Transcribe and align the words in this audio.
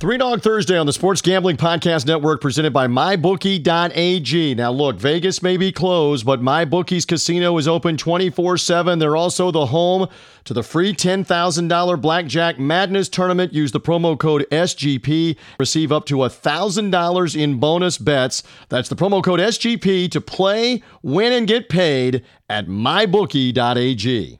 Three 0.00 0.16
Dog 0.16 0.40
Thursday 0.40 0.78
on 0.78 0.86
the 0.86 0.94
Sports 0.94 1.20
Gambling 1.20 1.58
Podcast 1.58 2.06
Network 2.06 2.40
presented 2.40 2.72
by 2.72 2.86
MyBookie.ag. 2.86 4.54
Now, 4.54 4.70
look, 4.70 4.96
Vegas 4.96 5.42
may 5.42 5.58
be 5.58 5.72
closed, 5.72 6.24
but 6.24 6.40
MyBookie's 6.40 7.04
casino 7.04 7.58
is 7.58 7.68
open 7.68 7.98
24 7.98 8.56
7. 8.56 8.98
They're 8.98 9.14
also 9.14 9.50
the 9.50 9.66
home 9.66 10.08
to 10.44 10.54
the 10.54 10.62
free 10.62 10.94
$10,000 10.94 12.00
Blackjack 12.00 12.58
Madness 12.58 13.10
tournament. 13.10 13.52
Use 13.52 13.72
the 13.72 13.80
promo 13.80 14.18
code 14.18 14.46
SGP. 14.50 15.36
Receive 15.58 15.92
up 15.92 16.06
to 16.06 16.14
$1,000 16.14 17.36
in 17.38 17.60
bonus 17.60 17.98
bets. 17.98 18.42
That's 18.70 18.88
the 18.88 18.96
promo 18.96 19.22
code 19.22 19.40
SGP 19.40 20.10
to 20.12 20.20
play, 20.22 20.82
win, 21.02 21.34
and 21.34 21.46
get 21.46 21.68
paid 21.68 22.24
at 22.48 22.68
MyBookie.ag. 22.68 24.39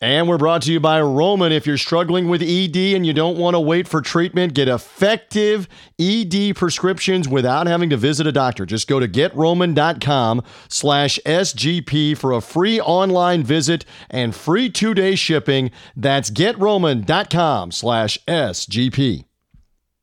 And 0.00 0.28
we're 0.28 0.38
brought 0.38 0.62
to 0.62 0.72
you 0.72 0.80
by 0.80 1.00
Roman. 1.00 1.52
If 1.52 1.66
you're 1.66 1.76
struggling 1.76 2.28
with 2.28 2.40
ED 2.40 2.76
and 2.76 3.04
you 3.04 3.12
don't 3.12 3.36
want 3.36 3.54
to 3.54 3.60
wait 3.60 3.86
for 3.86 4.00
treatment, 4.00 4.54
get 4.54 4.66
effective 4.66 5.68
ED 5.98 6.56
prescriptions 6.56 7.28
without 7.28 7.66
having 7.66 7.90
to 7.90 7.98
visit 7.98 8.26
a 8.26 8.32
doctor. 8.32 8.64
Just 8.64 8.88
go 8.88 8.98
to 8.98 9.06
getroman.com 9.06 10.42
slash 10.68 11.18
SGP 11.26 12.16
for 12.16 12.32
a 12.32 12.40
free 12.40 12.80
online 12.80 13.42
visit 13.42 13.84
and 14.08 14.34
free 14.34 14.70
two-day 14.70 15.16
shipping. 15.16 15.70
That's 15.94 16.30
getroman.com 16.30 17.70
slash 17.70 18.18
SGP. 18.26 19.29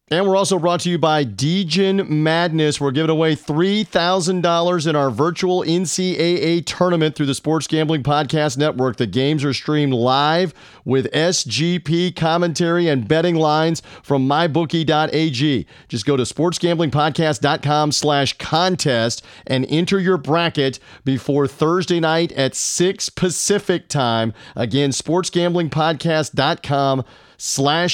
And 0.10 0.26
we're 0.26 0.38
also 0.38 0.58
brought 0.58 0.80
to 0.82 0.90
you 0.90 0.98
by 0.98 1.26
Degen 1.26 2.24
Madness. 2.24 2.80
We're 2.80 2.92
giving 2.92 3.10
away 3.10 3.36
$3,000 3.36 4.88
in 4.88 4.96
our 4.96 5.10
virtual 5.10 5.64
NCAA 5.64 6.66
tournament 6.66 7.14
through 7.14 7.26
the 7.26 7.36
Sports 7.36 7.68
Gambling 7.68 8.04
Podcast 8.04 8.58
Network. 8.58 8.96
The 8.96 9.06
games 9.06 9.44
are 9.44 9.54
streamed 9.54 9.92
live 9.92 10.54
with 10.86 11.12
SGP 11.12 12.16
commentary 12.16 12.88
and 12.88 13.06
betting 13.06 13.36
lines 13.36 13.82
from 14.02 14.26
mybookie.ag. 14.26 15.68
Just 15.90 16.06
go 16.06 16.16
to 16.16 16.24
sportsgamblingpodcast.com 16.24 17.92
slash 17.92 18.38
contest 18.38 19.26
and 19.46 19.66
enter 19.68 20.00
your 20.00 20.18
bracket 20.18 20.80
before 21.04 21.50
Thursday 21.50 22.00
night 22.00 22.32
at 22.32 22.56
6 22.56 23.10
Pacific 23.10 23.90
time. 23.90 24.34
Again, 24.56 24.92
sportsgamblingpodcast.com 24.92 27.00
slash 27.00 27.14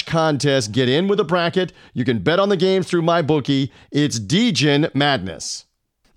contest. 0.06 0.72
Get 0.72 0.90
in 0.90 1.08
with 1.08 1.20
a 1.20 1.24
bracket. 1.24 1.74
You 1.94 2.06
can 2.06 2.20
bet 2.20 2.40
on 2.40 2.50
the 2.50 2.58
games 2.58 2.88
through 2.88 3.04
my 3.04 3.22
bookie. 3.22 3.72
It's 3.92 4.20
Degen 4.20 4.90
Madness. 4.94 5.66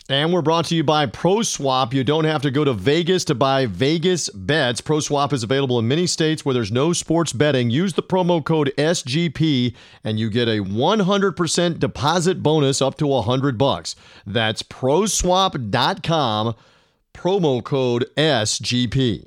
And 0.09 0.33
we're 0.33 0.43
brought 0.43 0.67
to 0.67 0.77
you 0.77 0.85
by 0.85 1.07
PropSwap. 1.07 1.93
You 1.93 2.05
don't 2.05 2.27
have 2.27 2.43
to 2.43 2.53
go 2.53 2.63
to 2.63 2.73
Vegas 2.73 3.25
to 3.25 3.35
buy 3.35 3.67
Vegas 3.67 4.29
bets. 4.31 4.81
PropSwap 4.81 5.33
is 5.33 5.43
available 5.43 5.81
in 5.81 5.89
many 5.89 6.07
states 6.07 6.45
where 6.45 6.55
there's 6.55 6.71
no 6.71 6.93
sports 6.93 7.33
betting. 7.33 7.71
Use 7.71 7.95
the 7.95 8.05
promo 8.05 8.45
code 8.45 8.73
SGP 8.79 9.75
and 10.05 10.21
you 10.21 10.31
get 10.31 10.47
a 10.47 10.63
100% 10.63 11.79
deposit 11.81 12.41
bonus 12.41 12.81
up 12.81 12.97
to 12.99 13.07
100 13.09 13.59
bucks. 13.59 13.97
That's 14.25 14.63
propswap.com 14.63 16.55
promo 17.13 17.65
code 17.65 18.07
SGP. 18.17 19.27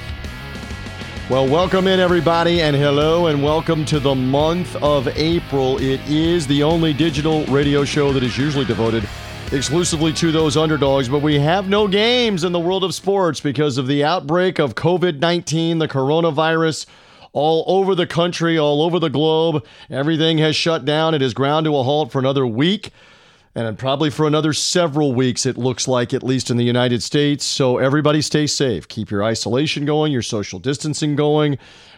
Well, 1.31 1.47
welcome 1.47 1.87
in, 1.87 2.01
everybody, 2.01 2.61
and 2.61 2.75
hello, 2.75 3.27
and 3.27 3.41
welcome 3.41 3.85
to 3.85 4.01
the 4.01 4.13
month 4.13 4.75
of 4.83 5.07
April. 5.07 5.77
It 5.77 6.01
is 6.05 6.45
the 6.45 6.61
only 6.61 6.91
digital 6.91 7.45
radio 7.45 7.85
show 7.85 8.11
that 8.11 8.21
is 8.21 8.37
usually 8.37 8.65
devoted 8.65 9.07
exclusively 9.53 10.11
to 10.11 10.33
those 10.33 10.57
underdogs, 10.57 11.07
but 11.07 11.21
we 11.21 11.39
have 11.39 11.69
no 11.69 11.87
games 11.87 12.43
in 12.43 12.51
the 12.51 12.59
world 12.59 12.83
of 12.83 12.93
sports 12.93 13.39
because 13.39 13.77
of 13.77 13.87
the 13.87 14.03
outbreak 14.03 14.59
of 14.59 14.75
COVID 14.75 15.19
19, 15.19 15.77
the 15.79 15.87
coronavirus. 15.87 16.85
All 17.31 17.63
over 17.65 17.95
the 17.95 18.05
country, 18.05 18.57
all 18.57 18.81
over 18.81 18.99
the 18.99 19.09
globe. 19.09 19.65
Everything 19.89 20.37
has 20.39 20.53
shut 20.57 20.83
down. 20.83 21.15
It 21.15 21.21
is 21.21 21.33
ground 21.33 21.63
to 21.63 21.77
a 21.77 21.83
halt 21.83 22.11
for 22.11 22.19
another 22.19 22.45
week 22.45 22.91
and 23.53 23.77
probably 23.77 24.09
for 24.09 24.27
another 24.27 24.53
several 24.53 25.13
weeks, 25.13 25.45
it 25.45 25.57
looks 25.57 25.87
like, 25.87 26.13
at 26.13 26.23
least 26.23 26.49
in 26.49 26.57
the 26.57 26.63
United 26.63 27.03
States. 27.03 27.43
So 27.43 27.77
everybody 27.77 28.21
stay 28.21 28.47
safe. 28.47 28.87
Keep 28.87 29.11
your 29.11 29.23
isolation 29.23 29.85
going, 29.85 30.11
your 30.11 30.21
social 30.21 30.59
distancing 30.59 31.15
going. 31.15 31.57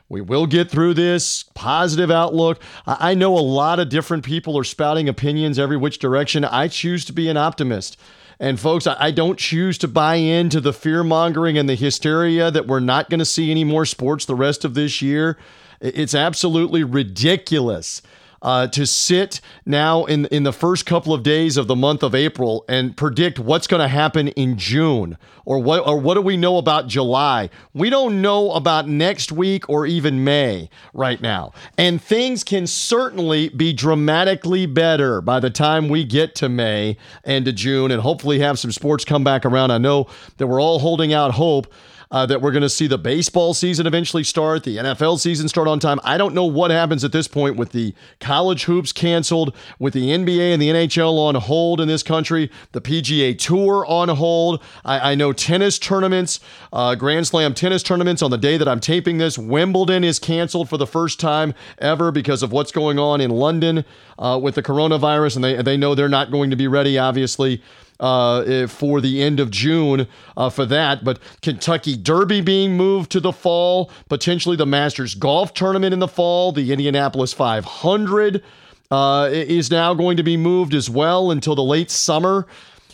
We 0.09 0.21
will 0.21 0.47
get 0.47 0.69
through 0.69 0.95
this. 0.95 1.43
Positive 1.53 2.11
outlook. 2.11 2.61
I 2.85 3.13
know 3.13 3.37
a 3.37 3.39
lot 3.39 3.79
of 3.79 3.89
different 3.89 4.25
people 4.25 4.57
are 4.57 4.63
spouting 4.63 5.07
opinions 5.07 5.59
every 5.59 5.77
which 5.77 5.99
direction. 5.99 6.43
I 6.43 6.67
choose 6.67 7.05
to 7.05 7.13
be 7.13 7.29
an 7.29 7.37
optimist. 7.37 7.97
And 8.39 8.59
folks, 8.59 8.87
I 8.87 9.11
don't 9.11 9.37
choose 9.37 9.77
to 9.79 9.87
buy 9.87 10.15
into 10.15 10.59
the 10.59 10.73
fear 10.73 11.03
mongering 11.03 11.57
and 11.57 11.69
the 11.69 11.75
hysteria 11.75 12.51
that 12.51 12.67
we're 12.67 12.79
not 12.79 13.09
going 13.09 13.19
to 13.19 13.25
see 13.25 13.51
any 13.51 13.63
more 13.63 13.85
sports 13.85 14.25
the 14.25 14.35
rest 14.35 14.65
of 14.65 14.73
this 14.73 15.01
year. 15.01 15.37
It's 15.79 16.15
absolutely 16.15 16.83
ridiculous 16.83 18.01
uh, 18.43 18.67
to 18.67 18.85
sit 18.85 19.41
now 19.65 20.03
in 20.05 20.25
in 20.27 20.43
the 20.43 20.53
first 20.53 20.85
couple 20.85 21.13
of 21.13 21.23
days 21.23 21.57
of 21.57 21.67
the 21.67 21.75
month 21.75 22.03
of 22.03 22.13
April 22.13 22.65
and 22.69 22.95
predict 22.95 23.39
what's 23.39 23.65
going 23.65 23.81
to 23.81 23.87
happen 23.87 24.27
in 24.29 24.57
June 24.57 25.17
or 25.45 25.59
what 25.59 25.87
or 25.87 25.97
what 25.99 26.13
do 26.15 26.21
we 26.21 26.37
know 26.37 26.57
about 26.57 26.87
July? 26.87 27.49
We 27.73 27.89
don't 27.89 28.21
know 28.21 28.51
about 28.51 28.87
next 28.87 29.31
week 29.31 29.69
or 29.69 29.85
even 29.87 30.23
May 30.23 30.69
right 30.93 31.21
now. 31.21 31.53
And 31.77 32.01
things 32.01 32.43
can 32.43 32.67
certainly 32.67 33.49
be 33.49 33.73
dramatically 33.73 34.65
better 34.65 35.21
by 35.21 35.39
the 35.39 35.49
time 35.49 35.87
we 35.87 36.03
get 36.03 36.35
to 36.35 36.49
May 36.49 36.97
and 37.23 37.45
to 37.45 37.53
June 37.53 37.91
and 37.91 38.01
hopefully 38.01 38.39
have 38.39 38.59
some 38.59 38.71
sports 38.71 39.05
come 39.05 39.23
back 39.23 39.45
around. 39.45 39.71
I 39.71 39.77
know 39.77 40.07
that 40.37 40.47
we're 40.47 40.61
all 40.61 40.79
holding 40.79 41.13
out 41.13 41.31
hope 41.31 41.73
uh, 42.13 42.27
that 42.27 42.41
we're 42.41 42.51
going 42.51 42.61
to 42.61 42.69
see 42.69 42.85
the 42.85 42.97
baseball 42.97 43.55
season 43.55 43.87
eventually 43.87 44.23
start, 44.23 44.63
the 44.63 44.77
NFL 44.77 45.19
season 45.19 45.49
start 45.49 45.67
on 45.67 45.79
time. 45.79 45.99
I 46.03 46.19
don't 46.19 46.35
know 46.35 46.45
what 46.45 46.69
happens 46.69 47.03
at 47.03 47.11
this 47.11 47.27
point 47.27 47.57
with 47.57 47.71
the 47.71 47.95
college 48.19 48.65
hoops 48.65 48.91
canceled, 48.91 49.55
with 49.79 49.95
the 49.95 50.09
NBA 50.09 50.53
and 50.53 50.61
the 50.61 50.69
NHL 50.69 51.17
on 51.17 51.33
hold 51.33 51.81
in 51.81 51.87
this 51.87 52.03
country, 52.03 52.51
the 52.71 52.81
PGA 52.81 53.35
Tour 53.37 53.83
on 53.87 54.09
hold. 54.09 54.61
I, 54.85 55.11
I 55.13 55.15
know 55.15 55.33
tennis 55.33 55.79
tournaments, 55.79 56.39
uh, 56.71 56.93
Grand 56.93 57.25
Slam 57.25 57.55
tennis 57.55 57.81
tournaments 57.81 58.21
on 58.21 58.29
the 58.29 58.37
day 58.37 58.57
that 58.57 58.67
I'm 58.67 58.79
taping 58.79 59.17
this. 59.17 59.35
Wimbledon 59.35 60.03
is 60.03 60.19
canceled 60.19 60.69
for 60.69 60.77
the 60.77 60.87
first 60.87 61.19
time 61.19 61.55
ever 61.79 62.11
because 62.11 62.43
of 62.43 62.51
what's 62.51 62.71
going 62.71 62.99
on 62.99 63.21
in 63.21 63.31
London 63.31 63.85
uh, 64.19 64.39
with 64.41 64.53
the 64.53 64.61
coronavirus, 64.61 65.37
and 65.37 65.43
they, 65.43 65.61
they 65.63 65.77
know 65.77 65.95
they're 65.95 66.07
not 66.07 66.29
going 66.29 66.51
to 66.51 66.55
be 66.55 66.67
ready, 66.67 66.99
obviously 66.99 67.63
uh, 68.03 68.41
eh, 68.41 68.67
for 68.67 68.99
the 68.99 69.23
end 69.23 69.39
of 69.39 69.49
June 69.49 70.07
uh, 70.35 70.49
for 70.49 70.65
that. 70.65 71.03
But 71.03 71.19
Kentucky 71.41 71.95
Derby 71.95 72.41
being 72.41 72.75
moved 72.75 73.11
to 73.13 73.21
the 73.21 73.31
fall, 73.31 73.89
potentially 74.09 74.57
the 74.57 74.65
Masters 74.65 75.15
Golf 75.15 75.53
Tournament 75.53 75.93
in 75.93 75.99
the 75.99 76.07
fall, 76.07 76.51
the 76.51 76.71
Indianapolis 76.73 77.31
500 77.31 78.43
uh, 78.91 79.29
is 79.31 79.71
now 79.71 79.93
going 79.93 80.17
to 80.17 80.23
be 80.23 80.35
moved 80.35 80.73
as 80.73 80.89
well 80.89 81.31
until 81.31 81.55
the 81.55 81.63
late 81.63 81.89
summer. 81.89 82.45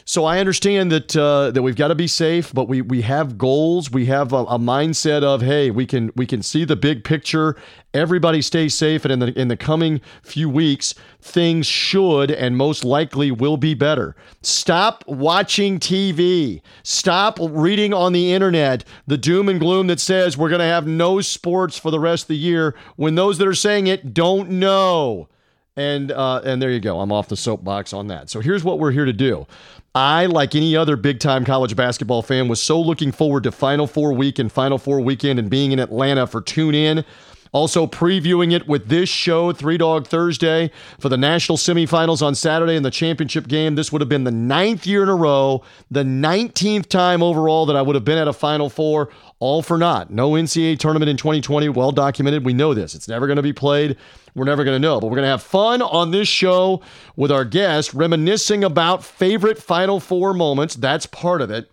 So 0.09 0.25
I 0.25 0.39
understand 0.39 0.91
that 0.91 1.15
uh, 1.15 1.51
that 1.51 1.61
we've 1.61 1.75
got 1.75 1.89
to 1.89 1.95
be 1.95 2.07
safe, 2.07 2.51
but 2.51 2.67
we 2.67 2.81
we 2.81 3.03
have 3.03 3.37
goals. 3.37 3.91
We 3.91 4.07
have 4.07 4.33
a, 4.33 4.37
a, 4.37 4.57
mindset 4.57 5.21
of 5.21 5.43
hey, 5.43 5.69
we 5.69 5.85
can 5.85 6.11
we 6.15 6.25
can 6.25 6.41
see 6.41 6.65
the 6.65 6.75
big 6.75 7.03
picture. 7.03 7.55
Everybody 7.93 8.41
stay 8.41 8.69
safe, 8.69 9.05
and 9.05 9.11
in 9.11 9.19
the 9.19 9.39
in 9.39 9.49
the 9.49 9.55
coming 9.55 10.01
few 10.23 10.49
weeks, 10.49 10.95
things 11.21 11.67
should 11.67 12.31
and 12.31 12.57
most 12.57 12.83
likely 12.83 13.29
will 13.29 13.55
be 13.55 13.75
better. 13.75 14.15
Stop 14.41 15.03
watching 15.05 15.77
TV. 15.77 16.63
Stop 16.81 17.37
reading 17.39 17.93
on 17.93 18.11
the 18.11 18.33
internet 18.33 18.83
the 19.05 19.15
doom 19.15 19.47
and 19.47 19.59
gloom 19.59 19.85
that 19.85 19.99
says 19.99 20.35
we're 20.35 20.49
going 20.49 20.57
to 20.57 20.65
have 20.65 20.87
no 20.87 21.21
sports 21.21 21.77
for 21.77 21.91
the 21.91 21.99
rest 21.99 22.23
of 22.23 22.29
the 22.29 22.37
year 22.37 22.73
when 22.95 23.13
those 23.13 23.37
that 23.37 23.47
are 23.47 23.53
saying 23.53 23.85
it 23.85 24.11
don't 24.15 24.49
know 24.49 25.29
And 25.77 26.11
uh, 26.11 26.41
and 26.43 26.59
there 26.59 26.71
you 26.71 26.79
go. 26.79 26.99
I'm 26.99 27.11
off 27.11 27.27
the 27.27 27.37
soapbox 27.37 27.93
on 27.93 28.07
that. 28.07 28.31
So 28.31 28.39
here's 28.39 28.63
what 28.63 28.79
we're 28.79 28.91
here 28.91 29.05
to 29.05 29.13
do. 29.13 29.45
I, 29.95 30.27
like 30.27 30.53
any 30.53 30.75
other 30.75 30.95
big 30.95 31.19
time 31.19 31.45
college 31.45 31.75
basketball 31.75 32.21
fan, 32.21 32.47
was 32.47 32.61
so 32.61 32.79
looking 32.79 33.11
forward 33.11 33.43
to 33.43 33.51
Final 33.51 33.87
Four 33.87 34.13
week 34.13 34.37
and 34.37 34.51
Final 34.51 34.77
Four 34.77 35.01
weekend 35.01 35.39
and 35.39 35.49
being 35.49 35.71
in 35.71 35.79
Atlanta 35.79 36.27
for 36.27 36.41
Tune 36.41 36.75
In. 36.75 37.03
Also, 37.51 37.87
previewing 37.87 38.53
it 38.53 38.67
with 38.67 38.89
this 38.89 39.09
show, 39.09 39.51
Three 39.51 39.77
Dog 39.77 40.07
Thursday, 40.07 40.71
for 40.99 41.09
the 41.09 41.17
national 41.17 41.57
semifinals 41.57 42.21
on 42.21 42.35
Saturday 42.35 42.75
and 42.75 42.85
the 42.85 42.91
championship 42.91 43.47
game. 43.47 43.75
This 43.75 43.91
would 43.91 44.01
have 44.01 44.09
been 44.09 44.23
the 44.23 44.31
ninth 44.31 44.85
year 44.85 45.03
in 45.03 45.09
a 45.09 45.15
row, 45.15 45.63
the 45.89 46.03
19th 46.03 46.87
time 46.87 47.23
overall 47.23 47.65
that 47.65 47.75
I 47.75 47.81
would 47.81 47.95
have 47.95 48.05
been 48.05 48.17
at 48.17 48.27
a 48.27 48.33
Final 48.33 48.69
Four. 48.69 49.09
All 49.39 49.61
for 49.61 49.77
naught. 49.77 50.11
No 50.11 50.31
NCAA 50.31 50.77
tournament 50.77 51.09
in 51.09 51.15
2020. 51.15 51.69
Well 51.69 51.93
documented. 51.93 52.45
We 52.45 52.53
know 52.53 52.73
this. 52.73 52.93
It's 52.93 53.07
never 53.07 53.25
going 53.25 53.37
to 53.37 53.41
be 53.41 53.53
played. 53.53 53.95
We're 54.35 54.45
never 54.45 54.63
going 54.65 54.75
to 54.75 54.85
know. 54.85 54.99
But 54.99 55.07
we're 55.07 55.15
going 55.15 55.23
to 55.23 55.29
have 55.29 55.41
fun 55.41 55.81
on 55.81 56.11
this 56.11 56.27
show 56.27 56.81
with 57.15 57.31
our 57.31 57.45
guest, 57.45 57.93
reminiscing 57.93 58.63
about 58.63 59.03
favorite 59.03 59.57
Final 59.57 59.99
Four 59.99 60.33
moments. 60.33 60.75
That's 60.75 61.05
part 61.05 61.41
of 61.41 61.49
it. 61.51 61.71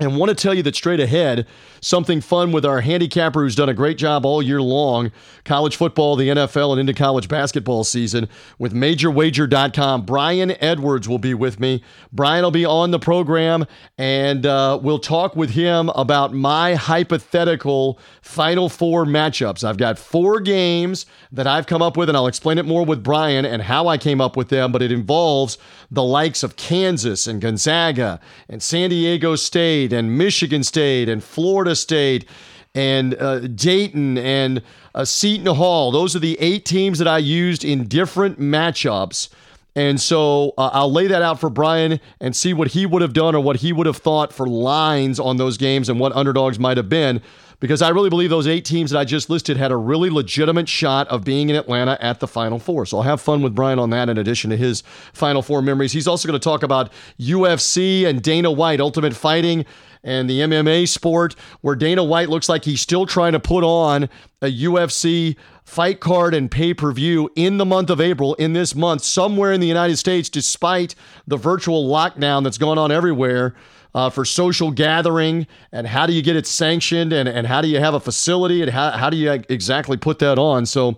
And 0.00 0.16
want 0.16 0.30
to 0.30 0.34
tell 0.34 0.54
you 0.54 0.62
that 0.64 0.74
straight 0.74 0.98
ahead, 0.98 1.46
something 1.80 2.20
fun 2.20 2.50
with 2.50 2.66
our 2.66 2.80
handicapper 2.80 3.42
who's 3.42 3.54
done 3.54 3.68
a 3.68 3.74
great 3.74 3.96
job 3.96 4.26
all 4.26 4.42
year 4.42 4.60
long, 4.60 5.12
college 5.44 5.76
football, 5.76 6.16
the 6.16 6.30
NFL, 6.30 6.72
and 6.72 6.80
into 6.80 6.92
college 6.92 7.28
basketball 7.28 7.84
season 7.84 8.28
with 8.58 8.74
MajorWager.com. 8.74 10.04
Brian 10.04 10.60
Edwards 10.60 11.08
will 11.08 11.20
be 11.20 11.32
with 11.32 11.60
me. 11.60 11.80
Brian 12.10 12.42
will 12.42 12.50
be 12.50 12.64
on 12.64 12.90
the 12.90 12.98
program, 12.98 13.66
and 13.96 14.44
uh, 14.44 14.80
we'll 14.82 14.98
talk 14.98 15.36
with 15.36 15.50
him 15.50 15.88
about 15.90 16.34
my 16.34 16.74
hypothetical 16.74 18.00
Final 18.20 18.68
Four 18.68 19.04
matchups. 19.04 19.62
I've 19.62 19.78
got 19.78 19.96
four 19.96 20.40
games 20.40 21.06
that 21.30 21.46
I've 21.46 21.68
come 21.68 21.82
up 21.82 21.96
with, 21.96 22.08
and 22.08 22.16
I'll 22.18 22.26
explain 22.26 22.58
it 22.58 22.66
more 22.66 22.84
with 22.84 23.04
Brian 23.04 23.44
and 23.44 23.62
how 23.62 23.86
I 23.86 23.98
came 23.98 24.20
up 24.20 24.36
with 24.36 24.48
them, 24.48 24.72
but 24.72 24.82
it 24.82 24.90
involves 24.90 25.56
the 25.88 26.02
likes 26.02 26.42
of 26.42 26.56
Kansas 26.56 27.28
and 27.28 27.40
Gonzaga 27.40 28.18
and 28.48 28.60
San 28.60 28.90
Diego 28.90 29.36
State 29.36 29.83
and 29.92 30.16
Michigan 30.16 30.62
State 30.62 31.08
and 31.08 31.22
Florida 31.22 31.76
State 31.76 32.26
and 32.74 33.14
uh, 33.14 33.40
Dayton 33.40 34.18
and 34.18 34.62
uh, 34.94 35.04
Seton 35.04 35.54
Hall. 35.54 35.90
Those 35.90 36.16
are 36.16 36.20
the 36.20 36.36
eight 36.40 36.64
teams 36.64 36.98
that 36.98 37.08
I 37.08 37.18
used 37.18 37.64
in 37.64 37.86
different 37.86 38.40
matchups. 38.40 39.28
And 39.76 40.00
so 40.00 40.54
uh, 40.56 40.70
I'll 40.72 40.92
lay 40.92 41.08
that 41.08 41.22
out 41.22 41.40
for 41.40 41.50
Brian 41.50 42.00
and 42.20 42.34
see 42.34 42.54
what 42.54 42.68
he 42.68 42.86
would 42.86 43.02
have 43.02 43.12
done 43.12 43.34
or 43.34 43.40
what 43.40 43.56
he 43.56 43.72
would 43.72 43.86
have 43.86 43.96
thought 43.96 44.32
for 44.32 44.46
lines 44.46 45.18
on 45.18 45.36
those 45.36 45.56
games 45.56 45.88
and 45.88 45.98
what 45.98 46.12
underdogs 46.12 46.58
might 46.58 46.76
have 46.76 46.88
been. 46.88 47.20
Because 47.60 47.82
I 47.82 47.88
really 47.90 48.10
believe 48.10 48.30
those 48.30 48.46
eight 48.46 48.64
teams 48.64 48.90
that 48.90 48.98
I 48.98 49.04
just 49.04 49.30
listed 49.30 49.56
had 49.56 49.70
a 49.70 49.76
really 49.76 50.10
legitimate 50.10 50.68
shot 50.68 51.08
of 51.08 51.24
being 51.24 51.50
in 51.50 51.56
Atlanta 51.56 51.96
at 52.00 52.20
the 52.20 52.28
Final 52.28 52.58
Four. 52.58 52.86
So 52.86 52.98
I'll 52.98 53.02
have 53.04 53.20
fun 53.20 53.42
with 53.42 53.54
Brian 53.54 53.78
on 53.78 53.90
that 53.90 54.08
in 54.08 54.18
addition 54.18 54.50
to 54.50 54.56
his 54.56 54.82
Final 55.12 55.42
Four 55.42 55.62
memories. 55.62 55.92
He's 55.92 56.08
also 56.08 56.28
going 56.28 56.38
to 56.38 56.44
talk 56.44 56.62
about 56.62 56.92
UFC 57.18 58.04
and 58.06 58.22
Dana 58.22 58.50
White, 58.50 58.80
Ultimate 58.80 59.14
Fighting 59.14 59.64
and 60.04 60.30
the 60.30 60.40
MMA 60.40 60.86
sport, 60.86 61.34
where 61.62 61.74
Dana 61.74 62.04
White 62.04 62.28
looks 62.28 62.48
like 62.48 62.64
he's 62.64 62.80
still 62.80 63.06
trying 63.06 63.32
to 63.32 63.40
put 63.40 63.64
on 63.64 64.08
a 64.42 64.46
UFC 64.46 65.36
fight 65.64 65.98
card 65.98 66.34
and 66.34 66.50
pay 66.50 66.74
per 66.74 66.92
view 66.92 67.30
in 67.34 67.56
the 67.56 67.64
month 67.64 67.90
of 67.90 68.00
April, 68.00 68.34
in 68.34 68.52
this 68.52 68.74
month, 68.74 69.02
somewhere 69.02 69.52
in 69.52 69.60
the 69.60 69.66
United 69.66 69.96
States, 69.96 70.28
despite 70.28 70.94
the 71.26 71.38
virtual 71.38 71.88
lockdown 71.88 72.44
that's 72.44 72.58
going 72.58 72.78
on 72.78 72.92
everywhere. 72.92 73.54
Uh, 73.96 74.10
for 74.10 74.24
social 74.24 74.72
gathering 74.72 75.46
and 75.70 75.86
how 75.86 76.04
do 76.04 76.12
you 76.12 76.20
get 76.20 76.34
it 76.34 76.48
sanctioned 76.48 77.12
and, 77.12 77.28
and 77.28 77.46
how 77.46 77.62
do 77.62 77.68
you 77.68 77.78
have 77.78 77.94
a 77.94 78.00
facility 78.00 78.60
and 78.60 78.72
how, 78.72 78.90
how 78.90 79.08
do 79.08 79.16
you 79.16 79.30
exactly 79.48 79.96
put 79.96 80.18
that 80.18 80.36
on 80.36 80.66
so 80.66 80.96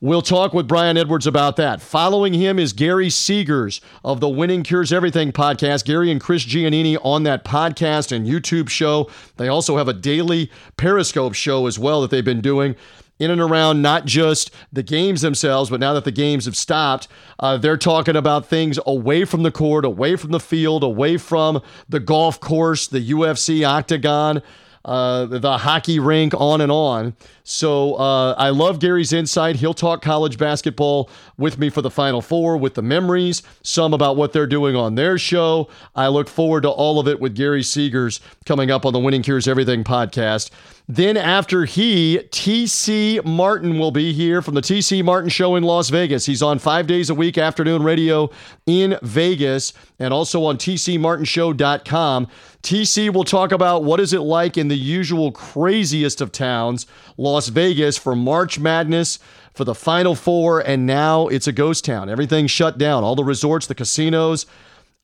We'll 0.00 0.20
talk 0.20 0.52
with 0.52 0.68
Brian 0.68 0.98
Edwards 0.98 1.26
about 1.26 1.56
that. 1.56 1.80
Following 1.80 2.34
him 2.34 2.58
is 2.58 2.74
Gary 2.74 3.08
Seegers 3.08 3.80
of 4.04 4.20
the 4.20 4.28
Winning 4.28 4.62
Cures 4.62 4.92
Everything 4.92 5.32
podcast. 5.32 5.86
Gary 5.86 6.10
and 6.10 6.20
Chris 6.20 6.44
Giannini 6.44 6.98
on 7.02 7.22
that 7.22 7.46
podcast 7.46 8.12
and 8.12 8.26
YouTube 8.26 8.68
show. 8.68 9.08
They 9.38 9.48
also 9.48 9.78
have 9.78 9.88
a 9.88 9.94
daily 9.94 10.50
Periscope 10.76 11.32
show 11.32 11.66
as 11.66 11.78
well 11.78 12.02
that 12.02 12.10
they've 12.10 12.22
been 12.22 12.42
doing 12.42 12.76
in 13.18 13.30
and 13.30 13.40
around 13.40 13.80
not 13.80 14.04
just 14.04 14.50
the 14.70 14.82
games 14.82 15.22
themselves, 15.22 15.70
but 15.70 15.80
now 15.80 15.94
that 15.94 16.04
the 16.04 16.12
games 16.12 16.44
have 16.44 16.56
stopped, 16.56 17.08
uh, 17.38 17.56
they're 17.56 17.78
talking 17.78 18.16
about 18.16 18.46
things 18.46 18.78
away 18.84 19.24
from 19.24 19.44
the 19.44 19.50
court, 19.50 19.86
away 19.86 20.16
from 20.16 20.30
the 20.30 20.40
field, 20.40 20.82
away 20.84 21.16
from 21.16 21.62
the 21.88 22.00
golf 22.00 22.38
course, 22.38 22.86
the 22.86 23.10
UFC 23.12 23.66
octagon. 23.66 24.42
Uh, 24.86 25.26
the 25.26 25.58
hockey 25.58 25.98
rink, 25.98 26.32
on 26.38 26.60
and 26.60 26.70
on. 26.70 27.16
So 27.42 27.94
uh, 27.94 28.34
I 28.38 28.50
love 28.50 28.78
Gary's 28.78 29.12
insight. 29.12 29.56
He'll 29.56 29.74
talk 29.74 30.00
college 30.00 30.38
basketball 30.38 31.10
with 31.36 31.58
me 31.58 31.70
for 31.70 31.82
the 31.82 31.90
Final 31.90 32.22
Four 32.22 32.56
with 32.56 32.74
the 32.74 32.82
memories, 32.82 33.42
some 33.62 33.92
about 33.92 34.16
what 34.16 34.32
they're 34.32 34.46
doing 34.46 34.76
on 34.76 34.94
their 34.94 35.18
show. 35.18 35.68
I 35.96 36.06
look 36.06 36.28
forward 36.28 36.62
to 36.62 36.70
all 36.70 37.00
of 37.00 37.08
it 37.08 37.20
with 37.20 37.34
Gary 37.34 37.62
Seegers 37.62 38.20
coming 38.44 38.70
up 38.70 38.86
on 38.86 38.92
the 38.92 39.00
Winning 39.00 39.22
Cures 39.22 39.48
Everything 39.48 39.82
podcast. 39.82 40.50
Then 40.88 41.16
after 41.16 41.64
he, 41.64 42.20
TC 42.30 43.24
Martin 43.24 43.76
will 43.78 43.90
be 43.90 44.12
here 44.12 44.40
from 44.40 44.54
the 44.54 44.60
TC 44.60 45.04
Martin 45.04 45.28
Show 45.28 45.56
in 45.56 45.64
Las 45.64 45.88
Vegas. 45.90 46.26
He's 46.26 46.42
on 46.42 46.60
five 46.60 46.86
days 46.86 47.10
a 47.10 47.14
week, 47.14 47.38
afternoon 47.38 47.82
radio 47.82 48.30
in 48.66 48.96
Vegas, 49.02 49.72
and 49.98 50.14
also 50.14 50.44
on 50.44 50.58
TCMartinShow.com. 50.58 52.28
TC 52.66 53.14
will 53.14 53.22
talk 53.22 53.52
about 53.52 53.84
what 53.84 54.00
is 54.00 54.12
it 54.12 54.22
like 54.22 54.58
in 54.58 54.66
the 54.66 54.76
usual 54.76 55.30
craziest 55.30 56.20
of 56.20 56.32
towns, 56.32 56.84
Las 57.16 57.46
Vegas, 57.46 57.96
for 57.96 58.16
March 58.16 58.58
Madness, 58.58 59.20
for 59.54 59.62
the 59.62 59.72
Final 59.72 60.16
Four, 60.16 60.58
and 60.58 60.84
now 60.84 61.28
it's 61.28 61.46
a 61.46 61.52
ghost 61.52 61.84
town. 61.84 62.10
Everything's 62.10 62.50
shut 62.50 62.76
down. 62.76 63.04
All 63.04 63.14
the 63.14 63.22
resorts, 63.22 63.68
the 63.68 63.76
casinos, 63.76 64.46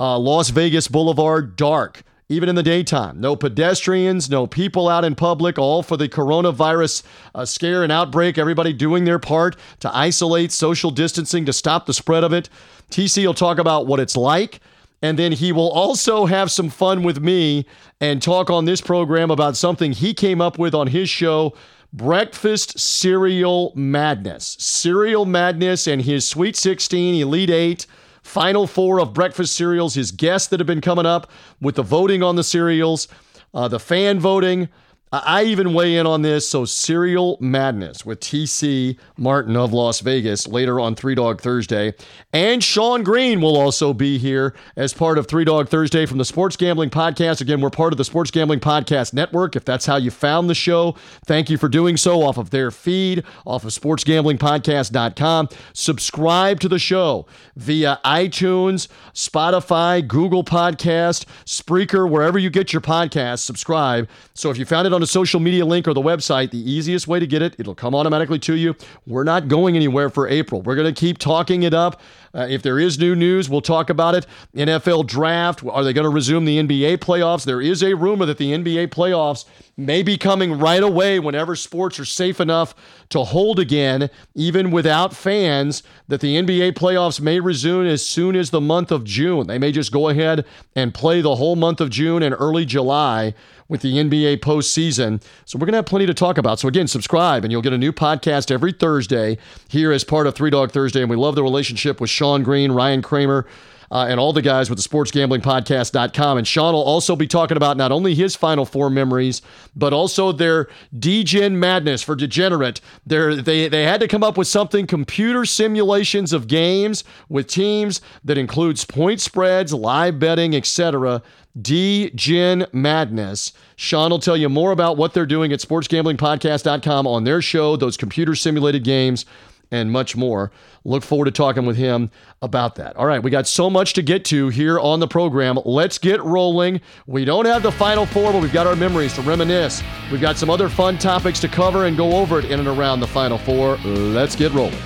uh, 0.00 0.18
Las 0.18 0.50
Vegas 0.50 0.88
Boulevard, 0.88 1.54
dark 1.54 2.02
even 2.28 2.48
in 2.48 2.56
the 2.56 2.64
daytime. 2.64 3.20
No 3.20 3.36
pedestrians, 3.36 4.28
no 4.28 4.46
people 4.48 4.88
out 4.88 5.04
in 5.04 5.14
public, 5.14 5.56
all 5.56 5.84
for 5.84 5.96
the 5.96 6.08
coronavirus 6.08 7.04
uh, 7.34 7.44
scare 7.44 7.84
and 7.84 7.92
outbreak. 7.92 8.38
Everybody 8.38 8.72
doing 8.72 9.04
their 9.04 9.18
part 9.20 9.54
to 9.80 9.96
isolate, 9.96 10.50
social 10.50 10.90
distancing, 10.90 11.44
to 11.44 11.52
stop 11.52 11.86
the 11.86 11.94
spread 11.94 12.24
of 12.24 12.32
it. 12.32 12.48
TC 12.90 13.24
will 13.24 13.34
talk 13.34 13.58
about 13.58 13.86
what 13.86 14.00
it's 14.00 14.16
like. 14.16 14.60
And 15.02 15.18
then 15.18 15.32
he 15.32 15.52
will 15.52 15.70
also 15.70 16.26
have 16.26 16.50
some 16.50 16.70
fun 16.70 17.02
with 17.02 17.20
me 17.20 17.66
and 18.00 18.22
talk 18.22 18.50
on 18.50 18.64
this 18.64 18.80
program 18.80 19.30
about 19.30 19.56
something 19.56 19.92
he 19.92 20.14
came 20.14 20.40
up 20.40 20.58
with 20.58 20.74
on 20.74 20.86
his 20.86 21.10
show 21.10 21.54
Breakfast 21.92 22.78
Cereal 22.78 23.72
Madness. 23.74 24.56
Cereal 24.58 25.26
Madness 25.26 25.86
and 25.86 26.00
his 26.00 26.26
Sweet 26.26 26.56
16, 26.56 27.16
Elite 27.16 27.50
8 27.50 27.86
Final 28.22 28.68
four 28.68 29.00
of 29.00 29.12
breakfast 29.12 29.54
cereals, 29.54 29.94
his 29.94 30.12
guests 30.12 30.48
that 30.48 30.60
have 30.60 30.66
been 30.66 30.80
coming 30.80 31.06
up 31.06 31.30
with 31.60 31.74
the 31.74 31.82
voting 31.82 32.22
on 32.22 32.36
the 32.36 32.44
cereals, 32.44 33.08
uh, 33.52 33.66
the 33.66 33.80
fan 33.80 34.20
voting, 34.20 34.68
I 35.12 35.44
even 35.44 35.74
weigh 35.74 35.96
in 35.96 36.06
on 36.06 36.22
this. 36.22 36.48
So, 36.48 36.64
Cereal 36.64 37.36
Madness 37.38 38.06
with 38.06 38.20
TC 38.20 38.96
Martin 39.18 39.58
of 39.58 39.70
Las 39.70 40.00
Vegas 40.00 40.46
later 40.46 40.80
on 40.80 40.94
Three 40.94 41.14
Dog 41.14 41.38
Thursday. 41.42 41.92
And 42.32 42.64
Sean 42.64 43.02
Green 43.02 43.42
will 43.42 43.58
also 43.58 43.92
be 43.92 44.16
here 44.16 44.54
as 44.74 44.94
part 44.94 45.18
of 45.18 45.26
Three 45.26 45.44
Dog 45.44 45.68
Thursday 45.68 46.06
from 46.06 46.16
the 46.16 46.24
Sports 46.24 46.56
Gambling 46.56 46.88
Podcast. 46.88 47.42
Again, 47.42 47.60
we're 47.60 47.68
part 47.68 47.92
of 47.92 47.98
the 47.98 48.06
Sports 48.06 48.30
Gambling 48.30 48.60
Podcast 48.60 49.12
Network. 49.12 49.54
If 49.54 49.66
that's 49.66 49.84
how 49.84 49.96
you 49.96 50.10
found 50.10 50.48
the 50.48 50.54
show, 50.54 50.96
thank 51.26 51.50
you 51.50 51.58
for 51.58 51.68
doing 51.68 51.98
so 51.98 52.22
off 52.22 52.38
of 52.38 52.48
their 52.48 52.70
feed, 52.70 53.22
off 53.44 53.64
of 53.64 53.70
sportsgamblingpodcast.com. 53.72 55.48
Subscribe 55.74 56.58
to 56.60 56.68
the 56.70 56.78
show 56.78 57.26
via 57.54 58.00
iTunes, 58.02 58.88
Spotify, 59.12 60.06
Google 60.08 60.42
Podcast, 60.42 61.26
Spreaker, 61.44 62.08
wherever 62.08 62.38
you 62.38 62.48
get 62.48 62.72
your 62.72 62.80
podcasts. 62.80 63.40
Subscribe. 63.40 64.08
So, 64.32 64.48
if 64.48 64.56
you 64.56 64.64
found 64.64 64.86
it 64.86 64.94
on 64.94 65.01
a 65.02 65.06
social 65.06 65.40
media 65.40 65.66
link 65.66 65.86
or 65.86 65.94
the 65.94 66.00
website, 66.00 66.50
the 66.50 66.70
easiest 66.70 67.06
way 67.06 67.20
to 67.20 67.26
get 67.26 67.42
it, 67.42 67.56
it'll 67.58 67.74
come 67.74 67.94
automatically 67.94 68.38
to 68.40 68.54
you. 68.54 68.74
We're 69.06 69.24
not 69.24 69.48
going 69.48 69.76
anywhere 69.76 70.08
for 70.08 70.28
April. 70.28 70.62
We're 70.62 70.76
going 70.76 70.92
to 70.92 70.98
keep 70.98 71.18
talking 71.18 71.64
it 71.64 71.74
up. 71.74 72.00
Uh, 72.34 72.46
if 72.48 72.62
there 72.62 72.78
is 72.78 72.98
new 72.98 73.14
news, 73.14 73.50
we'll 73.50 73.60
talk 73.60 73.90
about 73.90 74.14
it. 74.14 74.26
NFL 74.56 75.06
draft, 75.06 75.62
are 75.64 75.84
they 75.84 75.92
going 75.92 76.04
to 76.04 76.10
resume 76.10 76.46
the 76.46 76.58
NBA 76.58 76.98
playoffs? 76.98 77.44
There 77.44 77.60
is 77.60 77.82
a 77.82 77.94
rumor 77.94 78.24
that 78.24 78.38
the 78.38 78.52
NBA 78.52 78.88
playoffs 78.88 79.44
may 79.76 80.02
be 80.02 80.16
coming 80.16 80.58
right 80.58 80.82
away 80.82 81.18
whenever 81.18 81.54
sports 81.56 81.98
are 81.98 82.04
safe 82.04 82.40
enough 82.40 82.74
to 83.10 83.24
hold 83.24 83.58
again, 83.58 84.08
even 84.34 84.70
without 84.70 85.14
fans, 85.14 85.82
that 86.08 86.20
the 86.20 86.36
NBA 86.36 86.72
playoffs 86.72 87.20
may 87.20 87.40
resume 87.40 87.86
as 87.86 88.06
soon 88.06 88.34
as 88.34 88.50
the 88.50 88.60
month 88.60 88.90
of 88.90 89.04
June. 89.04 89.46
They 89.46 89.58
may 89.58 89.72
just 89.72 89.92
go 89.92 90.08
ahead 90.08 90.46
and 90.74 90.94
play 90.94 91.20
the 91.20 91.36
whole 91.36 91.56
month 91.56 91.80
of 91.80 91.90
June 91.90 92.22
and 92.22 92.34
early 92.38 92.64
July 92.64 93.34
with 93.72 93.80
the 93.80 93.94
NBA 93.94 94.36
postseason. 94.36 95.20
So 95.46 95.58
we're 95.58 95.66
going 95.66 95.72
to 95.72 95.78
have 95.78 95.86
plenty 95.86 96.06
to 96.06 96.14
talk 96.14 96.38
about. 96.38 96.60
So 96.60 96.68
again, 96.68 96.86
subscribe 96.86 97.42
and 97.44 97.50
you'll 97.50 97.62
get 97.62 97.72
a 97.72 97.78
new 97.78 97.92
podcast 97.92 98.52
every 98.52 98.72
Thursday 98.72 99.38
here 99.68 99.90
as 99.90 100.04
part 100.04 100.28
of 100.28 100.36
Three 100.36 100.50
Dog 100.50 100.70
Thursday. 100.70 101.00
And 101.00 101.10
we 101.10 101.16
love 101.16 101.34
the 101.34 101.42
relationship 101.42 102.00
with 102.00 102.10
Sean 102.10 102.44
Green, 102.44 102.70
Ryan 102.70 103.02
Kramer. 103.02 103.46
Uh, 103.92 104.06
and 104.08 104.18
all 104.18 104.32
the 104.32 104.40
guys 104.40 104.70
with 104.70 104.82
the 104.82 104.88
sportsgamblingpodcast.com. 104.88 106.38
And 106.38 106.48
Sean 106.48 106.72
will 106.72 106.82
also 106.82 107.14
be 107.14 107.26
talking 107.26 107.58
about 107.58 107.76
not 107.76 107.92
only 107.92 108.14
his 108.14 108.34
Final 108.34 108.64
Four 108.64 108.88
memories, 108.88 109.42
but 109.76 109.92
also 109.92 110.32
their 110.32 110.68
Degen 110.98 111.60
madness 111.60 112.02
for 112.02 112.16
Degenerate. 112.16 112.80
They're, 113.04 113.36
they, 113.36 113.68
they 113.68 113.84
had 113.84 114.00
to 114.00 114.08
come 114.08 114.24
up 114.24 114.38
with 114.38 114.48
something 114.48 114.86
computer 114.86 115.44
simulations 115.44 116.32
of 116.32 116.48
games 116.48 117.04
with 117.28 117.48
teams 117.48 118.00
that 118.24 118.38
includes 118.38 118.86
point 118.86 119.20
spreads, 119.20 119.74
live 119.74 120.18
betting, 120.18 120.56
etc. 120.56 121.22
Degen 121.60 122.66
Madness. 122.72 123.52
Sean 123.76 124.10
will 124.10 124.18
tell 124.18 124.36
you 124.36 124.48
more 124.48 124.72
about 124.72 124.96
what 124.96 125.12
they're 125.12 125.26
doing 125.26 125.52
at 125.52 125.60
sportsgamblingpodcast.com 125.60 127.06
on 127.06 127.24
their 127.24 127.42
show, 127.42 127.76
those 127.76 127.98
computer 127.98 128.34
simulated 128.34 128.84
games, 128.84 129.26
and 129.72 129.90
much 129.90 130.14
more. 130.14 130.52
Look 130.84 131.02
forward 131.02 131.24
to 131.24 131.30
talking 131.32 131.66
with 131.66 131.76
him 131.76 132.10
about 132.42 132.76
that. 132.76 132.94
All 132.96 133.06
right, 133.06 133.22
we 133.22 133.30
got 133.30 133.48
so 133.48 133.68
much 133.68 133.94
to 133.94 134.02
get 134.02 134.24
to 134.26 134.50
here 134.50 134.78
on 134.78 135.00
the 135.00 135.08
program. 135.08 135.58
Let's 135.64 135.98
get 135.98 136.22
rolling. 136.22 136.80
We 137.06 137.24
don't 137.24 137.46
have 137.46 137.62
the 137.64 137.72
final 137.72 138.06
four, 138.06 138.32
but 138.32 138.42
we've 138.42 138.52
got 138.52 138.66
our 138.66 138.76
memories 138.76 139.14
to 139.14 139.22
reminisce. 139.22 139.82
We've 140.12 140.20
got 140.20 140.36
some 140.36 140.50
other 140.50 140.68
fun 140.68 140.98
topics 140.98 141.40
to 141.40 141.48
cover 141.48 141.86
and 141.86 141.96
go 141.96 142.12
over 142.12 142.38
it 142.38 142.44
in 142.44 142.60
and 142.60 142.68
around 142.68 143.00
the 143.00 143.06
final 143.06 143.38
four. 143.38 143.76
Let's 143.78 144.36
get 144.36 144.52
rolling. 144.52 144.78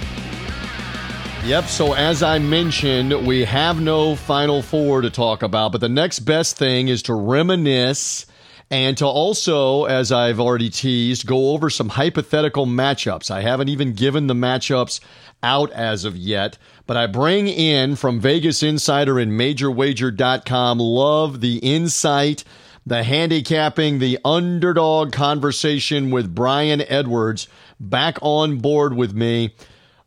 Yep. 1.45 1.67
So 1.67 1.93
as 1.93 2.25
I 2.25 2.39
mentioned, 2.41 3.27
we 3.27 3.45
have 3.45 3.81
no 3.81 4.17
Final 4.17 4.63
Four 4.63 5.03
to 5.03 5.11
talk 5.11 5.45
about, 5.45 5.71
but 5.71 5.81
the 5.81 5.89
next 5.89 6.21
best 6.21 6.57
thing 6.57 6.89
is 6.89 7.03
to 7.03 7.15
reminisce 7.15 8.27
and 8.71 8.99
to 8.99 9.07
also, 9.07 9.85
as 9.85 10.11
I've 10.11 10.41
already 10.41 10.71
teased, 10.71 11.27
go 11.27 11.51
over 11.51 11.71
some 11.71 11.91
hypothetical 11.91 12.67
matchups. 12.67 13.31
I 13.31 13.43
haven't 13.43 13.69
even 13.69 13.93
given 13.93 14.27
the 14.27 14.35
matchups 14.35 15.01
out 15.43 15.71
as 15.73 16.05
of 16.05 16.17
yet, 16.17 16.59
but 16.87 16.97
I 16.97 17.07
bring 17.07 17.47
in 17.47 17.95
from 17.95 18.19
Vegas 18.21 18.65
Insider 18.65 19.21
and 19.21 19.33
MajorWager.com. 19.33 20.79
Love 20.79 21.41
the 21.41 21.59
insight, 21.59 22.43
the 22.85 23.05
handicapping, 23.05 24.01
the 24.01 24.19
underdog 24.25 25.13
conversation 25.13 26.11
with 26.11 26.35
Brian 26.35 26.83
Edwards 26.89 27.47
back 27.79 28.19
on 28.21 28.59
board 28.59 28.95
with 28.95 29.15
me. 29.15 29.55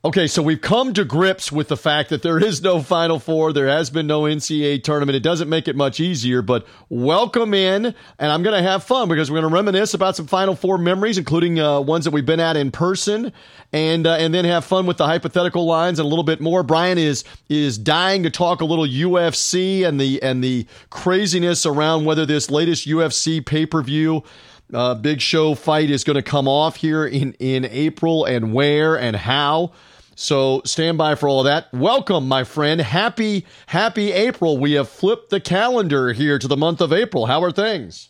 Okay, 0.05 0.27
so 0.27 0.41
we've 0.41 0.61
come 0.61 0.93
to 0.93 1.03
grips 1.03 1.51
with 1.51 1.67
the 1.67 1.75
fact 1.75 2.09
that 2.09 2.21
there 2.21 2.39
is 2.41 2.61
no 2.61 2.81
Final 2.81 3.19
Four. 3.19 3.51
There 3.51 3.67
has 3.67 3.89
been 3.89 4.07
no 4.07 4.21
NCAA 4.21 4.81
tournament. 4.81 5.17
It 5.17 5.23
doesn't 5.23 5.49
make 5.49 5.67
it 5.67 5.75
much 5.75 5.99
easier, 5.99 6.41
but 6.41 6.65
welcome 6.87 7.53
in, 7.53 7.93
and 8.17 8.31
I'm 8.31 8.41
going 8.41 8.55
to 8.55 8.61
have 8.61 8.85
fun 8.85 9.09
because 9.09 9.29
we're 9.29 9.41
going 9.41 9.51
to 9.51 9.53
reminisce 9.53 9.93
about 9.93 10.15
some 10.15 10.25
Final 10.25 10.55
Four 10.55 10.77
memories, 10.77 11.17
including 11.17 11.59
uh, 11.59 11.81
ones 11.81 12.05
that 12.05 12.11
we've 12.11 12.25
been 12.25 12.39
at 12.39 12.55
in 12.55 12.71
person, 12.71 13.33
and 13.73 14.07
uh, 14.07 14.13
and 14.13 14.33
then 14.33 14.45
have 14.45 14.63
fun 14.63 14.85
with 14.85 14.95
the 14.95 15.05
hypothetical 15.05 15.65
lines 15.65 15.99
and 15.99 16.05
a 16.05 16.09
little 16.09 16.23
bit 16.23 16.39
more. 16.39 16.63
Brian 16.63 16.97
is 16.97 17.25
is 17.49 17.77
dying 17.77 18.23
to 18.23 18.29
talk 18.29 18.61
a 18.61 18.65
little 18.65 18.85
UFC 18.85 19.85
and 19.85 19.99
the 19.99 20.23
and 20.23 20.41
the 20.41 20.65
craziness 20.91 21.65
around 21.65 22.05
whether 22.05 22.25
this 22.25 22.49
latest 22.49 22.87
UFC 22.87 23.45
pay 23.45 23.65
per 23.65 23.81
view. 23.81 24.23
Uh, 24.71 24.93
big 24.93 25.19
show 25.19 25.55
fight 25.55 25.89
is 25.89 26.03
going 26.03 26.15
to 26.15 26.21
come 26.21 26.47
off 26.47 26.75
here 26.75 27.05
in, 27.05 27.33
in 27.39 27.65
April 27.65 28.25
and 28.25 28.53
where 28.53 28.97
and 28.97 29.15
how. 29.15 29.71
So 30.15 30.61
stand 30.65 30.97
by 30.97 31.15
for 31.15 31.27
all 31.27 31.39
of 31.39 31.45
that. 31.45 31.73
Welcome, 31.73 32.27
my 32.27 32.43
friend. 32.43 32.79
Happy, 32.81 33.45
happy 33.67 34.11
April. 34.11 34.57
We 34.57 34.73
have 34.73 34.89
flipped 34.89 35.29
the 35.29 35.39
calendar 35.39 36.13
here 36.13 36.37
to 36.37 36.47
the 36.47 36.57
month 36.57 36.81
of 36.81 36.93
April. 36.93 37.25
How 37.25 37.41
are 37.41 37.51
things? 37.51 38.09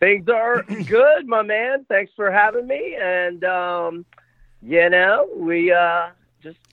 Things 0.00 0.28
are 0.28 0.62
good, 0.62 1.26
my 1.26 1.42
man. 1.42 1.84
Thanks 1.88 2.12
for 2.16 2.30
having 2.30 2.66
me. 2.66 2.96
And, 3.00 3.44
um, 3.44 4.04
you 4.62 4.88
know, 4.88 5.28
we, 5.36 5.70
uh, 5.70 6.08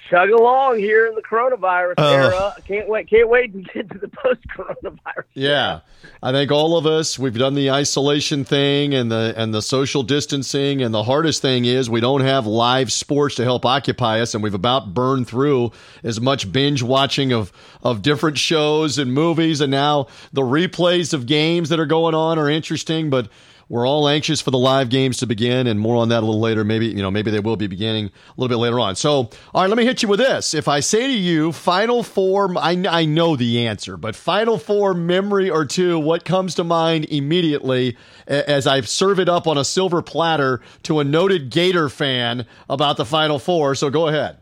chug 0.09 0.29
along 0.29 0.79
here 0.79 1.07
in 1.07 1.15
the 1.15 1.21
coronavirus 1.21 1.95
uh, 1.97 2.11
era. 2.11 2.55
Can't 2.67 2.87
wait. 2.87 3.09
Can't 3.09 3.29
wait 3.29 3.53
to 3.53 3.61
get 3.61 3.91
to 3.91 3.97
the 3.97 4.07
post 4.07 4.41
coronavirus. 4.55 5.25
Yeah, 5.33 5.79
I 6.21 6.31
think 6.31 6.51
all 6.51 6.77
of 6.77 6.85
us 6.85 7.17
we've 7.19 7.37
done 7.37 7.55
the 7.55 7.71
isolation 7.71 8.45
thing 8.45 8.93
and 8.93 9.11
the 9.11 9.33
and 9.35 9.53
the 9.53 9.61
social 9.61 10.03
distancing, 10.03 10.81
and 10.81 10.93
the 10.93 11.03
hardest 11.03 11.41
thing 11.41 11.65
is 11.65 11.89
we 11.89 12.01
don't 12.01 12.21
have 12.21 12.45
live 12.45 12.91
sports 12.91 13.35
to 13.35 13.43
help 13.43 13.65
occupy 13.65 14.19
us, 14.21 14.33
and 14.33 14.43
we've 14.43 14.53
about 14.53 14.93
burned 14.93 15.27
through 15.27 15.71
as 16.03 16.21
much 16.21 16.51
binge 16.51 16.83
watching 16.83 17.33
of 17.33 17.51
of 17.83 18.01
different 18.01 18.37
shows 18.37 18.97
and 18.97 19.13
movies, 19.13 19.61
and 19.61 19.71
now 19.71 20.07
the 20.33 20.41
replays 20.41 21.13
of 21.13 21.25
games 21.25 21.69
that 21.69 21.79
are 21.79 21.85
going 21.85 22.15
on 22.15 22.39
are 22.39 22.49
interesting, 22.49 23.09
but 23.09 23.29
we're 23.69 23.87
all 23.87 24.07
anxious 24.07 24.41
for 24.41 24.51
the 24.51 24.57
live 24.57 24.89
games 24.89 25.17
to 25.17 25.27
begin, 25.27 25.67
and 25.67 25.79
more 25.79 25.97
on 25.97 26.09
that 26.09 26.21
a 26.21 26.25
little 26.25 26.39
later. 26.39 26.63
Maybe 26.63 26.87
you 26.87 27.01
know, 27.01 27.11
maybe 27.11 27.31
they 27.31 27.39
will 27.39 27.55
be 27.55 27.67
beginning 27.67 28.05
a 28.05 28.11
little 28.37 28.49
bit 28.49 28.61
later 28.61 28.79
on. 28.79 28.95
So, 28.95 29.11
all 29.53 29.61
right, 29.61 29.67
let 29.67 29.77
me 29.77 29.85
hit 29.85 30.03
you 30.03 30.09
with 30.09 30.19
this. 30.19 30.53
If 30.53 30.67
I 30.67 30.79
say 30.79 31.07
to 31.07 31.13
you, 31.13 31.51
Final 31.51 32.03
Four, 32.03 32.57
I, 32.57 32.83
I 32.89 33.05
know 33.05 33.35
the 33.35 33.65
answer, 33.65 33.97
but 33.97 34.15
Final 34.15 34.57
Four 34.57 34.93
memory 34.93 35.49
or 35.49 35.65
two, 35.65 35.99
what 35.99 36.25
comes 36.25 36.55
to 36.55 36.63
mind 36.63 37.05
immediately 37.05 37.97
as 38.27 38.67
I 38.67 38.81
serve 38.81 39.19
it 39.19 39.29
up 39.29 39.47
on 39.47 39.57
a 39.57 39.65
silver 39.65 40.01
platter 40.01 40.61
to 40.83 40.99
a 40.99 41.03
noted 41.03 41.49
Gator 41.49 41.89
fan 41.89 42.45
about 42.69 42.97
the 42.97 43.05
Final 43.05 43.39
Four? 43.39 43.75
So, 43.75 43.89
go 43.89 44.07
ahead. 44.07 44.41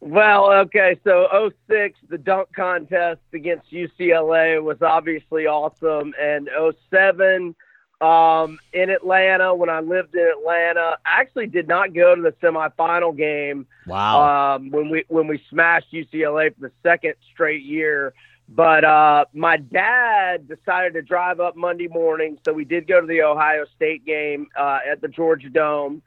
Well, 0.00 0.52
okay, 0.52 1.00
so 1.04 1.50
06, 1.68 1.98
the 2.08 2.18
dunk 2.18 2.52
contest 2.54 3.22
against 3.32 3.72
UCLA 3.72 4.62
was 4.62 4.80
obviously 4.82 5.46
awesome, 5.46 6.12
and 6.20 6.48
07 6.90 7.56
um, 8.00 8.58
in 8.72 8.90
Atlanta 8.90 9.54
when 9.54 9.70
I 9.70 9.80
lived 9.80 10.14
in 10.14 10.26
Atlanta. 10.38 10.98
I 11.04 11.20
actually 11.20 11.46
did 11.46 11.68
not 11.68 11.94
go 11.94 12.14
to 12.14 12.22
the 12.22 12.32
semifinal 12.42 13.16
game. 13.16 13.66
Wow. 13.86 14.56
Um, 14.56 14.70
when 14.70 14.90
we 14.90 15.04
when 15.08 15.26
we 15.26 15.42
smashed 15.50 15.92
UCLA 15.92 16.54
for 16.54 16.68
the 16.68 16.72
second 16.82 17.14
straight 17.32 17.62
year. 17.62 18.14
But 18.48 18.84
uh, 18.84 19.24
my 19.32 19.56
dad 19.56 20.46
decided 20.46 20.94
to 20.94 21.02
drive 21.02 21.40
up 21.40 21.56
Monday 21.56 21.88
morning, 21.88 22.38
so 22.44 22.52
we 22.52 22.64
did 22.64 22.86
go 22.86 23.00
to 23.00 23.06
the 23.06 23.22
Ohio 23.22 23.64
State 23.74 24.04
game 24.04 24.46
uh, 24.56 24.78
at 24.88 25.00
the 25.00 25.08
Georgia 25.08 25.48
Dome. 25.48 26.00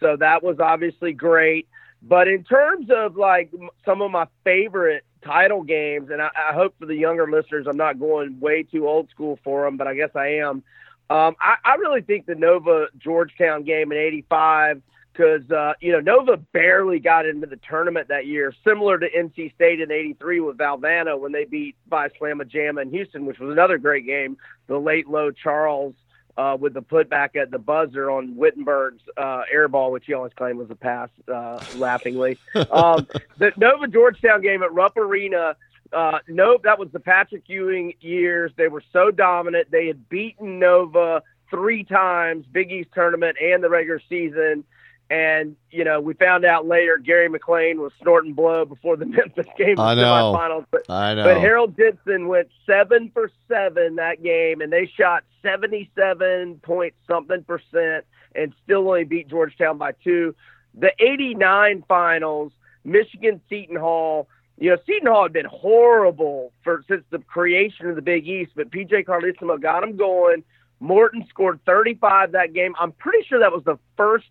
So 0.00 0.16
that 0.16 0.42
was 0.42 0.58
obviously 0.58 1.12
great. 1.12 1.68
But 2.02 2.28
in 2.28 2.44
terms 2.44 2.88
of 2.90 3.16
like 3.16 3.52
some 3.84 4.00
of 4.00 4.10
my 4.10 4.26
favorite 4.42 5.04
title 5.22 5.62
games, 5.62 6.10
and 6.10 6.22
I, 6.22 6.30
I 6.50 6.54
hope 6.54 6.74
for 6.78 6.86
the 6.86 6.96
younger 6.96 7.30
listeners, 7.30 7.66
I'm 7.68 7.76
not 7.76 8.00
going 8.00 8.40
way 8.40 8.62
too 8.62 8.88
old 8.88 9.10
school 9.10 9.38
for 9.44 9.64
them, 9.64 9.76
but 9.76 9.86
I 9.86 9.94
guess 9.94 10.10
I 10.14 10.28
am. 10.38 10.62
Um, 11.10 11.36
I, 11.40 11.56
I 11.64 11.74
really 11.74 12.00
think 12.00 12.26
the 12.26 12.34
Nova 12.34 12.86
Georgetown 12.98 13.64
game 13.64 13.92
in 13.92 13.98
'85 13.98 14.82
because 15.12 15.50
uh, 15.50 15.74
you 15.80 15.92
know 15.92 16.00
Nova 16.00 16.36
barely 16.36 16.98
got 16.98 17.26
into 17.26 17.46
the 17.46 17.58
tournament 17.68 18.08
that 18.08 18.26
year, 18.26 18.54
similar 18.64 18.98
to 18.98 19.10
NC 19.10 19.54
State 19.54 19.80
in 19.80 19.90
'83 19.90 20.40
with 20.40 20.56
Valvano 20.56 21.18
when 21.18 21.32
they 21.32 21.44
beat 21.44 21.76
Phi 21.90 22.08
Slamma 22.08 22.50
Jamma 22.50 22.82
in 22.82 22.90
Houston, 22.90 23.26
which 23.26 23.38
was 23.38 23.50
another 23.50 23.78
great 23.78 24.06
game. 24.06 24.36
The 24.68 24.78
late 24.78 25.08
low 25.08 25.30
Charles 25.30 25.94
uh, 26.36 26.56
with 26.58 26.74
the 26.74 26.82
putback 26.82 27.36
at 27.36 27.50
the 27.50 27.58
buzzer 27.58 28.10
on 28.10 28.34
Whittenburg's 28.34 29.02
uh, 29.16 29.42
air 29.52 29.68
ball, 29.68 29.92
which 29.92 30.06
he 30.06 30.14
always 30.14 30.32
claimed 30.34 30.58
was 30.58 30.70
a 30.70 30.74
pass, 30.74 31.10
uh, 31.32 31.62
laughingly. 31.76 32.38
Um, 32.70 33.06
the 33.38 33.52
Nova 33.56 33.86
Georgetown 33.86 34.40
game 34.40 34.62
at 34.62 34.72
Rupp 34.72 34.96
Arena 34.96 35.56
uh, 35.92 36.18
nope, 36.28 36.62
that 36.64 36.78
was 36.78 36.88
the 36.92 37.00
Patrick 37.00 37.44
Ewing 37.46 37.94
years. 38.00 38.52
They 38.56 38.68
were 38.68 38.82
so 38.92 39.10
dominant. 39.10 39.70
They 39.70 39.86
had 39.86 40.08
beaten 40.08 40.58
Nova 40.58 41.22
three 41.50 41.84
times, 41.84 42.46
Big 42.50 42.72
East 42.72 42.90
tournament 42.94 43.36
and 43.40 43.62
the 43.62 43.68
regular 43.68 44.00
season. 44.08 44.64
And 45.10 45.56
you 45.70 45.84
know, 45.84 46.00
we 46.00 46.14
found 46.14 46.46
out 46.46 46.66
later 46.66 46.96
Gary 46.96 47.28
McLain 47.28 47.76
was 47.76 47.92
snorting 48.00 48.32
blow 48.32 48.64
before 48.64 48.96
the 48.96 49.04
Memphis 49.06 49.46
game 49.58 49.78
I 49.78 49.94
know. 49.94 50.34
semifinals. 50.34 50.66
But, 50.70 50.88
I 50.88 51.14
know. 51.14 51.24
But 51.24 51.38
Harold 51.38 51.76
Dixon 51.76 52.28
went 52.28 52.48
seven 52.66 53.10
for 53.12 53.30
seven 53.46 53.96
that 53.96 54.22
game, 54.22 54.62
and 54.62 54.72
they 54.72 54.86
shot 54.86 55.24
seventy-seven 55.42 56.60
point 56.62 56.94
something 57.06 57.44
percent, 57.44 58.06
and 58.34 58.54
still 58.64 58.88
only 58.88 59.04
beat 59.04 59.28
Georgetown 59.28 59.76
by 59.76 59.92
two. 60.02 60.34
The 60.74 60.92
'89 60.98 61.84
finals, 61.86 62.52
Michigan 62.82 63.42
Seton 63.50 63.76
Hall 63.76 64.28
you 64.62 64.70
know, 64.70 64.76
Seton 64.86 65.08
Hall 65.08 65.24
had 65.24 65.32
been 65.32 65.46
horrible 65.46 66.52
for 66.62 66.84
since 66.88 67.02
the 67.10 67.18
creation 67.18 67.88
of 67.88 67.96
the 67.96 68.02
Big 68.02 68.28
East, 68.28 68.52
but 68.54 68.70
PJ 68.70 69.06
Carlesimo 69.06 69.60
got 69.60 69.80
them 69.80 69.96
going. 69.96 70.44
Morton 70.78 71.26
scored 71.28 71.58
35 71.66 72.30
that 72.30 72.52
game. 72.52 72.76
I'm 72.78 72.92
pretty 72.92 73.26
sure 73.26 73.40
that 73.40 73.50
was 73.50 73.64
the 73.64 73.76
first 73.96 74.26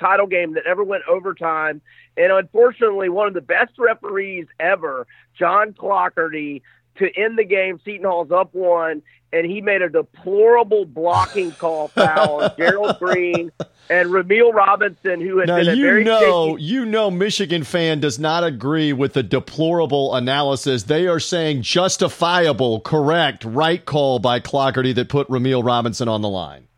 title 0.00 0.26
game 0.26 0.54
that 0.54 0.66
ever 0.66 0.82
went 0.82 1.04
overtime. 1.08 1.80
And 2.16 2.32
unfortunately, 2.32 3.08
one 3.08 3.28
of 3.28 3.34
the 3.34 3.40
best 3.40 3.78
referees 3.78 4.46
ever, 4.58 5.06
John 5.38 5.74
Clougherty, 5.74 6.60
to 6.98 7.10
end 7.16 7.38
the 7.38 7.44
game, 7.44 7.80
Seton 7.84 8.04
Hall's 8.04 8.30
up 8.30 8.54
one, 8.54 9.02
and 9.32 9.46
he 9.46 9.60
made 9.60 9.82
a 9.82 9.88
deplorable 9.88 10.84
blocking 10.84 11.52
call 11.52 11.88
foul 11.88 12.42
on 12.42 12.52
Gerald 12.56 12.98
Green 13.00 13.52
and 13.90 14.08
Rumeal 14.10 14.52
Robinson, 14.52 15.20
who 15.20 15.38
had 15.38 15.48
now, 15.48 15.56
been 15.56 15.68
a 15.68 15.74
you 15.74 15.84
very 15.84 16.04
know, 16.04 16.56
shaky- 16.56 16.62
you 16.62 16.84
know, 16.84 17.10
Michigan 17.10 17.64
fan 17.64 18.00
does 18.00 18.18
not 18.18 18.44
agree 18.44 18.92
with 18.92 19.12
the 19.14 19.22
deplorable 19.22 20.14
analysis. 20.14 20.84
They 20.84 21.06
are 21.06 21.20
saying 21.20 21.62
justifiable, 21.62 22.80
correct, 22.80 23.44
right 23.44 23.84
call 23.84 24.18
by 24.18 24.40
Clougherty 24.40 24.92
that 24.94 25.08
put 25.08 25.28
Rumeal 25.28 25.64
Robinson 25.64 26.08
on 26.08 26.22
the 26.22 26.28
line. 26.28 26.68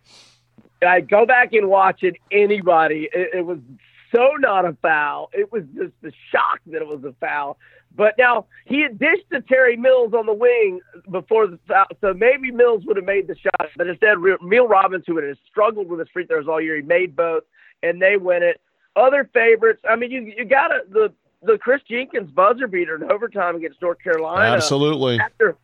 I 0.87 1.01
go 1.03 1.27
back 1.27 1.53
and 1.53 1.69
watch 1.69 2.03
it. 2.03 2.17
Anybody, 2.33 3.09
it, 3.13 3.31
it 3.39 3.47
was 3.47 3.59
so 4.15 4.31
not 4.39 4.65
a 4.65 4.77
foul. 4.81 5.31
It 5.33 5.53
was 5.53 5.65
just 5.75 5.93
the 6.03 6.13
shock 6.33 6.61
that 6.67 6.81
it 6.81 6.89
was 6.89 7.05
a 7.05 7.15
foul. 7.21 7.59
But 7.95 8.15
now 8.19 8.47
he 8.67 8.83
had 8.83 8.99
dished 8.99 9.29
to 9.33 9.41
Terry 9.43 9.77
Mills 9.77 10.15
on 10.15 10.27
the 10.27 10.33
wing 10.33 10.81
before 11.11 11.47
the 11.49 11.59
foul, 11.67 11.87
so 12.01 12.15
maybe 12.15 12.51
Mills 12.51 12.85
would 12.87 12.97
have 12.97 13.05
made 13.05 13.27
the 13.27 13.37
shot. 13.37 13.71
But 13.77 13.89
instead, 13.89 14.17
Neil 14.43 14.69
Robbins, 14.69 15.05
who 15.07 15.17
had 15.17 15.37
struggled 15.51 15.89
with 15.89 15.99
his 15.99 16.09
free 16.13 16.27
throws 16.27 16.47
all 16.49 16.61
year, 16.61 16.77
he 16.77 16.83
made 16.83 17.17
both, 17.17 17.43
and 17.83 18.01
they 18.01 18.17
win 18.17 18.43
it. 18.43 18.61
Other 18.97 19.29
favorites, 19.33 19.83
I 19.89 19.97
mean, 19.97 20.11
you 20.11 20.33
you 20.37 20.45
got 20.45 20.69
to 20.69 20.81
the 20.89 21.13
the 21.43 21.59
Kris 21.59 21.81
Jenkins 21.89 22.31
buzzer 22.31 22.67
beater 22.67 22.97
in 22.97 23.11
overtime 23.11 23.57
against 23.57 23.81
North 23.81 23.99
Carolina. 24.03 24.55
Absolutely. 24.55 25.19
After 25.19 25.57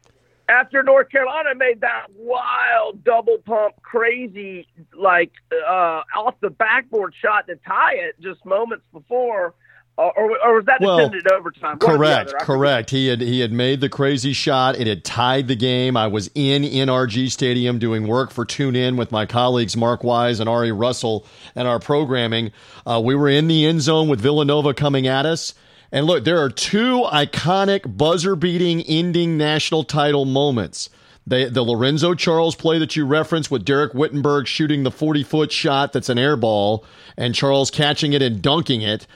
after 0.48 0.82
North 0.82 1.10
Carolina 1.10 1.54
made 1.54 1.80
that 1.80 2.06
wild 2.16 3.02
double 3.04 3.38
pump, 3.38 3.74
crazy 3.82 4.66
like 4.96 5.32
uh, 5.52 6.02
off 6.16 6.34
the 6.40 6.50
backboard 6.50 7.14
shot 7.20 7.46
to 7.48 7.56
tie 7.66 7.94
it 7.94 8.20
just 8.20 8.44
moments 8.44 8.84
before. 8.92 9.54
Or, 9.98 10.12
or, 10.18 10.56
was 10.56 10.66
that 10.66 10.82
well, 10.82 10.98
extended 10.98 11.32
overtime? 11.32 11.78
correct, 11.78 12.34
correct. 12.40 12.90
He 12.90 13.06
had 13.06 13.22
he 13.22 13.40
had 13.40 13.50
made 13.50 13.80
the 13.80 13.88
crazy 13.88 14.34
shot. 14.34 14.76
It 14.78 14.86
had 14.86 15.04
tied 15.04 15.48
the 15.48 15.56
game. 15.56 15.96
I 15.96 16.06
was 16.06 16.30
in 16.34 16.64
NRG 16.64 17.30
Stadium 17.30 17.78
doing 17.78 18.06
work 18.06 18.30
for 18.30 18.44
Tune 18.44 18.76
In 18.76 18.98
with 18.98 19.10
my 19.10 19.24
colleagues 19.24 19.74
Mark 19.74 20.04
Wise 20.04 20.38
and 20.38 20.50
Ari 20.50 20.72
Russell 20.72 21.24
and 21.54 21.66
our 21.66 21.78
programming. 21.78 22.52
Uh, 22.86 23.00
we 23.02 23.14
were 23.14 23.30
in 23.30 23.48
the 23.48 23.64
end 23.64 23.80
zone 23.80 24.08
with 24.08 24.20
Villanova 24.20 24.74
coming 24.74 25.06
at 25.06 25.24
us 25.24 25.54
and 25.92 26.06
look, 26.06 26.24
there 26.24 26.42
are 26.42 26.50
two 26.50 27.06
iconic 27.10 27.96
buzzer 27.96 28.36
beating 28.36 28.82
ending 28.82 29.36
national 29.36 29.84
title 29.84 30.24
moments. 30.24 30.90
They, 31.26 31.46
the 31.46 31.62
Lorenzo 31.62 32.14
Charles 32.14 32.54
play 32.54 32.78
that 32.78 32.94
you 32.94 33.04
referenced 33.04 33.50
with 33.50 33.64
Dereck 33.64 33.94
Whittenburg 33.94 34.46
shooting 34.46 34.84
the 34.84 34.90
40 34.90 35.24
foot 35.24 35.50
shot 35.50 35.92
that's 35.92 36.08
an 36.08 36.18
air 36.18 36.36
ball 36.36 36.84
and 37.16 37.34
Charles 37.34 37.70
catching 37.70 38.12
it 38.12 38.22
and 38.22 38.40
dunking 38.40 38.82
it 38.82 39.06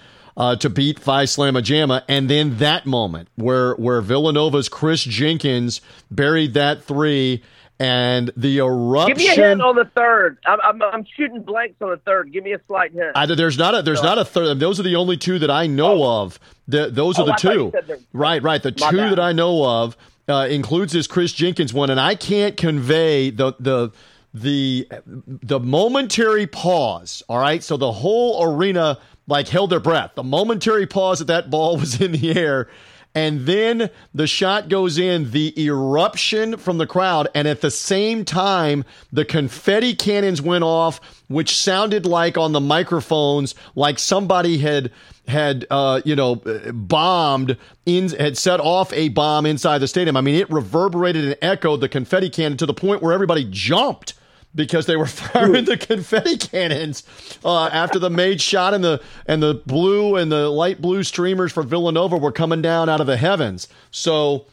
uh, 0.41 0.57
to 0.57 0.71
beat 0.71 0.99
Phi 0.99 1.25
Slamma 1.25 1.63
Jamma. 1.63 2.03
And 2.09 2.31
then 2.31 2.57
that 2.57 2.87
moment 2.87 3.29
where, 3.35 3.75
where 3.75 4.01
Villanova's 4.01 4.71
Kris 4.71 5.05
Jenkins 5.05 5.83
buried 6.11 6.55
that 6.55 6.83
three 6.83 7.43
and 7.79 8.31
the 8.39 8.59
eruption. 8.59 9.17
Give 9.17 9.19
me 9.19 9.29
a 9.29 9.49
hint 9.49 9.61
on 9.61 9.77
the 9.77 9.85
third. 9.95 10.39
I'm, 10.47 10.59
I'm, 10.63 10.83
I'm 10.83 11.07
shooting 11.15 11.43
blanks 11.43 11.77
on 11.83 11.91
the 11.91 11.99
third. 11.99 12.33
Give 12.33 12.43
me 12.43 12.55
a 12.55 12.61
slight 12.67 12.93
hint. 12.93 13.13
I, 13.15 13.27
there's 13.27 13.59
not 13.59 13.75
a 13.75 13.83
there's 13.83 14.03
not 14.03 14.17
a 14.17 14.25
third. 14.25 14.59
Those 14.59 14.81
are 14.81 14.83
the 14.83 14.97
only 14.97 15.19
two 15.19 15.39
that 15.41 15.51
I 15.51 15.67
know 15.67 16.03
oh. 16.05 16.23
of. 16.23 16.41
The, 16.69 16.89
those 16.89 17.19
are 17.19 17.23
oh, 17.23 17.27
the 17.27 17.33
two. 17.33 17.73
Right, 18.15 18.43
right. 18.43 18.63
The 18.63 18.73
two 18.73 18.97
bad. 18.97 19.13
that 19.13 19.21
I 19.21 19.33
know 19.33 19.65
of 19.65 19.97
uh, 20.27 20.47
includes 20.51 20.95
this 20.95 21.07
Kris 21.07 21.35
Jenkins 21.35 21.75
one, 21.75 21.91
and 21.91 22.01
I 22.01 22.15
can't 22.15 22.57
convey 22.57 23.29
the 23.29 23.55
the 23.61 23.91
the 24.33 24.89
the 25.27 25.61
momentary 25.61 26.47
pause. 26.47 27.23
All 27.29 27.39
right, 27.39 27.63
so 27.63 27.77
the 27.77 27.93
whole 27.93 28.43
arena 28.43 28.99
like 29.31 29.49
held 29.49 29.71
their 29.71 29.81
breath. 29.81 30.13
The 30.15 30.23
momentary 30.23 30.87
pause 30.87 31.21
that 31.21 31.29
that 31.29 31.49
ball 31.49 31.77
was 31.79 32.01
in 32.01 32.13
the 32.13 32.37
air 32.37 32.69
and 33.15 33.41
then 33.41 33.91
the 34.15 34.27
shot 34.27 34.69
goes 34.69 34.97
in, 34.97 35.33
the 35.33 35.53
eruption 35.61 36.57
from 36.57 36.79
the 36.79 36.87
crowd, 36.87 37.29
and 37.35 37.49
at 37.49 37.61
the 37.61 37.71
same 37.71 38.25
time, 38.25 38.85
the 39.13 39.25
confetti 39.25 39.95
cannons 39.97 40.41
went 40.41 40.63
off, 40.63 41.01
which 41.29 41.57
sounded 41.57 42.07
like 42.07 42.39
on 42.39 42.53
the 42.53 42.61
microphones, 42.61 43.55
like 43.75 43.99
somebody 43.99 44.59
had 44.59 44.93
had 45.27 45.67
uh, 45.71 46.01
you 46.05 46.15
know 46.15 46.37
bombed 46.73 47.57
in 47.85 48.11
had 48.11 48.39
set 48.39 48.61
off 48.61 48.93
a 48.93 49.09
bomb 49.09 49.45
inside 49.45 49.79
the 49.79 49.89
stadium. 49.89 50.17
I 50.17 50.21
mean, 50.21 50.37
it 50.37 50.49
reverberated 50.51 51.25
and 51.25 51.37
echoed 51.43 51.81
the 51.81 51.89
confetti 51.89 52.31
cannon 52.31 52.59
to 52.59 52.67
the 52.67 52.75
point 52.75 53.03
where 53.03 53.13
everybody 53.13 53.45
jumped 53.51 54.15
because 54.55 54.87
they 54.87 54.97
were 54.97 55.07
firing 55.07 55.65
the 55.65 55.77
confetti 55.77 56.37
cannons 56.37 57.03
uh, 57.45 57.67
after 57.67 57.99
the 57.99 58.11
made 58.11 58.41
shot 58.41 58.75
and 58.75 58.83
the 58.83 59.01
and 59.27 59.43
the 59.43 59.55
blue 59.67 60.17
and 60.17 60.31
the 60.31 60.49
light 60.49 60.81
blue 60.81 61.03
streamers 61.03 61.53
for 61.53 61.63
Villanova 61.63 62.17
were 62.17 62.33
coming 62.33 62.63
down 62.63 62.89
out 62.89 63.01
of 63.01 63.07
the 63.07 63.17
heavens. 63.17 63.69
So 63.91 64.47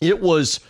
it 0.00 0.20
was 0.20 0.60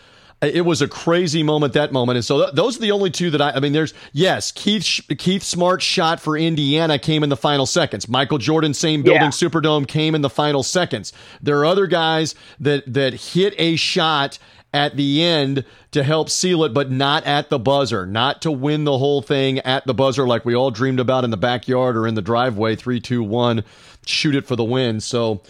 it 0.42 0.66
was 0.66 0.82
a 0.82 0.88
crazy 0.88 1.42
moment 1.42 1.72
that 1.72 1.92
moment 1.92 2.16
and 2.16 2.24
so 2.24 2.42
th- 2.42 2.54
those 2.54 2.76
are 2.76 2.80
the 2.80 2.90
only 2.90 3.10
two 3.10 3.30
that 3.30 3.40
I 3.40 3.52
I 3.52 3.60
mean 3.60 3.72
there's 3.72 3.94
yes 4.12 4.52
Keith 4.52 5.00
Keith 5.16 5.42
Smart's 5.42 5.84
shot 5.84 6.20
for 6.20 6.36
Indiana 6.36 6.98
came 6.98 7.22
in 7.22 7.30
the 7.30 7.36
final 7.36 7.64
seconds 7.64 8.06
Michael 8.06 8.36
Jordan 8.36 8.74
same 8.74 9.02
building 9.02 9.22
yeah. 9.22 9.28
Superdome 9.28 9.88
came 9.88 10.14
in 10.14 10.20
the 10.20 10.30
final 10.30 10.62
seconds 10.62 11.12
there 11.40 11.58
are 11.58 11.64
other 11.64 11.86
guys 11.86 12.34
that 12.60 12.92
that 12.92 13.14
hit 13.14 13.54
a 13.56 13.76
shot 13.76 14.38
at 14.72 14.96
the 14.96 15.22
end 15.22 15.64
to 15.92 16.02
help 16.02 16.28
seal 16.28 16.64
it, 16.64 16.74
but 16.74 16.90
not 16.90 17.24
at 17.24 17.48
the 17.48 17.58
buzzer, 17.58 18.06
not 18.06 18.42
to 18.42 18.50
win 18.50 18.84
the 18.84 18.98
whole 18.98 19.22
thing 19.22 19.58
at 19.60 19.86
the 19.86 19.94
buzzer 19.94 20.26
like 20.26 20.44
we 20.44 20.54
all 20.54 20.70
dreamed 20.70 21.00
about 21.00 21.24
in 21.24 21.30
the 21.30 21.36
backyard 21.36 21.96
or 21.96 22.06
in 22.06 22.14
the 22.14 22.22
driveway. 22.22 22.76
Three, 22.76 23.00
two, 23.00 23.22
one, 23.22 23.64
shoot 24.04 24.34
it 24.34 24.46
for 24.46 24.56
the 24.56 24.64
win. 24.64 25.00
So, 25.00 25.42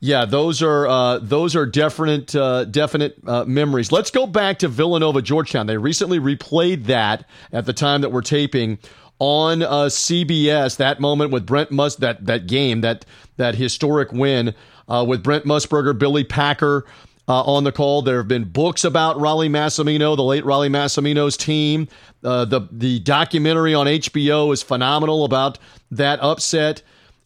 yeah, 0.00 0.26
those 0.26 0.62
are 0.62 0.86
uh, 0.86 1.18
those 1.20 1.56
are 1.56 1.64
definite 1.64 2.34
uh, 2.36 2.64
definite 2.64 3.16
uh, 3.26 3.44
memories. 3.44 3.90
Let's 3.92 4.10
go 4.10 4.26
back 4.26 4.58
to 4.58 4.68
Villanova 4.68 5.22
Georgetown. 5.22 5.66
They 5.66 5.78
recently 5.78 6.20
replayed 6.20 6.84
that 6.84 7.24
at 7.52 7.64
the 7.64 7.72
time 7.72 8.02
that 8.02 8.12
we're 8.12 8.20
taping 8.20 8.78
on 9.18 9.62
uh, 9.62 9.86
CBS. 9.86 10.76
That 10.76 11.00
moment 11.00 11.30
with 11.30 11.46
Brent 11.46 11.70
Mus 11.70 11.96
that 11.96 12.26
that 12.26 12.46
game 12.46 12.82
that 12.82 13.06
that 13.38 13.54
historic 13.54 14.12
win 14.12 14.54
uh, 14.88 15.04
with 15.06 15.22
Brent 15.22 15.44
Musburger, 15.44 15.98
Billy 15.98 16.24
Packer, 16.24 16.84
uh, 17.28 17.42
on 17.42 17.64
the 17.64 17.72
call. 17.72 18.02
There 18.02 18.18
have 18.18 18.28
been 18.28 18.44
books 18.44 18.84
about 18.84 19.16
Rollie 19.16 19.50
Massimino, 19.50 20.16
the 20.16 20.22
late 20.22 20.44
Rollie 20.44 20.70
Massimino's 20.70 21.36
team. 21.36 21.88
Uh, 22.22 22.44
the 22.44 22.68
the 22.70 23.00
documentary 23.00 23.74
on 23.74 23.86
HBO 23.86 24.52
is 24.52 24.62
phenomenal 24.62 25.24
about 25.24 25.58
that 25.90 26.20
upset. 26.22 26.82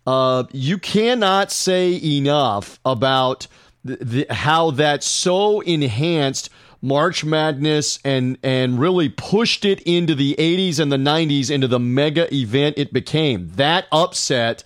Uh, 0.07 0.45
you 0.53 0.79
cannot 0.79 1.53
say 1.53 2.01
enough 2.03 2.81
about 2.85 3.47
the, 3.85 3.97
the, 3.97 4.27
how 4.31 4.71
that 4.73 5.05
so 5.05 5.61
enhanced 5.61 6.51
March 6.83 7.25
Madness 7.25 7.99
and 8.05 8.39
and 8.43 8.81
really 8.81 9.09
pushed 9.09 9.65
it 9.65 9.81
into 9.83 10.15
the 10.15 10.35
80s 10.39 10.81
and 10.81 10.91
the 10.91 10.97
90s 10.97 11.51
into 11.51 11.69
the 11.69 11.81
mega 11.81 12.33
event 12.35 12.79
it 12.79 12.93
became. 12.93 13.49
That 13.57 13.87
upset 13.93 14.65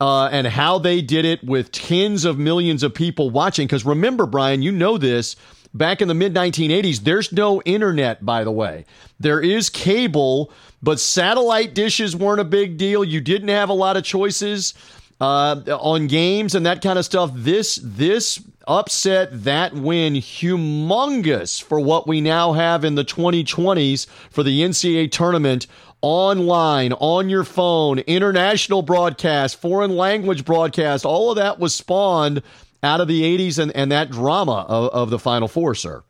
uh, 0.00 0.28
and 0.30 0.46
how 0.46 0.78
they 0.78 1.00
did 1.00 1.24
it 1.24 1.42
with 1.44 1.72
tens 1.72 2.24
of 2.24 2.38
millions 2.38 2.82
of 2.82 2.94
people 2.94 3.30
watching. 3.30 3.66
Because 3.66 3.84
remember, 3.84 4.26
Brian, 4.26 4.62
you 4.62 4.72
know 4.72 4.98
this. 4.98 5.36
Back 5.74 6.00
in 6.00 6.08
the 6.08 6.14
mid 6.14 6.34
1980s, 6.34 7.00
there's 7.00 7.32
no 7.32 7.60
internet, 7.62 8.24
by 8.24 8.44
the 8.44 8.50
way. 8.50 8.86
There 9.20 9.40
is 9.40 9.68
cable, 9.68 10.50
but 10.82 10.98
satellite 11.00 11.74
dishes 11.74 12.16
weren't 12.16 12.40
a 12.40 12.44
big 12.44 12.78
deal. 12.78 13.04
You 13.04 13.20
didn't 13.20 13.48
have 13.48 13.68
a 13.68 13.74
lot 13.74 13.96
of 13.96 14.04
choices 14.04 14.72
uh, 15.20 15.60
on 15.68 16.06
games 16.06 16.54
and 16.54 16.64
that 16.66 16.82
kind 16.82 16.98
of 16.98 17.04
stuff. 17.04 17.30
This 17.34 17.78
this 17.82 18.42
upset 18.66 19.44
that 19.44 19.72
win 19.74 20.14
humongous 20.14 21.62
for 21.62 21.78
what 21.78 22.08
we 22.08 22.20
now 22.20 22.52
have 22.52 22.84
in 22.84 22.96
the 22.96 23.04
2020s 23.04 24.06
for 24.30 24.42
the 24.42 24.60
NCAA 24.62 25.10
tournament 25.10 25.66
online, 26.06 26.92
on 26.92 27.28
your 27.28 27.42
phone, 27.42 27.98
international 27.98 28.80
broadcast, 28.80 29.60
foreign 29.60 29.96
language 29.96 30.44
broadcast, 30.44 31.04
all 31.04 31.30
of 31.30 31.36
that 31.36 31.58
was 31.58 31.74
spawned 31.74 32.42
out 32.80 33.00
of 33.00 33.08
the 33.08 33.22
80s 33.22 33.58
and, 33.58 33.74
and 33.74 33.90
that 33.90 34.12
drama 34.12 34.64
of, 34.68 34.90
of 34.90 35.10
the 35.10 35.18
Final 35.18 35.48
Four, 35.48 35.74
sir. 35.74 36.04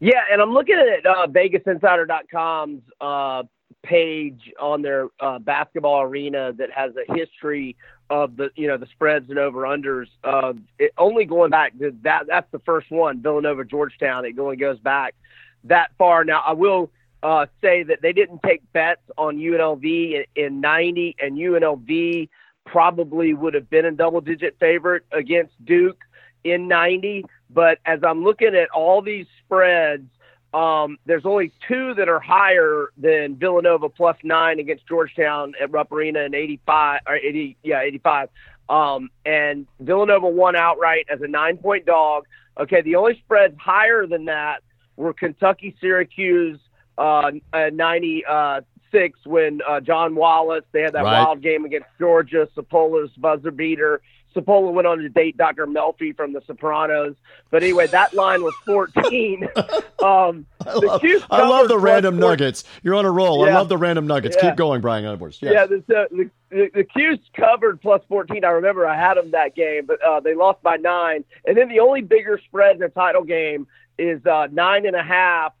Yeah, 0.00 0.22
and 0.32 0.40
I'm 0.40 0.54
looking 0.54 0.76
at 0.76 1.04
uh, 1.04 1.26
VegasInsider.com's 1.26 2.82
uh, 2.98 3.42
page 3.82 4.50
on 4.58 4.80
their 4.80 5.08
uh, 5.20 5.38
basketball 5.38 6.00
arena 6.00 6.54
that 6.54 6.70
has 6.72 6.92
a 6.96 7.14
history 7.14 7.76
of 8.08 8.36
the 8.36 8.50
you 8.56 8.66
know 8.68 8.78
the 8.78 8.86
spreads 8.86 9.28
and 9.28 9.38
over 9.38 9.62
unders. 9.62 10.06
Uh, 10.22 10.54
only 10.96 11.26
going 11.26 11.50
back 11.50 11.78
to 11.78 11.94
that 12.02 12.26
that's 12.26 12.50
the 12.52 12.58
first 12.60 12.90
one, 12.90 13.20
Villanova 13.20 13.64
Georgetown. 13.64 14.24
It 14.24 14.38
only 14.38 14.56
goes 14.56 14.78
back 14.78 15.14
that 15.64 15.90
far. 15.98 16.24
Now 16.24 16.42
I 16.46 16.52
will 16.52 16.90
uh, 17.24 17.46
say 17.62 17.82
that 17.82 18.02
they 18.02 18.12
didn't 18.12 18.42
take 18.44 18.60
bets 18.72 19.00
on 19.16 19.38
UNLV 19.38 19.82
in, 19.84 20.24
in 20.36 20.60
90, 20.60 21.16
and 21.18 21.38
UNLV 21.38 22.28
probably 22.66 23.32
would 23.32 23.54
have 23.54 23.68
been 23.70 23.86
a 23.86 23.90
double 23.90 24.20
digit 24.20 24.56
favorite 24.60 25.04
against 25.10 25.52
Duke 25.64 26.02
in 26.44 26.68
90. 26.68 27.24
But 27.48 27.78
as 27.86 28.00
I'm 28.06 28.22
looking 28.22 28.54
at 28.54 28.68
all 28.70 29.00
these 29.00 29.26
spreads, 29.42 30.06
um, 30.52 30.98
there's 31.06 31.24
only 31.24 31.50
two 31.66 31.94
that 31.94 32.10
are 32.10 32.20
higher 32.20 32.90
than 32.98 33.36
Villanova 33.36 33.88
plus 33.88 34.16
nine 34.22 34.60
against 34.60 34.86
Georgetown 34.86 35.54
at 35.60 35.72
Rupp 35.72 35.90
Arena 35.92 36.20
in 36.20 36.34
85 36.34 37.00
or 37.08 37.16
80, 37.16 37.56
yeah, 37.62 37.80
85. 37.80 38.28
Um, 38.68 39.10
and 39.24 39.66
Villanova 39.80 40.28
won 40.28 40.56
outright 40.56 41.06
as 41.10 41.22
a 41.22 41.26
nine 41.26 41.56
point 41.56 41.86
dog. 41.86 42.26
Okay, 42.60 42.82
the 42.82 42.96
only 42.96 43.18
spreads 43.24 43.56
higher 43.58 44.06
than 44.06 44.26
that 44.26 44.62
were 44.96 45.12
Kentucky, 45.12 45.74
Syracuse, 45.80 46.60
uh, 46.98 47.30
96 47.52 49.18
when 49.26 49.60
uh, 49.66 49.80
John 49.80 50.14
Wallace, 50.14 50.64
they 50.72 50.82
had 50.82 50.92
that 50.94 51.04
Right. 51.04 51.22
wild 51.24 51.42
game 51.42 51.64
against 51.64 51.88
Georgia, 51.98 52.48
Cipolla's 52.56 53.10
buzzer 53.16 53.50
beater. 53.50 54.00
Sapola 54.34 54.72
went 54.72 54.86
on 54.86 54.98
to 54.98 55.08
date 55.08 55.36
Dr. 55.36 55.64
Melfi 55.66 56.16
from 56.16 56.32
The 56.32 56.40
Sopranos. 56.46 57.14
But 57.50 57.62
anyway, 57.62 57.86
that 57.88 58.14
line 58.14 58.42
was 58.42 58.54
14. 58.66 59.48
um, 60.02 60.44
I 60.66 60.74
love, 60.74 61.02
I 61.30 61.48
love 61.48 61.68
the 61.68 61.78
random 61.78 62.18
plus 62.18 62.30
nuggets. 62.30 62.64
You're 62.82 62.96
on 62.96 63.04
a 63.04 63.10
roll. 63.12 63.48
I 63.48 63.52
love 63.52 63.68
the 63.68 63.78
random 63.78 64.06
nuggets. 64.08 64.36
Yeah. 64.36 64.50
Keep 64.50 64.56
going, 64.56 64.80
Brian 64.80 65.04
Edwards. 65.04 65.38
Yes. 65.40 65.52
Yeah, 65.52 65.66
the, 65.66 65.84
the, 65.86 66.30
the, 66.50 66.70
the 66.74 66.84
'Cuse 66.84 67.20
covered 67.34 67.80
plus 67.80 68.02
14. 68.08 68.44
I 68.44 68.48
remember 68.48 68.86
I 68.88 68.96
had 68.98 69.16
them 69.16 69.30
that 69.32 69.54
game, 69.54 69.86
but 69.86 70.02
uh, 70.02 70.18
they 70.20 70.34
lost 70.34 70.62
by 70.62 70.76
nine. 70.76 71.24
And 71.46 71.56
then 71.56 71.68
the 71.68 71.78
only 71.80 72.00
bigger 72.00 72.40
spread 72.44 72.74
in 72.74 72.80
the 72.80 72.88
title 72.88 73.22
game 73.22 73.68
is 73.98 74.24
uh, 74.26 74.48
nine 74.50 74.84
and 74.86 74.96
a 74.96 75.02
half 75.02 75.52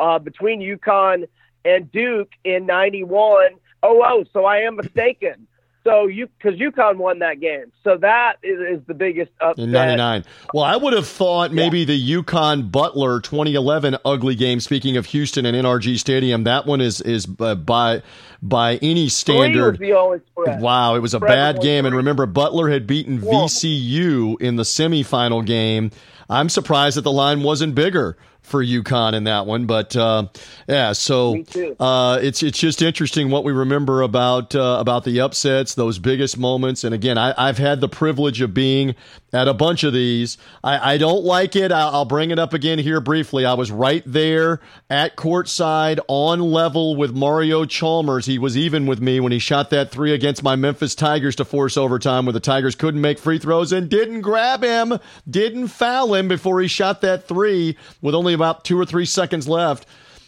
uh, 0.00 0.18
between 0.18 0.60
UConn 0.60 1.28
and 1.64 1.92
Duke 1.92 2.30
in 2.42 2.66
91. 2.66 3.52
Oh, 3.82 4.02
oh, 4.04 4.24
so 4.32 4.44
I 4.44 4.58
am 4.62 4.76
mistaken. 4.76 5.46
So 5.82 6.08
you, 6.08 6.26
because 6.26 6.60
UConn 6.60 6.96
won 6.96 7.20
that 7.20 7.40
game, 7.40 7.72
so 7.82 7.96
that 7.96 8.34
is, 8.42 8.80
is 8.80 8.86
the 8.86 8.92
biggest 8.92 9.30
upset. 9.40 9.64
In 9.64 9.70
99. 9.70 10.24
Well, 10.52 10.62
I 10.62 10.76
would 10.76 10.92
have 10.92 11.06
thought 11.06 11.52
maybe 11.52 11.86
the 11.86 11.98
UConn 11.98 12.70
Butler 12.70 13.20
2011 13.20 13.96
ugly 14.04 14.34
game, 14.34 14.60
speaking 14.60 14.98
of 14.98 15.06
Houston 15.06 15.46
and 15.46 15.56
NRG 15.56 15.98
Stadium, 15.98 16.44
that 16.44 16.66
one 16.66 16.82
is 16.82 17.00
is 17.00 17.26
uh, 17.38 17.54
by 17.54 18.02
by 18.42 18.76
any 18.82 19.08
standard. 19.08 19.78
the 19.78 19.94
only 19.94 20.20
spread. 20.30 20.60
Wow, 20.60 20.96
it 20.96 20.98
was 20.98 21.14
a 21.14 21.18
Spread 21.18 21.30
bad 21.30 21.62
game. 21.62 21.86
And 21.86 21.96
remember, 21.96 22.26
Butler 22.26 22.68
had 22.68 22.86
beaten 22.86 23.18
Whoa. 23.18 23.46
VCU 23.46 24.38
in 24.38 24.56
the 24.56 24.64
semifinal 24.64 25.46
game. 25.46 25.92
I'm 26.28 26.50
surprised 26.50 26.98
that 26.98 27.02
the 27.02 27.12
line 27.12 27.42
wasn't 27.42 27.74
bigger 27.74 28.18
for 28.42 28.64
UConn 28.64 29.14
in 29.14 29.24
that 29.24 29.46
one. 29.46 29.66
But 29.66 29.94
uh, 29.96 30.28
yeah, 30.68 30.92
so 30.92 31.42
uh, 31.78 32.18
it's 32.22 32.42
it's 32.42 32.58
just 32.58 32.82
interesting 32.82 33.30
what 33.30 33.44
we 33.44 33.52
remember 33.52 34.02
about 34.02 34.54
uh, 34.54 34.78
about 34.80 35.04
the 35.04 35.20
upsets, 35.20 35.74
those 35.74 35.98
biggest 35.98 36.38
moments. 36.38 36.84
And 36.84 36.94
again, 36.94 37.18
I, 37.18 37.34
I've 37.36 37.58
had 37.58 37.80
the 37.80 37.88
privilege 37.88 38.40
of 38.40 38.52
being 38.52 38.94
at 39.32 39.48
a 39.48 39.54
bunch 39.54 39.84
of 39.84 39.92
these. 39.92 40.38
I, 40.64 40.94
I 40.94 40.98
don't 40.98 41.24
like 41.24 41.54
it. 41.54 41.70
I'll, 41.70 41.94
I'll 41.94 42.04
bring 42.04 42.30
it 42.30 42.38
up 42.38 42.52
again 42.52 42.78
here 42.78 43.00
briefly. 43.00 43.44
I 43.44 43.54
was 43.54 43.70
right 43.70 44.02
there 44.04 44.60
at 44.88 45.16
courtside 45.16 46.00
on 46.08 46.40
level 46.40 46.96
with 46.96 47.14
Mario 47.14 47.64
Chalmers. 47.64 48.26
He 48.26 48.38
was 48.38 48.56
even 48.56 48.86
with 48.86 49.00
me 49.00 49.20
when 49.20 49.32
he 49.32 49.38
shot 49.38 49.70
that 49.70 49.90
three 49.90 50.12
against 50.12 50.42
my 50.42 50.56
Memphis 50.56 50.94
Tigers 50.94 51.36
to 51.36 51.44
force 51.44 51.76
overtime, 51.76 52.26
where 52.26 52.32
the 52.32 52.40
Tigers 52.40 52.74
couldn't 52.74 53.00
make 53.00 53.18
free 53.18 53.38
throws 53.38 53.72
and 53.72 53.88
didn't 53.88 54.22
grab 54.22 54.64
him, 54.64 54.98
didn't 55.28 55.68
foul 55.68 56.14
him 56.14 56.26
before 56.26 56.60
he 56.60 56.68
shot 56.68 57.00
that 57.02 57.28
three 57.28 57.76
with 58.00 58.14
only 58.14 58.29
about 58.34 58.64
two 58.64 58.78
or 58.78 58.84
three 58.84 59.06
seconds 59.06 59.48
left 59.48 59.86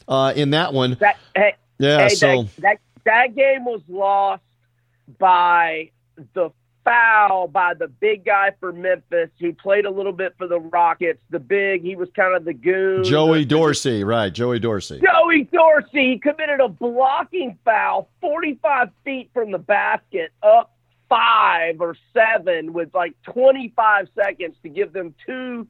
uh, 0.09 0.33
in 0.35 0.51
that 0.51 0.73
one. 0.73 0.97
That, 1.01 1.17
hey, 1.35 1.55
Yeah, 1.79 2.09
hey, 2.09 2.15
so 2.15 2.43
that, 2.43 2.59
that 2.59 2.81
that 3.05 3.35
game 3.35 3.65
was 3.65 3.83
lost 3.89 4.43
by 5.19 5.91
the 6.35 6.51
foul 6.85 7.47
by 7.47 7.75
the 7.75 7.89
big 7.89 8.25
guy 8.25 8.51
for 8.61 8.73
Memphis. 8.73 9.31
He 9.37 9.53
played 9.53 9.85
a 9.85 9.91
little 9.91 10.13
bit 10.13 10.35
for 10.37 10.47
the 10.47 10.59
Rockets. 10.59 11.23
The 11.31 11.39
big, 11.39 11.83
he 11.83 11.97
was 11.97 12.09
kind 12.15 12.37
of 12.37 12.45
the 12.45 12.55
goon. 12.55 13.05
Joey 13.05 13.45
Dorsey, 13.45 14.05
right? 14.05 14.33
Joey 14.33 14.59
Dorsey. 14.59 15.01
Joey 15.01 15.45
Dorsey 15.45 16.19
committed 16.19 16.61
a 16.61 16.69
blocking 16.69 17.59
foul 17.65 18.09
45 18.21 18.91
feet 19.05 19.31
from 19.33 19.53
the 19.53 19.59
basket, 19.59 20.33
up 20.43 20.75
five 21.09 21.81
or 21.81 21.95
seven 22.15 22.73
with 22.73 22.95
like 22.95 23.15
25 23.23 24.09
seconds 24.15 24.57
to 24.63 24.69
give 24.69 24.93
them 24.93 25.15
two 25.27 25.69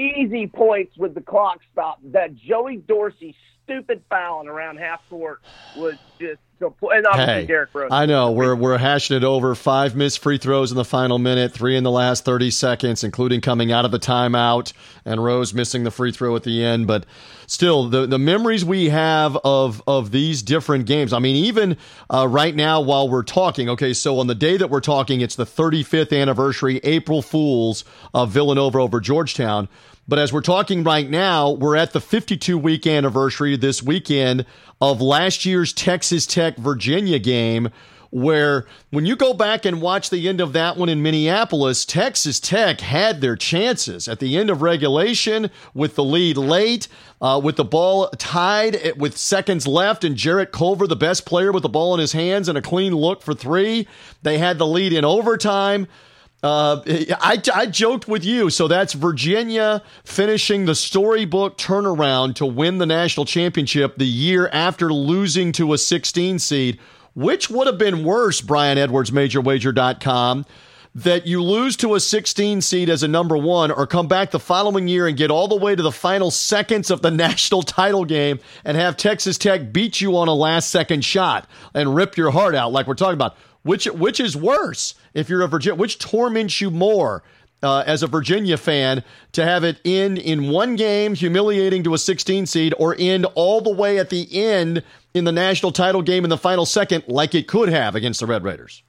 easy 0.00 0.46
points 0.46 0.96
with 0.96 1.14
the 1.14 1.20
clock 1.20 1.60
stopped. 1.72 2.12
That 2.12 2.34
Joey 2.34 2.76
Dorsey 2.76 3.34
stupid 3.64 4.02
fouling 4.08 4.48
around 4.48 4.78
half 4.78 5.00
court 5.08 5.40
was 5.76 5.94
just. 6.18 6.40
And 6.62 7.06
obviously 7.06 7.34
Hey, 7.34 7.46
Derrick 7.46 7.70
Rose. 7.74 7.88
I 7.90 8.04
know 8.04 8.32
we're 8.32 8.54
we're 8.54 8.76
hashing 8.76 9.16
it 9.16 9.24
over. 9.24 9.54
Five 9.54 9.96
missed 9.96 10.18
free 10.18 10.36
throws 10.36 10.70
in 10.70 10.76
the 10.76 10.84
final 10.84 11.18
minute, 11.18 11.54
three 11.54 11.74
in 11.74 11.84
the 11.84 11.90
last 11.90 12.22
thirty 12.26 12.50
seconds, 12.50 13.02
including 13.02 13.40
coming 13.40 13.72
out 13.72 13.86
of 13.86 13.92
the 13.92 13.98
timeout, 13.98 14.74
and 15.06 15.24
Rose 15.24 15.54
missing 15.54 15.84
the 15.84 15.90
free 15.90 16.12
throw 16.12 16.36
at 16.36 16.42
the 16.42 16.62
end. 16.62 16.86
But 16.86 17.06
still, 17.46 17.88
the 17.88 18.04
the 18.06 18.18
memories 18.18 18.62
we 18.62 18.90
have 18.90 19.38
of 19.42 19.82
of 19.86 20.10
these 20.10 20.42
different 20.42 20.84
games. 20.84 21.14
I 21.14 21.18
mean, 21.18 21.34
even 21.46 21.78
uh, 22.10 22.28
right 22.28 22.54
now 22.54 22.82
while 22.82 23.08
we're 23.08 23.22
talking. 23.22 23.70
Okay, 23.70 23.94
so 23.94 24.18
on 24.18 24.26
the 24.26 24.34
day 24.34 24.58
that 24.58 24.68
we're 24.68 24.80
talking, 24.80 25.22
it's 25.22 25.36
the 25.36 25.46
35th 25.46 26.14
anniversary, 26.14 26.78
April 26.84 27.22
Fools 27.22 27.86
of 28.12 28.32
Villanova 28.32 28.80
over 28.80 29.00
Georgetown. 29.00 29.66
But 30.10 30.18
as 30.18 30.32
we're 30.32 30.40
talking 30.40 30.82
right 30.82 31.08
now, 31.08 31.52
we're 31.52 31.76
at 31.76 31.92
the 31.92 32.00
52 32.00 32.58
week 32.58 32.84
anniversary 32.84 33.56
this 33.56 33.80
weekend 33.80 34.44
of 34.80 35.00
last 35.00 35.44
year's 35.44 35.72
Texas 35.72 36.26
Tech 36.26 36.56
Virginia 36.56 37.20
game, 37.20 37.68
where 38.10 38.66
when 38.90 39.06
you 39.06 39.14
go 39.14 39.32
back 39.32 39.64
and 39.64 39.80
watch 39.80 40.10
the 40.10 40.28
end 40.28 40.40
of 40.40 40.52
that 40.52 40.76
one 40.76 40.88
in 40.88 41.00
Minneapolis, 41.00 41.84
Texas 41.84 42.40
Tech 42.40 42.80
had 42.80 43.20
their 43.20 43.36
chances 43.36 44.08
at 44.08 44.18
the 44.18 44.36
end 44.36 44.50
of 44.50 44.62
regulation 44.62 45.48
with 45.74 45.94
the 45.94 46.02
lead 46.02 46.36
late, 46.36 46.88
uh, 47.20 47.40
with 47.40 47.54
the 47.54 47.64
ball 47.64 48.08
tied 48.18 48.94
with 48.96 49.16
seconds 49.16 49.64
left, 49.64 50.02
and 50.02 50.16
Jarrett 50.16 50.50
Culver, 50.50 50.88
the 50.88 50.96
best 50.96 51.24
player 51.24 51.52
with 51.52 51.62
the 51.62 51.68
ball 51.68 51.94
in 51.94 52.00
his 52.00 52.14
hands 52.14 52.48
and 52.48 52.58
a 52.58 52.62
clean 52.62 52.96
look 52.96 53.22
for 53.22 53.32
three. 53.32 53.86
They 54.24 54.38
had 54.38 54.58
the 54.58 54.66
lead 54.66 54.92
in 54.92 55.04
overtime. 55.04 55.86
Uh, 56.42 56.80
I, 57.20 57.40
I 57.54 57.66
joked 57.66 58.08
with 58.08 58.24
you. 58.24 58.48
So 58.50 58.66
that's 58.66 58.94
Virginia 58.94 59.82
finishing 60.04 60.64
the 60.64 60.74
storybook 60.74 61.58
turnaround 61.58 62.34
to 62.36 62.46
win 62.46 62.78
the 62.78 62.86
national 62.86 63.26
championship 63.26 63.98
the 63.98 64.06
year 64.06 64.48
after 64.52 64.92
losing 64.92 65.52
to 65.52 65.72
a 65.72 65.78
16 65.78 66.38
seed. 66.38 66.78
Which 67.14 67.50
would 67.50 67.66
have 67.66 67.76
been 67.76 68.04
worse, 68.04 68.40
Brian 68.40 68.78
Edwards, 68.78 69.10
MajorWager.com, 69.10 70.46
that 70.94 71.26
you 71.26 71.42
lose 71.42 71.76
to 71.76 71.94
a 71.94 72.00
16 72.00 72.60
seed 72.60 72.88
as 72.88 73.02
a 73.02 73.08
number 73.08 73.36
one 73.36 73.70
or 73.70 73.86
come 73.86 74.08
back 74.08 74.30
the 74.30 74.38
following 74.38 74.88
year 74.88 75.06
and 75.06 75.16
get 75.16 75.30
all 75.30 75.48
the 75.48 75.56
way 75.56 75.74
to 75.74 75.82
the 75.82 75.92
final 75.92 76.30
seconds 76.30 76.90
of 76.90 77.02
the 77.02 77.10
national 77.10 77.62
title 77.62 78.04
game 78.04 78.38
and 78.64 78.76
have 78.76 78.96
Texas 78.96 79.38
Tech 79.38 79.72
beat 79.72 80.00
you 80.00 80.16
on 80.16 80.28
a 80.28 80.34
last 80.34 80.70
second 80.70 81.04
shot 81.04 81.48
and 81.74 81.94
rip 81.94 82.16
your 82.16 82.30
heart 82.30 82.54
out 82.54 82.72
like 82.72 82.86
we're 82.86 82.94
talking 82.94 83.14
about. 83.14 83.36
Which 83.62 83.86
which 83.86 84.20
is 84.20 84.36
worse 84.36 84.94
if 85.12 85.28
you're 85.28 85.42
a 85.42 85.48
Virginia? 85.48 85.78
Which 85.78 85.98
torments 85.98 86.60
you 86.60 86.70
more 86.70 87.22
uh, 87.62 87.84
as 87.86 88.02
a 88.02 88.06
Virginia 88.06 88.56
fan 88.56 89.04
to 89.32 89.44
have 89.44 89.64
it 89.64 89.80
end 89.84 90.18
in 90.18 90.50
one 90.50 90.76
game, 90.76 91.14
humiliating 91.14 91.82
to 91.84 91.94
a 91.94 91.98
16 91.98 92.46
seed, 92.46 92.74
or 92.78 92.96
end 92.98 93.26
all 93.34 93.60
the 93.60 93.72
way 93.72 93.98
at 93.98 94.10
the 94.10 94.28
end 94.32 94.82
in 95.12 95.24
the 95.24 95.32
national 95.32 95.72
title 95.72 96.02
game 96.02 96.24
in 96.24 96.30
the 96.30 96.38
final 96.38 96.64
second, 96.64 97.04
like 97.06 97.34
it 97.34 97.48
could 97.48 97.68
have 97.68 97.94
against 97.94 98.20
the 98.20 98.26
Red 98.26 98.44
Raiders? 98.44 98.82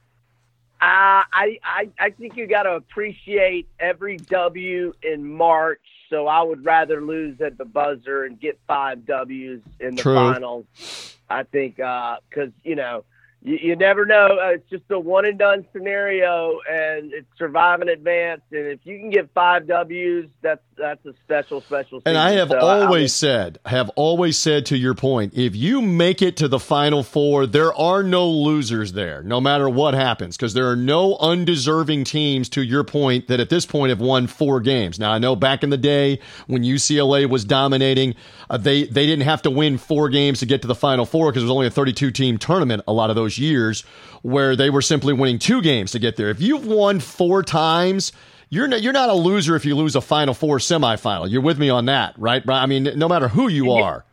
Uh, 0.80 1.22
I, 1.32 1.58
I 1.62 1.88
I 2.00 2.10
think 2.10 2.36
you 2.36 2.48
got 2.48 2.64
to 2.64 2.72
appreciate 2.72 3.68
every 3.78 4.16
W 4.16 4.92
in 5.02 5.32
March. 5.32 5.80
So 6.10 6.26
I 6.26 6.42
would 6.42 6.64
rather 6.64 7.00
lose 7.00 7.40
at 7.40 7.56
the 7.56 7.64
buzzer 7.64 8.24
and 8.24 8.38
get 8.38 8.58
five 8.66 9.06
W's 9.06 9.60
in 9.78 9.94
the 9.94 10.02
True. 10.02 10.14
finals. 10.14 11.16
I 11.30 11.44
think 11.44 11.76
because 11.76 12.50
you 12.64 12.74
know 12.74 13.04
you, 13.44 13.58
you 13.60 13.76
never 13.76 14.04
know. 14.06 14.38
Uh, 14.42 14.48
it's 14.54 14.70
just 14.70 14.84
a 14.90 14.98
one 14.98 15.24
and 15.26 15.38
done 15.38 15.66
scenario, 15.72 16.58
and 16.70 17.12
it's 17.12 17.26
survive 17.38 17.80
and 17.80 17.90
advance. 17.90 18.40
And 18.52 18.66
if 18.66 18.80
you 18.84 18.98
can 18.98 19.10
get 19.10 19.30
five 19.34 19.66
W's, 19.66 20.26
that's 20.42 20.60
that's 20.76 21.04
a 21.06 21.12
special 21.24 21.60
special. 21.60 22.02
And 22.06 22.16
I 22.16 22.32
have 22.32 22.48
So 22.48 22.56
I 22.58 22.84
always 22.84 23.02
would- 23.02 23.10
said, 23.10 23.58
have 23.66 23.88
always 23.90 24.38
said 24.38 24.66
to 24.66 24.76
your 24.76 24.94
point, 24.94 25.34
if 25.34 25.54
you 25.54 25.80
make 25.82 26.22
it 26.22 26.36
to 26.38 26.48
the 26.48 26.58
final 26.58 27.02
four, 27.02 27.46
there 27.46 27.72
are 27.74 28.02
no 28.02 28.28
losers 28.28 28.92
there, 28.92 29.22
no 29.22 29.40
matter 29.40 29.68
what 29.68 29.94
happens, 29.94 30.36
because 30.36 30.54
there 30.54 30.68
are 30.70 30.76
no 30.76 31.16
undeserving 31.18 32.04
teams, 32.04 32.48
to 32.50 32.62
your 32.62 32.84
point, 32.84 33.28
that 33.28 33.40
at 33.40 33.48
this 33.50 33.66
point 33.66 33.90
have 33.90 34.00
won 34.00 34.26
four 34.26 34.60
games. 34.60 34.98
Now, 34.98 35.12
I 35.12 35.18
know 35.18 35.36
back 35.36 35.62
in 35.62 35.70
the 35.70 35.76
day 35.76 36.20
when 36.46 36.62
UCLA 36.64 37.28
was 37.28 37.44
dominating, 37.44 38.14
uh, 38.50 38.56
they, 38.56 38.84
they 38.84 39.06
didn't 39.06 39.24
have 39.24 39.42
to 39.42 39.50
win 39.50 39.78
four 39.78 40.08
games 40.08 40.40
to 40.40 40.46
get 40.46 40.62
to 40.62 40.68
the 40.68 40.74
final 40.74 41.04
four 41.06 41.30
because 41.30 41.42
it 41.42 41.46
was 41.46 41.50
only 41.52 41.66
a 41.66 41.70
32 41.70 42.10
team 42.10 42.38
tournament 42.38 42.82
a 42.86 42.92
lot 42.92 43.10
of 43.10 43.16
those 43.16 43.31
years 43.38 43.82
where 44.22 44.54
they 44.56 44.70
were 44.70 44.82
simply 44.82 45.12
winning 45.12 45.38
two 45.38 45.60
games 45.62 45.92
to 45.92 45.98
get 45.98 46.16
there. 46.16 46.30
If 46.30 46.40
you've 46.40 46.66
won 46.66 47.00
four 47.00 47.42
times, 47.42 48.12
you're 48.50 48.68
not, 48.68 48.82
you're 48.82 48.92
not 48.92 49.08
a 49.08 49.14
loser 49.14 49.56
if 49.56 49.64
you 49.64 49.74
lose 49.74 49.96
a 49.96 50.00
Final 50.00 50.34
Four 50.34 50.58
semifinal. 50.58 51.30
You're 51.30 51.40
with 51.42 51.58
me 51.58 51.70
on 51.70 51.86
that, 51.86 52.14
right? 52.18 52.42
I 52.48 52.66
mean, 52.66 52.84
no 52.96 53.08
matter 53.08 53.28
who 53.28 53.48
you 53.48 53.72
are. 53.72 54.04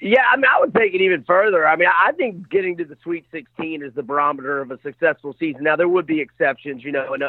Yeah, 0.00 0.22
I 0.32 0.36
mean, 0.36 0.46
I 0.46 0.58
would 0.58 0.74
take 0.74 0.94
it 0.94 1.00
even 1.00 1.22
further. 1.22 1.64
I 1.66 1.76
mean, 1.76 1.88
I 1.88 2.10
think 2.12 2.48
getting 2.50 2.76
to 2.78 2.84
the 2.84 2.96
Sweet 3.04 3.24
16 3.30 3.84
is 3.84 3.94
the 3.94 4.02
barometer 4.02 4.60
of 4.60 4.70
a 4.72 4.80
successful 4.82 5.36
season. 5.38 5.62
Now, 5.62 5.76
there 5.76 5.88
would 5.88 6.06
be 6.06 6.20
exceptions, 6.20 6.82
you 6.82 6.90
know, 6.90 7.14
an, 7.14 7.22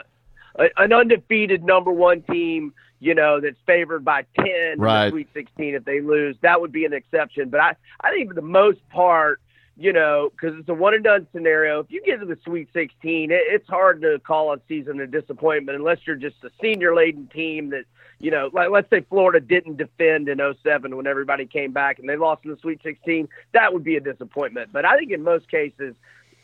a, 0.55 0.69
an 0.77 0.91
undefeated 0.91 1.63
number 1.63 1.91
one 1.91 2.23
team, 2.23 2.73
you 2.99 3.13
know, 3.13 3.39
that's 3.39 3.59
favored 3.67 4.03
by 4.03 4.25
10 4.39 4.45
in 4.47 4.79
Right. 4.79 5.05
the 5.05 5.11
Sweet 5.11 5.27
16 5.35 5.75
if 5.75 5.85
they 5.85 6.01
lose. 6.01 6.35
That 6.41 6.61
would 6.61 6.71
be 6.71 6.85
an 6.85 6.93
exception. 6.93 7.49
But 7.49 7.59
I, 7.59 7.75
I 8.01 8.09
think 8.09 8.29
for 8.29 8.33
the 8.33 8.41
most 8.41 8.79
part, 8.89 9.39
you 9.75 9.91
know, 9.91 10.29
because 10.31 10.57
it's 10.59 10.69
a 10.69 10.73
one 10.73 10.93
and 10.93 11.03
done 11.03 11.27
scenario. 11.31 11.79
If 11.79 11.87
you 11.89 12.01
get 12.03 12.19
to 12.19 12.25
the 12.25 12.37
Sweet 12.43 12.69
16, 12.73 13.31
it, 13.31 13.41
it's 13.47 13.67
hard 13.67 14.01
to 14.01 14.19
call 14.19 14.53
a 14.53 14.59
season 14.67 14.99
a 14.99 15.07
disappointment 15.07 15.77
unless 15.77 15.99
you're 16.05 16.15
just 16.15 16.43
a 16.43 16.49
senior 16.61 16.95
laden 16.95 17.27
team 17.33 17.71
that, 17.71 17.85
you 18.19 18.29
know, 18.29 18.49
like 18.53 18.69
let's 18.69 18.89
say 18.89 19.01
Florida 19.09 19.39
didn't 19.39 19.77
defend 19.77 20.29
in 20.29 20.39
07 20.63 20.95
when 20.95 21.07
everybody 21.07 21.45
came 21.45 21.71
back 21.71 21.99
and 21.99 22.07
they 22.07 22.15
lost 22.15 22.45
in 22.45 22.51
the 22.51 22.57
Sweet 22.57 22.81
16. 22.83 23.27
That 23.53 23.73
would 23.73 23.83
be 23.83 23.95
a 23.95 23.99
disappointment. 23.99 24.71
But 24.71 24.85
I 24.85 24.97
think 24.97 25.11
in 25.11 25.23
most 25.23 25.49
cases, 25.49 25.95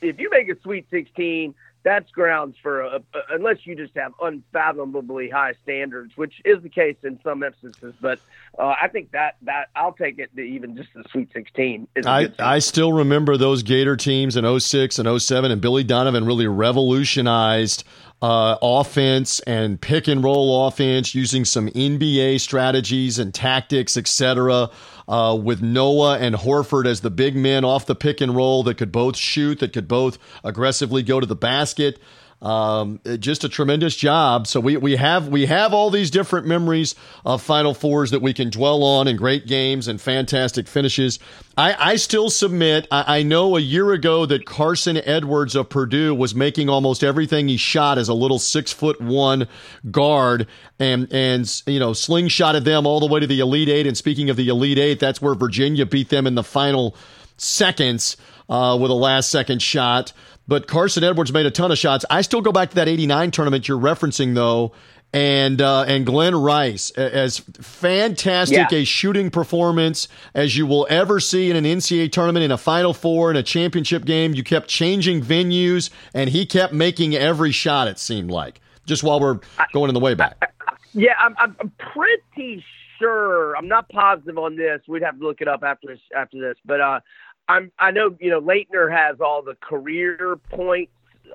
if 0.02 0.20
you 0.20 0.30
make 0.32 0.50
a 0.50 0.60
Sweet 0.62 0.88
16, 0.90 1.54
that's 1.84 2.12
grounds 2.12 2.56
for 2.62 2.82
a, 2.82 2.96
a, 3.14 3.20
unless 3.32 3.66
you 3.66 3.76
just 3.76 3.96
have 3.96 4.14
unfathomably 4.22 5.30
high 5.30 5.54
standards, 5.64 6.16
which 6.18 6.42
is 6.46 6.62
the 6.62 6.70
case 6.70 6.98
in 7.04 7.20
some 7.24 7.44
instances. 7.44 7.94
But 8.02 8.20
uh, 8.58 8.76
I 8.82 8.88
think 8.90 9.12
that 9.12 9.38
that 9.44 9.70
I'll 9.76 9.94
take 9.94 10.20
it 10.20 10.36
to 10.36 10.42
even 10.42 10.76
just 10.76 10.90
the 10.94 11.04
Sweet 11.12 11.32
16. 11.34 11.88
I 12.06 12.32
I 12.40 12.60
still 12.60 12.94
remember 12.94 13.38
those 13.38 13.64
Gator 13.64 13.96
teams 13.96 14.36
in 14.36 14.60
06 14.60 15.00
and 15.00 15.22
07, 15.22 15.52
and 15.52 15.62
Billy 15.62 15.84
Donovan 15.84 16.26
really 16.26 16.48
revolutionized 16.48 17.84
uh, 18.22 18.58
offense 18.62 19.40
and 19.42 19.80
pick 19.80 20.08
and 20.08 20.24
roll 20.24 20.68
offense 20.68 21.16
using 21.16 21.46
some 21.46 21.70
NBA 21.70 22.42
strategies 22.42 23.18
and 23.20 23.34
tactics, 23.34 23.96
etc. 23.96 24.70
Uh, 25.08 25.40
with 25.42 25.62
Noah 25.62 26.20
and 26.20 26.36
Horford 26.36 26.86
as 26.86 27.02
the 27.02 27.10
big 27.10 27.36
men 27.36 27.64
off 27.64 27.86
the 27.86 27.96
pick 27.96 28.22
and 28.22 28.36
roll 28.36 28.64
that 28.64 28.78
could 28.78 28.92
both 28.92 29.16
shoot, 29.16 29.60
that 29.60 29.74
could 29.74 29.88
both 29.88 30.18
aggressively 30.44 31.02
go 31.02 31.20
to 31.20 31.26
the 31.26 31.36
basket. 31.36 32.00
Um, 32.42 33.02
just 33.20 33.44
a 33.44 33.50
tremendous 33.50 33.98
job. 33.98 34.48
So 34.48 34.62
we, 34.62 34.78
we 34.78 34.96
have 34.96 35.28
we 35.28 35.46
have 35.48 35.74
all 35.74 35.90
these 35.90 36.10
different 36.10 36.48
memories 36.48 36.96
of 37.26 37.42
Final 37.42 37.74
Fours 37.74 38.12
that 38.12 38.22
we 38.22 38.34
can 38.34 38.50
dwell 38.50 38.82
on 38.82 39.10
and 39.10 39.18
great 39.18 39.46
games 39.46 39.90
and 39.90 40.00
fantastic 40.00 40.66
finishes. 40.70 41.20
I, 41.58 41.76
I 41.92 41.96
still 41.98 42.30
submit. 42.30 42.88
I, 42.92 43.20
I 43.20 43.24
know 43.24 43.58
a 43.58 43.60
year 43.60 43.92
ago 43.92 44.26
that 44.26 44.46
Carson 44.46 45.02
Edwards 45.04 45.54
of 45.54 45.68
Purdue 45.68 46.16
was 46.16 46.34
making 46.34 46.70
almost 46.70 47.04
everything 47.04 47.50
he 47.50 47.58
shot 47.58 47.98
as 47.98 48.08
a 48.08 48.14
little 48.14 48.40
six 48.40 48.72
foot 48.72 49.02
one 49.02 49.46
guard 49.92 50.48
and 50.80 51.12
and 51.12 51.62
you 51.66 51.80
know 51.80 51.92
slingshotted 51.92 52.64
them 52.64 52.88
all 52.88 53.02
the 53.02 53.08
way 53.08 53.20
to 53.20 53.28
the 53.28 53.42
Elite 53.42 53.68
Eight. 53.68 53.86
And 53.86 53.98
speaking 53.98 54.30
of 54.30 54.38
the 54.38 54.48
Elite 54.48 54.80
Eight, 54.80 55.02
that's 55.02 55.22
where 55.22 55.36
Virginia 55.36 55.86
beat 55.86 56.08
them 56.08 56.26
in 56.26 56.36
the 56.36 56.44
final 56.44 56.96
seconds 57.36 58.16
uh, 58.48 58.78
with 58.80 58.92
a 58.92 58.96
last 58.96 59.30
second 59.30 59.62
shot. 59.62 60.14
But 60.50 60.66
Carson 60.66 61.04
Edwards 61.04 61.32
made 61.32 61.46
a 61.46 61.52
ton 61.52 61.72
of 61.72 61.78
shots. 61.78 62.06
I 62.10 62.22
still 62.22 62.42
go 62.42 62.52
back 62.52 62.72
to 62.72 62.76
that 62.78 62.88
89 62.88 63.30
tournament 63.30 63.68
you're 63.68 63.78
referencing, 63.78 64.34
though, 64.34 64.72
and 65.14 65.62
uh, 65.62 65.84
and 65.84 66.08
Glen 66.08 66.36
Rice 66.36 66.90
as 66.90 67.38
fantastic 67.38 68.72
yeah. 68.72 68.80
a 68.80 68.84
shooting 68.84 69.30
performance 69.30 70.08
as 70.34 70.58
you 70.58 70.66
will 70.66 70.88
ever 70.90 71.20
see 71.20 71.52
in 71.52 71.56
an 71.56 71.66
NCAA 71.66 72.12
tournament 72.12 72.44
in 72.44 72.50
a 72.50 72.58
Final 72.58 72.96
Four 72.96 73.30
in 73.30 73.38
a 73.38 73.44
championship 73.44 74.06
game. 74.06 74.34
You 74.34 74.44
kept 74.44 74.68
changing 74.68 75.22
venues, 75.22 75.92
and 76.16 76.32
he 76.32 76.48
kept 76.48 76.74
making 76.74 77.16
every 77.16 77.52
shot. 77.52 77.88
It 77.88 78.00
seemed 78.00 78.32
like 78.32 78.60
just 78.88 79.04
while 79.04 79.20
we're 79.20 79.40
going 79.72 79.90
in 79.90 79.94
the 79.94 80.00
way 80.00 80.16
back. 80.16 80.52
Yeah, 80.94 81.14
I'm, 81.20 81.36
I'm 81.38 81.72
pretty 81.78 82.66
sure. 82.98 83.56
I'm 83.56 83.68
not 83.68 83.88
positive 83.90 84.40
on 84.40 84.56
this. 84.56 84.82
We'd 84.88 85.04
have 85.04 85.20
to 85.20 85.24
look 85.24 85.42
it 85.42 85.48
up 85.48 85.62
after 85.64 85.90
this. 85.90 86.00
After 86.16 86.40
this, 86.40 86.58
but 86.66 86.82
uh, 86.82 87.02
I'm 87.50 87.72
I 87.80 87.92
know 87.92 88.16
you 88.20 88.30
know 88.30 88.40
Laettner 88.40 88.90
has 88.90 89.20
all 89.20 89.42
the 89.42 89.56
career 89.56 90.40
points 90.50 90.94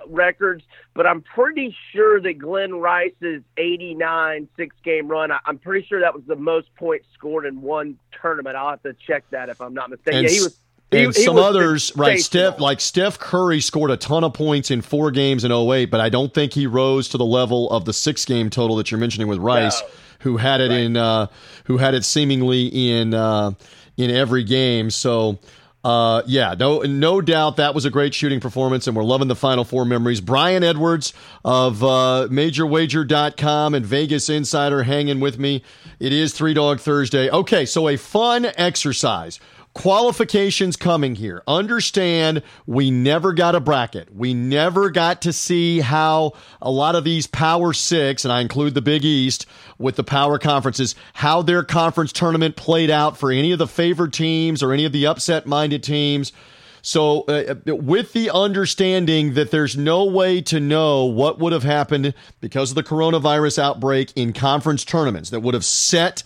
records, 0.09 0.65
but 0.95 1.07
I'm 1.07 1.23
pretty 1.23 1.77
sure 1.93 2.21
that 2.21 2.39
Glen 2.39 2.75
Rice's 2.75 3.43
89 3.57 4.49
six 4.57 4.75
game 4.85 5.09
run, 5.09 5.31
I, 5.31 5.39
am 5.47 5.59
pretty 5.59 5.87
sure 5.87 6.01
that 6.01 6.15
was 6.15 6.25
the 6.27 6.37
most 6.37 6.75
points 6.77 7.07
scored 7.15 7.47
in 7.47 7.61
one 7.61 7.99
tournament. 8.21 8.57
I'll 8.57 8.71
have 8.71 8.83
to 8.85 8.95
check 9.07 9.25
that 9.31 9.49
if 9.49 9.61
I'm 9.61 9.75
not 9.75 9.91
mistaken. 9.91 10.21
And, 10.21 10.29
yeah, 10.29 10.35
he 10.35 10.43
was. 10.43 10.59
And 10.93 11.15
he, 11.15 11.25
some 11.25 11.39
others, 11.39 11.93
right? 11.97 12.21
Steph, 12.21 12.61
like 12.61 12.81
Steph 12.81 13.19
Curry, 13.19 13.61
scored 13.61 13.91
a 13.91 13.97
ton 13.97 14.23
of 14.23 14.33
points 14.33 14.71
in 14.71 14.81
four 14.81 15.11
games 15.11 15.43
in 15.43 15.51
08, 15.51 15.87
but 15.87 16.01
I 16.01 16.09
don't 16.09 16.33
think 16.33 16.53
he 16.53 16.69
rose 16.69 17.09
to 17.09 17.19
the 17.19 17.25
level 17.25 17.69
of 17.71 17.85
the 17.85 17.93
six 17.93 18.25
game 18.25 18.49
total 18.49 18.77
that 18.77 18.93
you're 18.93 19.01
mentioning 19.01 19.27
with 19.27 19.39
Rice, 19.39 19.81
no. 19.81 19.89
who 20.21 20.37
had 20.37 20.61
it 20.61 20.69
right. 20.69 20.81
in, 20.81 20.97
uh, 20.97 21.27
who 21.65 21.79
had 21.79 21.95
it 21.95 22.05
seemingly 22.05 22.67
in 22.67 23.13
uh, 23.13 23.53
in 23.97 24.11
every 24.11 24.45
game. 24.45 24.89
So 24.91 25.41
uh, 25.85 26.23
yeah, 26.27 26.55
no, 26.59 26.81
no 26.81 27.21
doubt 27.21 27.57
that 27.57 27.75
was 27.75 27.85
a 27.85 27.91
great 27.91 28.15
shooting 28.15 28.41
performance, 28.41 28.87
and 28.87 28.97
we're 28.97 29.05
loving 29.05 29.29
the 29.29 29.37
Final 29.37 29.65
Four 29.65 29.85
memories. 29.85 30.23
Brian 30.23 30.65
Edwards 30.65 31.13
of 31.45 31.85
uh, 31.85 32.27
MajorWager.com 32.31 33.75
and 33.75 33.85
Vegas 33.85 34.31
Insider 34.31 34.85
hanging 34.85 35.21
with 35.21 35.39
me. 35.39 35.63
It 36.01 36.13
is 36.13 36.33
Three 36.33 36.55
Dog 36.55 36.81
Thursday. 36.81 37.29
Okay, 37.31 37.67
so 37.67 37.89
a 37.89 37.99
fun 37.99 38.47
exercise 38.57 39.39
qualifications 39.75 40.77
coming 40.77 41.17
here. 41.17 41.43
Understand 41.47 42.43
we 42.67 42.91
never 42.91 43.33
got 43.33 43.55
a 43.55 43.61
bracket. 43.61 44.15
We 44.15 44.33
never 44.33 44.89
got 44.89 45.23
to 45.23 45.33
see 45.33 45.81
how 45.81 46.33
a 46.63 46.71
lot 46.71 46.95
of 46.95 47.05
these 47.05 47.27
Power 47.27 47.73
Six, 47.73 48.25
and 48.25 48.33
I 48.33 48.41
include 48.41 48.75
the 48.75 48.83
Big 48.83 49.05
East 49.05 49.47
with 49.79 49.97
the 49.97 50.05
power 50.05 50.39
conferences, 50.39 50.95
how 51.13 51.43
their 51.43 51.65
conference 51.65 52.13
tournament 52.13 52.57
played 52.57 52.91
out 52.91 53.19
for 53.19 53.31
any 53.31 53.53
of 53.53 53.59
the 53.59 53.67
favored 53.67 54.13
teams 54.13 54.63
or 54.63 54.73
any 54.73 54.85
of 54.85 54.93
the 54.93 55.07
upset 55.07 55.47
minded 55.47 55.83
teams. 55.83 56.33
So, 56.81 57.23
uh, 57.23 57.55
with 57.65 58.13
the 58.13 58.29
understanding 58.31 59.35
that 59.35 59.51
there's 59.51 59.75
no 59.75 60.05
way 60.05 60.43
to 60.43 60.61
know 60.61 61.07
what 61.07 61.39
would 61.39 61.55
have 61.55 61.63
happened 61.63 62.13
because 62.43 62.71
of 62.71 62.75
the 62.75 62.83
coronavirus 62.83 63.59
outbreak 63.59 64.13
in 64.15 64.35
conference 64.35 64.85
tournaments 64.85 65.31
that 65.31 65.41
would 65.41 65.55
have 65.55 65.65
set 65.65 66.23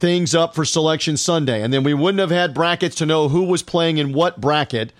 things 0.00 0.34
up 0.34 0.54
for 0.54 0.64
Selection 0.64 1.16
Sunday. 1.16 1.62
And 1.62 1.72
then 1.72 1.84
we 1.84 1.94
wouldn't 1.94 2.20
have 2.20 2.30
had 2.30 2.54
brackets 2.54 2.96
to 2.96 3.06
know 3.06 3.28
who 3.28 3.44
was 3.44 3.62
playing 3.62 3.98
in 3.98 4.12
what 4.12 4.40
bracket. 4.40 4.92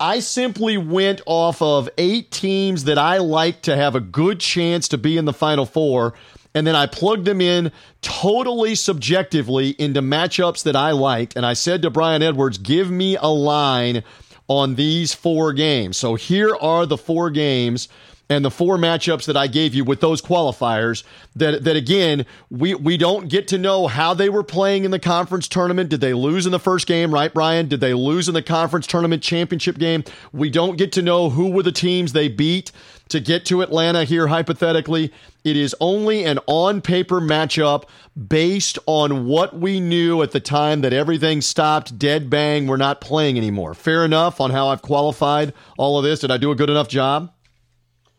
I 0.00 0.20
simply 0.20 0.78
went 0.78 1.20
off 1.26 1.60
of 1.60 1.88
eight 1.98 2.30
teams 2.30 2.84
that 2.84 2.98
I 2.98 3.18
like 3.18 3.62
to 3.62 3.76
have 3.76 3.94
a 3.94 4.00
good 4.00 4.38
chance 4.38 4.88
to 4.88 4.98
be 4.98 5.16
in 5.16 5.24
the 5.24 5.32
Final 5.32 5.66
Four. 5.66 6.14
And 6.54 6.66
then 6.66 6.76
I 6.76 6.86
plugged 6.86 7.24
them 7.24 7.40
in 7.40 7.72
totally 8.00 8.74
subjectively 8.74 9.70
into 9.70 10.00
matchups 10.00 10.62
that 10.64 10.76
I 10.76 10.92
liked. 10.92 11.36
And 11.36 11.44
I 11.44 11.52
said 11.52 11.82
to 11.82 11.90
Brian 11.90 12.22
Edwards, 12.22 12.58
give 12.58 12.90
me 12.90 13.16
a 13.16 13.26
line 13.26 14.02
on 14.48 14.76
these 14.76 15.14
four 15.14 15.52
games. 15.52 15.96
So 15.96 16.14
here 16.14 16.56
are 16.56 16.86
the 16.86 16.96
four 16.96 17.30
games 17.30 17.88
and 18.30 18.44
the 18.44 18.50
four 18.50 18.76
matchups 18.76 19.26
that 19.26 19.36
I 19.36 19.46
gave 19.46 19.74
you 19.74 19.84
with 19.84 20.00
those 20.00 20.20
qualifiers 20.20 21.02
that 21.36 21.64
that 21.64 21.76
again 21.76 22.26
we 22.50 22.74
we 22.74 22.96
don't 22.96 23.28
get 23.28 23.48
to 23.48 23.58
know 23.58 23.86
how 23.86 24.14
they 24.14 24.28
were 24.28 24.42
playing 24.42 24.84
in 24.84 24.90
the 24.90 24.98
conference 24.98 25.48
tournament. 25.48 25.90
Did 25.90 26.00
they 26.00 26.14
lose 26.14 26.46
in 26.46 26.52
the 26.52 26.58
first 26.58 26.86
game 26.86 27.12
right 27.12 27.32
Brian? 27.32 27.68
Did 27.68 27.80
they 27.80 27.94
lose 27.94 28.28
in 28.28 28.34
the 28.34 28.42
conference 28.42 28.86
tournament 28.86 29.22
championship 29.22 29.78
game? 29.78 30.04
We 30.32 30.50
don't 30.50 30.76
get 30.76 30.92
to 30.92 31.02
know 31.02 31.30
who 31.30 31.50
were 31.50 31.62
the 31.62 31.72
teams 31.72 32.12
they 32.12 32.28
beat 32.28 32.72
to 33.08 33.20
get 33.20 33.46
to 33.46 33.62
Atlanta 33.62 34.04
here 34.04 34.26
hypothetically. 34.26 35.12
It 35.42 35.56
is 35.56 35.74
only 35.80 36.24
an 36.24 36.38
on 36.46 36.82
paper 36.82 37.22
matchup 37.22 37.84
based 38.28 38.78
on 38.84 39.24
what 39.24 39.56
we 39.56 39.80
knew 39.80 40.20
at 40.20 40.32
the 40.32 40.40
time 40.40 40.82
that 40.82 40.92
everything 40.92 41.40
stopped 41.40 41.98
dead 41.98 42.28
bang. 42.28 42.66
We're 42.66 42.76
not 42.76 43.00
playing 43.00 43.38
anymore. 43.38 43.72
Fair 43.72 44.04
enough 44.04 44.42
on 44.42 44.50
how 44.50 44.68
I've 44.68 44.82
qualified 44.82 45.54
all 45.78 45.96
of 45.96 46.04
this. 46.04 46.20
Did 46.20 46.30
I 46.30 46.36
do 46.36 46.50
a 46.50 46.56
good 46.56 46.68
enough 46.68 46.88
job 46.88 47.32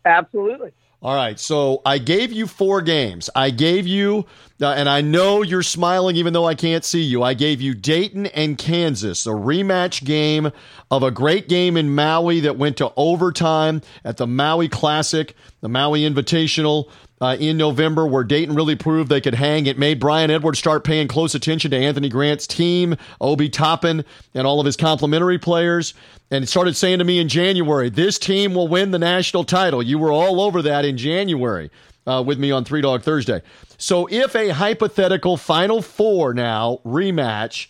Absolutely. 0.05 0.71
All 1.01 1.15
right. 1.15 1.39
So 1.39 1.81
I 1.85 1.97
gave 1.97 2.33
you 2.33 2.45
four 2.45 2.81
games. 2.81 3.29
I 3.33 3.51
gave 3.51 3.87
you, 3.87 4.25
uh, 4.61 4.73
and 4.73 4.89
I 4.89 4.99
know 4.99 5.43
you're 5.43 5.63
smiling 5.63 6.17
even 6.17 6.33
though 6.33 6.45
I 6.45 6.55
can't 6.55 6.83
see 6.83 7.01
you. 7.01 7.23
I 7.23 7.35
gave 7.35 7.61
you 7.61 7.73
Dayton 7.73 8.25
and 8.27 8.57
Kansas, 8.57 9.25
a 9.25 9.29
rematch 9.29 10.03
game 10.03 10.51
of 10.91 11.03
a 11.03 11.09
great 11.09 11.47
game 11.47 11.77
in 11.77 11.95
Maui 11.95 12.41
that 12.41 12.57
went 12.57 12.75
to 12.77 12.91
overtime 12.97 13.81
at 14.03 14.17
the 14.17 14.27
Maui 14.27 14.67
Classic, 14.67 15.35
the 15.61 15.69
Maui 15.69 16.01
Invitational 16.01 16.89
uh, 17.21 17.35
in 17.39 17.57
November 17.57 18.07
where 18.07 18.23
Dayton 18.23 18.55
really 18.55 18.75
proved 18.75 19.09
they 19.09 19.21
could 19.21 19.35
hang. 19.35 19.65
It 19.65 19.77
made 19.77 19.99
Brian 19.99 20.31
Edwards 20.31 20.59
start 20.59 20.83
paying 20.83 21.07
close 21.07 21.35
attention 21.35 21.71
to 21.71 21.77
Anthony 21.77 22.09
Grant's 22.09 22.47
team, 22.47 22.95
Obi 23.19 23.49
Toppin, 23.49 24.05
and 24.33 24.47
all 24.47 24.59
of 24.59 24.65
his 24.65 24.77
complimentary 24.77 25.37
players. 25.37 25.93
And 26.31 26.47
started 26.47 26.75
saying 26.75 26.99
to 26.99 27.05
me 27.05 27.19
in 27.19 27.27
January, 27.27 27.89
this 27.89 28.19
team 28.19 28.53
will 28.53 28.67
win 28.67 28.91
the 28.91 28.99
national 28.99 29.43
title. 29.43 29.81
You 29.81 29.97
were 29.97 30.11
all 30.11 30.41
over 30.41 30.61
that 30.61 30.85
in 30.85 30.97
January 30.97 31.71
uh, 32.05 32.23
with 32.25 32.39
me 32.39 32.51
on 32.51 32.63
Three 32.63 32.81
Dog 32.81 33.03
Thursday. 33.03 33.41
So 33.77 34.07
if 34.11 34.35
a 34.35 34.49
hypothetical 34.49 35.37
Final 35.37 35.81
Four 35.81 36.33
now 36.33 36.79
rematch 36.85 37.67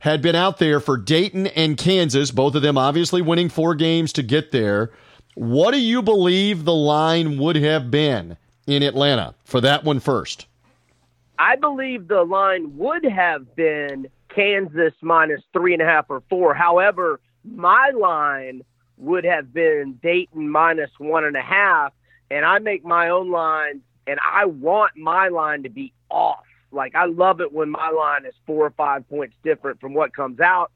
had 0.00 0.22
been 0.22 0.36
out 0.36 0.58
there 0.58 0.80
for 0.80 0.96
Dayton 0.96 1.48
and 1.48 1.76
Kansas, 1.76 2.30
both 2.30 2.54
of 2.54 2.62
them 2.62 2.78
obviously 2.78 3.20
winning 3.20 3.48
four 3.48 3.74
games 3.74 4.12
to 4.14 4.22
get 4.22 4.52
there, 4.52 4.90
what 5.34 5.72
do 5.72 5.80
you 5.80 6.02
believe 6.02 6.64
the 6.64 6.74
line 6.74 7.38
would 7.38 7.56
have 7.56 7.90
been? 7.90 8.36
In 8.68 8.82
Atlanta 8.82 9.34
for 9.44 9.60
that 9.62 9.82
one 9.82 9.98
first? 9.98 10.46
I 11.38 11.56
believe 11.56 12.06
the 12.08 12.22
line 12.22 12.76
would 12.76 13.04
have 13.04 13.56
been 13.56 14.08
Kansas 14.28 14.92
minus 15.00 15.40
three 15.52 15.72
and 15.72 15.82
a 15.82 15.86
half 15.86 16.06
or 16.08 16.22
four. 16.28 16.54
However, 16.54 17.20
my 17.44 17.90
line 17.90 18.62
would 18.98 19.24
have 19.24 19.52
been 19.52 19.98
Dayton 20.02 20.50
minus 20.50 20.90
one 20.98 21.24
and 21.24 21.36
a 21.36 21.42
half. 21.42 21.92
And 22.30 22.44
I 22.44 22.58
make 22.58 22.84
my 22.84 23.08
own 23.08 23.30
line, 23.30 23.80
and 24.06 24.18
I 24.20 24.44
want 24.44 24.96
my 24.96 25.28
line 25.28 25.62
to 25.62 25.70
be 25.70 25.94
off. 26.10 26.44
Like, 26.70 26.94
I 26.94 27.06
love 27.06 27.40
it 27.40 27.52
when 27.52 27.70
my 27.70 27.88
line 27.90 28.26
is 28.26 28.34
four 28.46 28.66
or 28.66 28.70
five 28.70 29.08
points 29.08 29.34
different 29.42 29.80
from 29.80 29.94
what 29.94 30.14
comes 30.14 30.38
out. 30.38 30.70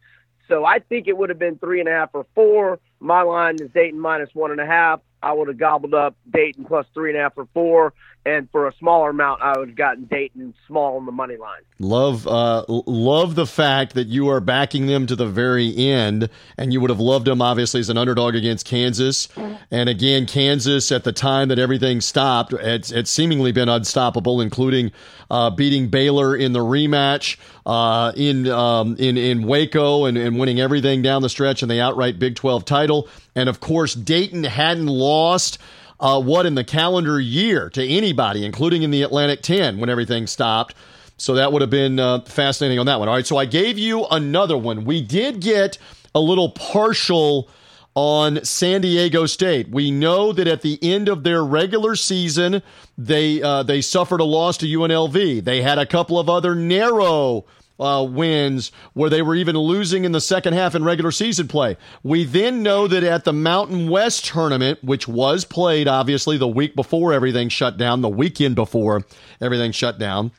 So 0.48 0.64
I 0.64 0.78
think 0.78 1.09
it 1.09 1.16
would 1.16 1.28
have 1.28 1.38
been 1.38 1.59
three 1.59 1.81
and 1.81 1.88
a 1.88 1.92
half 1.92 2.11
or 2.14 2.24
four. 2.35 2.78
My 3.00 3.20
line 3.20 3.57
is 3.61 3.70
Dayton 3.72 4.00
minus 4.00 4.31
one 4.33 4.50
and 4.50 4.61
a 4.61 4.66
half. 4.66 5.00
I 5.22 5.32
would 5.32 5.48
have 5.48 5.58
gobbled 5.58 5.94
up 5.94 6.16
Dayton 6.28 6.64
plus 6.64 6.87
three 6.94 7.11
and 7.11 7.18
a 7.18 7.22
half 7.22 7.35
or 7.37 7.46
four, 7.54 7.94
and 8.24 8.48
for 8.50 8.68
a 8.68 8.74
smaller 8.78 9.11
amount, 9.11 9.42
I 9.42 9.58
would 9.58 9.68
have 9.68 9.76
gotten 9.76 10.04
Dayton 10.04 10.54
small 10.66 10.96
on 10.96 11.06
the 11.06 11.12
money 11.12 11.37
line. 11.37 11.62
Love, 11.78 12.26
uh, 12.28 12.64
love 12.68 13.35
the 13.35 13.46
fact 13.46 13.94
that 13.94 14.06
you 14.06 14.28
are 14.28 14.40
backing 14.40 14.87
them 14.87 15.06
to 15.08 15.16
the 15.16 15.26
very 15.26 15.76
end, 15.76 16.30
and 16.56 16.72
you 16.72 16.80
would 16.80 16.90
have 16.90 17.00
loved 17.00 17.26
them 17.26 17.42
obviously 17.42 17.80
as 17.80 17.88
an 17.88 17.98
underdog 17.98 18.37
against 18.37 18.66
Kansas. 18.66 19.28
And 19.70 19.88
again, 19.88 20.26
Kansas 20.26 20.92
at 20.92 21.02
the 21.02 21.12
time 21.12 21.48
that 21.48 21.58
everything 21.58 22.00
stopped, 22.00 22.52
it's, 22.52 22.92
it's 22.92 23.11
seemingly 23.11 23.50
been 23.50 23.68
unstoppable, 23.68 24.40
including 24.40 24.92
uh, 25.30 25.50
beating 25.50 25.88
Baylor 25.88 26.37
in 26.37 26.52
the 26.52 26.61
rematch 26.61 27.38
uh, 27.66 28.12
in 28.16 28.48
um, 28.48 28.96
in 28.98 29.16
in 29.16 29.46
Waco 29.46 30.04
and, 30.04 30.18
and 30.18 30.38
winning 30.38 30.61
everything 30.61 31.02
down 31.02 31.22
the 31.22 31.28
stretch 31.28 31.62
in 31.62 31.68
the 31.68 31.80
outright 31.80 32.18
Big 32.18 32.37
Twelve 32.37 32.64
title. 32.64 33.08
And 33.35 33.48
of 33.48 33.61
course, 33.61 33.94
Dayton 33.94 34.44
hadn't 34.44 34.87
lost. 34.87 35.58
Uh, 36.02 36.20
what 36.20 36.44
in 36.46 36.56
the 36.56 36.64
calendar 36.64 37.20
year 37.20 37.70
to 37.70 37.86
anybody, 37.86 38.44
including 38.44 38.82
in 38.82 38.90
the 38.90 39.02
Atlantic 39.02 39.40
10 39.40 39.78
when 39.78 39.88
everything 39.88 40.26
stopped. 40.26 40.74
So 41.16 41.34
that 41.34 41.52
would 41.52 41.62
have 41.62 41.70
been 41.70 42.00
uh, 42.00 42.22
fascinating 42.22 42.80
on 42.80 42.86
that 42.86 42.98
one. 42.98 43.08
All 43.08 43.14
right, 43.14 43.26
so 43.26 43.36
I 43.36 43.44
gave 43.44 43.78
you 43.78 44.06
another 44.10 44.58
one. 44.58 44.84
We 44.84 45.00
did 45.00 45.40
get 45.40 45.78
a 46.14 46.20
little 46.20 46.50
partial 46.50 47.48
on 47.94 48.44
San 48.44 48.80
Diego 48.80 49.26
State. 49.26 49.68
We 49.68 49.90
know 49.90 50.32
that 50.32 50.48
at 50.48 50.62
the 50.62 50.78
end 50.82 51.08
of 51.08 51.22
their 51.24 51.44
regular 51.44 51.94
season, 51.94 52.62
they 52.96 53.42
uh, 53.42 53.62
they 53.62 53.80
suffered 53.80 54.20
a 54.20 54.24
loss 54.24 54.56
to 54.58 54.66
UNLV. 54.66 55.44
They 55.44 55.62
had 55.62 55.78
a 55.78 55.86
couple 55.86 56.18
of 56.18 56.28
other 56.28 56.54
narrow 56.54 57.44
uh, 57.83 58.03
wins 58.05 58.71
where 58.92 59.11
they 59.11 59.23
were 59.23 59.35
even 59.35 59.57
losing 59.57 60.05
in 60.05 60.12
the 60.12 60.21
second 60.21 60.55
half 60.55 60.75
in 60.75 60.85
regular 60.85 61.11
season 61.11 61.49
play. 61.49 61.77
We 62.03 62.25
then 62.25 62.62
know 62.62 62.87
that 62.87 63.03
at 63.03 63.25
the 63.25 63.33
Mountain 63.33 63.88
West 63.88 64.25
tournament, 64.27 64.83
which 64.85 65.09
was 65.09 65.45
played 65.45 65.88
obviously 65.88 66.38
the 66.38 66.49
week 66.49 66.77
before 66.77 67.12
everything 67.12 67.49
shut 67.49 67.77
down, 67.77 68.01
the 68.01 68.09
weekend 68.09 68.55
before 68.55 69.05
everything 69.40 69.73
shut 69.73 69.99
down, 69.99 70.31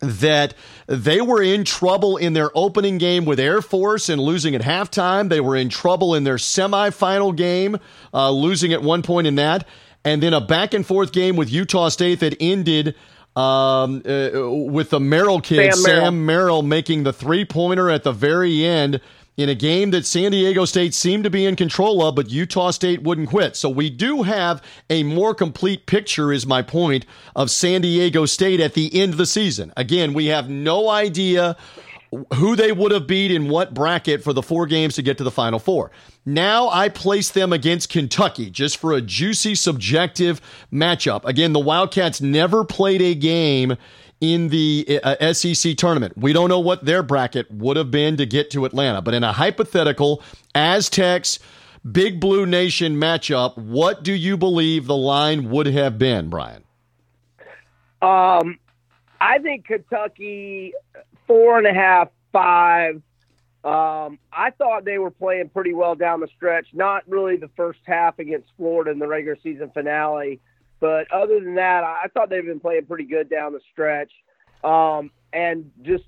that 0.00 0.54
they 0.86 1.20
were 1.20 1.42
in 1.42 1.64
trouble 1.64 2.16
in 2.16 2.32
their 2.32 2.50
opening 2.54 2.98
game 2.98 3.24
with 3.24 3.40
Air 3.40 3.60
Force 3.60 4.08
and 4.08 4.20
losing 4.20 4.54
at 4.54 4.62
halftime. 4.62 5.28
They 5.28 5.40
were 5.40 5.56
in 5.56 5.68
trouble 5.68 6.14
in 6.14 6.24
their 6.24 6.36
semifinal 6.36 7.34
game, 7.34 7.78
uh, 8.14 8.30
losing 8.30 8.72
at 8.72 8.82
one 8.82 9.02
point 9.02 9.26
in 9.26 9.36
that. 9.36 9.66
And 10.04 10.22
then 10.22 10.32
a 10.32 10.40
back 10.40 10.74
and 10.74 10.86
forth 10.86 11.12
game 11.12 11.36
with 11.36 11.50
Utah 11.50 11.88
State 11.88 12.20
that 12.20 12.36
ended 12.40 12.94
um, 13.36 14.02
uh, 14.04 14.50
with 14.50 14.90
the 14.90 15.00
Merrill 15.00 15.40
kid, 15.40 15.74
Sam 15.74 15.82
Merrill. 15.82 16.04
Sam 16.04 16.26
Merrill, 16.26 16.62
making 16.62 17.04
the 17.04 17.12
three 17.12 17.44
pointer 17.44 17.90
at 17.90 18.02
the 18.02 18.12
very 18.12 18.64
end 18.64 19.00
in 19.36 19.48
a 19.48 19.54
game 19.54 19.92
that 19.92 20.04
San 20.04 20.32
Diego 20.32 20.64
State 20.64 20.92
seemed 20.92 21.22
to 21.22 21.30
be 21.30 21.46
in 21.46 21.54
control 21.54 22.02
of, 22.04 22.16
but 22.16 22.28
Utah 22.28 22.72
State 22.72 23.02
wouldn't 23.04 23.28
quit. 23.28 23.54
So 23.54 23.68
we 23.68 23.88
do 23.88 24.24
have 24.24 24.60
a 24.90 25.04
more 25.04 25.32
complete 25.32 25.86
picture, 25.86 26.32
is 26.32 26.44
my 26.44 26.60
point, 26.60 27.06
of 27.36 27.48
San 27.48 27.82
Diego 27.82 28.26
State 28.26 28.58
at 28.58 28.74
the 28.74 28.92
end 29.00 29.12
of 29.12 29.18
the 29.18 29.26
season. 29.26 29.72
Again, 29.76 30.12
we 30.12 30.26
have 30.26 30.50
no 30.50 30.90
idea 30.90 31.56
who 32.34 32.56
they 32.56 32.72
would 32.72 32.92
have 32.92 33.06
beat 33.06 33.30
in 33.30 33.48
what 33.48 33.74
bracket 33.74 34.22
for 34.22 34.32
the 34.32 34.42
four 34.42 34.66
games 34.66 34.94
to 34.94 35.02
get 35.02 35.18
to 35.18 35.24
the 35.24 35.30
Final 35.30 35.58
Four. 35.58 35.90
Now 36.24 36.68
I 36.68 36.88
place 36.88 37.30
them 37.30 37.52
against 37.52 37.90
Kentucky 37.90 38.50
just 38.50 38.76
for 38.76 38.92
a 38.92 39.00
juicy 39.00 39.54
subjective 39.54 40.40
matchup. 40.72 41.24
Again, 41.24 41.52
the 41.52 41.60
Wildcats 41.60 42.20
never 42.20 42.64
played 42.64 43.02
a 43.02 43.14
game 43.14 43.76
in 44.20 44.48
the 44.48 45.00
uh, 45.02 45.32
SEC 45.32 45.76
tournament. 45.76 46.16
We 46.16 46.32
don't 46.32 46.48
know 46.48 46.58
what 46.60 46.84
their 46.84 47.02
bracket 47.02 47.50
would 47.50 47.76
have 47.76 47.90
been 47.90 48.16
to 48.16 48.26
get 48.26 48.50
to 48.52 48.64
Atlanta, 48.64 49.00
but 49.00 49.14
in 49.14 49.22
a 49.22 49.32
hypothetical 49.32 50.22
Aztecs 50.54 51.38
Big 51.90 52.20
Blue 52.20 52.44
Nation 52.44 52.96
matchup, 52.96 53.56
what 53.56 54.02
do 54.02 54.12
you 54.12 54.36
believe 54.36 54.86
the 54.86 54.96
line 54.96 55.50
would 55.50 55.66
have 55.66 55.98
been, 55.98 56.28
Brian? 56.28 56.64
Um, 58.02 58.58
I 59.20 59.38
think 59.38 59.66
Kentucky 59.66 60.72
four 61.28 61.58
and 61.58 61.66
a 61.66 61.72
half, 61.72 62.08
five. 62.32 62.96
Um, 63.64 64.18
I 64.32 64.50
thought 64.56 64.84
they 64.84 64.98
were 64.98 65.10
playing 65.10 65.50
pretty 65.50 65.74
well 65.74 65.94
down 65.94 66.20
the 66.20 66.28
stretch. 66.34 66.68
Not 66.72 67.08
really 67.08 67.36
the 67.36 67.50
first 67.56 67.80
half 67.84 68.18
against 68.18 68.48
Florida 68.56 68.90
in 68.90 68.98
the 68.98 69.06
regular 69.06 69.38
season 69.42 69.70
finale, 69.72 70.40
but 70.80 71.10
other 71.12 71.38
than 71.40 71.54
that, 71.56 71.84
I 71.84 72.06
thought 72.12 72.30
they've 72.30 72.44
been 72.44 72.60
playing 72.60 72.86
pretty 72.86 73.04
good 73.04 73.28
down 73.30 73.52
the 73.52 73.60
stretch. 73.72 74.10
Um, 74.64 75.10
and 75.32 75.70
just 75.82 76.04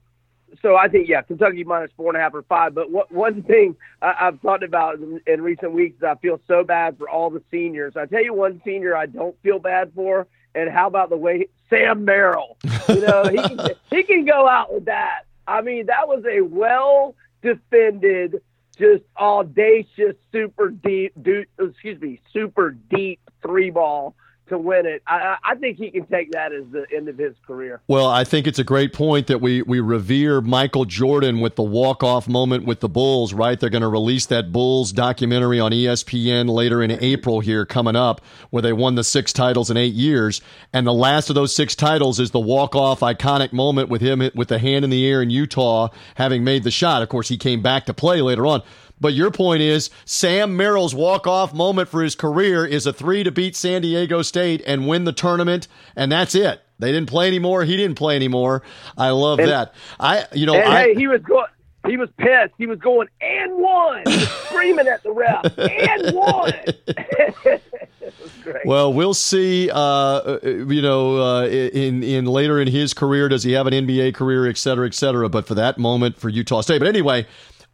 so 0.63 0.77
I 0.77 0.89
think, 0.89 1.09
yeah, 1.09 1.23
Kentucky 1.23 1.65
minus 1.65 1.91
four 1.97 2.09
and 2.09 2.17
a 2.17 2.21
half 2.21 2.35
or 2.35 2.43
five. 2.43 2.75
But 2.75 2.91
what, 2.91 3.11
one 3.13 3.43
thing 3.43 3.77
I, 4.03 4.15
have 4.19 4.41
talked 4.43 4.65
about 4.65 4.97
in, 4.97 5.21
in 5.27 5.43
recent 5.43 5.73
weeks 5.73 5.97
is 5.99 6.03
I 6.03 6.15
feel 6.17 6.41
so 6.49 6.65
bad 6.65 6.99
for 6.99 7.09
all 7.09 7.31
the 7.31 7.43
seniors. 7.51 7.95
I 7.97 8.07
tell 8.07 8.23
you 8.23 8.35
one 8.35 8.61
senior 8.65 8.97
I 8.97 9.07
don't 9.07 9.37
feel 9.43 9.59
bad 9.59 9.93
for, 9.95 10.27
and 10.55 10.71
how 10.71 10.87
about 10.87 11.11
the 11.11 11.17
way 11.17 11.49
Sam 11.69 12.05
Merrill? 12.05 12.57
You 12.89 13.01
know, 13.01 13.25
he 13.25 13.37
can, 13.37 13.71
he 13.91 14.03
can 14.03 14.25
go 14.25 14.49
out 14.49 14.73
with 14.73 14.87
that. 14.87 15.23
I 15.47 15.63
mean, 15.63 15.87
that 15.87 16.09
was 16.09 16.25
a 16.31 16.41
well 16.43 17.15
defended, 17.43 18.43
just 18.79 19.05
audacious, 19.19 20.17
super 20.33 20.71
deep, 20.71 21.13
do, 21.21 21.45
excuse 21.59 22.01
me, 22.01 22.21
super 22.33 22.71
deep 22.71 23.21
three 23.43 23.71
ball 23.71 24.15
to 24.51 24.59
win 24.59 24.87
it. 24.87 25.03
I, 25.07 25.37
I 25.43 25.55
think 25.55 25.79
he 25.79 25.91
can 25.91 26.07
take 26.07 26.33
that 26.33 26.53
as 26.53 26.65
the 26.71 26.87
end 26.95 27.09
of 27.09 27.19
his 27.19 27.35
career. 27.47 27.81
Well, 27.89 28.07
I 28.07 28.25
think 28.25 28.47
it's 28.47 28.59
a 28.59 28.65
great 28.65 28.93
point 28.93 29.27
that 29.29 29.41
we 29.41 29.63
we 29.63 29.81
revere 29.81 30.41
Michael 30.41 30.85
Jordan 30.85 31.41
with 31.41 31.57
the 31.57 31.63
walk 31.63 32.05
off 32.05 32.29
moment 32.29 32.67
with 32.67 32.81
the 32.81 32.89
Bulls. 32.89 33.33
Right, 33.33 33.59
they're 33.59 33.71
going 33.71 33.83
to 33.83 33.89
release 33.89 34.27
that 34.27 34.53
Bulls 34.53 34.93
documentary 34.93 35.59
on 35.59 35.73
ESPN 35.73 36.49
later 36.49 36.83
in 36.83 36.91
April 36.91 37.41
here 37.41 37.65
coming 37.65 37.97
up, 37.97 38.21
where 38.51 38.63
they 38.63 38.73
won 38.73 38.95
the 38.95 39.05
six 39.05 39.33
titles 39.33 39.71
in 39.71 39.77
eight 39.77 39.95
years, 39.95 40.41
and 40.73 40.87
the 40.87 40.93
last 40.93 41.31
of 41.31 41.35
those 41.35 41.55
six 41.55 41.75
titles 41.75 42.21
is 42.21 42.31
the 42.31 42.41
walk 42.41 42.77
off 42.77 43.01
iconic 43.01 43.53
moment 43.53 43.89
with 43.89 44.03
him 44.03 44.23
with 44.35 44.49
the 44.49 44.59
hand 44.59 44.85
in 44.85 44.91
the 44.91 45.07
air 45.07 45.23
in 45.23 45.31
Utah, 45.31 45.89
having 46.17 46.45
made 46.45 46.65
the 46.65 46.71
shot. 46.71 47.03
Of 47.03 47.09
course, 47.09 47.29
he 47.29 47.37
came 47.37 47.63
back 47.63 47.87
to 47.87 47.95
play 47.95 48.21
later 48.21 48.47
on. 48.47 48.63
But 49.01 49.15
your 49.15 49.31
point 49.31 49.63
is 49.63 49.91
Sam 50.05 50.57
Merrill's 50.57 50.95
walk-off 50.95 51.55
moment 51.55 51.89
for 51.89 52.03
his 52.03 52.15
career 52.15 52.67
is 52.67 52.87
a 52.87 52.93
three 52.93 53.25
to 53.25 53.31
beat 53.31 53.57
San 53.57 53.83
Diego 53.83 54.23
State 54.23 54.63
and 54.67 54.87
win 54.87 55.05
the 55.05 55.13
tournament, 55.13 55.69
and 55.97 56.13
that's 56.13 56.35
it. 56.35 56.63
They 56.79 56.93
didn't 56.93 57.09
play 57.09 57.29
anymore. 57.29 57.65
He 57.65 57.77
didn't 57.77 57.97
play 57.97 58.17
anymore. 58.17 58.63
I 58.97 59.11
love 59.11 59.39
and, 59.39 59.49
that. 59.49 59.75
I, 59.99 60.27
you 60.33 60.47
know, 60.47 60.55
I, 60.55 60.83
hey, 60.83 60.95
he 60.95 61.09
was 61.09 61.21
going. 61.23 61.47
He 61.87 61.97
was 61.97 62.11
pissed. 62.19 62.53
He 62.59 62.67
was 62.67 62.79
going 62.79 63.09
and 63.23 63.53
one, 63.57 64.05
screaming 64.07 64.87
at 64.87 65.03
the 65.03 65.13
ref 65.13 65.59
and 65.59 66.15
one. 66.15 66.53
well, 68.67 68.93
we'll 68.93 69.15
see. 69.15 69.71
Uh, 69.73 70.39
you 70.43 70.83
know, 70.83 71.17
uh, 71.19 71.47
in 71.47 72.03
in 72.03 72.27
later 72.27 72.61
in 72.61 72.69
his 72.69 72.93
career, 72.93 73.31
does 73.31 73.45
he 73.45 73.53
have 73.53 73.67
an 73.67 73.73
NBA 73.73 74.15
career, 74.15 74.47
et 74.47 74.59
cetera, 74.59 74.87
et 74.87 74.95
cetera? 74.95 75.31
But 75.31 75.47
for 75.47 75.55
that 75.55 75.79
moment, 75.79 76.19
for 76.19 76.29
Utah 76.29 76.61
State. 76.61 76.81
But 76.81 76.89
anyway, 76.89 77.27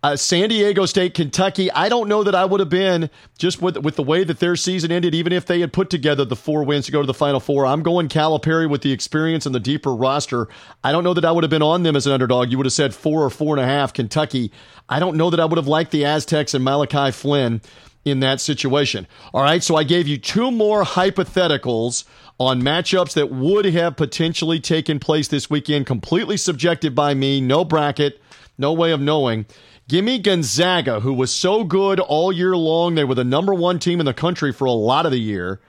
uh, 0.07 0.17
San 0.17 0.49
Diego 0.51 0.87
State, 0.87 1.15
Kentucky. 1.15 1.69
I 1.73 1.89
don't 1.89 2.09
know 2.09 2.23
that 2.23 2.35
I 2.35 2.45
would 2.45 2.61
have 2.61 2.69
been 2.69 3.11
just 3.39 3.61
with 3.61 3.77
with 3.79 3.97
the 3.97 4.05
way 4.05 4.23
that 4.23 4.39
their 4.39 4.55
season 4.55 4.93
ended, 4.93 5.17
even 5.17 5.33
if 5.33 5.47
they 5.47 5.59
had 5.59 5.73
put 5.73 5.91
together 5.91 6.25
the 6.25 6.37
four 6.37 6.63
wins 6.63 6.87
to 6.87 6.93
go 6.93 7.01
to 7.01 7.07
the 7.07 7.15
Final 7.15 7.41
Four. 7.41 7.67
I'm 7.67 7.83
going 7.83 8.09
Calipari 8.09 8.71
with 8.71 8.83
the 8.83 8.93
experience 8.93 9.47
and 9.47 9.55
the 9.55 9.59
deeper 9.59 9.93
roster. 9.93 10.47
I 10.85 10.93
don't 10.93 11.03
know 11.03 11.15
that 11.15 11.25
I 11.25 11.33
would 11.33 11.43
have 11.43 11.51
been 11.51 11.61
on 11.61 11.83
them 11.83 11.97
as 11.97 12.07
an 12.07 12.13
underdog. 12.13 12.53
You 12.53 12.57
would 12.59 12.67
have 12.67 12.73
said 12.73 12.95
four 12.95 13.25
or 13.25 13.31
four 13.31 13.57
and 13.57 13.65
a 13.65 13.67
half, 13.67 13.93
Kentucky. 13.93 14.53
I 14.89 15.01
don't 15.01 15.17
know 15.17 15.29
that 15.29 15.41
I 15.41 15.45
would 15.45 15.57
have 15.57 15.67
liked 15.67 15.91
the 15.91 16.05
Aztecs 16.05 16.55
and 16.55 16.63
Malachi 16.63 17.11
Flynn 17.11 17.61
in 18.05 18.21
that 18.21 18.41
situation. 18.41 19.09
All 19.35 19.43
right, 19.43 19.61
so 19.61 19.75
I 19.75 19.83
gave 19.83 20.07
you 20.07 20.19
two 20.19 20.53
more 20.53 20.85
hypotheticals 20.85 22.05
on 22.39 22.63
matchups 22.63 23.15
that 23.15 23.33
would 23.33 23.65
have 23.65 23.97
potentially 23.97 24.61
taken 24.61 25.01
place 25.01 25.27
this 25.27 25.51
weekend, 25.51 25.87
completely 25.87 26.37
subjected 26.37 26.95
by 26.95 27.13
me, 27.15 27.41
no 27.41 27.65
bracket, 27.65 28.21
no 28.59 28.73
way 28.73 28.93
of 28.93 29.01
knowing. 29.01 29.47
Give 29.89 30.05
me 30.05 30.19
Gonzaga, 30.19 31.01
who 31.01 31.13
was 31.13 31.33
so 31.33 31.63
good 31.63 32.01
all 32.01 32.33
year 32.33 32.57
long. 32.57 32.95
They 32.95 33.05
were 33.05 33.15
the 33.15 33.25
number 33.25 33.55
one 33.55 33.79
team 33.79 34.01
in 34.01 34.07
the 34.07 34.15
country 34.15 34.53
for 34.53 34.65
a 34.65 34.73
lot 34.73 35.07
of 35.07 35.13
the 35.13 35.21
year. 35.21 35.61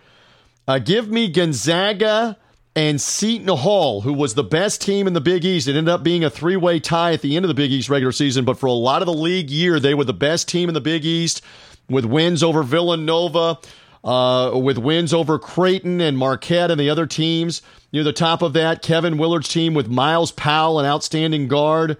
Uh, 0.67 0.79
give 0.79 1.07
me 1.07 1.31
Gonzaga 1.31 2.37
and 2.75 2.99
Seton 2.99 3.47
Hall, 3.47 4.01
who 4.01 4.13
was 4.13 4.33
the 4.33 4.43
best 4.43 4.81
team 4.81 5.07
in 5.07 5.13
the 5.13 5.21
Big 5.21 5.45
East. 5.45 5.67
It 5.67 5.75
ended 5.75 5.93
up 5.93 6.03
being 6.03 6.23
a 6.23 6.29
three 6.29 6.57
way 6.57 6.79
tie 6.79 7.13
at 7.13 7.21
the 7.21 7.35
end 7.35 7.45
of 7.45 7.47
the 7.47 7.55
Big 7.55 7.71
East 7.71 7.89
regular 7.89 8.11
season, 8.11 8.45
but 8.45 8.59
for 8.59 8.67
a 8.67 8.71
lot 8.71 9.01
of 9.01 9.05
the 9.05 9.13
league 9.13 9.49
year, 9.49 9.79
they 9.79 9.93
were 9.93 10.03
the 10.03 10.13
best 10.13 10.47
team 10.47 10.69
in 10.69 10.73
the 10.73 10.81
Big 10.81 11.05
East 11.05 11.41
with 11.89 12.05
wins 12.05 12.43
over 12.43 12.63
Villanova, 12.63 13.57
uh, 14.03 14.51
with 14.55 14.77
wins 14.77 15.13
over 15.13 15.39
Creighton 15.39 16.01
and 16.01 16.17
Marquette 16.17 16.71
and 16.71 16.79
the 16.79 16.89
other 16.89 17.05
teams. 17.05 17.61
Near 17.91 18.03
the 18.03 18.13
top 18.13 18.41
of 18.41 18.53
that, 18.53 18.81
Kevin 18.81 19.17
Willard's 19.17 19.47
team 19.47 19.73
with 19.73 19.87
Myles 19.87 20.31
Powell, 20.31 20.79
an 20.79 20.85
outstanding 20.85 21.47
guard. 21.47 21.97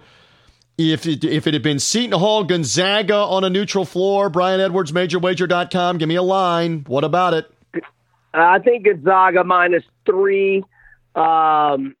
If 0.78 1.06
it, 1.06 1.24
if 1.24 1.48
it 1.48 1.54
had 1.54 1.62
been 1.64 1.80
Seton 1.80 2.16
Hall, 2.20 2.44
Gonzaga 2.44 3.16
on 3.16 3.42
a 3.42 3.50
neutral 3.50 3.84
floor, 3.84 4.30
Brian 4.30 4.60
Edwards, 4.60 4.92
MajorWager.com, 4.92 5.98
give 5.98 6.08
me 6.08 6.14
a 6.14 6.22
line. 6.22 6.84
What 6.86 7.02
about 7.02 7.34
it? 7.34 7.50
I 8.32 8.60
think 8.60 8.84
Gonzaga 8.84 9.42
minus 9.42 9.82
three. 10.06 10.62
Um, 11.16 11.96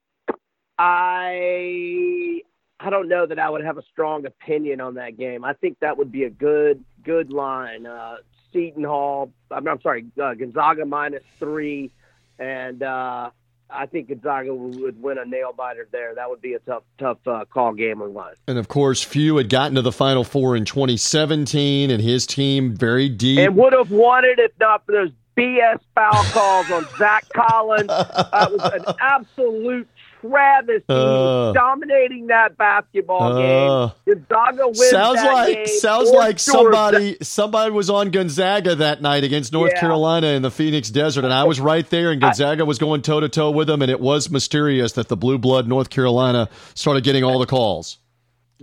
I 0.78 2.40
I 2.78 2.90
don't 2.90 3.08
know 3.08 3.26
that 3.26 3.40
I 3.40 3.50
would 3.50 3.64
have 3.64 3.78
a 3.78 3.82
strong 3.90 4.24
opinion 4.26 4.80
on 4.80 4.94
that 4.94 5.16
game. 5.16 5.44
I 5.44 5.54
think 5.54 5.78
that 5.80 5.98
would 5.98 6.12
be 6.12 6.22
a 6.24 6.30
good 6.30 6.84
good 7.04 7.32
line. 7.32 7.84
Uh, 7.84 8.18
Seton 8.52 8.84
Hall, 8.84 9.32
I'm, 9.50 9.66
I'm 9.66 9.80
sorry, 9.80 10.06
uh, 10.22 10.34
Gonzaga 10.34 10.84
minus 10.84 11.24
three, 11.40 11.90
and 12.38 12.80
uh, 12.82 13.30
I 13.70 13.86
think 13.86 14.08
Gonzaga 14.08 14.54
would 14.54 15.02
win 15.02 15.18
a 15.18 15.24
nail 15.24 15.52
biter 15.52 15.88
there. 15.92 16.14
That 16.14 16.30
would 16.30 16.40
be 16.40 16.54
a 16.54 16.58
tough, 16.60 16.84
tough 16.98 17.18
uh, 17.26 17.44
call 17.44 17.74
gambling 17.74 18.14
line. 18.14 18.34
And 18.46 18.58
of 18.58 18.68
course, 18.68 19.02
Few 19.02 19.36
had 19.36 19.48
gotten 19.48 19.74
to 19.74 19.82
the 19.82 19.92
Final 19.92 20.24
Four 20.24 20.56
in 20.56 20.64
2017, 20.64 21.90
and 21.90 22.02
his 22.02 22.26
team 22.26 22.74
very 22.74 23.08
deep 23.08 23.38
and 23.38 23.56
would 23.56 23.72
have 23.74 23.90
won 23.90 24.24
it 24.24 24.38
if 24.38 24.52
not 24.58 24.86
for 24.86 24.92
those 24.92 25.10
BS 25.36 25.78
foul 25.94 26.24
calls 26.24 26.70
on 26.70 26.86
Zach 26.98 27.28
Collins. 27.32 27.88
That 28.38 28.52
was 28.52 28.72
an 28.72 28.94
absolute 29.00 29.88
travesty. 30.20 30.84
Uh, 30.88 31.52
dominating 31.52 32.28
that 32.28 32.56
basketball 32.56 33.32
uh, 33.32 33.88
game. 34.06 34.24
Gonzaga 34.28 34.66
wins 34.66 34.90
sounds 34.90 35.22
like 35.22 35.54
game 35.54 35.66
sounds 35.66 36.10
like 36.10 36.38
somebody 36.38 37.16
somebody 37.22 37.70
was 37.70 37.90
on 37.90 38.10
Gonzaga 38.10 38.74
that 38.76 39.02
night 39.02 39.24
against 39.24 39.52
North 39.52 39.72
yeah. 39.74 39.80
Carolina 39.80 40.28
in 40.28 40.42
the 40.42 40.50
Phoenix 40.50 40.90
Desert, 40.90 41.24
and 41.24 41.32
I 41.32 41.44
was 41.44 41.60
right 41.60 41.88
there, 41.90 42.10
and 42.10 42.20
Gonzaga 42.20 42.64
was 42.64 42.78
going 42.78 43.02
toe 43.02 43.20
to 43.20 43.28
toe 43.28 43.50
with 43.50 43.68
them, 43.68 43.82
and 43.82 43.90
it 43.90 44.00
was 44.00 44.30
mysterious 44.30 44.92
that 44.92 45.08
the 45.08 45.16
blue 45.16 45.38
blood 45.38 45.68
North 45.68 45.90
Carolina 45.90 46.48
started 46.74 47.04
getting 47.04 47.24
all 47.24 47.38
the 47.38 47.46
calls. 47.46 47.98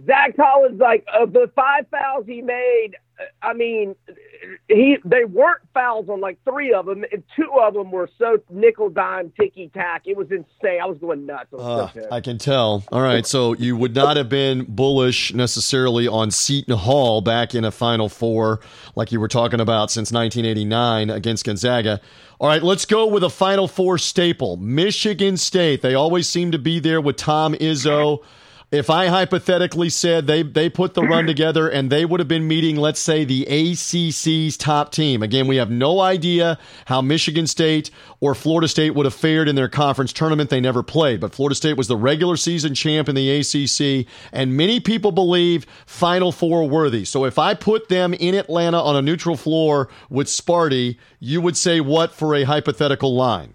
Zach 0.06 0.36
Collins, 0.36 0.80
like 0.80 1.06
of 1.14 1.32
the 1.32 1.50
five 1.56 1.88
fouls 1.90 2.26
he 2.26 2.42
made, 2.42 2.92
I 3.42 3.54
mean, 3.54 3.96
he 4.68 4.98
they 5.06 5.26
weren't 5.26 5.62
fouls 5.74 6.10
on 6.10 6.20
like 6.20 6.38
three 6.44 6.74
of 6.74 6.86
them, 6.86 7.06
and 7.12 7.24
two 7.36 7.50
of 7.62 7.74
them 7.74 7.92
were 7.92 8.10
so 8.18 8.38
nickel 8.50 8.90
dime 8.90 9.32
ticky 9.40 9.70
tack. 9.74 10.04
It 10.06 10.18
was 10.18 10.28
insane. 10.32 10.82
I 10.82 10.86
was 10.86 10.98
going 10.98 11.26
nuts. 11.26 11.54
Uh, 11.54 11.90
I 12.12 12.22
can 12.22 12.38
tell. 12.38 12.84
All 12.92 13.02
right, 13.02 13.26
so 13.26 13.54
you 13.54 13.78
would 13.78 13.96
not 13.96 14.18
have 14.18 14.28
been 14.30 14.66
bullish 14.68 15.34
necessarily 15.34 16.08
on 16.08 16.32
Seton 16.32 16.78
Hall 16.78 17.22
back 17.22 17.56
in 17.56 17.64
a 17.64 17.72
Final 17.72 18.10
Four 18.10 18.60
like 18.96 19.12
you 19.12 19.20
were 19.20 19.28
talking 19.28 19.60
about 19.60 19.92
since 19.92 20.12
1989 20.12 21.10
against 21.10 21.46
Gonzaga. 21.46 22.02
All 22.40 22.50
right, 22.50 22.64
let's 22.64 22.86
go 22.86 23.08
with 23.08 23.24
a 23.24 23.30
Final 23.30 23.68
Four 23.68 23.98
staple. 23.98 24.58
Michigan 24.58 25.38
State. 25.38 25.82
They 25.82 25.94
always 25.94 26.28
seem 26.28 26.52
to 26.52 26.60
be 26.60 26.80
there 26.80 27.00
with 27.00 27.16
Tom 27.16 27.54
Izzo 27.54 28.24
if 28.72 28.90
I 28.90 29.08
hypothetically 29.08 29.90
said 29.90 30.28
they 30.28 30.44
they 30.44 30.70
put 30.70 30.94
the 30.94 31.04
run 31.04 31.26
together 31.28 31.70
and 31.70 31.90
they 31.90 32.06
would 32.06 32.20
have 32.20 32.28
been 32.28 32.48
meeting, 32.48 32.76
let's 32.76 33.00
say, 33.00 33.24
the 33.24 33.46
ACC's 33.46 34.58
top 34.58 34.92
team. 34.92 35.22
Again, 35.22 35.48
we 35.48 35.58
have 35.58 35.70
no 35.70 36.00
idea 36.00 36.58
how 36.86 37.02
Michigan 37.02 37.48
State 37.48 37.92
or 38.20 38.36
Florida 38.36 38.68
State 38.68 38.92
would 38.92 39.06
have 39.06 39.14
fared 39.14 39.48
in 39.48 39.56
their 39.56 39.70
conference 39.70 40.12
tournament. 40.12 40.50
They 40.50 40.60
never 40.60 40.84
played, 40.84 41.20
but 41.20 41.34
Florida 41.34 41.56
State 41.56 41.78
was 41.78 41.88
the 41.88 41.98
regular 41.98 42.38
season 42.38 42.74
champ 42.74 43.08
in 43.08 43.16
the 43.16 43.30
ACC, 43.30 44.08
and 44.32 44.58
many 44.58 44.80
people 44.80 45.12
believe 45.12 45.66
Final 45.86 46.32
Four 46.32 46.68
worthy. 46.68 47.06
So 47.06 47.26
if 47.26 47.38
I 47.38 47.54
put 47.54 47.90
them 47.90 48.14
in 48.14 48.36
Atlanta 48.36 48.82
on 48.82 48.96
a 48.96 49.02
neutral 49.02 49.38
floor 49.38 49.90
with 50.10 50.28
Sparty, 50.28 50.98
you 51.20 51.42
would 51.42 51.58
say 51.58 51.80
what 51.80 52.14
for 52.14 52.36
a 52.36 52.44
hypothetical 52.44 53.16
line? 53.16 53.54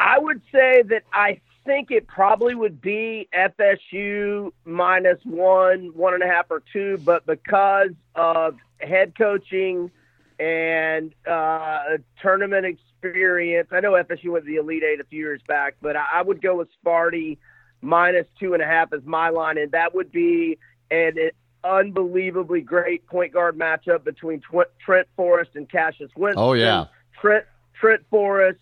I 0.00 0.18
would 0.18 0.42
say 0.50 0.82
that 0.88 1.04
I 1.12 1.40
think 1.64 1.90
it 1.90 2.06
probably 2.06 2.54
would 2.54 2.80
be 2.80 3.28
FSU 3.34 4.52
minus 4.64 5.18
one, 5.24 5.92
one 5.94 6.14
and 6.14 6.22
a 6.22 6.26
half, 6.26 6.46
or 6.50 6.62
two, 6.72 6.98
but 7.04 7.26
because 7.26 7.90
of 8.14 8.56
head 8.80 9.16
coaching 9.16 9.90
and 10.38 11.14
uh, 11.26 11.98
tournament 12.20 12.66
experience, 12.66 13.68
I 13.70 13.80
know 13.80 13.92
FSU 13.92 14.30
went 14.32 14.44
to 14.44 14.50
the 14.50 14.56
Elite 14.56 14.82
Eight 14.82 15.00
a 15.00 15.04
few 15.04 15.20
years 15.20 15.40
back, 15.46 15.76
but 15.80 15.96
I, 15.96 16.22
would 16.22 16.42
go 16.42 16.56
with 16.56 16.68
Sparty 16.84 17.38
minus 17.80 18.26
two 18.38 18.54
and 18.54 18.62
a 18.62 18.66
half 18.66 18.92
as 18.92 19.02
my 19.04 19.28
line, 19.30 19.58
and 19.58 19.72
that 19.72 19.94
would 19.94 20.12
be 20.12 20.58
an, 20.90 21.18
an 21.18 21.30
unbelievably 21.64 22.62
great 22.62 23.06
point 23.06 23.32
guard 23.32 23.58
matchup 23.58 24.04
between 24.04 24.40
Trent 24.84 25.08
Forrest 25.16 25.50
and 25.54 25.68
Cassius 25.68 26.10
Winston. 26.16 26.42
Oh 26.42 26.54
yeah, 26.54 26.86
Trent 27.20 27.44
Trent 27.74 28.02
Forrest 28.10 28.60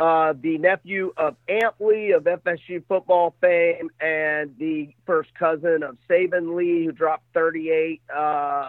uh, 0.00 0.32
the 0.40 0.58
nephew 0.58 1.12
of 1.16 1.36
Amp 1.48 1.74
Lee 1.80 2.12
of 2.12 2.24
FSU 2.24 2.84
football 2.86 3.34
fame, 3.40 3.90
and 4.00 4.54
the 4.58 4.94
first 5.06 5.34
cousin 5.34 5.82
of 5.82 5.96
Saben 6.08 6.54
Lee, 6.54 6.86
who 6.86 6.92
dropped 6.92 7.24
38 7.34 8.00
uh, 8.14 8.18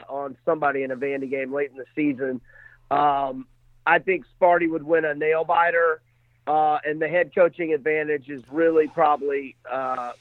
on 0.10 0.36
somebody 0.44 0.84
in 0.84 0.92
a 0.92 0.96
Vandy 0.96 1.30
game 1.30 1.54
late 1.54 1.70
in 1.70 1.78
the 1.78 1.86
season. 1.96 2.42
Um, 2.90 3.46
I 3.86 4.00
think 4.00 4.26
Sparty 4.40 4.70
would 4.70 4.84
win 4.84 5.06
a 5.06 5.14
nail 5.14 5.44
biter, 5.44 6.02
uh, 6.48 6.80
and 6.84 7.00
the 7.00 7.08
head 7.08 7.34
coaching 7.36 7.74
advantage 7.74 8.28
is 8.28 8.42
really 8.52 8.88
probably 8.88 9.56
uh, 9.72 10.14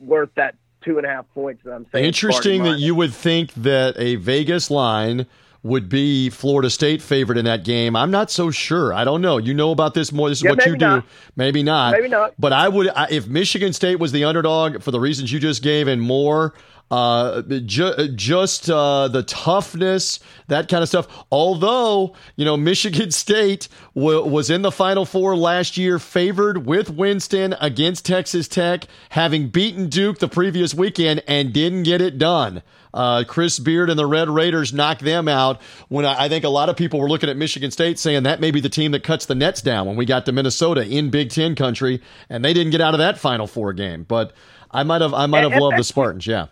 worth 0.00 0.30
that 0.36 0.54
two 0.82 0.96
and 0.96 1.06
a 1.06 1.10
half 1.10 1.26
points 1.34 1.62
that 1.64 1.72
I'm 1.72 1.86
saying. 1.92 2.06
Interesting 2.06 2.62
that 2.62 2.78
you 2.78 2.94
would 2.94 3.12
think 3.12 3.52
that 3.54 3.96
a 3.98 4.14
Vegas 4.16 4.70
line– 4.70 5.26
would 5.62 5.88
be 5.88 6.30
Florida 6.30 6.70
State 6.70 7.02
favorite 7.02 7.36
in 7.36 7.44
that 7.44 7.64
game. 7.64 7.96
I'm 7.96 8.10
not 8.10 8.30
so 8.30 8.50
sure. 8.50 8.94
I 8.94 9.04
don't 9.04 9.20
know. 9.20 9.38
You 9.38 9.54
know 9.54 9.70
about 9.70 9.94
this 9.94 10.12
more. 10.12 10.28
This 10.28 10.38
is 10.38 10.44
yeah, 10.44 10.50
what 10.50 10.66
you 10.66 10.76
not. 10.76 11.02
do. 11.02 11.08
Maybe 11.36 11.62
not. 11.62 11.92
Maybe 11.92 12.08
not. 12.08 12.34
But 12.38 12.52
I 12.52 12.68
would, 12.68 12.88
I, 12.88 13.08
if 13.10 13.26
Michigan 13.26 13.72
State 13.72 13.96
was 13.96 14.12
the 14.12 14.24
underdog 14.24 14.82
for 14.82 14.90
the 14.90 15.00
reasons 15.00 15.32
you 15.32 15.40
just 15.40 15.62
gave 15.62 15.88
and 15.88 16.00
more, 16.00 16.54
uh, 16.90 17.42
ju- 17.42 18.08
just 18.14 18.70
uh, 18.70 19.08
the 19.08 19.22
toughness, 19.22 20.20
that 20.46 20.68
kind 20.68 20.82
of 20.82 20.88
stuff. 20.88 21.06
Although, 21.30 22.14
you 22.36 22.44
know, 22.44 22.56
Michigan 22.56 23.10
State 23.18 23.68
w- 23.94 24.24
was 24.24 24.50
in 24.50 24.62
the 24.62 24.72
Final 24.72 25.04
Four 25.04 25.36
last 25.36 25.76
year, 25.76 25.98
favored 25.98 26.66
with 26.66 26.90
Winston 26.90 27.54
against 27.60 28.06
Texas 28.06 28.48
Tech, 28.48 28.86
having 29.10 29.48
beaten 29.48 29.88
Duke 29.88 30.18
the 30.18 30.28
previous 30.28 30.74
weekend 30.74 31.22
and 31.28 31.52
didn't 31.52 31.82
get 31.82 32.00
it 32.00 32.18
done. 32.18 32.62
Uh, 32.94 33.22
Chris 33.26 33.58
Beard 33.58 33.90
and 33.90 33.98
the 33.98 34.06
Red 34.06 34.30
Raiders 34.30 34.72
knocked 34.72 35.02
them 35.02 35.28
out. 35.28 35.60
When 35.88 36.06
I, 36.06 36.24
I, 36.24 36.28
think 36.30 36.44
a 36.44 36.48
lot 36.48 36.70
of 36.70 36.76
people 36.76 36.98
were 37.00 37.08
looking 37.08 37.28
at 37.28 37.36
Michigan 37.36 37.70
State 37.70 37.98
saying 37.98 38.22
that 38.22 38.40
may 38.40 38.50
be 38.50 38.60
the 38.60 38.70
team 38.70 38.92
that 38.92 39.04
cuts 39.04 39.26
the 39.26 39.34
nets 39.34 39.60
down 39.60 39.86
when 39.86 39.96
we 39.96 40.06
got 40.06 40.24
to 40.26 40.32
Minnesota 40.32 40.86
in 40.86 41.10
Big 41.10 41.30
Ten 41.30 41.54
country, 41.54 42.00
and 42.30 42.42
they 42.42 42.54
didn't 42.54 42.72
get 42.72 42.80
out 42.80 42.94
of 42.94 42.98
that 42.98 43.18
Final 43.18 43.46
Four 43.46 43.74
game. 43.74 44.04
But 44.04 44.32
I 44.70 44.84
might 44.84 45.02
have 45.02 45.12
I 45.12 45.26
might 45.26 45.48
have 45.48 45.60
loved 45.60 45.76
the 45.76 45.84
Spartans. 45.84 46.26
Yeah. 46.26 46.46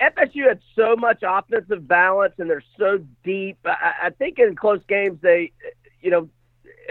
FSU 0.00 0.48
had 0.48 0.60
so 0.74 0.96
much 0.96 1.22
offensive 1.26 1.86
balance 1.86 2.34
and 2.38 2.50
they're 2.50 2.64
so 2.78 2.98
deep. 3.24 3.58
I, 3.64 3.92
I 4.04 4.10
think 4.10 4.38
in 4.38 4.56
close 4.56 4.80
games 4.88 5.18
they, 5.22 5.52
you 6.00 6.10
know, 6.10 6.28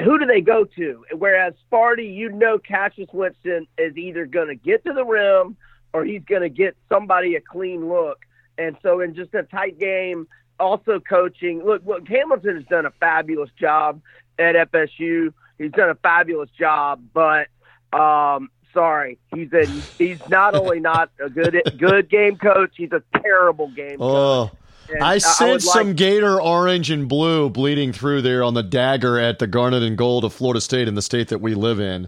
who 0.03 0.17
do 0.17 0.25
they 0.25 0.41
go 0.41 0.63
to? 0.63 1.05
Whereas 1.17 1.53
Sparty, 1.69 2.13
you 2.13 2.31
know, 2.31 2.57
Cassius 2.57 3.09
Winston 3.11 3.67
is 3.77 3.97
either 3.97 4.25
going 4.25 4.47
to 4.47 4.55
get 4.55 4.83
to 4.85 4.93
the 4.93 5.03
rim 5.03 5.57
or 5.93 6.05
he's 6.05 6.23
going 6.23 6.41
to 6.41 6.49
get 6.49 6.77
somebody 6.87 7.35
a 7.35 7.41
clean 7.41 7.89
look. 7.89 8.19
And 8.57 8.77
so, 8.81 8.99
in 8.99 9.15
just 9.15 9.33
a 9.33 9.43
tight 9.43 9.79
game, 9.79 10.27
also 10.59 10.99
coaching. 10.99 11.63
Look, 11.63 11.85
look, 11.85 12.07
Hamilton 12.07 12.55
has 12.57 12.65
done 12.65 12.85
a 12.85 12.91
fabulous 12.91 13.49
job 13.57 14.01
at 14.37 14.55
FSU. 14.71 15.33
He's 15.57 15.71
done 15.71 15.89
a 15.89 15.95
fabulous 15.95 16.49
job, 16.57 17.01
but 17.13 17.47
um, 17.93 18.49
sorry, 18.79 19.17
he's 19.35 19.51
a 19.51 19.65
he's 19.65 20.19
not 20.29 20.55
only 20.55 20.79
not 20.79 21.11
a 21.23 21.29
good 21.29 21.61
good 21.77 22.09
game 22.09 22.37
coach, 22.37 22.71
he's 22.77 22.91
a 22.91 23.03
terrible 23.21 23.67
game 23.69 23.97
oh. 23.99 24.51
And 24.91 25.03
I 25.03 25.19
sense 25.19 25.67
like- 25.67 25.73
some 25.73 25.93
Gator 25.93 26.41
orange 26.41 26.89
and 26.89 27.07
blue 27.07 27.49
bleeding 27.49 27.93
through 27.93 28.23
there 28.23 28.41
on 28.41 28.53
the 28.55 28.63
dagger 28.63 29.19
at 29.19 29.37
the 29.37 29.47
Garnet 29.47 29.83
and 29.83 29.97
Gold 29.97 30.23
of 30.23 30.33
Florida 30.33 30.61
State 30.61 30.87
in 30.87 30.95
the 30.95 31.01
state 31.01 31.27
that 31.27 31.41
we 31.41 31.53
live 31.53 31.79
in 31.79 32.07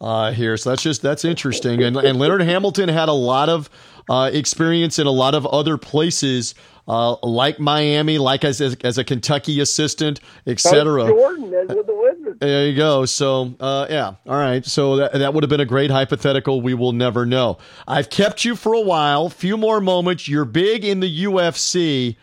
uh, 0.00 0.32
here. 0.32 0.56
So 0.56 0.70
that's 0.70 0.82
just 0.82 1.00
that's 1.00 1.24
interesting. 1.24 1.82
And, 1.82 1.96
and 1.96 2.18
Leonard 2.18 2.42
Hamilton 2.42 2.88
had 2.88 3.08
a 3.08 3.14
lot 3.14 3.48
of 3.48 3.70
uh, 4.10 4.30
experience 4.32 4.98
in 4.98 5.06
a 5.06 5.12
lot 5.12 5.34
of 5.34 5.46
other 5.46 5.78
places. 5.78 6.54
Uh, 6.88 7.16
like 7.22 7.60
Miami, 7.60 8.16
like 8.16 8.44
as, 8.44 8.62
as, 8.62 8.74
as 8.82 8.96
a 8.96 9.04
Kentucky 9.04 9.60
assistant, 9.60 10.20
etc. 10.46 11.06
Jordan 11.06 11.52
is 11.52 11.68
with 11.68 11.86
the 11.86 11.94
Wizards. 11.94 12.38
There 12.40 12.66
you 12.66 12.76
go. 12.76 13.04
So, 13.04 13.54
uh, 13.60 13.86
yeah, 13.90 14.14
all 14.26 14.36
right. 14.36 14.64
So 14.64 14.96
that 14.96 15.12
that 15.12 15.34
would 15.34 15.42
have 15.42 15.50
been 15.50 15.60
a 15.60 15.66
great 15.66 15.90
hypothetical. 15.90 16.62
We 16.62 16.72
will 16.72 16.92
never 16.92 17.26
know. 17.26 17.58
I've 17.86 18.08
kept 18.08 18.44
you 18.44 18.56
for 18.56 18.72
a 18.72 18.80
while. 18.80 19.28
Few 19.28 19.58
more 19.58 19.80
moments. 19.80 20.28
You're 20.28 20.46
big 20.46 20.84
in 20.84 21.00
the 21.00 21.24
UFC. 21.24 22.16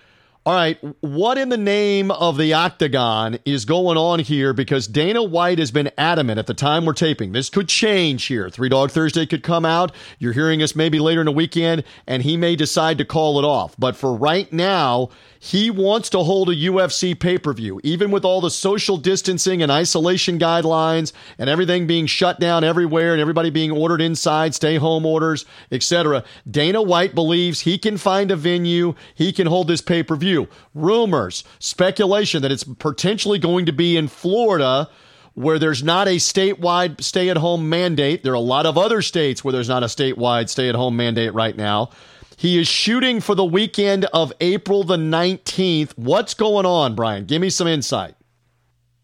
All 0.47 0.53
right, 0.53 0.77
what 1.01 1.39
in 1.39 1.49
the 1.49 1.57
name 1.57 2.11
of 2.11 2.37
the 2.37 2.53
octagon 2.53 3.39
is 3.45 3.65
going 3.65 3.97
on 3.97 4.19
here? 4.19 4.53
Because 4.53 4.85
Dana 4.85 5.23
White 5.23 5.57
has 5.57 5.71
been 5.71 5.89
adamant 5.97 6.37
at 6.37 6.45
the 6.45 6.53
time 6.53 6.85
we're 6.85 6.93
taping. 6.93 7.31
This 7.31 7.49
could 7.49 7.67
change 7.67 8.25
here. 8.25 8.51
Three 8.51 8.69
Dog 8.69 8.91
Thursday 8.91 9.25
could 9.25 9.41
come 9.41 9.65
out. 9.65 9.91
You're 10.19 10.33
hearing 10.33 10.61
us 10.61 10.75
maybe 10.75 10.99
later 10.99 11.21
in 11.21 11.25
the 11.25 11.31
weekend, 11.31 11.83
and 12.05 12.21
he 12.21 12.37
may 12.37 12.55
decide 12.55 12.99
to 12.99 13.05
call 13.05 13.39
it 13.39 13.43
off. 13.43 13.73
But 13.79 13.95
for 13.95 14.13
right 14.13 14.53
now, 14.53 15.09
he 15.45 15.69
wants 15.69 16.09
to 16.09 16.23
hold 16.23 16.49
a 16.49 16.55
UFC 16.55 17.17
pay 17.17 17.37
per 17.37 17.53
view, 17.53 17.79
even 17.83 18.09
with 18.09 18.25
all 18.25 18.41
the 18.41 18.49
social 18.49 18.97
distancing 18.97 19.61
and 19.61 19.71
isolation 19.71 20.39
guidelines 20.39 21.13
and 21.37 21.51
everything 21.51 21.85
being 21.85 22.07
shut 22.07 22.39
down 22.39 22.63
everywhere 22.63 23.11
and 23.11 23.21
everybody 23.21 23.51
being 23.51 23.69
ordered 23.69 24.01
inside, 24.01 24.55
stay 24.55 24.77
home 24.77 25.05
orders, 25.05 25.45
etc. 25.71 26.23
Dana 26.49 26.81
White 26.81 27.13
believes 27.13 27.59
he 27.59 27.77
can 27.77 27.97
find 27.97 28.31
a 28.31 28.35
venue, 28.35 28.95
he 29.13 29.31
can 29.31 29.45
hold 29.45 29.67
this 29.67 29.81
pay 29.81 30.01
per 30.01 30.15
view. 30.15 30.47
Rumors, 30.73 31.43
speculation 31.59 32.41
that 32.41 32.51
it's 32.51 32.63
potentially 32.63 33.37
going 33.37 33.67
to 33.67 33.71
be 33.71 33.97
in 33.97 34.07
Florida 34.07 34.89
where 35.35 35.59
there's 35.59 35.83
not 35.83 36.07
a 36.07 36.15
statewide 36.15 37.03
stay 37.03 37.29
at 37.29 37.37
home 37.37 37.69
mandate. 37.69 38.23
There 38.23 38.31
are 38.31 38.35
a 38.35 38.39
lot 38.39 38.65
of 38.65 38.79
other 38.79 39.03
states 39.03 39.43
where 39.43 39.51
there's 39.51 39.69
not 39.69 39.83
a 39.83 39.87
statewide 39.87 40.49
stay 40.49 40.69
at 40.69 40.75
home 40.75 40.95
mandate 40.95 41.35
right 41.35 41.55
now. 41.55 41.91
He 42.37 42.59
is 42.59 42.67
shooting 42.67 43.21
for 43.21 43.35
the 43.35 43.45
weekend 43.45 44.05
of 44.05 44.33
April 44.41 44.83
the 44.83 44.97
19th. 44.97 45.93
What's 45.97 46.33
going 46.33 46.65
on, 46.65 46.95
Brian? 46.95 47.25
Give 47.25 47.41
me 47.41 47.49
some 47.49 47.67
insight. 47.67 48.15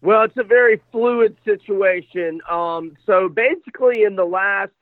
Well, 0.02 0.24
it's 0.24 0.36
a 0.36 0.42
very 0.42 0.80
fluid 0.90 1.36
situation. 1.44 2.40
Um, 2.50 2.96
so 3.06 3.28
basically, 3.28 4.02
in 4.02 4.16
the 4.16 4.24
last 4.24 4.72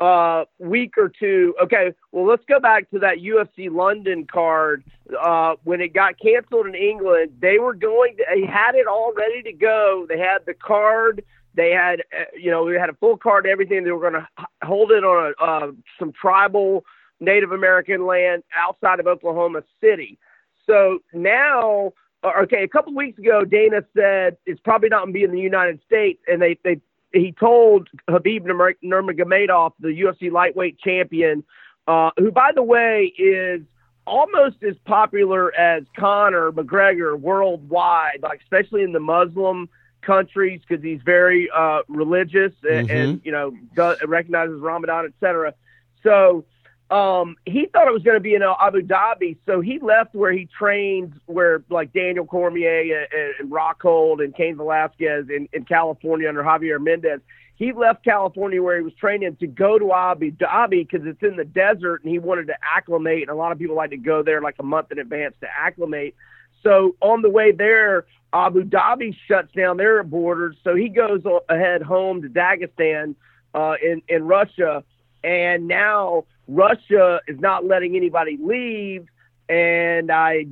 uh, 0.00 0.44
week 0.58 0.98
or 0.98 1.08
two, 1.08 1.54
okay, 1.62 1.92
well, 2.10 2.26
let's 2.26 2.44
go 2.46 2.58
back 2.58 2.90
to 2.90 2.98
that 2.98 3.18
UFC 3.18 3.70
London 3.70 4.26
card. 4.26 4.84
Uh, 5.18 5.54
when 5.64 5.80
it 5.80 5.94
got 5.94 6.18
canceled 6.18 6.66
in 6.66 6.74
England, 6.74 7.32
they 7.40 7.58
were 7.58 7.74
going 7.74 8.16
to, 8.16 8.24
they 8.34 8.44
had 8.44 8.74
it 8.74 8.86
all 8.86 9.12
ready 9.16 9.42
to 9.42 9.52
go. 9.52 10.06
They 10.08 10.18
had 10.18 10.38
the 10.46 10.54
card. 10.54 11.24
They 11.54 11.70
had, 11.70 12.00
uh, 12.12 12.24
you 12.36 12.50
know, 12.50 12.70
they 12.70 12.78
had 12.78 12.90
a 12.90 12.94
full 12.94 13.16
card, 13.16 13.46
everything. 13.46 13.84
They 13.84 13.90
were 13.92 14.10
going 14.10 14.22
to 14.22 14.28
hold 14.62 14.90
it 14.90 15.04
on 15.04 15.32
a, 15.38 15.42
uh, 15.42 15.72
some 15.98 16.12
tribal 16.12 16.84
Native 17.20 17.52
American 17.52 18.06
land 18.06 18.42
outside 18.56 19.00
of 19.00 19.06
Oklahoma 19.06 19.62
City. 19.80 20.18
So 20.66 21.00
now 21.12 21.92
uh, 22.22 22.32
okay, 22.42 22.62
a 22.62 22.68
couple 22.68 22.94
weeks 22.94 23.18
ago, 23.18 23.44
Dana 23.44 23.82
said 23.96 24.36
it's 24.44 24.60
probably 24.60 24.88
not 24.88 25.02
going 25.02 25.14
to 25.14 25.18
be 25.18 25.24
in 25.24 25.32
the 25.32 25.40
United 25.40 25.80
States, 25.86 26.20
and 26.26 26.40
they 26.40 26.58
they 26.64 26.80
he 27.12 27.32
told 27.32 27.88
Khabib 28.08 28.42
Nurmagomedov, 28.84 29.72
the 29.80 29.88
UFC 29.88 30.30
lightweight 30.30 30.78
champion, 30.78 31.42
uh, 31.88 32.10
who 32.18 32.30
by 32.30 32.52
the 32.54 32.62
way 32.62 33.12
is 33.18 33.62
almost 34.06 34.62
as 34.62 34.76
popular 34.84 35.54
as 35.54 35.84
Conor 35.96 36.52
McGregor 36.52 37.18
worldwide, 37.18 38.20
like 38.22 38.40
especially 38.42 38.82
in 38.82 38.92
the 38.92 39.00
Muslim 39.00 39.68
countries 40.02 40.60
because 40.66 40.82
he's 40.82 41.00
very 41.04 41.48
uh, 41.50 41.80
religious 41.88 42.52
and, 42.68 42.88
mm-hmm. 42.88 42.96
and 42.96 43.20
you 43.24 43.32
know 43.32 43.56
does, 43.74 43.98
recognizes 44.06 44.60
Ramadan, 44.60 45.06
etc. 45.06 45.54
So 46.02 46.44
um, 46.90 47.36
he 47.46 47.66
thought 47.66 47.86
it 47.86 47.92
was 47.92 48.02
going 48.02 48.16
to 48.16 48.20
be 48.20 48.34
in 48.34 48.42
Abu 48.42 48.82
Dhabi, 48.82 49.36
so 49.46 49.60
he 49.60 49.78
left 49.78 50.14
where 50.14 50.32
he 50.32 50.46
trained, 50.46 51.14
where 51.26 51.62
like 51.70 51.92
Daniel 51.92 52.26
Cormier 52.26 53.06
and, 53.12 53.34
and 53.38 53.50
Rockhold 53.50 54.22
and 54.24 54.34
Cain 54.34 54.56
Velasquez 54.56 55.26
in, 55.28 55.48
in 55.52 55.64
California 55.64 56.28
under 56.28 56.42
Javier 56.42 56.80
Mendez. 56.80 57.20
He 57.54 57.72
left 57.72 58.02
California 58.02 58.60
where 58.62 58.78
he 58.78 58.82
was 58.82 58.94
training 58.94 59.36
to 59.36 59.46
go 59.46 59.78
to 59.78 59.92
Abu 59.92 60.32
Dhabi 60.32 60.88
because 60.88 61.06
it's 61.06 61.22
in 61.22 61.36
the 61.36 61.44
desert 61.44 62.02
and 62.02 62.10
he 62.10 62.18
wanted 62.18 62.46
to 62.46 62.54
acclimate. 62.62 63.22
And 63.22 63.30
a 63.30 63.34
lot 63.34 63.52
of 63.52 63.58
people 63.58 63.76
like 63.76 63.90
to 63.90 63.98
go 63.98 64.22
there 64.22 64.40
like 64.40 64.56
a 64.58 64.62
month 64.62 64.90
in 64.90 64.98
advance 64.98 65.34
to 65.42 65.46
acclimate. 65.46 66.14
So 66.62 66.96
on 67.00 67.20
the 67.20 67.28
way 67.28 67.52
there, 67.52 68.06
Abu 68.32 68.64
Dhabi 68.64 69.14
shuts 69.28 69.52
down 69.52 69.76
their 69.76 70.02
borders. 70.02 70.56
So 70.64 70.74
he 70.74 70.88
goes 70.88 71.22
ahead 71.48 71.82
home 71.82 72.22
to 72.22 72.28
Dagestan 72.28 73.14
uh, 73.54 73.74
in 73.82 74.02
in 74.08 74.26
Russia, 74.26 74.82
and 75.22 75.68
now 75.68 76.24
Russia 76.50 77.20
is 77.28 77.38
not 77.38 77.64
letting 77.64 77.96
anybody 77.96 78.36
leave, 78.40 79.06
and 79.48 80.10
I 80.10 80.46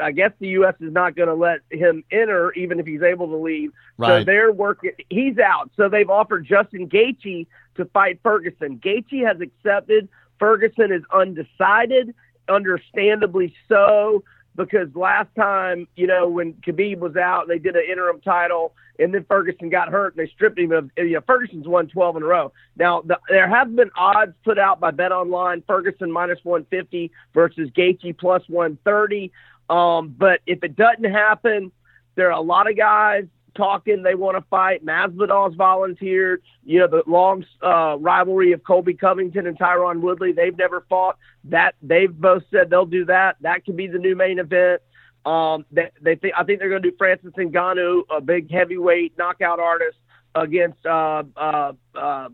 I 0.00 0.12
guess 0.12 0.32
the 0.38 0.48
U.S. 0.48 0.74
is 0.80 0.92
not 0.92 1.14
going 1.14 1.28
to 1.28 1.34
let 1.34 1.60
him 1.70 2.04
enter, 2.10 2.52
even 2.52 2.80
if 2.80 2.86
he's 2.86 3.02
able 3.02 3.28
to 3.28 3.36
leave. 3.36 3.72
Right. 3.98 4.20
So 4.20 4.24
they're 4.24 4.50
working. 4.52 4.92
He's 5.10 5.38
out. 5.38 5.70
So 5.76 5.88
they've 5.90 6.08
offered 6.08 6.46
Justin 6.46 6.88
Gaethje 6.88 7.46
to 7.76 7.84
fight 7.86 8.20
Ferguson. 8.22 8.78
Gaethje 8.78 9.26
has 9.26 9.40
accepted. 9.40 10.08
Ferguson 10.38 10.90
is 10.90 11.02
undecided, 11.12 12.14
understandably 12.48 13.54
so 13.68 14.24
because 14.56 14.88
last 14.94 15.28
time, 15.36 15.88
you 15.96 16.06
know, 16.06 16.28
when 16.28 16.54
Khabib 16.54 16.98
was 16.98 17.16
out, 17.16 17.48
they 17.48 17.58
did 17.58 17.76
an 17.76 17.84
interim 17.90 18.20
title, 18.20 18.74
and 18.98 19.14
then 19.14 19.24
Ferguson 19.24 19.70
got 19.70 19.88
hurt, 19.88 20.14
and 20.14 20.26
they 20.26 20.30
stripped 20.30 20.58
him 20.58 20.72
of. 20.72 20.90
You 20.96 21.12
know, 21.14 21.20
Ferguson's 21.26 21.66
won 21.66 21.88
12 21.88 22.16
in 22.16 22.22
a 22.22 22.26
row. 22.26 22.52
Now, 22.76 23.02
the, 23.02 23.18
there 23.28 23.48
have 23.48 23.74
been 23.74 23.90
odds 23.96 24.34
put 24.44 24.58
out 24.58 24.80
by 24.80 24.90
Bet 24.90 25.12
Online: 25.12 25.62
Ferguson 25.66 26.12
minus 26.12 26.38
150 26.42 27.10
versus 27.34 27.70
Gaethje 27.70 28.16
plus 28.18 28.42
130. 28.48 29.32
Um, 29.70 30.14
but 30.18 30.40
if 30.46 30.62
it 30.62 30.76
doesn't 30.76 31.04
happen, 31.04 31.72
there 32.14 32.28
are 32.28 32.38
a 32.38 32.42
lot 32.42 32.70
of 32.70 32.76
guys 32.76 33.24
talking 33.54 34.02
they 34.02 34.14
want 34.14 34.36
to 34.36 34.44
fight. 34.48 34.84
Masvidal's 34.84 35.54
volunteered. 35.54 36.42
You 36.64 36.80
know, 36.80 36.86
the 36.86 37.02
long 37.06 37.44
uh, 37.62 37.96
rivalry 37.98 38.52
of 38.52 38.64
Colby 38.64 38.94
Covington 38.94 39.46
and 39.46 39.58
Tyron 39.58 40.00
Woodley, 40.00 40.32
they've 40.32 40.56
never 40.56 40.84
fought. 40.88 41.18
That 41.44 41.74
they've 41.82 42.12
both 42.12 42.44
said 42.50 42.70
they'll 42.70 42.86
do 42.86 43.04
that. 43.06 43.36
That 43.40 43.64
could 43.64 43.76
be 43.76 43.86
the 43.86 43.98
new 43.98 44.14
main 44.14 44.38
event. 44.38 44.82
Um, 45.24 45.64
they, 45.70 45.90
they 46.00 46.16
think 46.16 46.34
I 46.36 46.44
think 46.44 46.58
they're 46.58 46.68
going 46.68 46.82
to 46.82 46.90
do 46.90 46.96
Francis 46.96 47.32
Ngannou, 47.36 48.02
a 48.10 48.20
big 48.20 48.50
heavyweight 48.50 49.16
knockout 49.18 49.60
artist, 49.60 49.98
against 50.34 50.84
uh, 50.84 51.22
uh, 51.36 51.72
uh, 51.94 52.28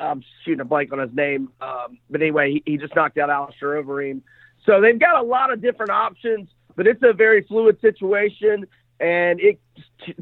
I'm 0.00 0.24
shooting 0.44 0.60
a 0.60 0.64
blank 0.64 0.92
on 0.92 0.98
his 0.98 1.14
name, 1.14 1.50
um, 1.60 1.98
but 2.08 2.22
anyway, 2.22 2.52
he, 2.52 2.62
he 2.72 2.76
just 2.76 2.94
knocked 2.94 3.18
out 3.18 3.30
Alistair 3.30 3.82
Overeem. 3.82 4.22
So 4.66 4.80
they've 4.80 4.98
got 4.98 5.18
a 5.18 5.22
lot 5.22 5.52
of 5.52 5.60
different 5.60 5.90
options, 5.90 6.48
but 6.76 6.86
it's 6.86 7.02
a 7.02 7.12
very 7.12 7.42
fluid 7.42 7.80
situation 7.80 8.66
and 9.00 9.40
it 9.40 9.58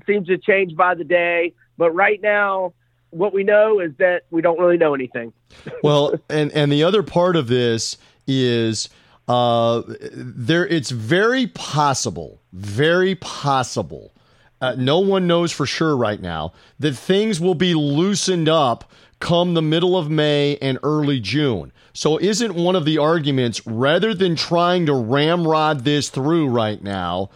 seems 0.06 0.26
to 0.28 0.38
change 0.38 0.76
by 0.76 0.94
the 0.94 1.04
day. 1.04 1.54
But 1.76 1.92
right 1.92 2.20
now, 2.20 2.72
what 3.10 3.32
we 3.32 3.44
know 3.44 3.80
is 3.80 3.92
that 3.98 4.22
we 4.30 4.42
don't 4.42 4.58
really 4.58 4.76
know 4.76 4.94
anything. 4.94 5.32
well, 5.82 6.14
and 6.28 6.52
and 6.52 6.70
the 6.70 6.84
other 6.84 7.02
part 7.02 7.36
of 7.36 7.48
this 7.48 7.96
is 8.26 8.88
uh, 9.26 9.82
there. 10.12 10.66
It's 10.66 10.90
very 10.90 11.46
possible, 11.46 12.40
very 12.52 13.14
possible. 13.14 14.12
Uh, 14.60 14.74
no 14.76 14.98
one 14.98 15.28
knows 15.28 15.52
for 15.52 15.66
sure 15.66 15.96
right 15.96 16.20
now 16.20 16.52
that 16.80 16.96
things 16.96 17.40
will 17.40 17.54
be 17.54 17.74
loosened 17.74 18.48
up 18.48 18.90
come 19.20 19.54
the 19.54 19.62
middle 19.62 19.96
of 19.96 20.10
May 20.10 20.56
and 20.58 20.78
early 20.82 21.20
June. 21.20 21.72
So, 21.92 22.18
isn't 22.18 22.54
one 22.54 22.76
of 22.76 22.84
the 22.84 22.98
arguments 22.98 23.66
rather 23.66 24.14
than 24.14 24.36
trying 24.36 24.86
to 24.86 24.94
ramrod 24.94 25.84
this 25.84 26.10
through 26.10 26.48
right 26.48 26.82
now? 26.82 27.30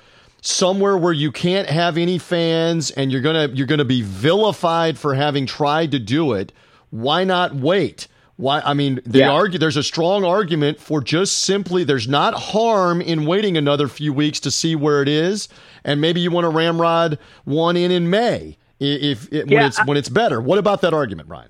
Somewhere 0.44 0.98
where 0.98 1.12
you 1.12 1.30
can't 1.30 1.68
have 1.68 1.96
any 1.96 2.18
fans 2.18 2.90
and 2.90 3.12
you're 3.12 3.20
gonna 3.20 3.48
you're 3.54 3.68
gonna 3.68 3.84
be 3.84 4.02
vilified 4.02 4.98
for 4.98 5.14
having 5.14 5.46
tried 5.46 5.92
to 5.92 6.00
do 6.00 6.32
it 6.32 6.52
why 6.92 7.24
not 7.24 7.54
wait 7.54 8.06
why 8.36 8.60
i 8.60 8.74
mean 8.74 9.00
they 9.06 9.20
yeah. 9.20 9.30
argue 9.30 9.58
there's 9.58 9.78
a 9.78 9.82
strong 9.82 10.24
argument 10.24 10.78
for 10.78 11.00
just 11.00 11.38
simply 11.38 11.84
there's 11.84 12.06
not 12.06 12.34
harm 12.34 13.00
in 13.00 13.24
waiting 13.24 13.56
another 13.56 13.88
few 13.88 14.12
weeks 14.12 14.38
to 14.38 14.50
see 14.50 14.76
where 14.76 15.00
it 15.00 15.08
is 15.08 15.48
and 15.84 16.00
maybe 16.00 16.20
you 16.20 16.30
want 16.30 16.44
to 16.44 16.50
ramrod 16.50 17.18
one 17.44 17.76
in 17.76 17.90
in 17.90 18.10
may 18.10 18.56
if, 18.78 19.32
if 19.32 19.48
yeah, 19.48 19.58
when 19.58 19.66
it's 19.66 19.78
I, 19.78 19.84
when 19.84 19.96
it's 19.96 20.10
better 20.10 20.40
what 20.40 20.58
about 20.58 20.82
that 20.82 20.92
argument 20.92 21.28
ryan 21.28 21.48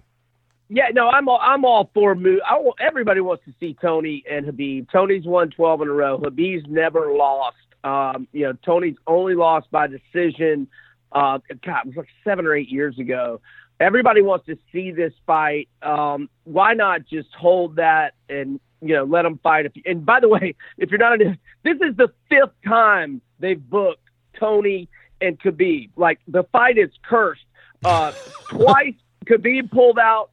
yeah, 0.75 0.85
no, 0.95 1.07
I'm 1.11 1.29
all, 1.29 1.39
I'm 1.43 1.67
all 1.67 1.91
for 1.93 2.15
move. 2.15 2.41
I 2.49 2.59
everybody 2.81 3.21
wants 3.21 3.45
to 3.45 3.53
see 3.61 3.77
Tony 3.79 4.25
and 4.31 4.47
Khabib. 4.47 4.91
Tony's 4.91 5.27
won 5.27 5.51
12 5.51 5.83
in 5.83 5.89
a 5.89 5.93
row. 5.93 6.19
Khabib's 6.19 6.65
never 6.67 7.13
lost. 7.13 7.59
Um, 7.85 8.29
you 8.33 8.43
know, 8.43 8.53
Tony's 8.65 8.97
only 9.07 9.35
lost 9.35 9.71
by 9.71 9.87
decision. 9.87 10.69
Uh, 11.11 11.39
God, 11.65 11.81
it 11.81 11.87
was 11.89 11.97
like 11.97 12.09
seven 12.25 12.47
or 12.47 12.55
eight 12.55 12.69
years 12.69 12.99
ago. 12.99 13.41
Everybody 13.81 14.23
wants 14.23 14.47
to 14.47 14.57
see 14.73 14.93
this 14.93 15.13
fight. 15.27 15.69
Um, 15.83 16.29
why 16.45 16.75
not 16.75 17.07
just 17.07 17.29
hold 17.35 17.77
that 17.77 18.15
and 18.29 18.61
you 18.81 18.95
know 18.95 19.05
let 19.05 19.23
them 19.23 19.39
fight? 19.43 19.67
If, 19.67 19.77
you, 19.77 19.83
and 19.87 20.07
by 20.07 20.21
the 20.21 20.29
way, 20.29 20.55
if 20.79 20.91
you're 20.91 20.99
not, 20.99 21.21
in, 21.21 21.39
this 21.65 21.77
is 21.81 21.97
the 21.97 22.13
fifth 22.29 22.55
time 22.67 23.21
they've 23.41 23.63
booked 23.69 24.09
Tony 24.39 24.89
and 25.21 25.39
Khabib. 25.41 25.91
Like 25.97 26.21
the 26.29 26.45
fight 26.45 26.79
is 26.79 26.91
cursed. 27.03 27.45
Uh, 27.85 28.13
twice 28.49 28.95
Khabib 29.27 29.71
pulled 29.71 29.99
out. 29.99 30.31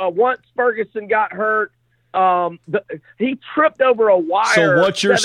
Uh, 0.00 0.08
once 0.08 0.40
Ferguson 0.56 1.08
got 1.08 1.32
hurt. 1.32 1.72
Um, 2.14 2.60
the, 2.68 2.82
he 3.18 3.38
tripped 3.54 3.80
over 3.80 4.08
a 4.08 4.16
wire. 4.16 4.54
So 4.54 4.80
what 4.80 5.02
you're 5.02 5.16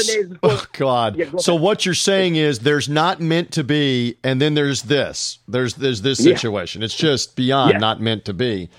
oh 0.42 0.66
God. 0.74 1.18
Yeah, 1.18 1.30
so 1.38 1.54
what 1.54 1.86
you're 1.86 1.94
saying 1.94 2.36
is 2.36 2.60
there's 2.60 2.90
not 2.90 3.22
meant 3.22 3.52
to 3.54 3.64
be, 3.64 4.18
and 4.24 4.42
then 4.42 4.56
there's 4.56 4.82
this. 4.84 5.38
There's 5.48 5.76
there's 5.76 6.02
this 6.02 6.18
situation. 6.18 6.82
Yeah. 6.82 6.86
It's 6.86 6.96
just 6.96 7.36
beyond 7.36 7.74
yeah. 7.74 7.78
not 7.78 8.02
meant 8.02 8.26
to 8.26 8.34
be. 8.34 8.70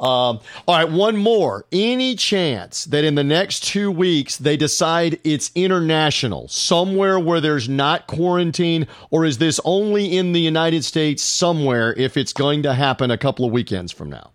Um, 0.00 0.40
all 0.66 0.76
right, 0.76 0.90
one 0.90 1.18
more. 1.18 1.66
Any 1.70 2.16
chance 2.16 2.86
that 2.86 3.04
in 3.04 3.16
the 3.16 3.24
next 3.24 3.64
two 3.64 3.90
weeks 3.90 4.38
they 4.38 4.56
decide 4.56 5.20
it's 5.24 5.50
international, 5.54 6.48
somewhere 6.48 7.20
where 7.20 7.40
there's 7.40 7.68
not 7.68 8.06
quarantine, 8.06 8.86
or 9.10 9.26
is 9.26 9.36
this 9.36 9.60
only 9.62 10.16
in 10.16 10.32
the 10.32 10.40
United 10.40 10.86
States 10.86 11.22
somewhere 11.22 11.92
if 11.98 12.16
it's 12.16 12.32
going 12.32 12.62
to 12.62 12.72
happen 12.72 13.10
a 13.10 13.18
couple 13.18 13.44
of 13.44 13.52
weekends 13.52 13.92
from 13.92 14.08
now? 14.08 14.32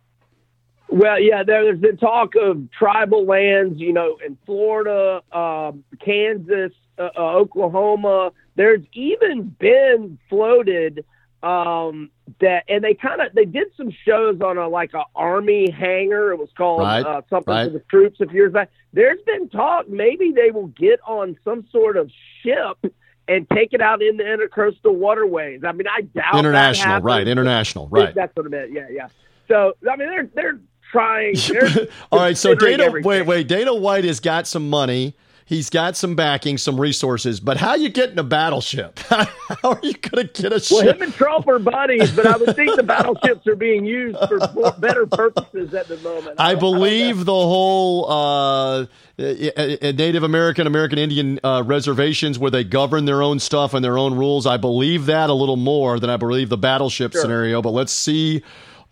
Well, 0.88 1.20
yeah, 1.20 1.44
there's 1.44 1.80
been 1.80 1.98
talk 1.98 2.36
of 2.36 2.70
tribal 2.72 3.26
lands, 3.26 3.80
you 3.80 3.92
know, 3.92 4.18
in 4.26 4.38
Florida, 4.46 5.22
um, 5.32 5.84
Kansas, 6.04 6.72
uh, 6.98 7.10
uh, 7.18 7.36
Oklahoma. 7.36 8.32
There's 8.56 8.82
even 8.94 9.56
been 9.60 10.20
floated 10.30 11.04
um, 11.42 12.12
that, 12.40 12.64
and 12.70 12.84
they 12.84 12.94
kind 12.94 13.22
of 13.22 13.34
they 13.34 13.46
did 13.46 13.68
some 13.76 13.92
shows 14.06 14.42
on 14.42 14.58
a 14.58 14.68
like 14.68 14.94
a 14.94 15.04
army 15.16 15.70
hangar. 15.72 16.32
It 16.32 16.38
was 16.38 16.50
called 16.56 16.82
right, 16.82 17.06
uh, 17.06 17.22
something 17.30 17.54
right. 17.54 17.66
for 17.66 17.72
the 17.72 17.84
troops 17.90 18.22
a 18.22 18.26
few 18.28 18.36
years 18.36 18.54
back. 18.54 18.70
There's 18.94 19.22
been 19.26 19.50
talk 19.50 19.90
maybe 19.90 20.32
they 20.32 20.52
will 20.52 20.68
get 20.68 21.00
on 21.06 21.38
some 21.44 21.68
sort 21.72 21.98
of 21.98 22.12
ship 22.42 22.94
and 23.28 23.48
take 23.50 23.74
it 23.74 23.82
out 23.82 24.02
in 24.02 24.18
the 24.18 24.24
intercoastal 24.24 24.94
waterways. 24.94 25.62
I 25.64 25.72
mean, 25.72 25.88
I 25.88 26.02
doubt 26.02 26.36
it. 26.36 26.40
international, 26.40 27.02
right? 27.02 27.28
International, 27.28 27.88
right? 27.90 28.14
That's 28.14 28.36
what 28.36 28.46
I 28.46 28.50
meant. 28.50 28.72
Yeah, 28.72 28.88
yeah. 28.90 29.08
So 29.48 29.74
I 29.90 29.96
mean, 29.96 30.10
they're 30.10 30.30
they're 30.34 30.60
trying. 30.96 31.36
All 32.12 32.20
right, 32.20 32.38
so 32.38 32.56
Dana, 32.56 32.84
everything. 32.84 33.08
wait, 33.08 33.22
wait. 33.24 33.48
Dana 33.48 33.74
White 33.76 34.04
has 34.06 34.20
got 34.20 34.48
some 34.48 34.70
money. 34.70 35.16
He's 35.48 35.70
got 35.70 35.96
some 35.96 36.16
backing, 36.16 36.58
some 36.58 36.82
resources, 36.82 37.40
but 37.40 37.58
how 37.58 37.76
you 37.76 37.90
getting 37.90 38.18
a 38.18 38.24
battleship? 38.24 38.98
how 39.10 39.28
are 39.64 39.80
you 39.84 39.94
going 39.94 40.28
to 40.28 40.42
get 40.42 40.46
a 40.52 40.56
Well, 40.74 40.82
ship? 40.84 40.96
him 40.96 41.02
and 41.04 41.14
Trump 41.14 41.48
are 41.48 41.60
buddies, 41.60 42.12
but 42.16 42.26
I 42.26 42.36
would 42.36 42.56
think 42.56 42.76
the 42.76 42.82
battleships 42.82 43.46
are 43.46 43.56
being 43.56 43.86
used 43.86 44.18
for 44.28 44.40
better 44.80 45.06
purposes 45.06 45.72
at 45.76 45.88
the 45.88 45.98
moment. 45.98 46.38
I 46.40 46.54
don't 46.54 46.62
believe 46.62 47.26
the 47.26 47.32
whole 47.32 48.10
uh, 48.12 48.86
Native 49.20 50.24
American, 50.24 50.66
American 50.66 50.98
Indian 50.98 51.40
uh, 51.44 51.62
reservations 51.64 52.40
where 52.40 52.50
they 52.50 52.64
govern 52.64 53.06
their 53.06 53.22
own 53.22 53.38
stuff 53.40 53.76
and 53.76 53.86
their 53.86 54.00
own 54.00 54.16
rules. 54.16 54.48
I 54.48 54.58
believe 54.58 55.06
that 55.06 55.30
a 55.30 55.34
little 55.34 55.58
more 55.58 56.00
than 56.00 56.10
I 56.10 56.18
believe 56.18 56.50
the 56.50 56.58
battleship 56.58 57.12
Sure. 57.12 57.22
scenario. 57.22 57.62
But 57.62 57.70
let's 57.72 57.94
see 57.94 58.42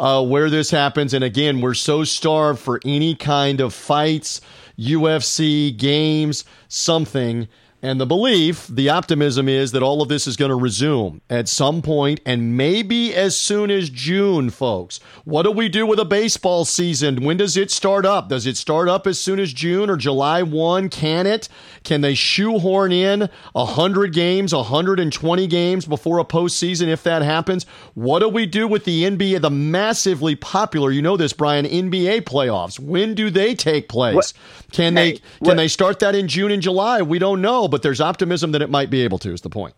uh, 0.04 0.22
where 0.22 0.50
this 0.50 0.70
happens. 0.70 1.14
And 1.14 1.24
again, 1.24 1.62
we're 1.62 1.74
so 1.74 2.04
starved 2.04 2.60
for 2.60 2.82
any 2.84 3.16
kind 3.16 3.62
of 3.62 3.74
fights, 3.74 4.42
UFC, 4.78 5.76
games, 5.76 6.44
something. 6.68 7.48
And 7.82 8.02
the 8.02 8.06
belief, 8.06 8.68
the 8.68 8.90
optimism 8.90 9.48
is 9.48 9.72
that 9.72 9.82
all 9.82 10.02
of 10.02 10.10
this 10.10 10.28
is 10.28 10.36
going 10.36 10.50
to 10.50 10.56
resume 10.56 11.22
at 11.30 11.48
some 11.48 11.82
point 11.82 12.20
and 12.26 12.58
maybe 12.58 13.16
as 13.16 13.40
soon 13.40 13.72
as 13.72 13.90
June, 13.90 14.50
folks. 14.50 15.00
What 15.24 15.44
do 15.44 15.52
we 15.52 15.70
do 15.70 15.86
with 15.86 16.00
a 16.00 16.06
baseball 16.06 16.66
season? 16.66 17.24
When 17.24 17.38
does 17.38 17.56
it 17.56 17.72
start 17.72 18.06
up? 18.06 18.28
Does 18.28 18.46
it 18.46 18.58
start 18.58 18.90
up 18.90 19.08
as 19.08 19.20
soon 19.20 19.40
as 19.40 19.54
June 19.54 19.90
or 19.90 19.96
July 19.96 20.44
1? 20.44 20.90
Can 20.90 21.26
it? 21.26 21.48
Can 21.84 22.02
they 22.02 22.14
shoehorn 22.14 22.92
in 22.92 23.30
100 23.54 24.14
games, 24.14 24.54
120 24.54 25.48
games 25.48 25.86
before 25.86 26.20
a 26.20 26.26
postseason 26.26 26.88
if 26.88 27.04
that 27.04 27.22
happens? 27.22 27.66
What 27.94 28.20
do 28.20 28.30
we 28.30 28.46
do 28.46 28.68
with 28.68 28.86
the 28.86 29.04
NBA, 29.04 29.42
the 29.42 29.50
massively 29.50 30.36
popular, 30.36 30.92
you 30.92 31.02
know 31.02 31.18
this, 31.18 31.34
Brian, 31.34 31.66
NBA 31.66 32.22
playoffs? 32.22 32.80
When 32.80 33.14
do 33.16 33.30
they 33.30 33.54
take 33.56 33.90
place? 33.90 34.16
What- 34.16 34.34
Can 34.72 34.96
Hey, 34.96 35.12
they 35.12 35.18
can 35.18 35.22
what- 35.40 35.58
they 35.58 35.68
start 35.68 36.00
that 36.00 36.16
in 36.16 36.28
June 36.28 36.52
and 36.52 36.62
July? 36.62 37.02
We 37.02 37.20
don't 37.20 37.42
know, 37.42 37.68
but 37.68 37.82
there's 37.84 38.02
optimism 38.02 38.54
that 38.54 38.62
it 38.62 38.70
might 38.70 38.90
be 38.90 39.02
able 39.02 39.20
to. 39.20 39.32
Is 39.34 39.42
the 39.42 39.50
point? 39.50 39.76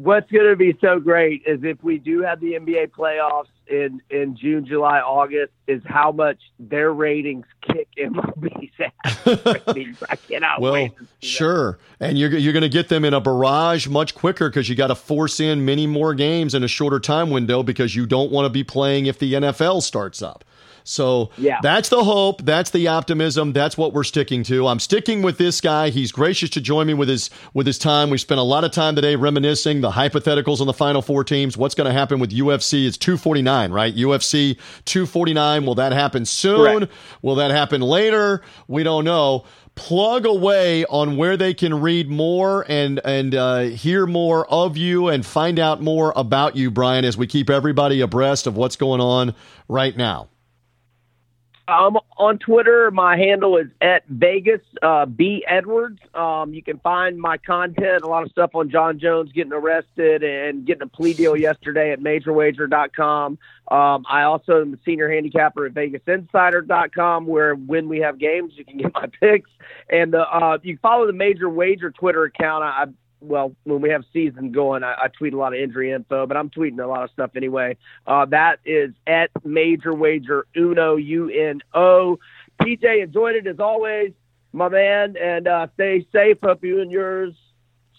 What's 0.00 0.30
going 0.30 0.48
to 0.48 0.54
be 0.54 0.78
so 0.80 1.00
great 1.00 1.42
is 1.44 1.64
if 1.64 1.82
we 1.82 1.98
do 1.98 2.22
have 2.22 2.38
the 2.40 2.52
NBA 2.52 2.92
playoffs 2.92 3.48
in 3.66 4.00
in 4.10 4.36
June, 4.36 4.64
July, 4.64 5.00
August, 5.00 5.52
is 5.66 5.82
how 5.84 6.12
much 6.12 6.38
their 6.60 6.92
ratings 6.92 7.44
kick 7.62 7.88
MLB's 7.98 8.70
ass. 8.78 9.18
I 10.08 10.16
cannot 10.16 10.60
Well, 10.60 10.72
wait. 10.72 10.92
see 10.92 10.96
that. 11.00 11.24
sure, 11.26 11.78
and 11.98 12.16
you're 12.16 12.30
you're 12.30 12.52
going 12.52 12.62
to 12.62 12.68
get 12.68 12.88
them 12.88 13.04
in 13.04 13.12
a 13.12 13.20
barrage 13.20 13.88
much 13.88 14.14
quicker 14.14 14.48
because 14.48 14.68
you 14.68 14.76
got 14.76 14.86
to 14.86 14.94
force 14.94 15.40
in 15.40 15.64
many 15.64 15.88
more 15.88 16.14
games 16.14 16.54
in 16.54 16.62
a 16.62 16.68
shorter 16.68 17.00
time 17.00 17.30
window 17.30 17.64
because 17.64 17.96
you 17.96 18.06
don't 18.06 18.30
want 18.30 18.46
to 18.46 18.50
be 18.50 18.62
playing 18.62 19.06
if 19.06 19.18
the 19.18 19.32
NFL 19.34 19.82
starts 19.82 20.22
up. 20.22 20.44
So 20.88 21.28
Yeah. 21.36 21.58
that's 21.62 21.90
the 21.90 22.02
hope. 22.02 22.44
That's 22.44 22.70
the 22.70 22.88
optimism. 22.88 23.52
That's 23.52 23.76
what 23.76 23.92
we're 23.92 24.04
sticking 24.04 24.42
to. 24.44 24.66
I'm 24.66 24.80
sticking 24.80 25.20
with 25.20 25.36
this 25.36 25.60
guy. 25.60 25.90
He's 25.90 26.12
gracious 26.12 26.48
to 26.50 26.60
join 26.62 26.86
me 26.86 26.94
with 26.94 27.08
his 27.08 27.28
with 27.52 27.66
his 27.66 27.78
time. 27.78 28.08
We 28.08 28.16
spent 28.16 28.40
a 28.40 28.44
lot 28.44 28.64
of 28.64 28.70
time 28.70 28.96
today 28.96 29.14
reminiscing 29.14 29.82
the 29.82 29.90
hypotheticals 29.90 30.60
on 30.62 30.66
the 30.66 30.72
final 30.72 31.02
four 31.02 31.24
teams. 31.24 31.56
What's 31.58 31.74
going 31.74 31.86
to 31.86 31.92
happen 31.92 32.18
with 32.20 32.30
UFC? 32.30 32.86
It's 32.86 32.96
249, 32.96 33.70
right? 33.70 33.94
UFC 33.94 34.56
249. 34.86 35.66
Will 35.66 35.74
that 35.74 35.92
happen 35.92 36.24
soon? 36.24 36.78
Correct. 36.80 36.92
Will 37.20 37.34
that 37.34 37.50
happen 37.50 37.82
later? 37.82 38.40
We 38.66 38.82
don't 38.82 39.04
know. 39.04 39.44
Plug 39.74 40.26
away 40.26 40.84
on 40.86 41.16
where 41.16 41.36
they 41.36 41.54
can 41.54 41.80
read 41.80 42.08
more 42.08 42.64
and 42.68 42.98
and 43.04 43.34
uh, 43.34 43.60
hear 43.60 44.06
more 44.06 44.44
of 44.50 44.76
you 44.76 45.08
and 45.08 45.24
find 45.24 45.58
out 45.60 45.80
more 45.82 46.12
about 46.16 46.56
you, 46.56 46.70
Brian, 46.70 47.04
as 47.04 47.16
we 47.16 47.26
keep 47.28 47.48
everybody 47.48 48.00
abreast 48.00 48.46
of 48.48 48.56
what's 48.56 48.74
going 48.74 49.00
on 49.00 49.34
right 49.68 49.96
now. 49.96 50.28
Um, 51.68 51.98
on 52.16 52.38
Twitter, 52.38 52.90
my 52.90 53.18
handle 53.18 53.58
is 53.58 53.66
at 53.82 54.06
Vegas 54.08 54.62
uh, 54.80 55.04
B 55.04 55.44
Edwards. 55.46 55.98
Um, 56.14 56.54
you 56.54 56.62
can 56.62 56.78
find 56.78 57.18
my 57.18 57.36
content, 57.36 58.02
a 58.02 58.06
lot 58.06 58.22
of 58.22 58.30
stuff 58.30 58.52
on 58.54 58.70
Jon 58.70 58.98
Jones 58.98 59.30
getting 59.32 59.52
arrested 59.52 60.22
and 60.22 60.66
getting 60.66 60.82
a 60.82 60.86
plea 60.86 61.12
deal 61.12 61.36
yesterday 61.36 61.92
at 61.92 62.00
MajorWager.com. 62.00 63.38
Um, 63.70 64.06
I 64.08 64.22
also 64.22 64.62
am 64.62 64.72
a 64.72 64.78
senior 64.82 65.10
handicapper 65.10 65.66
at 65.66 65.74
VegasInsider.com, 65.74 67.26
where 67.26 67.54
when 67.54 67.86
we 67.86 67.98
have 67.98 68.18
games, 68.18 68.54
you 68.56 68.64
can 68.64 68.78
get 68.78 68.94
my 68.94 69.06
picks. 69.20 69.50
And 69.90 70.14
uh, 70.14 70.58
you 70.62 70.78
follow 70.80 71.06
the 71.06 71.12
Major 71.12 71.50
Wager 71.50 71.90
Twitter 71.90 72.24
account. 72.24 72.64
I 72.64 72.86
well, 73.20 73.54
when 73.64 73.80
we 73.80 73.90
have 73.90 74.04
season 74.12 74.52
going, 74.52 74.82
I, 74.84 74.94
I 74.94 75.08
tweet 75.08 75.34
a 75.34 75.36
lot 75.36 75.54
of 75.54 75.60
injury 75.60 75.92
info, 75.92 76.26
but 76.26 76.36
I'm 76.36 76.50
tweeting 76.50 76.82
a 76.82 76.86
lot 76.86 77.04
of 77.04 77.10
stuff 77.10 77.30
anyway. 77.36 77.76
Uh, 78.06 78.26
that 78.26 78.58
is 78.64 78.92
at 79.06 79.30
Major 79.44 79.94
Wager 79.94 80.46
Uno 80.56 80.96
U 80.96 81.30
N 81.30 81.60
O. 81.74 82.18
PJ 82.60 83.02
enjoyed 83.02 83.36
it 83.36 83.46
as 83.46 83.60
always, 83.60 84.12
my 84.52 84.68
man, 84.68 85.16
and 85.16 85.46
uh, 85.46 85.66
stay 85.74 86.06
safe. 86.12 86.38
Hope 86.42 86.64
you 86.64 86.80
and 86.80 86.90
yours 86.90 87.34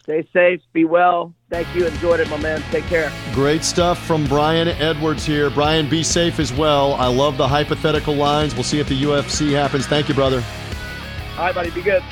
stay 0.09 0.27
safe. 0.33 0.61
Be 0.73 0.85
well. 0.85 1.33
Thank 1.49 1.73
you. 1.75 1.85
Enjoyed 1.85 2.19
it, 2.19 2.29
my 2.29 2.37
man. 2.37 2.61
Take 2.71 2.85
care. 2.85 3.11
Great 3.33 3.63
stuff 3.63 4.03
from 4.05 4.25
Brian 4.25 4.67
Edwards 4.67 5.25
here. 5.25 5.49
Brian, 5.49 5.87
be 5.87 6.03
safe 6.03 6.39
as 6.39 6.51
well. 6.51 6.93
I 6.95 7.07
love 7.07 7.37
the 7.37 7.47
hypothetical 7.47 8.15
lines. 8.15 8.53
We'll 8.53 8.63
see 8.63 8.79
if 8.79 8.89
the 8.89 9.01
UFC 9.01 9.51
happens. 9.51 9.85
Thank 9.87 10.09
you, 10.09 10.15
brother. 10.15 10.43
All 11.37 11.45
right, 11.45 11.55
buddy. 11.55 11.69
Be 11.69 11.81
good. 11.81 12.03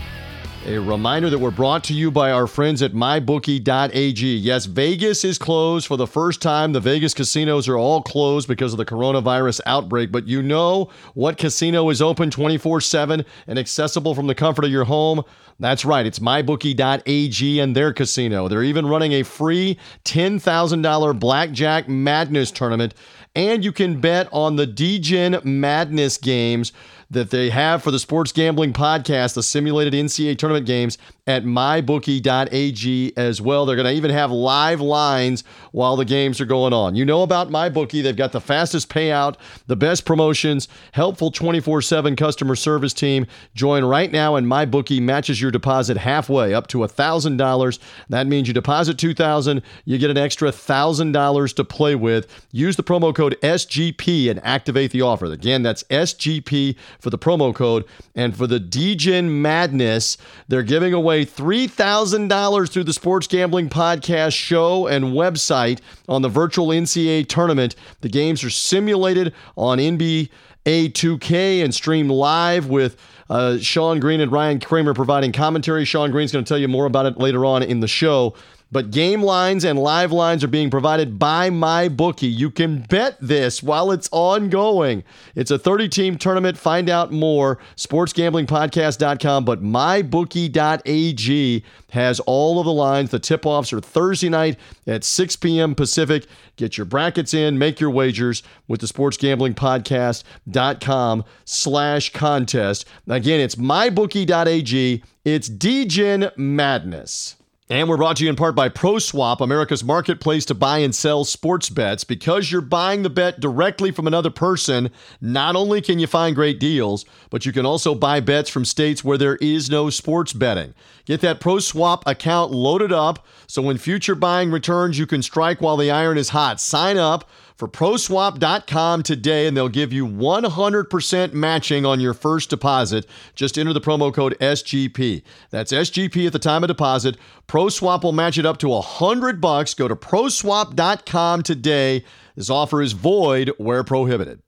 A 0.67 0.77
reminder 0.77 1.29
that 1.29 1.39
we're 1.39 1.49
brought 1.49 1.85
to 1.85 1.93
you 1.93 2.11
by 2.11 2.29
our 2.29 2.45
friends 2.45 2.81
at 2.81 2.91
mybookie.ag. 2.91 4.35
Yes, 4.35 4.65
Vegas 4.65 5.23
is 5.23 5.37
closed 5.37 5.87
for 5.87 5.95
the 5.95 6.05
first 6.05 6.41
time. 6.41 6.73
The 6.73 6.81
Vegas 6.81 7.13
casinos 7.13 7.69
are 7.69 7.77
all 7.77 8.01
closed 8.01 8.49
because 8.49 8.73
of 8.73 8.77
the 8.77 8.83
coronavirus 8.83 9.61
outbreak, 9.65 10.11
but 10.11 10.27
you 10.27 10.43
know 10.43 10.89
what 11.13 11.37
casino 11.37 11.89
is 11.89 12.01
open 12.01 12.29
24 12.29 12.81
7 12.81 13.23
and 13.47 13.57
accessible 13.57 14.13
from 14.13 14.27
the 14.27 14.35
comfort 14.35 14.65
of 14.65 14.71
your 14.71 14.83
home? 14.83 15.23
That's 15.57 15.85
right, 15.85 16.05
it's 16.05 16.19
mybookie.ag 16.19 17.59
and 17.59 17.73
their 17.73 17.93
casino. 17.93 18.49
They're 18.49 18.61
even 18.61 18.87
running 18.87 19.13
a 19.13 19.23
free 19.23 19.77
$10,000 20.03 21.19
Blackjack 21.19 21.87
Madness 21.87 22.51
tournament, 22.51 22.93
and 23.37 23.63
you 23.63 23.71
can 23.71 24.01
bet 24.01 24.27
on 24.33 24.57
the 24.57 24.67
Degen 24.67 25.39
Madness 25.45 26.17
games 26.17 26.73
that 27.09 27.29
they 27.29 27.49
have 27.49 27.81
for 27.83 27.91
the 27.91 27.99
Sports 27.99 28.31
Gambling 28.31 28.73
Podcast, 28.73 29.33
the 29.33 29.43
simulated 29.43 29.93
NCAA 29.93 30.37
tournament 30.37 30.65
games 30.65 30.97
at 31.27 31.43
mybookie.ag 31.43 33.13
as 33.17 33.41
well. 33.41 33.65
They're 33.65 33.75
going 33.75 33.85
to 33.87 33.93
even 33.93 34.11
have 34.11 34.31
live 34.31 34.79
lines 34.79 35.43
while 35.71 35.97
the 35.97 36.05
games 36.05 36.39
are 36.39 36.45
going 36.45 36.73
on. 36.73 36.95
You 36.95 37.05
know 37.05 37.21
about 37.21 37.49
MyBookie. 37.49 38.01
They've 38.01 38.15
got 38.15 38.31
the 38.31 38.41
fastest 38.41 38.89
payout, 38.89 39.35
the 39.67 39.75
best 39.75 40.05
promotions, 40.05 40.69
helpful 40.93 41.29
24 41.29 41.81
7 41.81 42.15
customer 42.15 42.55
service 42.55 42.93
team. 42.93 43.27
Join 43.53 43.83
right 43.83 44.11
now, 44.11 44.35
and 44.35 44.47
MyBookie 44.47 45.01
matches 45.01 45.41
your 45.41 45.51
deposit 45.51 45.97
halfway 45.97 46.53
up 46.53 46.67
to 46.67 46.79
$1,000. 46.79 47.79
That 48.09 48.27
means 48.27 48.47
you 48.47 48.53
deposit 48.53 48.97
2,000, 48.97 49.61
you 49.83 49.97
get 49.97 50.09
an 50.09 50.17
extra 50.17 50.49
$1,000 50.49 51.55
to 51.55 51.63
play 51.63 51.95
with. 51.95 52.45
Use 52.51 52.77
the 52.77 52.83
promo 52.83 53.13
code 53.13 53.37
SGP 53.41 54.29
and 54.29 54.43
activate 54.45 54.91
the 54.91 55.01
offer. 55.01 55.25
Again, 55.25 55.61
that's 55.61 55.83
SGP 55.83 56.77
for 56.99 57.09
the 57.09 57.17
promo 57.17 57.53
code. 57.53 57.85
And 58.15 58.35
for 58.35 58.47
the 58.47 58.59
Degen 58.59 59.41
Madness, 59.41 60.17
they're 60.47 60.63
giving 60.63 60.93
away 60.93 61.25
$3,000 61.25 62.69
through 62.69 62.83
the 62.83 62.93
Sports 62.93 63.27
Gambling 63.27 63.69
Podcast 63.69 64.35
show 64.35 64.87
and 64.87 65.05
website 65.05 65.79
on 66.07 66.21
the 66.21 66.29
virtual 66.29 66.67
NCAA 66.67 67.27
tournament. 67.27 67.75
The 68.01 68.09
games 68.09 68.43
are 68.43 68.49
simulated 68.49 69.33
on 69.55 69.77
NBA 69.77 70.29
2K 70.65 71.63
and 71.63 71.73
streamed 71.73 72.11
live 72.11 72.67
with 72.67 72.97
uh, 73.29 73.57
Sean 73.57 73.99
Green 73.99 74.21
and 74.21 74.31
Ryan 74.31 74.59
Kramer 74.59 74.93
providing 74.93 75.31
commentary. 75.31 75.85
Sean 75.85 76.11
Green's 76.11 76.31
going 76.31 76.45
to 76.45 76.49
tell 76.49 76.57
you 76.57 76.67
more 76.67 76.85
about 76.85 77.05
it 77.05 77.17
later 77.17 77.45
on 77.45 77.63
in 77.63 77.81
the 77.81 77.87
show. 77.87 78.33
But 78.71 78.91
game 78.91 79.21
lines 79.21 79.63
and 79.63 79.79
live 79.79 80.11
lines 80.11 80.43
are 80.43 80.49
being 80.49 80.69
provided 80.69 81.17
by 81.17 81.49
my 81.49 81.87
bookie. 81.87 82.27
You 82.27 82.51
can 82.51 82.81
bet 82.81 83.17
this 83.21 83.63
while 83.63 83.91
it's 83.91 84.09
ongoing. 84.11 85.05
It's 85.35 85.51
a 85.51 85.57
30 85.57 85.87
team 85.87 86.17
tournament. 86.17 86.57
Find 86.57 86.89
out 86.89 87.09
more. 87.11 87.59
SportsGamblingPodcast.com. 87.77 89.45
But 89.45 89.63
MyBookie.ag 89.63 91.63
has 91.91 92.19
all 92.21 92.59
of 92.59 92.65
the 92.65 92.73
lines. 92.73 93.11
The 93.11 93.19
tip 93.19 93.45
offs 93.45 93.71
are 93.71 93.79
Thursday 93.79 94.27
night 94.29 94.57
at 94.85 95.05
6 95.05 95.37
p.m. 95.37 95.73
Pacific. 95.73 96.25
Get 96.57 96.77
your 96.77 96.83
brackets 96.85 97.33
in, 97.33 97.57
make 97.57 97.79
your 97.79 97.91
wagers 97.91 98.43
with 98.67 98.81
the 98.81 98.87
SportsGamblingPodcast.com 98.87 101.23
slash 101.45 102.11
contest. 102.11 102.85
Again, 103.07 103.39
it's 103.39 103.55
MyBookie.ag. 103.55 105.03
It's 105.23 105.47
Degen 105.47 106.31
Madness. 106.35 107.37
And 107.69 107.89
we're 107.89 107.97
brought 107.97 108.15
to 108.17 108.23
you 108.23 108.29
in 108.29 108.37
part 108.37 108.55
by 108.55 108.69
PropSwap, 108.69 109.41
America's 109.41 109.83
marketplace 109.83 110.45
to 110.45 110.55
buy 110.55 110.77
and 110.77 110.95
sell 110.95 111.25
sports 111.25 111.69
bets. 111.69 112.05
Because 112.05 112.49
you're 112.49 112.61
buying 112.61 113.03
the 113.03 113.09
bet 113.09 113.41
directly 113.41 113.91
from 113.91 114.07
another 114.07 114.29
person, 114.29 114.89
not 115.19 115.57
only 115.57 115.81
can 115.81 115.99
you 115.99 116.07
find 116.07 116.33
great 116.33 116.61
deals, 116.61 117.03
but 117.29 117.45
you 117.45 117.51
can 117.51 117.65
also 117.65 117.93
buy 117.93 118.21
bets 118.21 118.49
from 118.49 118.63
states 118.63 119.03
where 119.03 119.17
there 119.17 119.35
is 119.37 119.69
no 119.69 119.89
sports 119.89 120.31
betting. 120.31 120.75
Get 121.03 121.19
that 121.21 121.41
PropSwap 121.41 122.03
account 122.05 122.51
loaded 122.51 122.93
up 122.93 123.25
so 123.47 123.61
when 123.61 123.77
future 123.77 124.15
buying 124.15 124.51
returns, 124.51 124.99
you 124.99 125.05
can 125.05 125.23
strike 125.23 125.61
while 125.61 125.77
the 125.77 125.89
iron 125.89 126.17
is 126.17 126.29
hot. 126.29 126.59
Sign 126.59 126.97
up 126.97 127.29
for 127.57 127.67
propswap.com 127.67 129.01
today 129.03 129.47
and 129.47 129.57
they'll 129.57 129.67
give 129.67 129.91
you 129.91 130.07
100% 130.07 131.33
matching 131.33 131.85
on 131.85 131.99
your 131.99 132.13
first 132.13 132.51
deposit. 132.51 133.05
Just 133.33 133.57
enter 133.57 133.73
the 133.73 133.81
promo 133.81 134.13
code 134.13 134.37
SGP. 134.39 135.23
That's 135.49 135.73
SGP 135.73 136.27
at 136.27 136.33
the 136.33 136.39
time 136.39 136.63
of 136.63 136.67
deposit. 136.67 137.17
PropSwap 137.47 138.03
will 138.03 138.11
match 138.11 138.37
it 138.37 138.45
up 138.45 138.59
to 138.59 138.69
100 138.69 139.41
bucks. 139.41 139.73
Go 139.73 139.87
to 139.87 139.95
propswap.com 139.95 141.41
today. 141.43 142.05
This 142.35 142.51
offer 142.51 142.81
is 142.81 142.93
void 142.93 143.51
where 143.57 143.83
prohibited. 143.83 144.41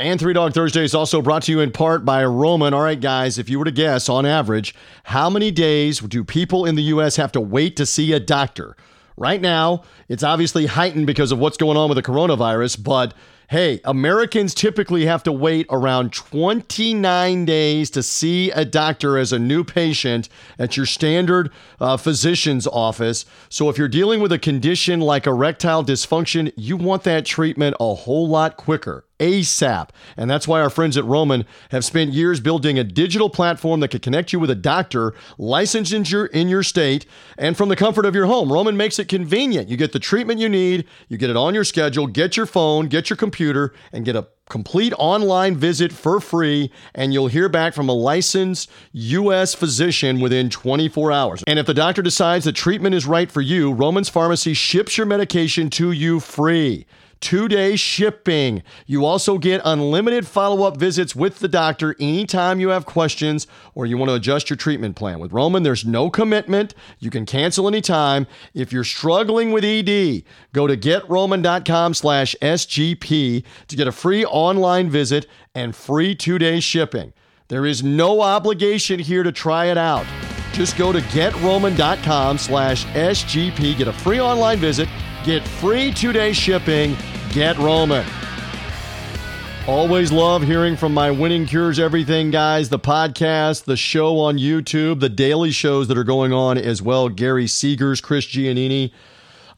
And 0.00 0.18
Three 0.18 0.32
Dog 0.32 0.54
Thursday 0.54 0.82
is 0.82 0.94
also 0.94 1.22
brought 1.22 1.42
to 1.44 1.52
you 1.52 1.60
in 1.60 1.70
part 1.70 2.04
by 2.04 2.24
Roman. 2.24 2.74
All 2.74 2.82
right, 2.82 3.00
guys, 3.00 3.38
if 3.38 3.48
you 3.48 3.60
were 3.60 3.64
to 3.64 3.70
guess 3.70 4.08
on 4.08 4.26
average, 4.26 4.74
how 5.04 5.30
many 5.30 5.52
days 5.52 6.00
do 6.00 6.24
people 6.24 6.64
in 6.64 6.74
the 6.74 6.82
U.S. 6.84 7.14
have 7.14 7.30
to 7.32 7.40
wait 7.40 7.76
to 7.76 7.86
see 7.86 8.12
a 8.12 8.18
doctor? 8.18 8.76
Right 9.16 9.40
now, 9.40 9.82
it's 10.08 10.24
obviously 10.24 10.66
heightened 10.66 11.06
because 11.06 11.30
of 11.30 11.38
what's 11.38 11.56
going 11.56 11.76
on 11.76 11.88
with 11.88 11.96
the 11.96 12.02
coronavirus, 12.02 12.82
but 12.82 13.14
hey, 13.48 13.80
Americans 13.84 14.54
typically 14.54 15.06
have 15.06 15.22
to 15.22 15.30
wait 15.30 15.66
around 15.70 16.12
29 16.12 17.44
days 17.44 17.90
to 17.90 18.02
see 18.02 18.50
a 18.50 18.64
doctor 18.64 19.16
as 19.16 19.32
a 19.32 19.38
new 19.38 19.62
patient 19.62 20.28
at 20.58 20.76
your 20.76 20.86
standard 20.86 21.52
uh, 21.80 21.96
physician's 21.96 22.66
office. 22.66 23.24
So 23.48 23.68
if 23.68 23.78
you're 23.78 23.86
dealing 23.86 24.20
with 24.20 24.32
a 24.32 24.38
condition 24.38 25.00
like 25.00 25.26
erectile 25.26 25.84
dysfunction, 25.84 26.52
you 26.56 26.76
want 26.76 27.04
that 27.04 27.26
treatment 27.26 27.76
a 27.78 27.94
whole 27.94 28.28
lot 28.28 28.56
quicker. 28.56 29.04
ASAP. 29.20 29.90
And 30.16 30.30
that's 30.30 30.48
why 30.48 30.60
our 30.60 30.70
friends 30.70 30.96
at 30.96 31.04
Roman 31.04 31.44
have 31.70 31.84
spent 31.84 32.12
years 32.12 32.40
building 32.40 32.78
a 32.78 32.84
digital 32.84 33.30
platform 33.30 33.80
that 33.80 33.88
can 33.88 34.00
connect 34.00 34.32
you 34.32 34.40
with 34.40 34.50
a 34.50 34.54
doctor 34.54 35.14
licensed 35.38 35.92
in 35.92 36.04
your, 36.04 36.26
in 36.26 36.48
your 36.48 36.62
state 36.62 37.06
and 37.38 37.56
from 37.56 37.68
the 37.68 37.76
comfort 37.76 38.06
of 38.06 38.14
your 38.14 38.26
home. 38.26 38.52
Roman 38.52 38.76
makes 38.76 38.98
it 38.98 39.08
convenient. 39.08 39.68
You 39.68 39.76
get 39.76 39.92
the 39.92 39.98
treatment 39.98 40.40
you 40.40 40.48
need, 40.48 40.86
you 41.08 41.16
get 41.16 41.30
it 41.30 41.36
on 41.36 41.54
your 41.54 41.64
schedule, 41.64 42.06
get 42.06 42.36
your 42.36 42.46
phone, 42.46 42.88
get 42.88 43.10
your 43.10 43.16
computer, 43.16 43.72
and 43.92 44.04
get 44.04 44.16
a 44.16 44.26
complete 44.50 44.92
online 44.98 45.56
visit 45.56 45.92
for 45.92 46.20
free, 46.20 46.70
and 46.94 47.14
you'll 47.14 47.28
hear 47.28 47.48
back 47.48 47.72
from 47.72 47.88
a 47.88 47.92
licensed 47.92 48.70
U.S. 48.92 49.54
physician 49.54 50.20
within 50.20 50.50
24 50.50 51.12
hours. 51.12 51.44
And 51.46 51.58
if 51.58 51.66
the 51.66 51.72
doctor 51.74 52.02
decides 52.02 52.44
the 52.44 52.52
treatment 52.52 52.94
is 52.94 53.06
right 53.06 53.30
for 53.30 53.40
you, 53.40 53.72
Roman's 53.72 54.08
Pharmacy 54.08 54.54
ships 54.54 54.98
your 54.98 55.06
medication 55.06 55.70
to 55.70 55.92
you 55.92 56.20
free 56.20 56.86
two 57.20 57.48
day 57.48 57.76
shipping. 57.76 58.62
You 58.86 59.04
also 59.04 59.38
get 59.38 59.60
unlimited 59.64 60.26
follow 60.26 60.66
up 60.66 60.76
visits 60.76 61.14
with 61.14 61.38
the 61.38 61.48
doctor 61.48 61.94
anytime 61.98 62.60
you 62.60 62.68
have 62.70 62.86
questions 62.86 63.46
or 63.74 63.86
you 63.86 63.96
want 63.98 64.10
to 64.10 64.14
adjust 64.14 64.50
your 64.50 64.56
treatment 64.56 64.96
plan. 64.96 65.18
With 65.18 65.32
Roman, 65.32 65.62
there's 65.62 65.84
no 65.84 66.10
commitment. 66.10 66.74
You 66.98 67.10
can 67.10 67.26
cancel 67.26 67.68
anytime. 67.68 68.26
If 68.52 68.72
you're 68.72 68.84
struggling 68.84 69.52
with 69.52 69.64
ED, 69.64 70.22
go 70.52 70.66
to 70.66 70.76
getroman.com 70.76 71.94
slash 71.94 72.34
SGP 72.40 73.44
to 73.68 73.76
get 73.76 73.88
a 73.88 73.92
free 73.92 74.24
online 74.24 74.90
visit 74.90 75.26
and 75.54 75.74
free 75.74 76.14
two 76.14 76.38
day 76.38 76.60
shipping. 76.60 77.12
There 77.48 77.66
is 77.66 77.82
no 77.82 78.22
obligation 78.22 78.98
here 78.98 79.22
to 79.22 79.30
try 79.30 79.66
it 79.66 79.76
out. 79.76 80.06
Just 80.52 80.78
go 80.78 80.92
to 80.92 81.00
getroman.com 81.00 82.38
slash 82.38 82.86
SGP, 82.86 83.76
get 83.76 83.88
a 83.88 83.92
free 83.92 84.20
online 84.20 84.58
visit, 84.58 84.88
get 85.24 85.46
free 85.46 85.92
two 85.92 86.12
day 86.12 86.32
shipping 86.32 86.96
Get 87.32 87.58
Roman. 87.58 88.06
Always 89.66 90.12
love 90.12 90.42
hearing 90.42 90.76
from 90.76 90.92
my 90.92 91.10
Winning 91.10 91.46
Cures 91.46 91.78
Everything 91.78 92.30
guys, 92.30 92.68
the 92.68 92.78
podcast, 92.78 93.64
the 93.64 93.76
show 93.76 94.20
on 94.20 94.38
YouTube, 94.38 95.00
the 95.00 95.08
daily 95.08 95.50
shows 95.50 95.88
that 95.88 95.96
are 95.96 96.04
going 96.04 96.32
on 96.32 96.58
as 96.58 96.82
well. 96.82 97.08
Gary 97.08 97.46
Seegers, 97.46 98.02
Chris 98.02 98.26
Giannini 98.26 98.92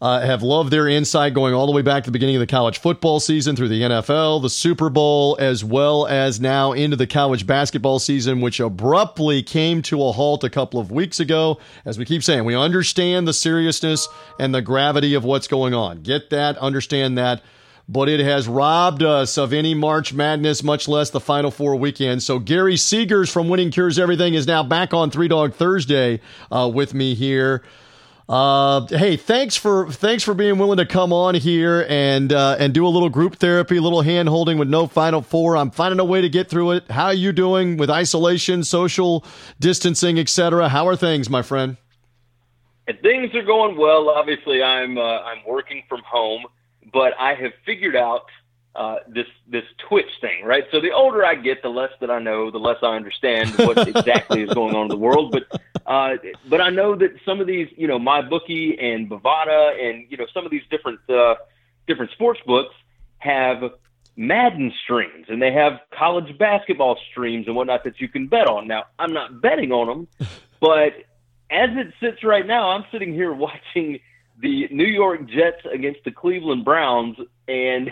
uh, 0.01 0.20
have 0.20 0.42
loved 0.42 0.70
their 0.70 0.88
insight 0.88 1.34
going 1.34 1.55
all 1.55 1.66
the 1.66 1.72
way 1.72 1.82
back 1.82 2.05
to 2.05 2.09
the 2.09 2.12
beginning 2.12 2.36
of 2.36 2.40
the 2.40 2.47
college 2.47 2.78
football 2.78 3.20
season 3.20 3.57
through 3.57 3.68
the 3.68 3.82
NFL, 3.82 4.42
the 4.42 4.51
Super 4.51 4.90
Bowl, 4.90 5.36
as 5.40 5.64
well 5.64 6.07
as 6.07 6.40
now 6.40 6.72
into 6.72 6.97
the 6.97 7.07
college 7.07 7.47
basketball 7.47 7.99
season, 7.99 8.40
which 8.40 8.61
abruptly 8.61 9.42
came 9.42 9.82
to 9.82 10.05
a 10.05 10.12
halt 10.12 10.44
a 10.44 10.51
couple 10.51 10.78
of 10.78 10.90
weeks 10.90 11.20
ago. 11.20 11.59
As 11.84 11.99
we 11.99 12.05
keep 12.05 12.22
saying, 12.22 12.44
we 12.44 12.55
understand 12.55 13.26
the 13.26 13.32
seriousness 13.32 14.09
and 14.38 14.55
the 14.55 14.62
gravity 14.62 15.14
of 15.14 15.24
what's 15.24 15.49
going 15.49 15.74
on. 15.74 16.03
Get 16.03 16.30
that, 16.30 16.59
understand 16.59 17.16
that 17.18 17.42
but 17.88 18.09
it 18.09 18.20
has 18.20 18.49
robbed 18.49 19.03
us 19.03 19.38
of 19.38 19.53
any 19.53 19.74
March 19.74 20.12
Madness, 20.12 20.62
much 20.62 20.88
less 20.88 21.11
the 21.11 21.20
Final 21.20 21.51
Four 21.51 21.76
weekend. 21.76 22.22
So 22.22 22.38
Gary 22.38 22.74
Seegers 22.74 23.30
from 23.30 23.49
Winning 23.49 23.70
Cures 23.70 23.99
Everything 23.99 24.34
is 24.34 24.47
now 24.47 24.62
back 24.62 24.92
on 24.92 25.11
Three 25.11 25.28
Dog 25.28 25.55
Thursday 25.55 26.20
uh, 26.51 26.70
with 26.72 26.94
me 26.94 27.14
here. 27.14 27.62
Uh, 28.29 28.85
hey, 28.89 29.16
thanks 29.16 29.57
for 29.57 29.91
thanks 29.91 30.24
for 30.24 30.35
being 30.35 30.59
willing 30.59 30.79
to 30.79 30.87
come 30.87 31.12
on 31.12 31.37
here 31.37 31.87
and 31.89 32.33
uh, 32.33 32.57
and 32.59 32.74
do 32.74 32.85
a 32.87 32.89
little 32.89 33.09
group 33.09 33.37
therapy, 33.37 33.77
a 33.77 33.81
little 33.81 34.03
hand 34.03 34.29
holding 34.29 34.59
with 34.59 34.68
no 34.68 34.87
Final 34.89 35.22
Four. 35.22 35.57
I'm 35.57 35.70
finding 35.70 36.01
a 36.01 36.05
way 36.05 36.20
to 36.20 36.29
get 36.29 36.49
through 36.49 36.72
it. 36.72 36.91
How 36.91 37.07
are 37.07 37.14
you 37.14 37.33
doing 37.33 37.77
with 37.77 37.89
isolation, 37.89 38.64
social 38.64 39.24
distancing, 39.61 40.18
etc.? 40.18 40.68
How 40.68 40.89
are 40.89 40.97
things, 40.97 41.31
my 41.31 41.43
friend? 41.43 41.77
things 43.03 43.35
are 43.35 43.43
going 43.43 43.77
well. 43.77 44.09
Obviously, 44.09 44.62
I'm 44.62 44.99
uh, 44.99 45.03
I'm 45.03 45.45
working 45.47 45.85
from 45.89 46.03
home 46.05 46.47
but 46.93 47.12
I 47.18 47.35
have 47.35 47.53
figured 47.64 47.97
out 47.97 48.27
uh, 48.77 48.97
this 49.09 49.27
this 49.49 49.64
Twitch 49.89 50.11
thing, 50.20 50.45
right? 50.45 50.64
So 50.70 50.81
the 50.81 50.93
older 50.93 51.24
I 51.24 51.35
get, 51.35 51.62
the 51.62 51.68
less 51.68 51.93
that 52.01 52.11
I 52.11 52.18
know, 52.18 52.51
the 52.51 52.59
less 52.59 52.77
I 52.83 52.95
understand 52.95 53.57
what 53.57 53.89
exactly 53.89 54.43
is 54.43 54.53
going 54.53 54.74
on 54.74 54.83
in 54.83 54.89
the 54.89 54.97
world. 54.97 55.33
But 55.33 55.61
uh, 55.87 56.16
but 56.49 56.61
I 56.61 56.68
know 56.70 56.95
that 56.95 57.12
some 57.24 57.41
of 57.41 57.47
these, 57.47 57.68
you 57.77 57.87
know, 57.87 57.99
MyBookie 57.99 58.83
and 58.83 59.09
Bovada 59.09 59.83
and 59.83 60.07
you 60.11 60.18
know 60.18 60.27
some 60.35 60.45
of 60.45 60.51
these 60.51 60.62
different 60.70 61.01
uh, 61.09 61.37
different 61.87 62.11
sports 62.12 62.41
books 62.47 62.74
have 63.18 63.62
Madden 64.14 64.72
streams 64.85 65.27
and 65.29 65.41
they 65.41 65.53
have 65.53 65.81
college 65.97 66.37
basketball 66.39 66.99
streams 67.11 67.47
and 67.47 67.57
whatnot 67.57 67.85
that 67.85 68.01
you 68.01 68.09
can 68.09 68.27
bet 68.27 68.47
on. 68.47 68.68
Now 68.68 68.85
I'm 68.99 69.14
not 69.14 69.41
betting 69.41 69.72
on 69.72 69.87
them, 69.87 70.29
but 70.61 70.93
as 71.51 71.70
it 71.72 71.95
sits 72.01 72.24
right 72.24 72.47
now, 72.47 72.70
I'm 72.70 72.85
sitting 72.93 73.14
here 73.14 73.33
watching 73.47 74.01
the 74.39 74.68
New 74.70 74.87
York 74.87 75.27
Jets 75.31 75.64
against 75.72 76.01
the 76.05 76.11
Cleveland 76.11 76.62
Browns, 76.62 77.16
and 77.49 77.91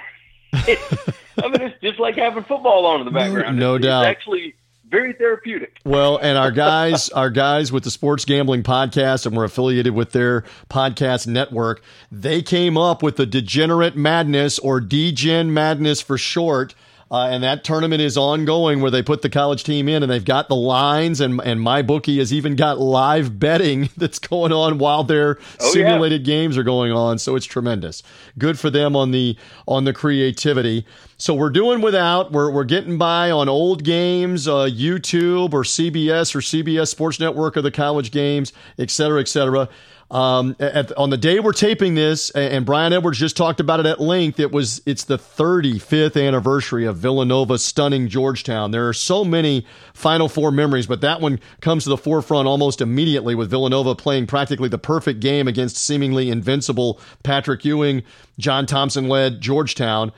it's, 0.67 1.09
I 1.43 1.49
mean, 1.49 1.61
it's 1.61 1.81
just 1.81 1.99
like 1.99 2.17
having 2.17 2.45
football 2.45 2.87
on 2.87 3.01
in 3.01 3.07
the 3.07 3.13
background. 3.13 3.59
No, 3.59 3.75
it's, 3.75 3.85
doubt. 3.85 4.03
It's 4.03 4.17
actually 4.17 4.55
very 4.89 5.13
therapeutic. 5.13 5.79
Well, 5.85 6.19
and 6.19 6.39
our 6.39 6.51
guys, 6.53 7.09
our 7.11 7.31
guys 7.31 7.73
with 7.73 7.85
the 7.85 7.91
Sports 7.91 8.25
Gambling 8.25 8.63
Podcast, 8.63 9.27
and 9.27 9.37
we're 9.37 9.45
affiliated 9.45 9.95
with 9.95 10.13
their 10.13 10.45
podcast 10.71 11.27
network. 11.27 11.83
They 12.13 12.43
came 12.43 12.77
up 12.77 13.03
with 13.03 13.17
the 13.17 13.27
Degenerate 13.27 13.97
Madness 13.97 14.59
or 14.59 14.81
Degen 14.81 15.53
Madness 15.53 16.01
for 16.01 16.17
short 16.17 16.75
uh, 17.15 17.29
and 17.29 17.45
that 17.45 17.63
tournament 17.63 18.03
is 18.03 18.17
ongoing 18.17 18.81
where 18.81 18.91
they 18.91 19.01
put 19.01 19.23
the 19.23 19.31
college 19.31 19.63
team 19.63 19.89
in 19.89 20.03
and 20.03 20.11
they've 20.11 20.25
got 20.25 20.49
the 20.49 20.57
lines 20.57 21.21
and 21.21 21.41
and 21.45 21.61
my 21.61 21.81
bookie 21.81 22.19
has 22.19 22.33
even 22.33 22.57
got 22.57 22.81
live 22.81 23.39
betting 23.39 23.89
that's 23.97 24.19
going 24.19 24.51
on 24.51 24.79
while 24.79 25.05
their 25.05 25.39
oh, 25.61 25.71
simulated 25.71 26.27
yeah. 26.27 26.35
games 26.35 26.59
are 26.59 26.65
going 26.65 26.91
on. 26.91 27.19
So 27.19 27.37
it's 27.37 27.47
tremendous. 27.47 28.03
Good 28.37 28.59
for 28.59 28.69
them 28.69 28.97
on 28.97 29.13
the 29.13 29.39
on 29.69 29.85
the 29.85 29.93
creativity. 29.93 30.85
So 31.17 31.35
we're 31.35 31.51
doing 31.51 31.81
without. 31.81 32.33
We're, 32.33 32.51
we're 32.51 32.65
getting 32.65 32.99
by 32.99 33.31
on 33.31 33.49
old 33.49 33.85
games 33.85 34.49
uh, 34.49 34.67
youtube 34.67 35.53
or 35.53 35.63
cbs 35.63 36.35
or 36.35 36.41
cbs 36.41 36.89
sports 36.89 37.21
network 37.21 37.57
or 37.57 37.63
the 37.63 37.71
college 37.71 38.11
games 38.11 38.53
et 38.79 38.91
cetera 38.91 39.21
et 39.21 39.29
cetera 39.29 39.69
um, 40.15 40.55
at, 40.61 40.97
on 40.97 41.11
the 41.11 41.17
day 41.17 41.41
we're 41.41 41.53
taping 41.53 41.97
this, 41.97 42.31
and 42.31 42.65
Brian 42.65 42.93
Edwards 42.93 43.19
just 43.19 43.37
talked 43.37 43.59
about 43.59 43.81
it 43.81 43.87
at 43.87 44.01
length. 44.01 44.39
It 44.39 44.53
was 44.53 44.81
it's 44.87 45.03
the 45.03 45.19
35th 45.19 46.25
anniversary 46.25 46.85
of 46.85 46.99
Villanova 46.99 47.59
stunning 47.59 48.07
Georgetown. 48.07 48.71
There 48.71 48.89
are 48.89 48.93
so 48.93 49.25
many 49.25 49.67
Final 49.93 50.29
Four 50.29 50.53
memories, 50.53 50.87
but 50.87 51.01
that 51.01 51.21
one 51.21 51.41
comes 51.61 51.83
to 51.83 51.91
the 51.91 51.97
forefront 51.97 52.47
almost 52.47 52.81
immediately 52.81 53.35
with 53.35 53.51
Villanova 53.51 53.97
playing 53.97 54.29
practically 54.29 54.69
the 54.69 54.79
perfect 54.79 55.19
game 55.19 55.49
against 55.49 55.77
seemingly 55.77 56.31
invincible 56.31 57.01
Patrick 57.25 57.65
Ewing, 57.65 58.05
John 58.39 58.67
Thompson 58.67 59.09
led 59.09 59.41
Georgetown. 59.41 60.13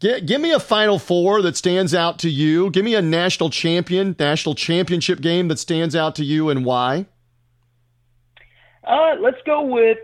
Give 0.00 0.40
me 0.40 0.50
a 0.50 0.58
Final 0.58 0.98
Four 0.98 1.42
that 1.42 1.58
stands 1.58 1.94
out 1.94 2.18
to 2.20 2.30
you. 2.30 2.70
Give 2.70 2.86
me 2.86 2.94
a 2.94 3.02
national 3.02 3.50
champion, 3.50 4.16
national 4.18 4.54
championship 4.54 5.20
game 5.20 5.48
that 5.48 5.58
stands 5.58 5.94
out 5.94 6.14
to 6.16 6.24
you, 6.24 6.48
and 6.48 6.64
why. 6.64 7.06
Uh, 8.84 9.16
let's 9.20 9.40
go 9.46 9.62
with 9.62 9.98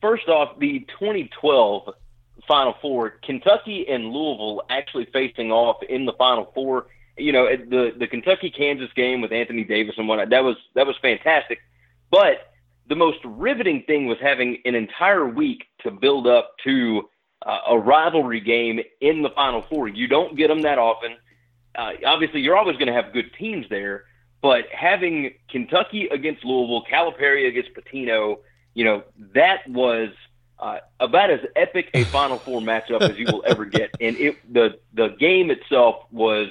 first 0.00 0.28
off 0.28 0.58
the 0.58 0.80
2012 0.98 1.94
Final 2.46 2.74
Four. 2.80 3.10
Kentucky 3.22 3.86
and 3.88 4.06
Louisville 4.06 4.62
actually 4.70 5.06
facing 5.12 5.50
off 5.52 5.82
in 5.88 6.04
the 6.04 6.12
Final 6.14 6.50
Four. 6.54 6.86
You 7.16 7.32
know, 7.32 7.46
the 7.46 7.92
the 7.98 8.06
Kentucky 8.06 8.50
Kansas 8.50 8.90
game 8.94 9.20
with 9.20 9.32
Anthony 9.32 9.64
Davis 9.64 9.94
and 9.98 10.08
whatnot. 10.08 10.30
That 10.30 10.44
was 10.44 10.56
that 10.74 10.86
was 10.86 10.96
fantastic. 11.02 11.58
But 12.10 12.52
the 12.88 12.96
most 12.96 13.18
riveting 13.24 13.84
thing 13.86 14.06
was 14.06 14.18
having 14.20 14.58
an 14.64 14.74
entire 14.74 15.26
week 15.26 15.64
to 15.80 15.90
build 15.90 16.26
up 16.26 16.52
to 16.64 17.08
uh, 17.44 17.58
a 17.70 17.78
rivalry 17.78 18.40
game 18.40 18.80
in 19.00 19.22
the 19.22 19.30
Final 19.30 19.64
Four. 19.68 19.88
You 19.88 20.06
don't 20.06 20.36
get 20.36 20.48
them 20.48 20.62
that 20.62 20.78
often. 20.78 21.16
Uh, 21.74 21.92
obviously, 22.06 22.40
you're 22.40 22.56
always 22.56 22.76
going 22.76 22.88
to 22.88 22.92
have 22.92 23.12
good 23.12 23.30
teams 23.38 23.66
there, 23.68 24.04
but 24.40 24.66
having 24.72 25.34
Kentucky 25.48 26.08
against 26.08 26.44
Louisville, 26.44 26.84
Calipari 26.90 27.48
against 27.48 27.70
Pitino, 27.74 28.38
you 28.74 28.84
know, 28.84 29.02
that 29.34 29.68
was 29.68 30.10
uh, 30.58 30.78
about 31.00 31.30
as 31.30 31.40
epic 31.56 31.90
a 31.94 32.04
Final 32.04 32.38
Four 32.38 32.60
matchup 32.60 33.00
as 33.02 33.18
you 33.18 33.26
will 33.26 33.44
ever 33.46 33.64
get, 33.64 33.90
and 34.00 34.16
it 34.16 34.36
the 34.52 34.78
the 34.94 35.08
game 35.18 35.50
itself 35.50 36.04
was 36.10 36.48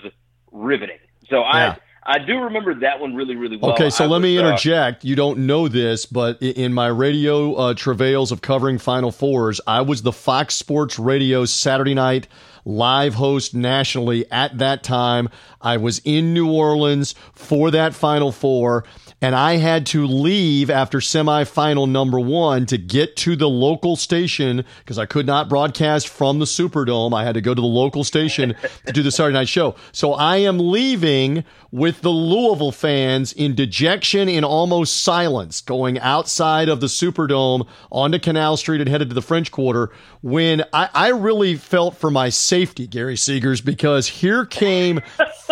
riveting. 0.52 1.00
So 1.30 1.40
yeah. 1.40 1.76
I 1.76 1.78
I 2.10 2.20
do 2.20 2.40
remember 2.40 2.74
that 2.76 3.02
one 3.02 3.16
really, 3.16 3.36
really 3.36 3.58
well. 3.58 3.74
Okay, 3.74 3.90
so 3.90 4.06
I 4.06 4.08
let 4.08 4.22
was, 4.22 4.24
me 4.24 4.38
uh, 4.38 4.48
interject. 4.48 5.04
you 5.04 5.16
don't 5.16 5.40
know 5.40 5.68
this, 5.68 6.06
but 6.06 6.42
in 6.42 6.74
my 6.74 6.88
radio 6.88 7.54
uh, 7.56 7.74
travails 7.74 8.32
of 8.32 8.42
covering 8.42 8.78
Final 8.78 9.12
Fours, 9.12 9.60
I 9.68 9.82
was 9.82 10.04
the 10.04 10.14
Fox 10.14 10.56
Sports 10.56 10.98
Radio 10.98 11.44
Saturday 11.44 11.94
night 11.94 12.30
live 12.68 13.14
host 13.14 13.56
nationally 13.56 14.30
at 14.32 14.58
that 14.58 14.84
time. 14.84 15.30
I 15.62 15.78
was 15.78 16.02
in 16.04 16.34
New 16.34 16.52
Orleans 16.52 17.16
for 17.34 17.72
that 17.72 17.96
Final 17.96 18.32
Four 18.32 18.84
and 19.20 19.34
I 19.34 19.56
had 19.56 19.88
to 19.88 20.06
leave 20.06 20.70
after 20.70 21.00
semifinal 21.00 21.90
number 21.90 22.20
one 22.20 22.68
to 22.68 22.78
get 22.78 23.16
to 23.18 23.36
the 23.36 23.50
local 23.50 23.96
station 23.96 24.64
because 24.80 25.00
I 25.00 25.08
could 25.08 25.26
not 25.26 25.50
broadcast 25.50 26.08
from 26.08 26.38
the 26.38 26.46
Superdome. 26.46 27.18
I 27.18 27.24
had 27.24 27.34
to 27.34 27.42
go 27.42 27.56
to 27.56 27.62
the 27.62 27.68
local 27.68 28.04
station 28.04 28.56
to 28.86 28.94
do 28.94 29.02
the 29.02 29.12
Saturday 29.12 29.34
night 29.34 29.50
show. 29.50 29.76
So 29.92 30.14
I 30.14 30.38
am 30.38 30.60
leaving 30.60 31.44
with 31.72 32.02
the 32.02 32.12
Louisville 32.12 32.72
fans 32.72 33.34
in 33.34 33.56
dejection 33.56 34.30
in 34.30 34.44
almost 34.44 35.02
silence, 35.04 35.62
going 35.62 36.00
outside 36.00 36.70
of 36.70 36.80
the 36.80 36.88
Superdome 36.88 37.68
onto 37.92 38.20
Canal 38.20 38.56
Street 38.56 38.82
and 38.82 38.90
headed 38.90 39.10
to 39.10 39.16
the 39.16 39.22
French 39.22 39.52
Quarter 39.52 39.92
when 40.22 40.64
I, 40.74 40.90
I 40.94 41.08
really 41.10 41.56
felt 41.56 41.98
for 41.98 42.12
my 42.12 42.30
safety, 42.30 42.57
Gary 42.66 43.16
Seegers, 43.16 43.64
because 43.64 44.08
here 44.08 44.46
came 44.46 45.02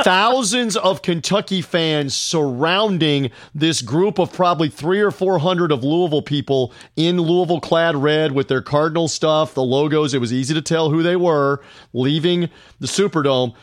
thousands 0.03 0.76
of 0.76 1.01
Kentucky 1.01 1.62
fans 1.62 2.14
surrounding 2.16 3.32
this 3.53 3.82
group 3.82 4.20
of 4.20 4.34
probably 4.34 4.70
three 4.70 4.99
or 4.99 5.12
four 5.12 5.39
hundred 5.39 5.72
of 5.72 5.84
Louisville 5.84 6.22
people 6.22 6.74
in 6.95 7.22
Louisville 7.22 7.62
clad 7.62 7.95
red 7.95 8.32
with 8.32 8.47
their 8.47 8.62
Cardinal 8.62 9.08
stuff, 9.08 9.53
the 9.53 9.64
logos. 9.64 10.14
It 10.14 10.20
was 10.20 10.34
easy 10.34 10.53
to 10.53 10.62
tell 10.62 10.89
who 10.89 11.03
they 11.03 11.16
were 11.16 11.62
leaving 11.93 12.49
the 12.80 12.88
Superdome. 12.88 13.53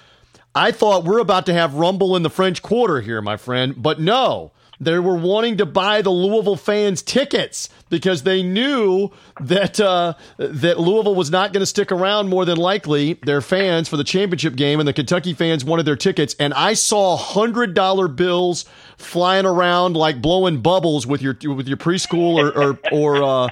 I 0.54 0.70
thought 0.70 1.04
we're 1.04 1.18
about 1.18 1.46
to 1.46 1.54
have 1.54 1.74
Rumble 1.74 2.14
in 2.14 2.22
the 2.22 2.30
French 2.30 2.62
Quarter 2.62 3.00
here, 3.00 3.22
my 3.22 3.36
friend, 3.36 3.74
but 3.76 3.98
no. 3.98 4.52
They 4.82 4.98
were 4.98 5.14
wanting 5.14 5.58
to 5.58 5.66
buy 5.66 6.02
the 6.02 6.10
Louisville 6.10 6.56
fans 6.56 7.02
tickets 7.02 7.68
because 7.88 8.24
they 8.24 8.42
knew 8.42 9.12
that 9.40 9.78
uh, 9.78 10.14
that 10.38 10.80
Louisville 10.80 11.14
was 11.14 11.30
not 11.30 11.52
going 11.52 11.60
to 11.60 11.66
stick 11.66 11.92
around 11.92 12.28
more 12.28 12.44
than 12.44 12.56
likely 12.56 13.14
their 13.22 13.40
fans 13.40 13.88
for 13.88 13.96
the 13.96 14.02
championship 14.02 14.56
game, 14.56 14.80
and 14.80 14.88
the 14.88 14.92
Kentucky 14.92 15.34
fans 15.34 15.64
wanted 15.64 15.86
their 15.86 15.94
tickets. 15.94 16.34
And 16.40 16.52
I 16.54 16.74
saw 16.74 17.16
hundred 17.16 17.74
dollar 17.74 18.08
bills 18.08 18.64
flying 18.96 19.46
around 19.46 19.96
like 19.96 20.20
blowing 20.20 20.60
bubbles 20.60 21.06
with 21.06 21.22
your 21.22 21.36
with 21.44 21.68
your 21.68 21.76
preschool 21.76 22.34
or 22.34 22.50
or, 22.50 22.78
or 22.90 23.22
uh, 23.22 23.48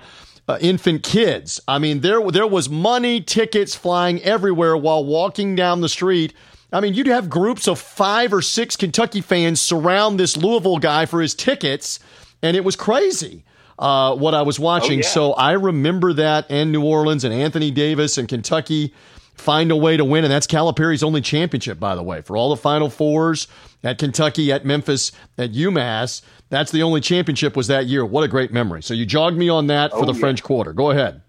uh, 0.49 0.59
infant 0.61 1.05
kids. 1.05 1.61
I 1.68 1.78
mean, 1.78 2.01
there 2.01 2.28
there 2.33 2.47
was 2.49 2.68
money, 2.68 3.20
tickets 3.20 3.76
flying 3.76 4.20
everywhere 4.22 4.76
while 4.76 5.05
walking 5.05 5.55
down 5.55 5.81
the 5.81 5.89
street 5.89 6.35
I 6.72 6.80
mean, 6.80 6.94
you'd 6.94 7.06
have 7.06 7.28
groups 7.28 7.66
of 7.66 7.78
five 7.78 8.32
or 8.32 8.42
six 8.42 8.76
Kentucky 8.76 9.20
fans 9.20 9.60
surround 9.60 10.20
this 10.20 10.36
Louisville 10.36 10.78
guy 10.78 11.06
for 11.06 11.20
his 11.20 11.34
tickets, 11.34 11.98
and 12.42 12.56
it 12.56 12.64
was 12.64 12.76
crazy. 12.76 13.44
Uh, 13.78 14.14
what 14.14 14.34
I 14.34 14.42
was 14.42 14.60
watching. 14.60 14.98
Oh, 14.98 15.02
yeah. 15.02 15.08
So 15.08 15.32
I 15.32 15.52
remember 15.52 16.12
that 16.12 16.50
and 16.50 16.70
New 16.70 16.84
Orleans 16.84 17.24
and 17.24 17.32
Anthony 17.32 17.70
Davis 17.70 18.18
and 18.18 18.28
Kentucky 18.28 18.92
find 19.40 19.70
a 19.70 19.76
way 19.76 19.96
to 19.96 20.04
win. 20.04 20.22
And 20.22 20.30
that's 20.30 20.46
Calipari's 20.46 21.02
only 21.02 21.22
championship, 21.22 21.80
by 21.80 21.94
the 21.94 22.02
way, 22.02 22.20
for 22.20 22.36
all 22.36 22.50
the 22.50 22.56
Final 22.56 22.90
Fours 22.90 23.48
at 23.82 23.96
Kentucky, 23.96 24.52
at 24.52 24.66
Memphis, 24.66 25.12
at 25.38 25.52
UMass. 25.52 26.20
That's 26.50 26.70
the 26.70 26.82
only 26.82 27.00
championship 27.00 27.56
was 27.56 27.68
that 27.68 27.86
year. 27.86 28.04
What 28.04 28.22
a 28.22 28.28
great 28.28 28.52
memory. 28.52 28.82
So 28.82 28.92
you 28.92 29.06
jogged 29.06 29.38
me 29.38 29.48
on 29.48 29.68
that 29.68 29.92
for 29.92 30.00
oh, 30.00 30.04
the 30.04 30.12
yeah. 30.12 30.20
French 30.20 30.42
Quarter. 30.42 30.74
Go 30.74 30.90
ahead. 30.90 31.22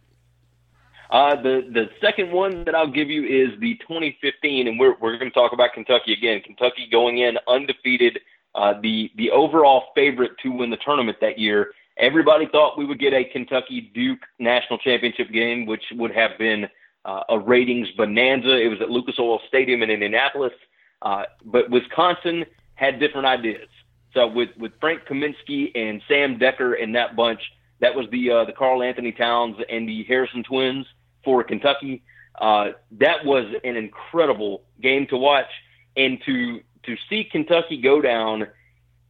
Uh, 1.12 1.36
the 1.42 1.68
the 1.74 1.90
second 2.00 2.32
one 2.32 2.64
that 2.64 2.74
I'll 2.74 2.90
give 2.90 3.10
you 3.10 3.24
is 3.26 3.60
the 3.60 3.76
2015, 3.88 4.68
and 4.68 4.80
we're 4.80 4.96
we're 5.02 5.18
going 5.18 5.30
to 5.30 5.34
talk 5.34 5.52
about 5.52 5.74
Kentucky 5.74 6.14
again. 6.14 6.42
Kentucky 6.42 6.88
going 6.90 7.18
in 7.18 7.38
undefeated, 7.50 8.20
uh, 8.56 8.76
the 8.82 9.12
the 9.18 9.30
overall 9.30 9.88
favorite 9.94 10.32
to 10.44 10.50
win 10.50 10.70
the 10.70 10.78
tournament 10.78 11.18
that 11.20 11.38
year. 11.38 11.74
Everybody 11.98 12.48
thought 12.50 12.78
we 12.78 12.86
would 12.86 13.00
get 13.00 13.14
a 13.14 13.26
Kentucky 13.26 13.92
Duke 13.94 14.20
national 14.40 14.80
championship 14.80 15.32
game, 15.32 15.66
which 15.66 15.84
would 15.92 16.16
have 16.16 16.38
been 16.40 16.68
uh, 17.04 17.24
a 17.28 17.38
ratings 17.38 17.90
bonanza. 17.98 18.56
It 18.56 18.70
was 18.70 18.80
at 18.80 18.90
Lucas 18.90 19.16
Oil 19.20 19.42
Stadium 19.50 19.84
in 19.84 19.90
Indianapolis, 19.90 20.54
uh, 21.02 21.24
but 21.44 21.70
Wisconsin 21.70 22.46
had 22.76 23.02
different 23.02 23.28
ideas. 23.28 23.68
So 24.14 24.28
with 24.28 24.50
with 24.58 24.72
Frank 24.80 25.02
Kaminsky 25.10 25.72
and 25.76 26.02
Sam 26.08 26.40
Dekker 26.40 26.82
and 26.82 26.96
that 26.96 27.18
bunch, 27.18 27.42
that 27.82 27.94
was 27.94 28.06
the 28.12 28.32
uh, 28.32 28.46
the 28.46 28.54
Karl-Anthony 28.54 29.12
Towns 29.12 29.58
and 29.70 29.90
the 29.90 30.06
Harrison 30.06 30.44
twins 30.44 30.86
for 31.24 31.44
Kentucky. 31.44 32.04
Uh, 32.40 32.72
that 33.00 33.26
was 33.26 33.46
an 33.64 33.76
incredible 33.76 34.64
game 34.82 35.08
to 35.08 35.18
watch, 35.18 35.50
and 35.96 36.20
to 36.26 36.62
to 36.84 36.96
see 37.10 37.24
Kentucky 37.24 37.80
go 37.80 38.02
down 38.02 38.48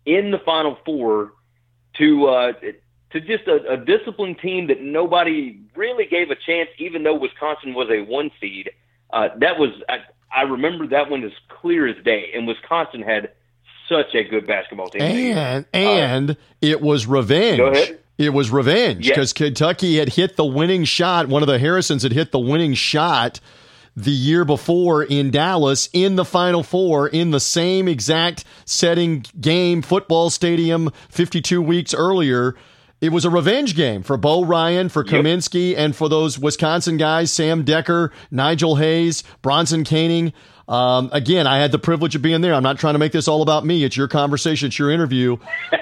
in 0.05 0.31
the 0.31 0.39
Final 0.39 0.77
Four 0.85 1.33
to 1.97 2.27
uh, 2.27 2.53
to 3.11 3.21
just 3.21 3.47
a, 3.47 3.73
a 3.73 3.77
disciplined 3.77 4.39
team 4.39 4.67
that 4.67 4.81
nobody 4.81 5.59
really 5.75 6.05
gave 6.05 6.31
a 6.31 6.35
chance, 6.35 6.69
even 6.77 7.03
though 7.03 7.15
Wisconsin 7.15 7.73
was 7.73 7.89
a 7.89 8.01
one 8.01 8.31
seed. 8.39 8.71
Uh, 9.11 9.29
that 9.37 9.59
was 9.59 9.69
I, 9.87 9.99
I 10.33 10.41
remember 10.43 10.87
that 10.87 11.09
one 11.09 11.23
as 11.23 11.31
clear 11.49 11.87
as 11.87 12.03
day, 12.03 12.31
and 12.33 12.47
Wisconsin 12.47 13.01
had 13.01 13.31
such 13.87 14.15
a 14.15 14.23
good 14.23 14.47
basketball 14.47 14.89
team. 14.89 15.01
And 15.01 15.65
and 15.73 16.31
uh, 16.31 16.35
it 16.61 16.81
was 16.81 17.05
revenge. 17.05 17.93
It 18.21 18.33
was 18.33 18.51
revenge 18.51 19.07
because 19.07 19.29
yes. 19.29 19.33
Kentucky 19.33 19.97
had 19.97 20.09
hit 20.09 20.35
the 20.35 20.45
winning 20.45 20.83
shot. 20.83 21.27
One 21.27 21.41
of 21.41 21.47
the 21.47 21.57
Harrisons 21.57 22.03
had 22.03 22.13
hit 22.13 22.31
the 22.31 22.39
winning 22.39 22.75
shot 22.75 23.39
the 23.95 24.11
year 24.11 24.45
before 24.45 25.03
in 25.03 25.31
Dallas 25.31 25.89
in 25.91 26.17
the 26.17 26.23
Final 26.23 26.61
Four 26.61 27.07
in 27.07 27.31
the 27.31 27.39
same 27.39 27.87
exact 27.87 28.45
setting 28.63 29.25
game, 29.39 29.81
football 29.81 30.29
stadium 30.29 30.91
52 31.09 31.63
weeks 31.63 31.95
earlier. 31.95 32.55
It 33.01 33.11
was 33.11 33.25
a 33.25 33.31
revenge 33.31 33.75
game 33.75 34.03
for 34.03 34.15
Bo 34.15 34.45
Ryan, 34.45 34.87
for 34.87 35.03
Kaminsky, 35.03 35.71
yep. 35.71 35.79
and 35.79 35.95
for 35.95 36.07
those 36.07 36.37
Wisconsin 36.37 36.97
guys, 36.97 37.33
Sam 37.33 37.65
Dekker, 37.65 38.11
Nigel 38.29 38.75
Hayes, 38.75 39.23
Bronson 39.41 39.83
Koenig. 39.83 40.33
Um, 40.67 41.09
again, 41.11 41.47
I 41.47 41.57
had 41.57 41.71
the 41.71 41.79
privilege 41.79 42.15
of 42.15 42.21
being 42.21 42.41
there. 42.41 42.53
I'm 42.53 42.63
not 42.63 42.79
trying 42.79 42.93
to 42.93 42.99
make 42.99 43.11
this 43.11 43.27
all 43.27 43.41
about 43.41 43.65
me. 43.65 43.83
It's 43.83 43.97
your 43.97 44.07
conversation, 44.07 44.67
it's 44.67 44.79
your 44.79 44.91
interview. 44.91 45.37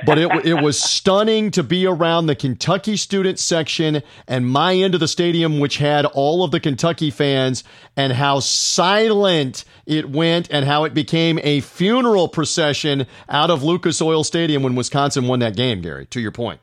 But 0.06 0.18
it, 0.18 0.46
it 0.46 0.62
was 0.62 0.80
stunning 0.80 1.52
to 1.52 1.64
be 1.64 1.86
around 1.86 2.28
the 2.28 2.36
Kentucky 2.36 2.98
student 2.98 3.40
section 3.40 4.02
and 4.28 4.50
my 4.50 4.76
end 4.76 4.94
of 4.94 5.00
the 5.00 5.08
stadium, 5.08 5.60
which 5.60 5.78
had 5.78 6.06
all 6.06 6.44
of 6.44 6.52
the 6.52 6.60
Kentucky 6.60 7.12
fans, 7.12 7.64
and 7.96 8.14
how 8.14 8.40
silent 8.40 9.66
it 9.86 10.10
went 10.10 10.50
and 10.52 10.66
how 10.66 10.84
it 10.86 10.94
became 10.94 11.40
a 11.44 11.60
funeral 11.62 12.28
procession 12.28 13.06
out 13.28 13.50
of 13.50 13.64
Lucas 13.64 14.02
Oil 14.02 14.24
Stadium 14.24 14.64
when 14.64 14.76
Wisconsin 14.76 15.28
won 15.28 15.40
that 15.40 15.56
game, 15.56 15.82
Gary, 15.82 16.06
to 16.08 16.20
your 16.20 16.32
point. 16.32 16.60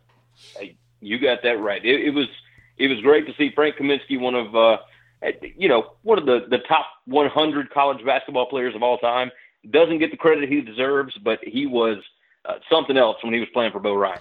You 1.01 1.19
got 1.21 1.43
that 1.43 1.61
right. 1.61 1.85
It, 1.85 2.07
it 2.07 2.11
was 2.11 2.27
it 2.79 2.89
was 2.89 3.01
great 3.01 3.27
to 3.27 3.35
see 3.39 3.51
Frank 3.55 3.77
Kaminsky, 3.77 4.19
one 4.19 4.35
of 4.35 4.55
uh, 4.57 4.79
you 5.57 5.68
know, 5.68 5.93
one 6.03 6.18
of 6.18 6.27
the, 6.27 6.47
the 6.49 6.59
top 6.68 6.87
100 7.07 7.70
college 7.70 8.05
basketball 8.05 8.47
players 8.47 8.74
of 8.74 8.83
all 8.83 8.99
time. 8.99 9.31
Doesn't 9.70 9.99
get 9.99 10.11
the 10.12 10.16
credit 10.16 10.49
he 10.49 10.61
deserves, 10.61 11.14
but 11.24 11.41
he 11.43 11.66
was 11.66 11.99
uh, 12.45 12.55
something 12.70 12.97
else 12.97 13.16
when 13.22 13.35
he 13.35 13.41
was 13.41 13.49
playing 13.53 13.72
for 13.72 13.81
Bo 13.81 13.95
Ryan. 13.95 14.20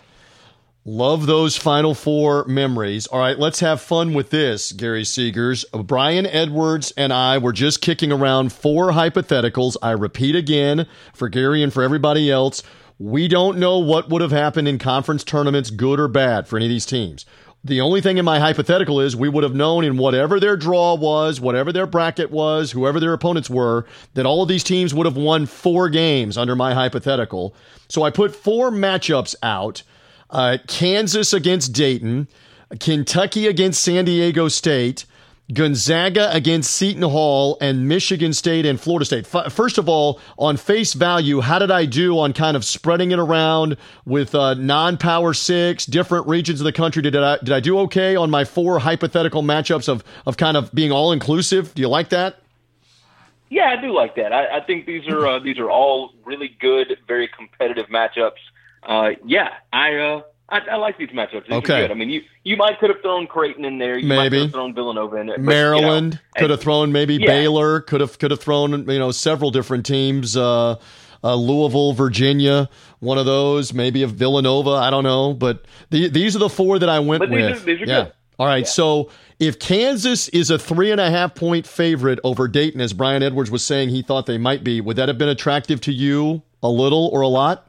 Love 0.88 1.26
those 1.26 1.58
Final 1.58 1.96
Four 1.96 2.46
memories. 2.46 3.08
All 3.08 3.18
right, 3.18 3.40
let's 3.40 3.60
have 3.60 3.82
fun 3.82 4.14
with 4.14 4.30
this, 4.30 4.72
Gary 4.72 5.02
Seegers. 5.02 5.66
Brian 5.88 6.28
Edwards 6.28 6.94
and 6.96 7.12
I 7.12 7.40
were 7.40 7.54
just 7.54 7.82
kicking 7.82 8.12
around 8.12 8.54
four 8.54 8.92
hypotheticals. 8.92 9.78
I 9.82 9.92
repeat 9.92 10.36
again 10.36 10.86
for 11.14 11.28
Gary 11.28 11.64
and 11.64 11.74
for 11.74 11.82
everybody 11.82 12.30
else. 12.30 12.62
We 13.00 13.28
don't 13.28 13.58
know 13.58 13.80
what 13.80 14.10
would 14.10 14.22
have 14.22 14.32
happened 14.32 14.68
in 14.68 14.78
conference 14.78 15.24
tournaments, 15.24 15.72
good 15.72 16.00
or 16.00 16.08
bad, 16.08 16.48
for 16.48 16.58
any 16.58 16.68
of 16.68 16.70
these 16.70 16.86
teams. 16.86 17.26
The 17.66 17.82
only 17.82 18.00
thing 18.00 18.20
in 18.20 18.26
my 18.26 18.38
hypothetical 18.38 19.02
is 19.02 19.16
we 19.16 19.28
would 19.28 19.44
have 19.44 19.56
known 19.56 19.84
in 19.84 19.98
whatever 19.98 20.40
their 20.40 20.56
draw 20.56 20.94
was, 20.94 21.42
whatever 21.42 21.74
their 21.74 21.88
bracket 21.88 22.30
was, 22.30 22.72
whoever 22.72 23.00
their 23.00 23.12
opponents 23.12 23.50
were, 23.50 23.88
that 24.14 24.28
all 24.28 24.44
of 24.44 24.48
these 24.48 24.64
teams 24.64 24.94
would 24.94 25.08
have 25.08 25.18
won 25.18 25.48
four 25.48 25.90
games 25.90 26.38
under 26.38 26.56
my 26.56 26.76
hypothetical. 26.76 27.56
So 27.90 28.04
I 28.04 28.12
put 28.12 28.36
four 28.36 28.70
matchups 28.70 29.34
out 29.42 29.82
uh, 30.30 30.60
Kansas 30.68 31.34
against 31.34 31.74
Dayton, 31.74 32.28
Kentucky 32.80 33.48
against 33.48 33.82
San 33.82 34.06
Diego 34.06 34.48
State, 34.48 35.08
Gonzaga 35.54 36.34
against 36.34 36.72
Seton 36.72 37.04
Hall 37.04 37.58
and 37.62 37.88
Michigan 37.88 38.34
State 38.34 38.66
and 38.66 38.80
Florida 38.82 39.06
State. 39.06 39.28
First 39.28 39.78
of 39.78 39.88
all, 39.88 40.20
on 40.40 40.58
face 40.58 40.94
value, 40.94 41.42
how 41.42 41.60
did 41.60 41.70
I 41.70 41.86
do 41.86 42.18
on 42.18 42.34
kind 42.34 42.58
of 42.58 42.66
spreading 42.66 43.12
it 43.12 43.20
around 43.20 43.78
with 44.06 44.34
uh, 44.34 44.56
non-power 44.56 45.36
six, 45.36 45.86
different 45.86 46.28
regions 46.28 46.62
of 46.62 46.66
the 46.66 46.72
country? 46.72 47.04
Did 47.04 47.16
I 47.16 47.38
did 47.38 47.52
I 47.52 47.60
do 47.60 47.78
okay 47.82 48.16
on 48.16 48.32
my 48.32 48.44
four 48.44 48.80
hypothetical 48.80 49.44
matchups 49.44 49.88
of 49.88 50.04
of 50.26 50.38
kind 50.38 50.58
of 50.58 50.74
being 50.74 50.92
all 50.92 51.12
inclusive? 51.12 51.76
Do 51.76 51.82
you 51.82 51.90
like 51.90 52.10
that? 52.10 52.40
Yeah, 53.50 53.76
I 53.78 53.80
do 53.80 53.94
like 53.94 54.16
that. 54.16 54.34
I, 54.34 54.58
I 54.58 54.62
think 54.62 54.88
these 54.88 55.08
are 55.08 55.28
uh, 55.28 55.40
these 55.40 55.60
are 55.60 55.70
all 55.70 56.12
really 56.26 56.56
good, 56.60 56.98
very 57.08 57.28
competitive 57.28 57.86
matchups. 57.88 58.42
Uh, 58.82 59.12
yeah, 59.24 59.50
I. 59.72 60.24
I, 60.48 60.60
I, 60.60 60.76
like 60.76 60.98
these 60.98 61.10
matchups. 61.10 61.48
These 61.48 61.58
okay. 61.58 61.90
I 61.90 61.94
mean, 61.94 62.10
you 62.10 62.22
you 62.44 62.56
might 62.56 62.80
could 62.80 62.90
have 62.90 63.02
thrown 63.02 63.26
Creighton 63.26 63.66
in 63.66 63.80
there. 63.80 63.98
You 63.98 64.08
maybe. 64.08 64.38
might 64.38 64.44
have 64.44 64.52
thrown 64.52 64.76
Villanova 64.76 65.16
in 65.18 65.28
there. 65.28 65.38
Maryland 65.40 66.14
you 66.14 66.20
know, 66.20 66.42
could 66.42 66.50
have 66.52 66.62
thrown 66.62 66.92
maybe 66.92 67.16
yeah. 67.16 67.26
Baylor. 67.26 67.82
Could 67.82 68.02
have 68.02 68.20
could 68.20 68.32
have 68.32 68.40
thrown 68.40 68.72
you 68.88 69.00
know 69.00 69.12
several 69.12 69.50
different 69.50 69.86
teams. 69.86 70.38
Uh, 70.38 70.76
uh, 71.24 71.34
Louisville, 71.34 71.94
Virginia, 71.94 72.70
one 73.00 73.18
of 73.18 73.26
those. 73.26 73.74
Maybe 73.74 74.04
a 74.04 74.08
Villanova. 74.08 74.72
I 74.72 74.92
don't 74.92 75.04
know, 75.04 75.34
but 75.34 75.66
the, 75.90 76.10
these 76.10 76.36
are 76.36 76.40
the 76.40 76.50
four 76.50 76.78
that 76.78 76.90
I 76.90 77.00
went 77.00 77.22
but 77.22 77.30
these 77.30 77.42
with. 77.42 77.62
Are, 77.62 77.66
these 77.66 77.82
are 77.82 77.86
yeah. 77.86 78.04
Good. 78.04 78.14
All 78.38 78.46
right. 78.46 78.66
Yeah. 78.66 78.70
So 78.70 79.10
if 79.40 79.60
Kansas 79.60 80.28
is 80.30 80.50
a 80.50 80.60
three 80.60 80.92
and 80.92 81.02
a 81.02 81.10
half 81.10 81.34
point 81.36 81.66
favorite 81.66 82.20
over 82.24 82.48
Dayton, 82.48 82.82
as 82.82 82.94
Brian 82.94 83.24
Edwards 83.24 83.50
was 83.50 83.66
saying 83.66 83.90
he 83.90 84.02
thought 84.02 84.26
they 84.26 84.38
might 84.38 84.64
be, 84.64 84.82
would 84.82 84.98
that 84.98 85.08
have 85.08 85.18
been 85.18 85.30
attractive 85.30 85.82
to 85.82 85.92
you 85.92 86.44
a 86.62 86.70
little 86.70 87.10
or 87.12 87.22
a 87.22 87.28
lot? 87.28 87.68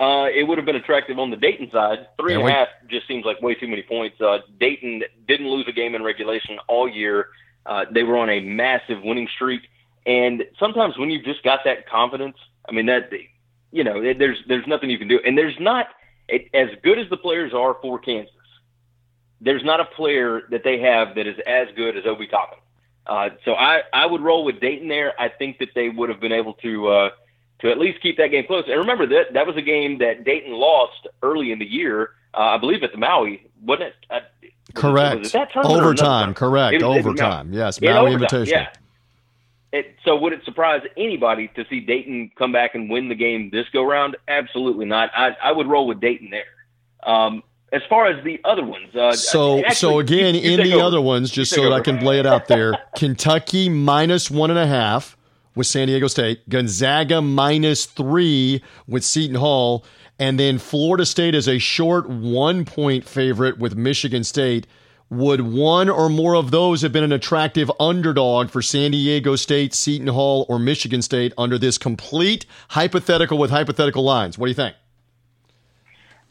Uh, 0.00 0.28
it 0.32 0.46
would 0.46 0.58
have 0.58 0.64
been 0.64 0.76
attractive 0.76 1.18
on 1.18 1.30
the 1.30 1.36
Dayton 1.36 1.70
side. 1.72 2.06
Three 2.20 2.34
and 2.34 2.46
a 2.46 2.52
half 2.52 2.68
just 2.88 3.08
seems 3.08 3.24
like 3.24 3.42
way 3.42 3.54
too 3.54 3.66
many 3.66 3.82
points. 3.82 4.20
Uh, 4.20 4.38
Dayton 4.60 5.02
didn't 5.26 5.48
lose 5.48 5.66
a 5.66 5.72
game 5.72 5.96
in 5.96 6.04
regulation 6.04 6.58
all 6.68 6.88
year. 6.88 7.28
Uh, 7.66 7.84
they 7.90 8.04
were 8.04 8.16
on 8.16 8.30
a 8.30 8.38
massive 8.40 9.02
winning 9.02 9.28
streak, 9.34 9.62
and 10.06 10.44
sometimes 10.58 10.96
when 10.96 11.10
you've 11.10 11.24
just 11.24 11.42
got 11.42 11.60
that 11.64 11.88
confidence, 11.88 12.36
I 12.68 12.72
mean 12.72 12.86
that 12.86 13.10
you 13.72 13.82
know 13.82 14.00
there's 14.00 14.38
there's 14.46 14.66
nothing 14.68 14.88
you 14.88 14.98
can 14.98 15.08
do, 15.08 15.20
and 15.24 15.36
there's 15.36 15.58
not 15.58 15.88
it, 16.28 16.48
as 16.54 16.68
good 16.84 16.98
as 17.00 17.10
the 17.10 17.16
players 17.16 17.52
are 17.52 17.76
for 17.82 17.98
Kansas. 17.98 18.32
There's 19.40 19.64
not 19.64 19.80
a 19.80 19.84
player 19.84 20.42
that 20.50 20.62
they 20.62 20.78
have 20.80 21.16
that 21.16 21.26
is 21.26 21.36
as 21.44 21.68
good 21.76 21.96
as 21.96 22.04
Obi 22.06 22.28
Toppin. 22.28 22.58
Uh, 23.04 23.30
so 23.44 23.54
I 23.54 23.82
I 23.92 24.06
would 24.06 24.20
roll 24.20 24.44
with 24.44 24.60
Dayton 24.60 24.86
there. 24.86 25.20
I 25.20 25.28
think 25.28 25.58
that 25.58 25.70
they 25.74 25.88
would 25.88 26.08
have 26.08 26.20
been 26.20 26.32
able 26.32 26.54
to. 26.54 26.88
Uh, 26.88 27.10
to 27.60 27.70
at 27.70 27.78
least 27.78 28.00
keep 28.00 28.16
that 28.18 28.28
game 28.28 28.44
close. 28.46 28.64
And 28.68 28.78
remember 28.78 29.06
that 29.06 29.32
that 29.34 29.46
was 29.46 29.56
a 29.56 29.62
game 29.62 29.98
that 29.98 30.24
Dayton 30.24 30.52
lost 30.52 31.06
early 31.22 31.52
in 31.52 31.58
the 31.58 31.66
year, 31.66 32.10
uh, 32.34 32.40
I 32.40 32.58
believe 32.58 32.82
at 32.82 32.92
the 32.92 32.98
Maui, 32.98 33.48
wasn't 33.62 33.88
it? 33.88 33.94
Uh, 34.10 34.20
correct. 34.74 35.20
Was 35.20 35.34
it, 35.34 35.48
overtime. 35.56 36.34
Correct. 36.34 36.74
It 36.74 36.82
overtime. 36.82 37.52
yes. 37.52 37.80
Maui 37.80 38.12
Invitational. 38.12 38.50
Yeah. 38.50 38.68
It, 39.70 39.96
so 40.02 40.16
would 40.16 40.32
it 40.32 40.44
surprise 40.44 40.80
anybody 40.96 41.48
to 41.48 41.64
see 41.68 41.80
Dayton 41.80 42.30
come 42.38 42.52
back 42.52 42.74
and 42.74 42.88
win 42.88 43.10
the 43.10 43.14
game 43.14 43.50
this 43.50 43.66
go 43.70 43.82
round? 43.82 44.16
Absolutely 44.26 44.86
not. 44.86 45.10
I, 45.14 45.36
I 45.42 45.52
would 45.52 45.66
roll 45.66 45.86
with 45.86 46.00
Dayton 46.00 46.30
there. 46.30 46.44
Um, 47.02 47.42
as 47.70 47.82
far 47.86 48.06
as 48.06 48.24
the 48.24 48.40
other 48.44 48.64
ones, 48.64 48.96
uh, 48.96 49.12
so 49.12 49.58
actually, 49.58 49.74
so 49.74 49.98
again 49.98 50.34
you, 50.34 50.40
you 50.40 50.58
in 50.58 50.62
the 50.62 50.74
over. 50.76 50.84
other 50.84 51.00
ones, 51.02 51.30
just 51.30 51.52
so 51.52 51.64
that 51.64 51.72
I 51.72 51.80
can 51.80 52.02
lay 52.02 52.18
it 52.18 52.24
out 52.24 52.48
there, 52.48 52.78
Kentucky 52.96 53.68
minus 53.68 54.30
one 54.30 54.48
and 54.48 54.58
a 54.58 54.66
half 54.66 55.17
with 55.58 55.66
San 55.66 55.88
Diego 55.88 56.06
State, 56.06 56.48
Gonzaga 56.48 57.20
minus 57.20 57.84
three 57.84 58.62
with 58.86 59.04
Seton 59.04 59.34
Hall, 59.34 59.84
and 60.18 60.38
then 60.38 60.58
Florida 60.58 61.04
State 61.04 61.34
is 61.34 61.48
a 61.48 61.58
short 61.58 62.08
one 62.08 62.64
point 62.64 63.04
favorite 63.04 63.58
with 63.58 63.76
Michigan 63.76 64.22
State. 64.22 64.68
Would 65.10 65.40
one 65.40 65.88
or 65.88 66.08
more 66.08 66.36
of 66.36 66.50
those 66.52 66.82
have 66.82 66.92
been 66.92 67.02
an 67.02 67.12
attractive 67.12 67.72
underdog 67.80 68.50
for 68.50 68.62
San 68.62 68.92
Diego 68.92 69.36
State, 69.36 69.74
Seton 69.74 70.06
Hall, 70.06 70.46
or 70.48 70.60
Michigan 70.60 71.02
State 71.02 71.32
under 71.36 71.58
this 71.58 71.76
complete 71.76 72.46
hypothetical 72.68 73.36
with 73.36 73.50
hypothetical 73.50 74.04
lines? 74.04 74.38
What 74.38 74.46
do 74.46 74.50
you 74.50 74.54
think? 74.54 74.76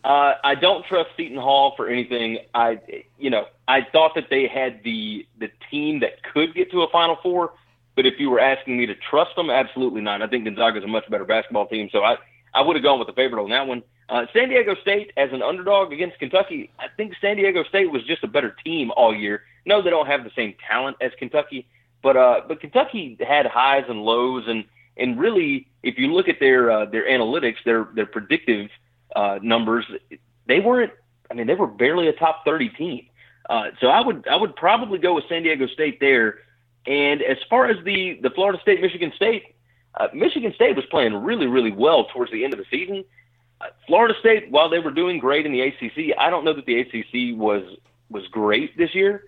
Uh, 0.06 0.36
I 0.42 0.56
don't 0.56 0.86
trust 0.86 1.10
Seton 1.18 1.38
Hall 1.38 1.74
for 1.76 1.90
anything. 1.90 2.38
I, 2.54 2.80
you 3.18 3.30
know, 3.30 3.48
I 3.68 3.82
thought 3.92 4.16
that 4.16 4.30
they 4.30 4.48
had 4.48 4.84
the 4.86 5.28
the 5.38 5.50
team 5.70 6.00
that 6.00 6.24
could 6.24 6.54
get 6.54 6.72
to 6.72 6.84
a 6.84 6.90
Final 6.90 7.18
Four. 7.22 7.52
But 7.98 8.06
if 8.06 8.20
you 8.20 8.30
were 8.30 8.40
asking 8.40 8.78
me 8.78 8.86
to 8.86 8.94
trust 8.94 9.36
them, 9.36 9.50
absolutely 9.50 10.02
not. 10.02 10.22
I 10.22 10.28
think 10.28 10.46
Gonzaga 10.46 10.78
is 10.78 10.84
a 10.84 10.88
much 10.88 11.10
better 11.10 11.26
basketball 11.26 11.68
team, 11.68 11.90
so 11.92 12.04
I, 12.04 12.18
I 12.54 12.62
would 12.62 12.76
have 12.76 12.84
gone 12.84 13.00
with 13.00 13.08
the 13.08 13.14
favorite 13.14 13.44
on 13.44 13.50
that 13.50 13.66
one. 13.66 13.82
Uh, 14.08 14.28
San 14.34 14.50
Diego 14.50 14.76
State 14.84 15.12
as 15.18 15.30
an 15.34 15.42
underdog 15.42 15.92
against 15.92 16.20
Kentucky, 16.20 16.70
I 16.78 16.86
think 16.96 17.14
San 17.20 17.38
Diego 17.38 17.64
State 17.64 17.92
was 17.92 18.04
just 18.04 18.24
a 18.24 18.28
better 18.28 18.56
team 18.64 18.92
all 18.96 19.16
year. 19.16 19.42
No, 19.66 19.82
they 19.82 19.90
don't 19.90 20.06
have 20.06 20.24
the 20.24 20.32
same 20.36 20.54
talent 20.70 20.98
as 21.02 21.12
Kentucky, 21.18 21.68
but 22.04 22.16
uh, 22.16 22.42
but 22.48 22.62
Kentucky 22.62 23.18
had 23.20 23.48
highs 23.48 23.86
and 23.90 24.04
lows, 24.04 24.44
and 24.48 24.64
and 24.96 25.20
really, 25.20 25.68
if 25.82 25.98
you 25.98 26.14
look 26.14 26.30
at 26.30 26.40
their 26.40 26.70
uh, 26.70 26.86
their 26.86 27.10
analytics, 27.10 27.56
their 27.66 27.90
their 27.96 28.06
predictive 28.06 28.70
uh, 29.16 29.40
numbers, 29.42 29.86
they 30.48 30.60
weren't. 30.60 30.94
I 31.32 31.34
mean, 31.34 31.48
they 31.48 31.56
were 31.56 31.68
barely 31.68 32.08
a 32.08 32.14
top 32.14 32.46
thirty 32.46 32.70
team. 32.70 33.08
Uh, 33.50 33.72
so 33.82 33.88
I 33.88 34.06
would 34.06 34.28
I 34.28 34.36
would 34.36 34.56
probably 34.56 35.00
go 35.00 35.16
with 35.16 35.24
San 35.28 35.42
Diego 35.42 35.66
State 35.66 36.00
there 36.00 36.40
and 36.88 37.22
as 37.22 37.38
far 37.50 37.66
as 37.70 37.84
the 37.84 38.20
the 38.22 38.30
Florida 38.30 38.60
State 38.62 38.82
Michigan 38.82 39.12
State, 39.16 39.56
uh, 40.00 40.08
Michigan 40.14 40.54
State 40.54 40.76
was 40.76 40.86
playing 40.86 41.14
really 41.16 41.48
really 41.48 41.72
well 41.72 42.06
towards 42.06 42.32
the 42.32 42.44
end 42.44 42.54
of 42.54 42.60
the 42.60 42.66
season. 42.72 43.04
Uh, 43.60 43.66
Florida 43.88 44.14
State, 44.20 44.52
while 44.52 44.70
they 44.70 44.80
were 44.80 44.92
doing 44.92 45.20
great 45.20 45.46
in 45.46 45.52
the 45.52 45.62
ACC, 45.62 46.16
I 46.18 46.30
don't 46.30 46.46
know 46.46 46.54
that 46.54 46.66
the 46.66 46.80
ACC 46.80 47.38
was 47.38 47.64
was 48.10 48.28
great 48.30 48.78
this 48.78 48.96
year. 48.96 49.24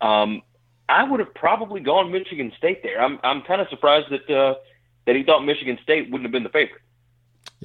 Um, 0.00 0.42
I 0.88 1.04
would 1.04 1.20
have 1.20 1.32
probably 1.34 1.80
gone 1.80 2.10
Michigan 2.10 2.52
State 2.58 2.82
there. 2.82 3.00
I'm 3.00 3.18
I'm 3.22 3.42
kind 3.42 3.60
of 3.60 3.68
surprised 3.68 4.10
that 4.10 4.28
uh, 4.28 4.54
that 5.06 5.16
he 5.16 5.22
thought 5.22 5.44
Michigan 5.44 5.78
State 5.82 6.10
wouldn't 6.10 6.24
have 6.24 6.32
been 6.32 6.42
the 6.42 6.48
favorite. 6.48 6.82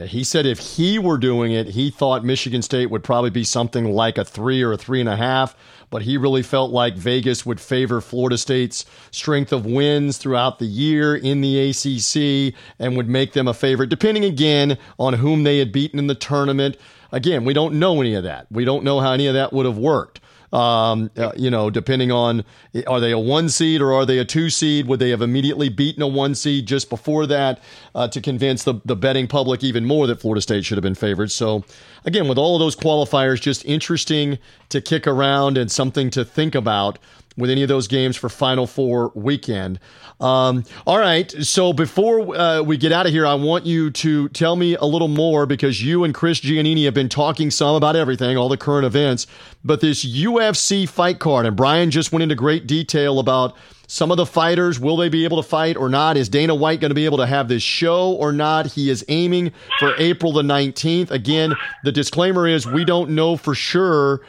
He 0.07 0.23
said 0.23 0.45
if 0.45 0.59
he 0.59 0.97
were 0.97 1.17
doing 1.17 1.51
it, 1.51 1.69
he 1.69 1.91
thought 1.91 2.23
Michigan 2.23 2.61
State 2.61 2.89
would 2.89 3.03
probably 3.03 3.29
be 3.29 3.43
something 3.43 3.91
like 3.91 4.17
a 4.17 4.25
three 4.25 4.61
or 4.61 4.71
a 4.71 4.77
three 4.77 4.99
and 4.99 5.09
a 5.09 5.17
half. 5.17 5.55
But 5.89 6.03
he 6.03 6.17
really 6.17 6.43
felt 6.43 6.71
like 6.71 6.95
Vegas 6.95 7.45
would 7.45 7.59
favor 7.59 7.99
Florida 7.99 8.37
State's 8.37 8.85
strength 9.11 9.51
of 9.51 9.65
wins 9.65 10.17
throughout 10.17 10.59
the 10.59 10.65
year 10.65 11.15
in 11.15 11.41
the 11.41 11.69
ACC 11.69 12.53
and 12.77 12.95
would 12.95 13.09
make 13.09 13.33
them 13.33 13.47
a 13.47 13.53
favorite, 13.53 13.89
depending 13.89 14.23
again 14.23 14.77
on 14.99 15.13
whom 15.13 15.43
they 15.43 15.57
had 15.57 15.71
beaten 15.71 15.97
in 15.97 16.07
the 16.07 16.15
tournament. 16.15 16.77
Again, 17.11 17.43
we 17.43 17.53
don't 17.53 17.75
know 17.75 17.99
any 18.01 18.13
of 18.13 18.23
that. 18.23 18.45
We 18.51 18.65
don't 18.65 18.83
know 18.83 18.99
how 18.99 19.13
any 19.13 19.25
of 19.25 19.33
that 19.33 19.51
would 19.51 19.65
have 19.65 19.79
worked. 19.79 20.19
Um, 20.51 21.11
uh, 21.15 21.31
you 21.35 21.51
know, 21.51 21.69
depending 21.69 22.11
on 22.11 22.43
are 22.87 22.99
they 22.99 23.11
a 23.11 23.19
one 23.19 23.49
seed 23.49 23.81
or 23.81 23.93
are 23.93 24.05
they 24.05 24.17
a 24.17 24.25
two 24.25 24.49
seed? 24.49 24.87
Would 24.87 24.99
they 24.99 25.11
have 25.11 25.21
immediately 25.21 25.69
beaten 25.69 26.01
a 26.01 26.07
one 26.07 26.33
seed 26.33 26.65
just 26.65 26.89
before 26.89 27.27
that 27.27 27.61
uh, 27.93 28.07
to 28.07 28.19
convince 28.19 28.63
the, 28.63 28.81
the 28.85 28.95
betting 28.95 29.27
public 29.27 29.63
even 29.63 29.85
more 29.85 30.07
that 30.07 30.21
Florida 30.21 30.41
State 30.41 30.65
should 30.65 30.77
have 30.77 30.83
been 30.83 30.95
favored? 30.95 31.31
So, 31.31 31.63
again, 32.03 32.27
with 32.27 32.37
all 32.37 32.55
of 32.55 32.59
those 32.59 32.75
qualifiers, 32.75 33.39
just 33.39 33.63
interesting 33.65 34.39
to 34.69 34.81
kick 34.81 35.05
around 35.05 35.57
and 35.57 35.71
something 35.71 36.09
to 36.11 36.25
think 36.25 36.55
about 36.55 36.97
with 37.37 37.49
any 37.49 37.63
of 37.63 37.69
those 37.69 37.87
games 37.87 38.15
for 38.15 38.29
Final 38.29 38.67
Four 38.67 39.11
weekend. 39.15 39.79
Um, 40.19 40.65
all 40.85 40.99
right. 40.99 41.31
So 41.43 41.71
before 41.71 42.35
uh, 42.35 42.61
we 42.61 42.77
get 42.77 42.91
out 42.91 43.05
of 43.05 43.11
here, 43.11 43.25
I 43.25 43.35
want 43.35 43.65
you 43.65 43.89
to 43.91 44.27
tell 44.29 44.55
me 44.55 44.75
a 44.75 44.83
little 44.83 45.07
more 45.07 45.45
because 45.45 45.81
you 45.81 46.03
and 46.03 46.13
Chris 46.13 46.41
Giannini 46.41 46.85
have 46.85 46.93
been 46.93 47.09
talking 47.09 47.49
some 47.51 47.75
about 47.75 47.95
everything, 47.95 48.37
all 48.37 48.49
the 48.49 48.57
current 48.57 48.85
events. 48.85 49.27
But 49.63 49.81
this 49.81 50.05
UFC 50.05 50.87
fight 50.87 51.19
card, 51.19 51.45
and 51.45 51.55
Brian 51.55 51.91
just 51.91 52.11
went 52.11 52.23
into 52.23 52.35
great 52.35 52.67
detail 52.67 53.19
about 53.19 53.55
some 53.87 54.11
of 54.11 54.17
the 54.17 54.25
fighters. 54.25 54.79
Will 54.79 54.97
they 54.97 55.09
be 55.09 55.23
able 55.23 55.41
to 55.41 55.47
fight 55.47 55.75
or 55.75 55.89
not? 55.89 56.15
Is 56.17 56.29
Dana 56.29 56.53
White 56.53 56.79
going 56.79 56.91
to 56.91 56.95
be 56.95 57.05
able 57.05 57.17
to 57.17 57.25
have 57.25 57.47
this 57.47 57.63
show 57.63 58.11
or 58.13 58.31
not? 58.31 58.67
He 58.67 58.89
is 58.89 59.03
aiming 59.07 59.51
for 59.79 59.95
April 59.97 60.31
the 60.31 60.43
19th. 60.43 61.11
Again, 61.11 61.53
the 61.83 61.91
disclaimer 61.91 62.47
is 62.47 62.67
we 62.67 62.85
don't 62.85 63.11
know 63.11 63.35
for 63.35 63.55
sure 63.55 64.21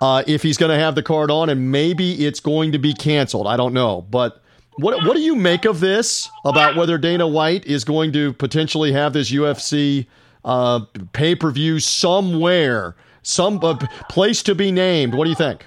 uh, 0.00 0.22
if 0.26 0.42
he's 0.42 0.56
going 0.56 0.70
to 0.70 0.78
have 0.78 0.94
the 0.94 1.02
card 1.02 1.30
on, 1.30 1.48
and 1.48 1.70
maybe 1.70 2.26
it's 2.26 2.40
going 2.40 2.72
to 2.72 2.78
be 2.78 2.92
canceled. 2.92 3.46
I 3.46 3.56
don't 3.56 3.72
know, 3.72 4.02
but. 4.02 4.42
What, 4.80 5.04
what 5.04 5.16
do 5.16 5.20
you 5.20 5.34
make 5.34 5.64
of 5.64 5.80
this 5.80 6.30
about 6.44 6.76
whether 6.76 6.98
Dana 6.98 7.26
White 7.26 7.66
is 7.66 7.82
going 7.82 8.12
to 8.12 8.32
potentially 8.34 8.92
have 8.92 9.12
this 9.12 9.28
UFC 9.28 10.06
uh, 10.44 10.82
pay 11.12 11.34
per 11.34 11.50
view 11.50 11.80
somewhere, 11.80 12.94
some 13.22 13.58
uh, 13.60 13.76
place 14.08 14.40
to 14.44 14.54
be 14.54 14.70
named? 14.70 15.14
What 15.14 15.24
do 15.24 15.30
you 15.30 15.36
think? 15.36 15.66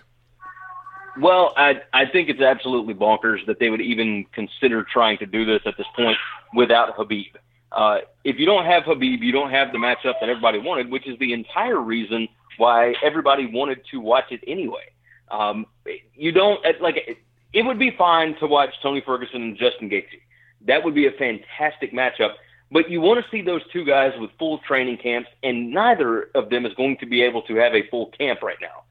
Well, 1.19 1.53
I 1.57 1.81
I 1.93 2.05
think 2.05 2.29
it's 2.29 2.41
absolutely 2.41 2.93
bonkers 2.93 3.45
that 3.47 3.59
they 3.59 3.69
would 3.69 3.81
even 3.81 4.25
consider 4.33 4.83
trying 4.83 5.17
to 5.17 5.25
do 5.25 5.45
this 5.45 5.61
at 5.65 5.77
this 5.77 5.87
point 5.95 6.17
without 6.53 6.95
Khabib. 6.95 7.33
Uh, 7.71 7.99
if 8.23 8.37
you 8.37 8.45
don't 8.45 8.65
have 8.65 8.83
Khabib, 8.83 9.19
you 9.19 9.31
don't 9.31 9.51
have 9.51 9.71
the 9.71 9.77
matchup 9.77 10.15
that 10.19 10.29
everybody 10.29 10.59
wanted, 10.59 10.89
which 10.89 11.07
is 11.07 11.17
the 11.19 11.33
entire 11.33 11.79
reason 11.79 12.27
why 12.57 12.93
everybody 13.01 13.45
wanted 13.45 13.81
to 13.91 13.99
watch 13.99 14.25
it 14.31 14.41
anyway. 14.45 14.91
Um, 15.29 15.65
you 16.13 16.31
don't 16.31 16.61
like 16.81 17.17
it 17.53 17.63
would 17.63 17.79
be 17.79 17.91
fine 17.97 18.35
to 18.39 18.47
watch 18.47 18.69
Tony 18.81 19.01
Ferguson 19.05 19.41
and 19.41 19.57
Justin 19.57 19.89
Gaethje. 19.89 20.21
That 20.67 20.83
would 20.83 20.93
be 20.93 21.07
a 21.07 21.11
fantastic 21.11 21.93
matchup. 21.93 22.33
But 22.71 22.89
you 22.89 23.01
want 23.01 23.23
to 23.23 23.29
see 23.29 23.41
those 23.41 23.61
two 23.73 23.83
guys 23.83 24.13
with 24.17 24.29
full 24.39 24.59
training 24.59 24.97
camps, 24.97 25.29
and 25.43 25.71
neither 25.71 26.29
of 26.35 26.49
them 26.49 26.65
is 26.65 26.73
going 26.75 26.97
to 26.97 27.05
be 27.05 27.21
able 27.21 27.41
to 27.43 27.55
have 27.55 27.73
a 27.73 27.87
full 27.89 28.11
camp 28.17 28.41
right 28.41 28.57
now. 28.61 28.83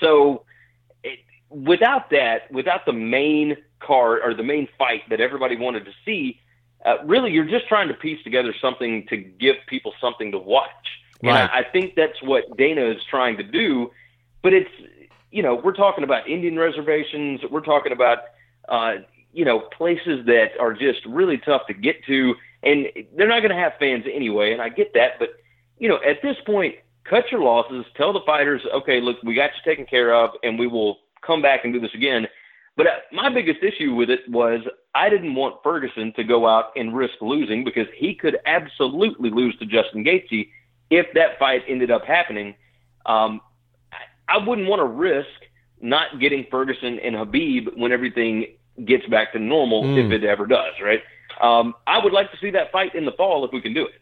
So, 0.00 0.44
it, 1.02 1.18
without 1.50 2.10
that, 2.10 2.50
without 2.52 2.86
the 2.86 2.92
main 2.92 3.56
card 3.80 4.20
or 4.24 4.34
the 4.34 4.44
main 4.44 4.68
fight 4.78 5.02
that 5.10 5.20
everybody 5.20 5.56
wanted 5.56 5.84
to 5.86 5.90
see, 6.04 6.40
uh, 6.84 6.96
really 7.04 7.32
you're 7.32 7.44
just 7.44 7.66
trying 7.68 7.88
to 7.88 7.94
piece 7.94 8.22
together 8.24 8.54
something 8.60 9.06
to 9.08 9.16
give 9.16 9.56
people 9.66 9.92
something 10.00 10.32
to 10.32 10.38
watch. 10.38 10.68
And 11.22 11.30
I, 11.30 11.60
I 11.60 11.62
think 11.62 11.94
that's 11.94 12.22
what 12.22 12.56
Dana 12.56 12.84
is 12.84 13.02
trying 13.08 13.38
to 13.38 13.42
do. 13.42 13.90
But 14.42 14.52
it's, 14.52 14.70
you 15.30 15.42
know, 15.42 15.54
we're 15.54 15.72
talking 15.72 16.04
about 16.04 16.28
Indian 16.28 16.58
reservations. 16.58 17.40
We're 17.50 17.60
talking 17.60 17.92
about, 17.92 18.18
uh, 18.68 18.96
you 19.32 19.44
know, 19.44 19.60
places 19.60 20.26
that 20.26 20.50
are 20.60 20.74
just 20.74 21.04
really 21.06 21.38
tough 21.38 21.66
to 21.68 21.74
get 21.74 22.04
to. 22.04 22.34
And 22.62 22.88
they're 23.16 23.28
not 23.28 23.40
going 23.40 23.50
to 23.50 23.56
have 23.56 23.72
fans 23.78 24.04
anyway. 24.12 24.52
And 24.52 24.60
I 24.60 24.68
get 24.68 24.92
that. 24.94 25.18
But, 25.18 25.30
you 25.78 25.88
know, 25.88 25.98
at 26.06 26.20
this 26.22 26.36
point, 26.44 26.74
cut 27.04 27.32
your 27.32 27.40
losses. 27.40 27.86
Tell 27.96 28.12
the 28.12 28.20
fighters, 28.26 28.62
okay, 28.74 29.00
look, 29.00 29.22
we 29.22 29.34
got 29.34 29.50
you 29.54 29.70
taken 29.70 29.86
care 29.86 30.14
of, 30.14 30.30
and 30.42 30.58
we 30.58 30.66
will 30.66 30.98
come 31.22 31.40
back 31.40 31.64
and 31.64 31.72
do 31.72 31.80
this 31.80 31.94
again. 31.94 32.26
But 32.76 32.86
uh, 32.86 32.90
my 33.12 33.32
biggest 33.32 33.62
issue 33.62 33.94
with 33.94 34.10
it 34.10 34.28
was 34.28 34.60
I 34.94 35.08
didn't 35.08 35.34
want 35.34 35.62
Ferguson 35.62 36.12
to 36.16 36.24
go 36.24 36.46
out 36.46 36.72
and 36.76 36.94
risk 36.94 37.14
losing 37.20 37.64
because 37.64 37.86
he 37.96 38.14
could 38.14 38.38
absolutely 38.46 39.30
lose 39.30 39.56
to 39.58 39.66
Justin 39.66 40.04
Gaethje 40.04 40.48
if 40.90 41.06
that 41.14 41.38
fight 41.38 41.62
ended 41.68 41.90
up 41.90 42.04
happening. 42.04 42.54
Um, 43.06 43.40
I, 44.28 44.38
wouldn't 44.38 44.68
want 44.68 44.80
to 44.80 44.86
risk 44.86 45.28
not 45.80 46.18
getting 46.20 46.46
Ferguson 46.50 46.98
and 47.00 47.14
Khabib 47.14 47.76
when 47.76 47.92
everything 47.92 48.56
gets 48.84 49.06
back 49.06 49.32
to 49.32 49.38
normal, 49.38 49.84
Mm. 49.84 50.06
if 50.06 50.12
it 50.12 50.24
ever 50.24 50.46
does, 50.46 50.72
right? 50.82 51.02
Um, 51.40 51.74
I 51.86 52.02
would 52.02 52.12
like 52.12 52.30
to 52.32 52.38
see 52.38 52.50
that 52.50 52.72
fight 52.72 52.94
in 52.94 53.04
the 53.04 53.12
fall 53.12 53.44
if 53.44 53.52
we 53.52 53.60
can 53.60 53.74
do 53.74 53.84
it. 53.86 54.00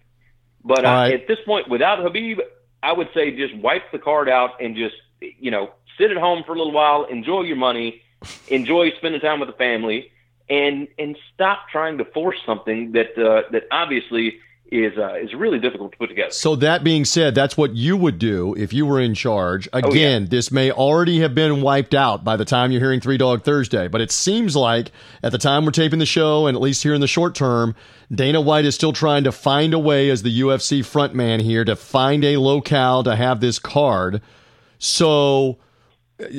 But 0.64 0.84
uh, 0.84 0.88
right. 0.88 1.14
at 1.14 1.26
this 1.26 1.38
point, 1.44 1.68
without 1.68 1.98
Khabib, 1.98 2.38
I 2.82 2.92
would 2.92 3.08
say 3.14 3.36
just 3.36 3.56
wipe 3.56 3.90
the 3.90 3.98
card 3.98 4.28
out 4.28 4.60
and 4.60 4.76
just, 4.76 4.94
you 5.20 5.50
know, 5.50 5.70
sit 5.98 6.10
at 6.10 6.16
home 6.16 6.42
for 6.46 6.52
a 6.54 6.56
little 6.56 6.72
while, 6.72 7.04
enjoy 7.04 7.42
your 7.42 7.56
money, 7.56 8.02
enjoy 8.48 8.90
spending 8.98 9.20
time 9.20 9.40
with 9.40 9.48
the 9.48 9.56
family, 9.56 10.10
and 10.48 10.88
and 10.98 11.16
stop 11.34 11.68
trying 11.70 11.98
to 11.98 12.04
force 12.04 12.38
something 12.44 12.92
that 12.92 13.18
uh, 13.18 13.50
that 13.52 13.64
obviously 13.70 14.38
is 14.72 14.96
uh, 14.96 15.14
is 15.14 15.34
really 15.34 15.58
difficult 15.58 15.92
to 15.92 15.98
put 15.98 16.08
together. 16.08 16.30
So 16.30 16.56
that 16.56 16.82
being 16.82 17.04
said, 17.04 17.34
that's 17.34 17.56
what 17.56 17.74
you 17.74 17.96
would 17.96 18.18
do 18.18 18.54
if 18.56 18.72
you 18.72 18.86
were 18.86 19.00
in 19.00 19.14
charge. 19.14 19.68
Again, 19.72 20.28
this 20.30 20.50
may 20.50 20.72
already 20.72 21.20
have 21.20 21.34
been 21.34 21.60
wiped 21.60 21.94
out 21.94 22.24
by 22.24 22.36
the 22.36 22.46
time 22.46 22.72
you're 22.72 22.80
hearing 22.80 23.00
Three 23.00 23.18
Dog 23.18 23.44
Thursday, 23.44 23.86
but 23.86 24.00
it 24.00 24.10
seems 24.10 24.56
like 24.56 24.90
at 25.22 25.30
the 25.30 25.38
time 25.38 25.66
we're 25.66 25.72
taping 25.72 25.98
the 25.98 26.06
show, 26.06 26.46
and 26.46 26.56
at 26.56 26.62
least 26.62 26.82
here 26.82 26.94
in 26.94 27.02
the 27.02 27.06
short 27.06 27.34
term, 27.34 27.74
Dana 28.10 28.40
White 28.40 28.64
is 28.64 28.74
still 28.74 28.94
trying 28.94 29.24
to 29.24 29.32
find 29.32 29.74
a 29.74 29.78
way 29.78 30.08
as 30.08 30.22
the 30.22 30.40
UFC 30.40 30.80
frontman 30.80 31.42
here 31.42 31.64
to 31.66 31.76
find 31.76 32.24
a 32.24 32.38
locale 32.38 33.04
to 33.04 33.14
have 33.14 33.40
this 33.40 33.58
card. 33.58 34.22
So 34.78 35.58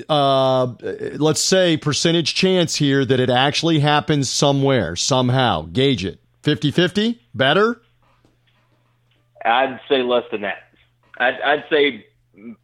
uh, 0.09 0.73
let's 1.17 1.41
say 1.41 1.77
percentage 1.77 2.36
chance 2.36 2.75
here 2.75 3.05
that 3.05 3.19
it 3.19 3.29
actually 3.29 3.79
happens 3.79 4.29
somewhere, 4.29 4.95
somehow. 4.95 5.63
Gauge 5.63 6.05
it. 6.05 6.19
50 6.43 6.71
50? 6.71 7.21
Better? 7.34 7.81
I'd 9.45 9.79
say 9.89 10.01
less 10.03 10.23
than 10.31 10.41
that. 10.41 10.63
I'd, 11.17 11.39
I'd 11.41 11.65
say 11.69 12.05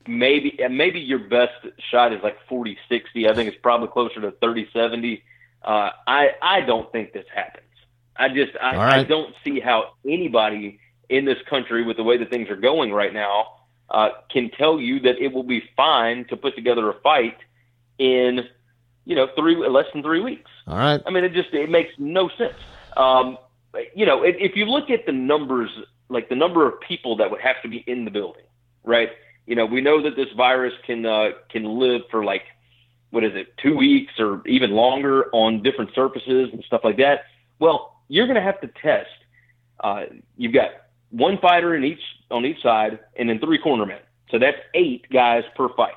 maybe 0.07 0.59
maybe 0.69 0.99
your 0.99 1.19
best 1.19 1.53
shot 1.91 2.13
is 2.13 2.21
like 2.23 2.37
40 2.47 2.77
60. 2.87 3.29
I 3.29 3.35
think 3.35 3.49
it's 3.49 3.61
probably 3.61 3.87
closer 3.89 4.21
to 4.21 4.31
30 4.31 4.69
70. 4.73 5.23
Uh, 5.63 5.89
I 6.07 6.31
I 6.41 6.61
don't 6.61 6.91
think 6.91 7.13
this 7.13 7.25
happens. 7.33 7.65
I 8.15 8.29
just 8.29 8.51
I, 8.61 8.75
right. 8.75 8.99
I 8.99 9.03
don't 9.03 9.33
see 9.43 9.59
how 9.59 9.93
anybody 10.05 10.79
in 11.09 11.25
this 11.25 11.37
country 11.49 11.83
with 11.83 11.97
the 11.97 12.03
way 12.03 12.17
that 12.17 12.29
things 12.29 12.49
are 12.49 12.55
going 12.55 12.91
right 12.91 13.13
now 13.13 13.58
uh, 13.91 14.09
can 14.31 14.49
tell 14.51 14.79
you 14.79 14.99
that 15.01 15.17
it 15.19 15.33
will 15.33 15.43
be 15.43 15.63
fine 15.75 16.25
to 16.29 16.37
put 16.37 16.55
together 16.55 16.89
a 16.89 16.99
fight 17.01 17.37
in 17.97 18.41
you 19.05 19.15
know 19.15 19.27
three 19.35 19.55
less 19.55 19.85
than 19.93 20.03
three 20.03 20.21
weeks. 20.21 20.49
All 20.67 20.77
right. 20.77 21.01
I 21.05 21.09
mean, 21.09 21.23
it 21.23 21.33
just 21.33 21.53
it 21.53 21.69
makes 21.69 21.91
no 21.97 22.29
sense. 22.37 22.53
Um, 22.95 23.37
you 23.95 24.05
know, 24.05 24.23
if, 24.23 24.35
if 24.39 24.55
you 24.55 24.65
look 24.65 24.89
at 24.89 25.05
the 25.05 25.11
numbers, 25.11 25.69
like 26.09 26.29
the 26.29 26.35
number 26.35 26.67
of 26.67 26.79
people 26.81 27.17
that 27.17 27.31
would 27.31 27.41
have 27.41 27.61
to 27.63 27.69
be 27.69 27.83
in 27.87 28.05
the 28.05 28.11
building, 28.11 28.43
right? 28.83 29.09
You 29.45 29.55
know, 29.55 29.65
we 29.65 29.81
know 29.81 30.03
that 30.03 30.15
this 30.15 30.27
virus 30.35 30.73
can 30.85 31.05
uh, 31.05 31.29
can 31.49 31.63
live 31.63 32.01
for 32.11 32.23
like 32.23 32.43
what 33.11 33.23
is 33.23 33.31
it, 33.33 33.57
two 33.57 33.75
weeks 33.75 34.13
or 34.19 34.41
even 34.47 34.71
longer 34.71 35.29
on 35.33 35.63
different 35.63 35.91
surfaces 35.95 36.49
and 36.53 36.63
stuff 36.65 36.81
like 36.83 36.97
that. 36.97 37.21
Well, 37.57 37.95
you're 38.07 38.27
going 38.27 38.35
to 38.35 38.41
have 38.41 38.61
to 38.61 38.67
test. 38.67 39.09
Uh, 39.79 40.03
you've 40.37 40.53
got 40.53 40.69
one 41.09 41.37
fighter 41.39 41.75
in 41.75 41.83
each 41.83 42.01
on 42.31 42.45
each 42.45 42.61
side, 42.61 42.99
and 43.15 43.29
then 43.29 43.39
three 43.39 43.59
cornermen. 43.59 43.99
So 44.29 44.39
that's 44.39 44.57
eight 44.73 45.05
guys 45.11 45.43
per 45.55 45.69
fight. 45.75 45.93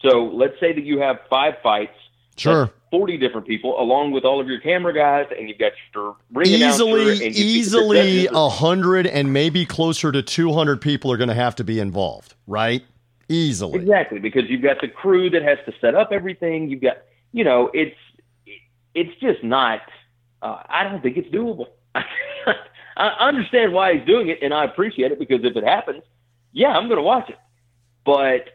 So 0.00 0.30
let's 0.32 0.58
say 0.60 0.72
that 0.72 0.84
you 0.84 1.00
have 1.00 1.18
five 1.30 1.54
fights. 1.62 1.92
Sure. 2.36 2.70
40 2.90 3.18
different 3.18 3.46
people, 3.46 3.78
along 3.80 4.12
with 4.12 4.24
all 4.24 4.40
of 4.40 4.46
your 4.48 4.60
camera 4.60 4.94
guys, 4.94 5.26
and 5.36 5.48
you've 5.48 5.58
got 5.58 5.72
your 5.94 6.16
ring 6.32 6.54
announcer, 6.54 6.84
easily 6.84 7.26
and 7.26 7.36
you- 7.36 7.44
easily 7.44 8.26
a 8.28 8.48
hundred 8.48 9.06
and 9.06 9.32
maybe 9.32 9.66
closer 9.66 10.10
to 10.12 10.22
200 10.22 10.80
people 10.80 11.10
are 11.12 11.16
going 11.16 11.28
to 11.28 11.34
have 11.34 11.54
to 11.56 11.64
be 11.64 11.80
involved 11.80 12.34
right 12.46 12.82
easily 13.28 13.78
Exactly, 13.78 14.18
because 14.20 14.44
you've 14.48 14.62
got 14.62 14.80
the 14.80 14.88
crew 14.88 15.28
that 15.30 15.42
has 15.42 15.58
to 15.66 15.72
set 15.80 15.94
up 15.94 16.12
everything. 16.12 16.70
You've 16.70 16.80
got, 16.80 16.98
you 17.32 17.44
know, 17.44 17.70
it's 17.74 17.96
it's 18.94 19.14
just 19.20 19.44
not. 19.44 19.80
Uh, 20.40 20.62
I 20.68 20.84
don't 20.84 21.02
think 21.02 21.16
it's 21.18 21.28
doable. 21.28 21.66
I 21.94 22.04
understand 23.06 23.72
why 23.72 23.94
he's 23.94 24.06
doing 24.06 24.28
it, 24.28 24.38
and 24.42 24.52
I 24.52 24.64
appreciate 24.64 25.12
it 25.12 25.18
because 25.18 25.40
if 25.44 25.56
it 25.56 25.64
happens, 25.64 26.02
yeah, 26.52 26.68
I'm 26.68 26.88
going 26.88 26.98
to 26.98 27.02
watch 27.02 27.28
it. 27.30 27.38
But 28.04 28.48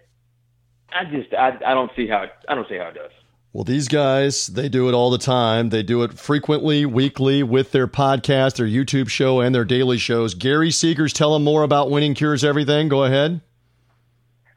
I 0.91 1.05
just 1.05 1.33
I, 1.33 1.57
I 1.65 1.73
don't 1.73 1.91
see 1.95 2.07
how 2.07 2.23
it, 2.23 2.31
I 2.47 2.55
don't 2.55 2.67
see 2.67 2.77
how 2.77 2.87
it 2.89 2.95
does. 2.95 3.11
well 3.53 3.63
these 3.63 3.87
guys 3.87 4.47
they 4.47 4.67
do 4.69 4.89
it 4.89 4.93
all 4.93 5.09
the 5.11 5.17
time 5.17 5.69
they 5.69 5.83
do 5.83 6.01
it 6.03 6.13
frequently 6.13 6.85
weekly 6.85 7.43
with 7.43 7.71
their 7.71 7.87
podcast 7.87 8.55
their 8.55 8.65
youtube 8.65 9.09
show 9.09 9.39
and 9.41 9.53
their 9.53 9.65
daily 9.65 9.97
shows 9.97 10.33
gary 10.33 10.69
seegers 10.69 11.13
tell 11.13 11.33
them 11.33 11.43
more 11.43 11.61
about 11.63 11.91
winning 11.91 12.13
cures 12.15 12.43
everything 12.43 12.89
go 12.89 13.03
ahead 13.03 13.41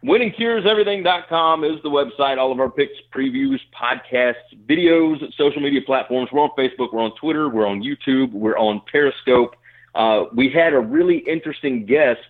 WinningCuresEverything.com 0.05 1.64
is 1.64 1.82
the 1.82 1.89
website. 1.91 2.39
All 2.39 2.53
of 2.53 2.61
our 2.61 2.70
picks, 2.70 2.93
previews, 3.14 3.59
podcasts, 3.74 4.34
videos, 4.68 5.16
social 5.37 5.61
media 5.61 5.80
platforms. 5.84 6.28
We're 6.32 6.43
on 6.43 6.51
Facebook. 6.57 6.93
We're 6.93 7.03
on 7.03 7.12
Twitter. 7.20 7.49
We're 7.49 7.66
on 7.66 7.82
YouTube. 7.82 8.32
We're 8.32 8.57
on 8.59 8.82
Periscope. 8.91 9.57
Uh, 9.97 10.24
we 10.34 10.51
had 10.51 10.74
a 10.74 10.80
really 10.80 11.18
interesting 11.18 11.86
guest 11.86 12.20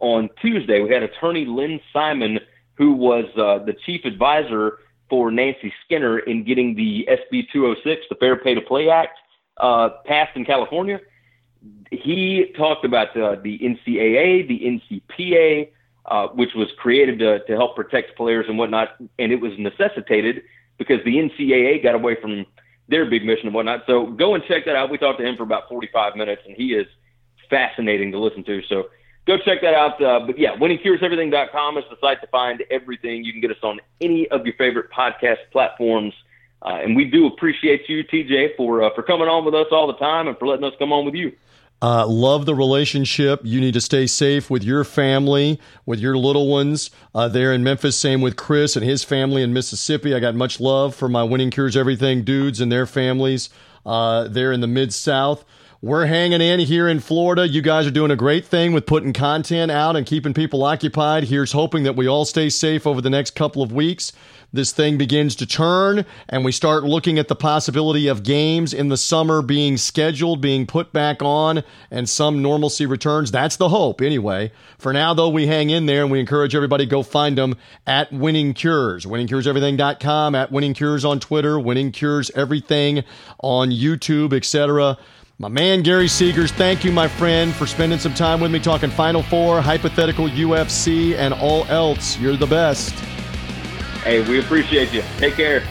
on 0.00 0.28
Tuesday. 0.40 0.80
We 0.80 0.92
had 0.92 1.02
attorney 1.02 1.46
Lynn 1.46 1.80
Simon, 1.92 2.38
who 2.74 2.92
was 2.92 3.24
uh, 3.36 3.64
the 3.64 3.74
chief 3.86 4.04
advisor 4.04 4.78
for 5.08 5.30
Nancy 5.30 5.72
Skinner 5.84 6.18
in 6.18 6.44
getting 6.44 6.74
the 6.74 7.08
SB 7.10 7.46
206, 7.52 8.06
the 8.08 8.16
Fair 8.16 8.36
Pay 8.36 8.54
to 8.54 8.60
Play 8.60 8.90
Act, 8.90 9.18
uh, 9.56 9.88
passed 10.06 10.36
in 10.36 10.44
California 10.44 11.00
he 11.90 12.52
talked 12.56 12.84
about 12.84 13.16
uh, 13.16 13.36
the 13.42 13.58
NCAA, 13.58 14.48
the 14.48 14.80
NCPA, 15.20 15.70
uh, 16.06 16.28
which 16.28 16.50
was 16.54 16.68
created 16.78 17.18
to, 17.20 17.44
to 17.44 17.52
help 17.52 17.76
protect 17.76 18.16
players 18.16 18.46
and 18.48 18.58
whatnot, 18.58 18.96
and 19.18 19.32
it 19.32 19.40
was 19.40 19.52
necessitated 19.58 20.42
because 20.78 20.98
the 21.04 21.16
NCAA 21.16 21.82
got 21.82 21.94
away 21.94 22.16
from 22.20 22.44
their 22.88 23.08
big 23.08 23.24
mission 23.24 23.46
and 23.46 23.54
whatnot. 23.54 23.84
So 23.86 24.06
go 24.06 24.34
and 24.34 24.44
check 24.44 24.64
that 24.66 24.76
out. 24.76 24.90
We 24.90 24.98
talked 24.98 25.18
to 25.20 25.26
him 25.26 25.36
for 25.36 25.44
about 25.44 25.68
45 25.68 26.16
minutes, 26.16 26.42
and 26.46 26.56
he 26.56 26.74
is 26.74 26.86
fascinating 27.54 28.10
to 28.10 28.18
listen 28.18 28.42
to. 28.42 28.62
So 28.68 28.90
go 29.26 29.38
check 29.38 29.60
that 29.62 29.74
out. 29.74 30.02
Uh, 30.02 30.26
but 30.26 30.38
yeah, 30.38 30.56
winningcureseverything.com 30.56 31.78
is 31.78 31.84
the 31.88 31.96
site 32.00 32.20
to 32.20 32.26
find 32.26 32.64
everything. 32.68 33.24
You 33.24 33.30
can 33.30 33.40
get 33.40 33.52
us 33.52 33.62
on 33.62 33.78
any 34.00 34.26
of 34.28 34.44
your 34.44 34.56
favorite 34.56 34.90
podcast 34.90 35.38
platforms. 35.52 36.14
Uh, 36.62 36.80
and 36.82 36.96
we 36.96 37.04
do 37.04 37.26
appreciate 37.26 37.88
you, 37.88 38.02
TJ, 38.02 38.56
for 38.56 38.82
uh, 38.82 38.90
for 38.94 39.02
coming 39.02 39.28
on 39.28 39.44
with 39.44 39.54
us 39.54 39.68
all 39.70 39.86
the 39.86 39.98
time 39.98 40.26
and 40.26 40.36
for 40.38 40.48
letting 40.48 40.64
us 40.64 40.72
come 40.78 40.92
on 40.92 41.04
with 41.04 41.14
you. 41.14 41.32
Uh, 41.82 42.06
love 42.06 42.46
the 42.46 42.54
relationship. 42.54 43.40
You 43.44 43.60
need 43.60 43.74
to 43.74 43.80
stay 43.80 44.06
safe 44.06 44.48
with 44.48 44.64
your 44.64 44.84
family, 44.84 45.60
with 45.84 46.00
your 46.00 46.16
little 46.16 46.48
ones 46.48 46.90
uh, 47.14 47.28
there 47.28 47.52
in 47.52 47.62
Memphis. 47.62 47.98
Same 47.98 48.22
with 48.22 48.36
Chris 48.36 48.74
and 48.74 48.84
his 48.84 49.04
family 49.04 49.42
in 49.42 49.52
Mississippi. 49.52 50.14
I 50.14 50.20
got 50.20 50.34
much 50.34 50.60
love 50.60 50.94
for 50.94 51.08
my 51.08 51.22
Winning 51.22 51.50
Cures 51.50 51.76
Everything 51.76 52.24
dudes 52.24 52.60
and 52.60 52.72
their 52.72 52.86
families 52.86 53.50
uh, 53.84 54.28
there 54.28 54.50
in 54.50 54.60
the 54.60 54.66
Mid 54.66 54.94
South. 54.94 55.44
We're 55.84 56.06
hanging 56.06 56.40
in 56.40 56.60
here 56.60 56.88
in 56.88 56.98
Florida. 57.00 57.46
You 57.46 57.60
guys 57.60 57.86
are 57.86 57.90
doing 57.90 58.10
a 58.10 58.16
great 58.16 58.46
thing 58.46 58.72
with 58.72 58.86
putting 58.86 59.12
content 59.12 59.70
out 59.70 59.96
and 59.96 60.06
keeping 60.06 60.32
people 60.32 60.64
occupied. 60.64 61.24
Here's 61.24 61.52
hoping 61.52 61.82
that 61.82 61.94
we 61.94 62.08
all 62.08 62.24
stay 62.24 62.48
safe 62.48 62.86
over 62.86 63.02
the 63.02 63.10
next 63.10 63.32
couple 63.32 63.62
of 63.62 63.70
weeks. 63.70 64.10
This 64.50 64.72
thing 64.72 64.96
begins 64.96 65.36
to 65.36 65.46
turn 65.46 66.06
and 66.26 66.42
we 66.42 66.52
start 66.52 66.84
looking 66.84 67.18
at 67.18 67.28
the 67.28 67.36
possibility 67.36 68.08
of 68.08 68.22
games 68.22 68.72
in 68.72 68.88
the 68.88 68.96
summer 68.96 69.42
being 69.42 69.76
scheduled, 69.76 70.40
being 70.40 70.66
put 70.66 70.90
back 70.94 71.20
on, 71.20 71.62
and 71.90 72.08
some 72.08 72.40
normalcy 72.40 72.86
returns. 72.86 73.30
That's 73.30 73.56
the 73.56 73.68
hope, 73.68 74.00
anyway. 74.00 74.52
For 74.78 74.94
now, 74.94 75.12
though, 75.12 75.28
we 75.28 75.48
hang 75.48 75.68
in 75.68 75.84
there 75.84 76.00
and 76.00 76.10
we 76.10 76.18
encourage 76.18 76.54
everybody 76.54 76.86
go 76.86 77.02
find 77.02 77.36
them 77.36 77.56
at 77.86 78.10
Winning 78.10 78.54
Cures, 78.54 79.04
winningcureseverything.com, 79.04 80.34
at 80.34 80.50
Winning 80.50 80.72
Cures 80.72 81.04
on 81.04 81.20
Twitter, 81.20 81.60
Winning 81.60 81.92
Cures 81.92 82.30
Everything 82.30 83.04
on 83.40 83.68
YouTube, 83.68 84.32
etc. 84.32 84.96
My 85.36 85.48
man 85.48 85.82
Gary 85.82 86.06
Seegers, 86.06 86.52
thank 86.52 86.84
you, 86.84 86.92
my 86.92 87.08
friend, 87.08 87.52
for 87.52 87.66
spending 87.66 87.98
some 87.98 88.14
time 88.14 88.40
with 88.40 88.52
me 88.52 88.60
talking 88.60 88.88
Final 88.88 89.20
Four, 89.20 89.60
hypothetical 89.60 90.28
UFC, 90.28 91.16
and 91.16 91.34
all 91.34 91.64
else. 91.64 92.16
You're 92.20 92.36
the 92.36 92.46
best. 92.46 92.92
Hey, 94.04 94.22
we 94.28 94.38
appreciate 94.38 94.92
you. 94.92 95.02
Take 95.16 95.34
care. 95.34 95.64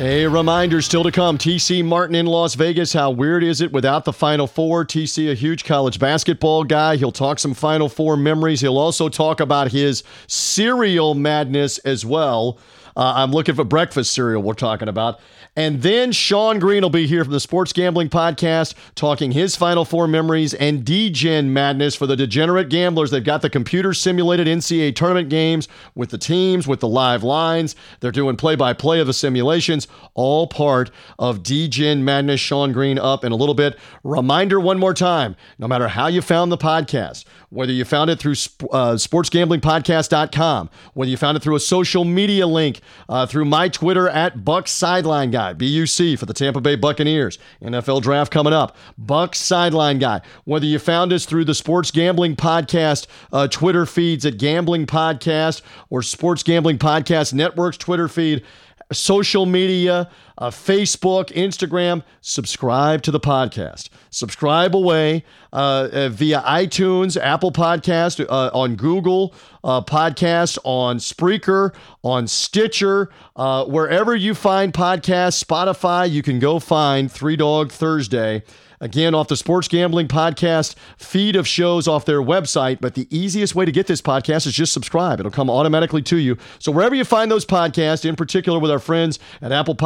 A 0.00 0.26
reminder 0.26 0.82
still 0.82 1.04
to 1.04 1.12
come 1.12 1.38
TC 1.38 1.84
Martin 1.84 2.16
in 2.16 2.26
Las 2.26 2.56
Vegas. 2.56 2.92
How 2.92 3.12
weird 3.12 3.44
is 3.44 3.60
it 3.60 3.70
without 3.70 4.04
the 4.04 4.12
Final 4.12 4.48
Four? 4.48 4.84
TC, 4.84 5.30
a 5.30 5.34
huge 5.34 5.64
college 5.64 6.00
basketball 6.00 6.64
guy. 6.64 6.96
He'll 6.96 7.12
talk 7.12 7.38
some 7.38 7.54
Final 7.54 7.88
Four 7.88 8.16
memories. 8.16 8.60
He'll 8.60 8.78
also 8.78 9.08
talk 9.08 9.38
about 9.38 9.70
his 9.70 10.02
cereal 10.26 11.14
madness 11.14 11.78
as 11.78 12.04
well. 12.04 12.58
Uh, 12.96 13.12
I'm 13.16 13.30
looking 13.30 13.54
for 13.54 13.64
breakfast 13.64 14.12
cereal, 14.12 14.42
we're 14.42 14.54
talking 14.54 14.88
about. 14.88 15.20
And 15.54 15.82
then 15.82 16.12
Sean 16.12 16.58
Green 16.58 16.82
will 16.82 16.88
be 16.88 17.06
here 17.06 17.24
from 17.24 17.32
the 17.34 17.40
Sports 17.40 17.74
Gambling 17.74 18.08
Podcast 18.08 18.74
talking 18.94 19.32
his 19.32 19.54
Final 19.54 19.84
Four 19.84 20.08
memories 20.08 20.54
and 20.54 20.82
Degen 20.82 21.52
madness 21.52 21.94
for 21.94 22.06
the 22.06 22.16
degenerate 22.16 22.70
gamblers. 22.70 23.10
They've 23.10 23.22
got 23.22 23.42
the 23.42 23.50
computer 23.50 23.92
simulated 23.92 24.46
NCAA 24.46 24.96
tournament 24.96 25.28
games 25.28 25.68
with 25.94 26.08
the 26.08 26.16
teams, 26.16 26.66
with 26.66 26.80
the 26.80 26.88
live 26.88 27.22
lines. 27.22 27.76
They're 28.00 28.10
doing 28.10 28.36
play 28.36 28.56
by 28.56 28.72
play 28.72 29.00
of 29.00 29.06
the 29.06 29.12
simulations, 29.12 29.88
all 30.14 30.46
part 30.46 30.90
of 31.18 31.42
Degen 31.42 32.02
madness. 32.02 32.40
Sean 32.40 32.72
Green 32.72 32.98
up 32.98 33.22
in 33.22 33.32
a 33.32 33.36
little 33.36 33.54
bit. 33.54 33.78
Reminder 34.04 34.58
one 34.58 34.78
more 34.78 34.94
time 34.94 35.36
no 35.58 35.68
matter 35.68 35.88
how 35.88 36.06
you 36.06 36.22
found 36.22 36.50
the 36.50 36.56
podcast, 36.56 37.24
whether 37.50 37.72
you 37.72 37.84
found 37.84 38.08
it 38.08 38.18
through 38.18 38.32
uh, 38.72 38.94
sportsgamblingpodcast.com, 38.94 40.70
whether 40.94 41.10
you 41.10 41.16
found 41.18 41.36
it 41.36 41.42
through 41.42 41.56
a 41.56 41.60
social 41.60 42.04
media 42.04 42.46
link, 42.46 42.80
uh, 43.08 43.26
through 43.26 43.44
my 43.44 43.68
Twitter 43.68 44.08
at 44.08 44.38
Buc 44.38 44.66
Sideline 44.66 45.30
Guy, 45.30 45.41
BUC 45.52 46.18
for 46.18 46.26
the 46.26 46.34
Tampa 46.34 46.60
Bay 46.60 46.76
Buccaneers. 46.76 47.38
NFL 47.62 48.02
draft 48.02 48.32
coming 48.32 48.52
up. 48.52 48.76
Buc 49.02 49.34
Sideline 49.34 49.98
Guy. 49.98 50.20
Whether 50.44 50.66
you 50.66 50.78
found 50.78 51.12
us 51.12 51.24
through 51.24 51.44
the 51.44 51.54
Sports 51.54 51.90
Gambling 51.90 52.36
Podcast 52.36 53.06
uh, 53.32 53.48
Twitter 53.48 53.86
feeds 53.86 54.24
at 54.24 54.38
Gambling 54.38 54.86
Podcast 54.86 55.62
or 55.90 56.02
Sports 56.02 56.42
Gambling 56.42 56.78
Podcast 56.78 57.34
Network's 57.34 57.76
Twitter 57.76 58.08
feed, 58.08 58.44
social 58.92 59.46
media, 59.46 60.10
uh, 60.38 60.50
Facebook, 60.50 61.26
Instagram, 61.32 62.02
subscribe 62.20 63.02
to 63.02 63.10
the 63.10 63.20
podcast. 63.20 63.88
Subscribe 64.10 64.74
away 64.74 65.24
uh, 65.52 65.88
uh, 65.92 66.08
via 66.08 66.40
iTunes, 66.42 67.20
Apple 67.20 67.52
Podcast, 67.52 68.24
uh, 68.28 68.50
on 68.52 68.76
Google 68.76 69.34
uh, 69.64 69.80
Podcast, 69.82 70.58
on 70.64 70.98
Spreaker, 70.98 71.74
on 72.02 72.26
Stitcher, 72.26 73.10
uh, 73.36 73.64
wherever 73.64 74.14
you 74.14 74.34
find 74.34 74.72
podcasts, 74.72 75.42
Spotify, 75.42 76.10
you 76.10 76.22
can 76.22 76.38
go 76.38 76.58
find 76.58 77.10
Three 77.10 77.36
Dog 77.36 77.70
Thursday. 77.70 78.42
Again, 78.82 79.14
off 79.14 79.28
the 79.28 79.36
Sports 79.36 79.68
Gambling 79.68 80.08
Podcast 80.08 80.74
feed 80.96 81.36
of 81.36 81.46
shows 81.46 81.86
off 81.86 82.04
their 82.04 82.20
website. 82.20 82.80
But 82.80 82.94
the 82.94 83.06
easiest 83.16 83.54
way 83.54 83.64
to 83.64 83.70
get 83.70 83.86
this 83.86 84.02
podcast 84.02 84.44
is 84.44 84.54
just 84.54 84.72
subscribe. 84.72 85.20
It'll 85.20 85.30
come 85.30 85.48
automatically 85.48 86.02
to 86.02 86.16
you. 86.16 86.36
So 86.58 86.72
wherever 86.72 86.92
you 86.92 87.04
find 87.04 87.30
those 87.30 87.46
podcasts, 87.46 88.04
in 88.04 88.16
particular 88.16 88.58
with 88.58 88.72
our 88.72 88.80
friends 88.80 89.20
at 89.40 89.52
Apple 89.52 89.76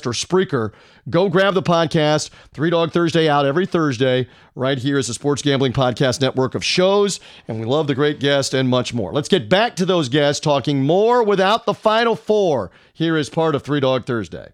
Podcast 0.00 0.06
or 0.06 0.12
Spreaker, 0.12 0.72
go 1.08 1.28
grab 1.28 1.54
the 1.54 1.62
podcast. 1.62 2.30
Three 2.52 2.70
Dog 2.70 2.92
Thursday 2.92 3.28
out 3.28 3.46
every 3.46 3.66
Thursday. 3.66 4.28
Right 4.54 4.78
here 4.78 4.98
is 4.98 5.06
the 5.06 5.14
Sports 5.14 5.42
Gambling 5.42 5.72
Podcast 5.72 6.20
network 6.20 6.54
of 6.54 6.64
shows. 6.64 7.20
And 7.48 7.60
we 7.60 7.66
love 7.66 7.86
the 7.86 7.94
great 7.94 8.20
guest 8.20 8.54
and 8.54 8.68
much 8.68 8.92
more. 8.94 9.12
Let's 9.12 9.28
get 9.28 9.48
back 9.48 9.76
to 9.76 9.86
those 9.86 10.08
guests 10.08 10.40
talking 10.40 10.82
more 10.82 11.22
without 11.22 11.66
the 11.66 11.74
final 11.74 12.16
four. 12.16 12.70
Here 12.92 13.16
is 13.16 13.30
part 13.30 13.54
of 13.54 13.62
Three 13.62 13.80
Dog 13.80 14.06
Thursday. 14.06 14.50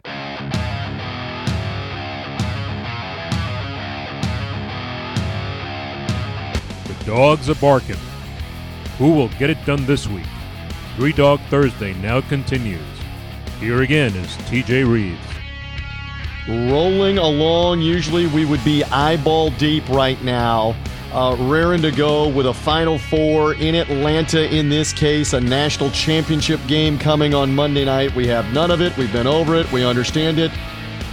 The 6.86 7.04
dogs 7.04 7.48
are 7.48 7.54
barking. 7.56 7.96
Who 8.98 9.12
will 9.12 9.28
get 9.30 9.50
it 9.50 9.64
done 9.66 9.84
this 9.86 10.06
week? 10.06 10.24
Three 10.96 11.12
Dog 11.12 11.40
Thursday 11.50 11.92
now 11.94 12.22
continues. 12.22 12.80
Here 13.60 13.82
again 13.82 14.14
is 14.16 14.28
TJ 14.48 14.90
Reeves. 14.90 15.35
Rolling 16.48 17.18
along, 17.18 17.80
usually 17.80 18.28
we 18.28 18.44
would 18.44 18.62
be 18.62 18.84
eyeball 18.84 19.50
deep 19.50 19.88
right 19.88 20.22
now. 20.22 20.76
Uh, 21.12 21.34
raring 21.40 21.82
to 21.82 21.90
go 21.90 22.28
with 22.28 22.46
a 22.46 22.54
Final 22.54 22.98
Four 22.98 23.54
in 23.54 23.74
Atlanta, 23.74 24.54
in 24.54 24.68
this 24.68 24.92
case, 24.92 25.32
a 25.32 25.40
national 25.40 25.90
championship 25.90 26.60
game 26.68 26.98
coming 26.98 27.34
on 27.34 27.54
Monday 27.54 27.84
night. 27.84 28.14
We 28.14 28.28
have 28.28 28.52
none 28.52 28.70
of 28.70 28.80
it. 28.80 28.96
We've 28.96 29.12
been 29.12 29.26
over 29.26 29.56
it. 29.56 29.70
We 29.72 29.84
understand 29.84 30.38
it. 30.38 30.52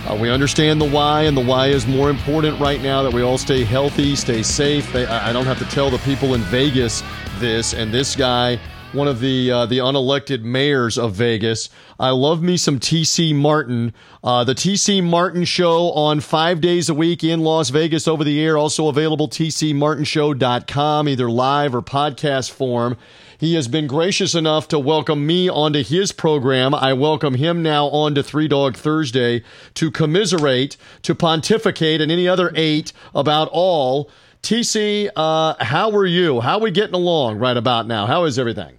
Uh, 0.06 0.18
we 0.20 0.30
understand 0.30 0.82
the 0.82 0.90
why, 0.90 1.24
and 1.24 1.36
the 1.36 1.44
why 1.44 1.68
is 1.68 1.88
more 1.88 2.10
important 2.10 2.60
right 2.60 2.82
now 2.82 3.02
that 3.02 3.14
we 3.14 3.22
all 3.22 3.38
stay 3.38 3.64
healthy, 3.64 4.16
stay 4.16 4.44
safe. 4.44 4.92
They, 4.92 5.06
I 5.06 5.32
don't 5.32 5.46
have 5.46 5.60
to 5.60 5.66
tell 5.66 5.90
the 5.90 6.00
people 6.00 6.34
in 6.34 6.42
Vegas 6.42 7.02
this, 7.40 7.74
and 7.74 7.92
this 7.92 8.16
guy, 8.16 8.60
one 8.94 9.08
of 9.08 9.20
the 9.20 9.52
uh, 9.52 9.66
the 9.66 9.80
unelected 9.80 10.44
mayors 10.44 10.98
of 10.98 11.14
Vegas. 11.14 11.70
I 12.00 12.12
love 12.12 12.44
me 12.44 12.58
some 12.58 12.80
TC 12.80 13.34
Martin. 13.34 13.94
Uh, 14.24 14.44
the 14.44 14.54
TC 14.54 15.04
Martin 15.04 15.44
Show 15.46 15.92
on 15.92 16.20
five 16.20 16.62
days 16.62 16.90
a 16.90 16.94
week 16.94 17.24
in 17.24 17.42
Las 17.42 17.70
Vegas 17.70 18.08
over 18.08 18.24
the 18.24 18.40
air, 18.42 18.58
also 18.58 18.88
available 18.88 19.28
tcmartinshow.com, 19.28 21.10
either 21.10 21.30
live 21.30 21.74
or 21.74 21.82
podcast 21.82 22.52
form. 22.52 22.96
He 23.38 23.56
has 23.56 23.68
been 23.68 23.88
gracious 23.88 24.36
enough 24.36 24.68
to 24.70 24.80
welcome 24.80 25.26
me 25.26 25.50
onto 25.50 25.84
his 25.84 26.12
program. 26.12 26.74
I 26.74 26.94
welcome 26.94 27.34
him 27.34 27.64
now 27.64 27.88
onto 27.88 28.22
Three 28.22 28.48
Dog 28.48 28.78
Thursday 28.78 29.44
to 29.74 29.92
commiserate, 29.92 30.78
to 31.02 31.16
pontificate, 31.16 32.00
and 32.00 32.12
any 32.12 32.28
other 32.28 32.52
eight 32.56 32.94
about 33.16 33.50
all. 33.52 34.10
TC, 34.44 35.10
uh, 35.16 35.56
how 35.64 35.90
are 35.92 36.06
you? 36.06 36.42
How 36.42 36.58
are 36.58 36.62
we 36.62 36.72
getting 36.72 36.96
along 36.96 37.40
right 37.40 37.56
about 37.56 37.88
now? 37.88 38.06
How 38.06 38.26
is 38.26 38.38
everything? 38.38 38.78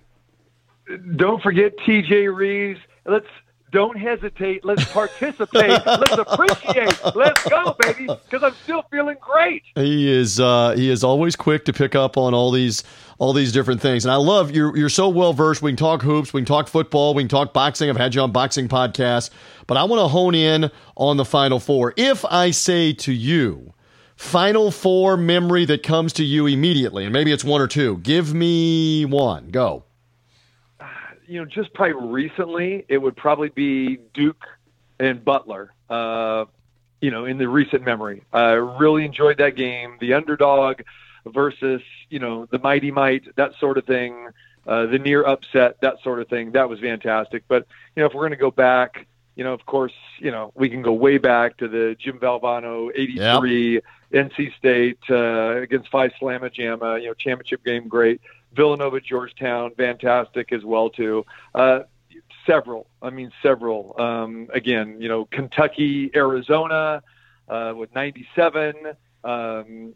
Don't 1.16 1.42
forget 1.42 1.76
TJ 1.78 2.34
Reeves. 2.34 2.80
Let's 3.06 3.26
don't 3.74 3.98
hesitate. 3.98 4.64
Let's 4.64 4.84
participate. 4.92 5.68
Let's 5.86 6.12
appreciate. 6.12 7.16
Let's 7.16 7.42
go, 7.48 7.76
baby, 7.80 8.06
because 8.06 8.44
I'm 8.44 8.54
still 8.62 8.82
feeling 8.88 9.16
great. 9.20 9.64
He 9.74 10.10
is. 10.10 10.38
Uh, 10.38 10.74
he 10.76 10.88
is 10.88 11.02
always 11.02 11.34
quick 11.34 11.64
to 11.64 11.72
pick 11.72 11.96
up 11.96 12.16
on 12.16 12.34
all 12.34 12.52
these 12.52 12.84
all 13.18 13.32
these 13.32 13.50
different 13.50 13.80
things, 13.80 14.04
and 14.04 14.12
I 14.12 14.16
love 14.16 14.52
you're 14.52 14.76
you're 14.76 14.88
so 14.88 15.08
well 15.08 15.32
versed. 15.32 15.60
We 15.60 15.72
can 15.72 15.76
talk 15.76 16.02
hoops, 16.02 16.32
we 16.32 16.40
can 16.42 16.46
talk 16.46 16.68
football, 16.68 17.14
we 17.14 17.22
can 17.24 17.28
talk 17.28 17.52
boxing. 17.52 17.90
I've 17.90 17.96
had 17.96 18.14
you 18.14 18.20
on 18.20 18.30
boxing 18.30 18.68
podcasts, 18.68 19.30
but 19.66 19.76
I 19.76 19.82
want 19.84 20.00
to 20.00 20.06
hone 20.08 20.36
in 20.36 20.70
on 20.96 21.16
the 21.16 21.24
Final 21.24 21.58
Four. 21.58 21.92
If 21.96 22.24
I 22.24 22.52
say 22.52 22.92
to 22.94 23.12
you. 23.12 23.72
Final 24.16 24.70
four 24.70 25.16
memory 25.16 25.64
that 25.64 25.82
comes 25.82 26.12
to 26.12 26.24
you 26.24 26.46
immediately, 26.46 27.02
and 27.02 27.12
maybe 27.12 27.32
it's 27.32 27.42
one 27.42 27.60
or 27.60 27.66
two. 27.66 27.96
Give 27.98 28.32
me 28.32 29.04
one. 29.04 29.48
Go 29.48 29.86
you 31.26 31.40
know, 31.40 31.44
just 31.44 31.72
probably 31.74 32.08
recently, 32.08 32.84
it 32.88 32.98
would 32.98 33.16
probably 33.16 33.48
be 33.48 33.98
Duke 34.12 34.44
and 34.98 35.24
Butler. 35.24 35.72
Uh, 35.88 36.46
you 37.00 37.10
know, 37.10 37.24
in 37.24 37.38
the 37.38 37.48
recent 37.48 37.84
memory, 37.84 38.22
I 38.32 38.52
really 38.52 39.04
enjoyed 39.04 39.38
that 39.38 39.56
game. 39.56 39.98
The 40.00 40.14
underdog 40.14 40.80
versus 41.26 41.82
you 42.08 42.18
know 42.18 42.46
the 42.46 42.58
mighty 42.58 42.90
might, 42.90 43.34
that 43.36 43.54
sort 43.58 43.78
of 43.78 43.84
thing. 43.84 44.28
Uh, 44.66 44.86
the 44.86 44.98
near 44.98 45.22
upset, 45.22 45.78
that 45.82 46.02
sort 46.02 46.20
of 46.20 46.28
thing. 46.28 46.52
That 46.52 46.70
was 46.70 46.80
fantastic. 46.80 47.44
But 47.46 47.66
you 47.94 48.00
know, 48.00 48.06
if 48.06 48.14
we're 48.14 48.22
going 48.22 48.30
to 48.30 48.36
go 48.36 48.50
back, 48.50 49.06
you 49.36 49.44
know, 49.44 49.52
of 49.52 49.66
course, 49.66 49.92
you 50.18 50.30
know, 50.30 50.52
we 50.54 50.70
can 50.70 50.80
go 50.80 50.92
way 50.92 51.18
back 51.18 51.58
to 51.58 51.68
the 51.68 51.94
Jim 51.98 52.18
Valvano 52.18 52.90
'83 52.94 53.74
yep. 53.74 53.84
NC 54.12 54.56
State 54.56 54.98
uh, 55.10 55.60
against 55.60 55.90
Phi 55.90 56.08
Slamma 56.08 56.54
Jamma, 56.54 57.00
you 57.00 57.08
know, 57.08 57.14
championship 57.14 57.62
game, 57.64 57.88
great. 57.88 58.20
Villanova, 58.54 59.00
Georgetown, 59.00 59.72
fantastic 59.76 60.52
as 60.52 60.64
well 60.64 60.90
too. 60.90 61.24
Uh, 61.54 61.80
several, 62.46 62.86
I 63.02 63.10
mean 63.10 63.32
several. 63.42 63.94
Um, 63.98 64.48
again, 64.52 65.00
you 65.00 65.08
know, 65.08 65.24
Kentucky, 65.26 66.10
Arizona 66.14 67.02
uh, 67.48 67.72
with 67.76 67.94
'97. 67.94 68.74
Um, 69.22 69.94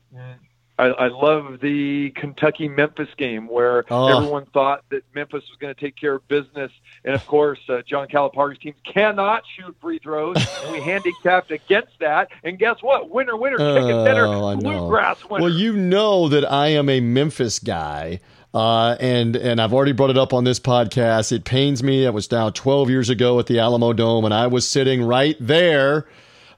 I, 0.79 0.87
I 0.87 1.09
love 1.09 1.59
the 1.61 2.11
Kentucky 2.11 2.69
Memphis 2.69 3.09
game 3.17 3.49
where 3.49 3.85
oh. 3.91 4.17
everyone 4.17 4.47
thought 4.47 4.85
that 4.91 5.03
Memphis 5.13 5.43
was 5.49 5.59
going 5.59 5.75
to 5.75 5.81
take 5.81 5.97
care 5.97 6.15
of 6.15 6.29
business, 6.29 6.71
and 7.05 7.15
of 7.15 7.27
course, 7.27 7.59
uh, 7.69 7.83
John 7.85 8.07
Calipari's 8.07 8.59
team 8.59 8.75
cannot 8.85 9.43
shoot 9.57 9.77
free 9.81 9.99
throws, 9.99 10.37
and 10.37 10.73
we 10.73 10.81
handicapped 10.85 11.51
against 11.51 11.99
that. 11.99 12.29
And 12.45 12.59
guess 12.59 12.77
what? 12.81 13.11
Winner, 13.11 13.37
winner, 13.37 13.59
chicken 13.59 13.91
oh, 13.91 14.05
dinner, 14.05 14.57
bluegrass 14.57 15.25
winner. 15.25 15.43
Well, 15.43 15.53
you 15.53 15.73
know 15.73 16.29
that 16.29 16.51
I 16.51 16.69
am 16.69 16.89
a 16.89 17.01
Memphis 17.01 17.59
guy. 17.59 18.21
Uh, 18.55 18.97
and 18.99 19.37
and 19.37 19.61
I've 19.61 19.75
already 19.75 19.93
brought 19.93 20.11
it 20.11 20.19
up 20.19 20.33
on 20.33 20.45
this 20.45 20.59
podcast. 20.59 21.33
It 21.33 21.45
pains 21.45 21.83
me. 21.83 22.05
It 22.05 22.15
was 22.15 22.31
now 22.31 22.51
12 22.51 22.91
years 22.91 23.11
ago 23.11 23.39
at 23.39 23.47
the 23.47 23.59
Alamo 23.59 23.93
Dome, 23.93 24.25
and 24.25 24.33
I 24.33 24.47
was 24.47 24.66
sitting 24.66 25.03
right 25.03 25.37
there. 25.39 26.07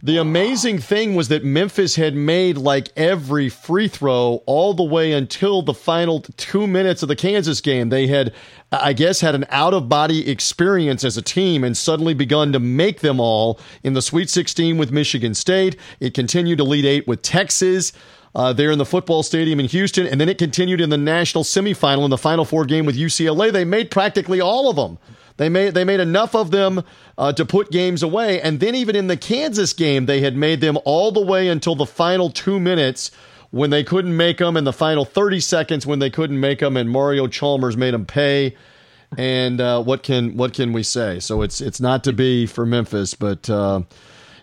The 0.02 0.16
amazing 0.16 0.78
thing 0.78 1.14
was 1.14 1.28
that 1.28 1.44
Memphis 1.44 1.96
had 1.96 2.14
made 2.14 2.56
like 2.56 2.88
every 2.96 3.50
free 3.50 3.86
throw 3.86 4.42
all 4.46 4.72
the 4.72 4.82
way 4.82 5.12
until 5.12 5.60
the 5.60 5.74
final 5.74 6.20
two 6.38 6.66
minutes 6.66 7.02
of 7.02 7.08
the 7.08 7.16
Kansas 7.16 7.60
game. 7.60 7.90
They 7.90 8.06
had, 8.06 8.32
I 8.72 8.94
guess, 8.94 9.20
had 9.20 9.34
an 9.34 9.44
out 9.50 9.74
of 9.74 9.90
body 9.90 10.30
experience 10.30 11.04
as 11.04 11.18
a 11.18 11.22
team 11.22 11.62
and 11.62 11.76
suddenly 11.76 12.14
begun 12.14 12.50
to 12.54 12.58
make 12.58 13.00
them 13.00 13.20
all 13.20 13.60
in 13.82 13.92
the 13.92 14.00
Sweet 14.00 14.30
16 14.30 14.78
with 14.78 14.90
Michigan 14.90 15.34
State. 15.34 15.76
It 15.98 16.14
continued 16.14 16.56
to 16.58 16.64
lead 16.64 16.86
eight 16.86 17.06
with 17.06 17.20
Texas 17.20 17.92
uh, 18.34 18.52
there 18.52 18.70
in 18.70 18.78
the 18.78 18.86
football 18.86 19.22
stadium 19.22 19.58
in 19.58 19.66
Houston, 19.66 20.06
and 20.06 20.20
then 20.20 20.28
it 20.28 20.38
continued 20.38 20.80
in 20.80 20.90
the 20.90 20.98
national 20.98 21.44
semifinal 21.44 22.04
in 22.04 22.10
the 22.10 22.18
Final 22.18 22.44
Four 22.44 22.64
game 22.64 22.86
with 22.86 22.96
UCLA. 22.96 23.52
They 23.52 23.64
made 23.64 23.90
practically 23.90 24.40
all 24.40 24.70
of 24.70 24.76
them. 24.76 24.98
They 25.36 25.48
made 25.48 25.74
they 25.74 25.84
made 25.84 26.00
enough 26.00 26.34
of 26.34 26.50
them 26.50 26.82
uh, 27.18 27.32
to 27.32 27.44
put 27.44 27.70
games 27.70 28.02
away, 28.02 28.40
and 28.40 28.60
then 28.60 28.74
even 28.74 28.94
in 28.94 29.06
the 29.08 29.16
Kansas 29.16 29.72
game, 29.72 30.06
they 30.06 30.20
had 30.20 30.36
made 30.36 30.60
them 30.60 30.78
all 30.84 31.10
the 31.12 31.20
way 31.20 31.48
until 31.48 31.74
the 31.74 31.86
final 31.86 32.30
two 32.30 32.60
minutes 32.60 33.10
when 33.50 33.70
they 33.70 33.82
couldn't 33.82 34.16
make 34.16 34.38
them, 34.38 34.56
and 34.56 34.66
the 34.66 34.72
final 34.72 35.04
thirty 35.04 35.40
seconds 35.40 35.86
when 35.86 35.98
they 35.98 36.10
couldn't 36.10 36.38
make 36.38 36.60
them, 36.60 36.76
and 36.76 36.90
Mario 36.90 37.26
Chalmers 37.26 37.76
made 37.76 37.94
them 37.94 38.06
pay. 38.06 38.54
And 39.18 39.60
uh, 39.60 39.82
what 39.82 40.04
can 40.04 40.36
what 40.36 40.54
can 40.54 40.72
we 40.72 40.84
say? 40.84 41.18
So 41.18 41.42
it's 41.42 41.60
it's 41.60 41.80
not 41.80 42.04
to 42.04 42.12
be 42.12 42.46
for 42.46 42.64
Memphis, 42.64 43.14
but. 43.14 43.50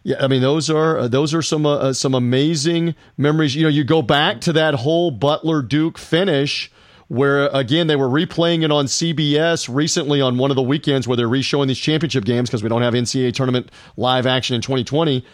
Uh, 0.08 0.12
yeah, 0.12 0.24
I 0.24 0.28
mean 0.28 0.42
those 0.42 0.70
are 0.70 1.00
uh, 1.00 1.08
those 1.08 1.34
are 1.34 1.42
some 1.42 1.66
uh, 1.66 1.94
some 1.94 2.14
amazing 2.14 2.96
memories. 3.18 3.56
You 3.56 3.64
know, 3.64 3.70
you 3.70 3.84
go 3.84 4.02
back 4.02 4.42
to 4.42 4.54
that 4.54 4.76
whole 4.76 5.12
Butler 5.12 5.62
Duke 5.62 5.98
finish 5.98 6.72
where 7.10 7.48
again 7.48 7.88
they 7.88 7.96
were 7.96 8.10
replaying 8.10 8.64
it 8.64 8.72
on 8.72 8.86
CBS 8.86 9.74
recently 9.74 10.20
on 10.20 10.38
one 10.38 10.52
of 10.52 10.56
the 10.56 10.62
weekends 10.62 11.08
where 11.08 11.16
they're 11.16 11.28
re-showing 11.28 11.68
these 11.70 11.78
championship 11.78 12.26
games 12.26 12.50
because 12.50 12.64
we 12.64 12.70
don't 12.70 12.82
have 12.82 12.94
NCAA 12.94 13.34
tournament 13.34 13.72
live 13.96 14.26
action 14.26 14.56
in 14.56 14.62
2020. 14.62 15.26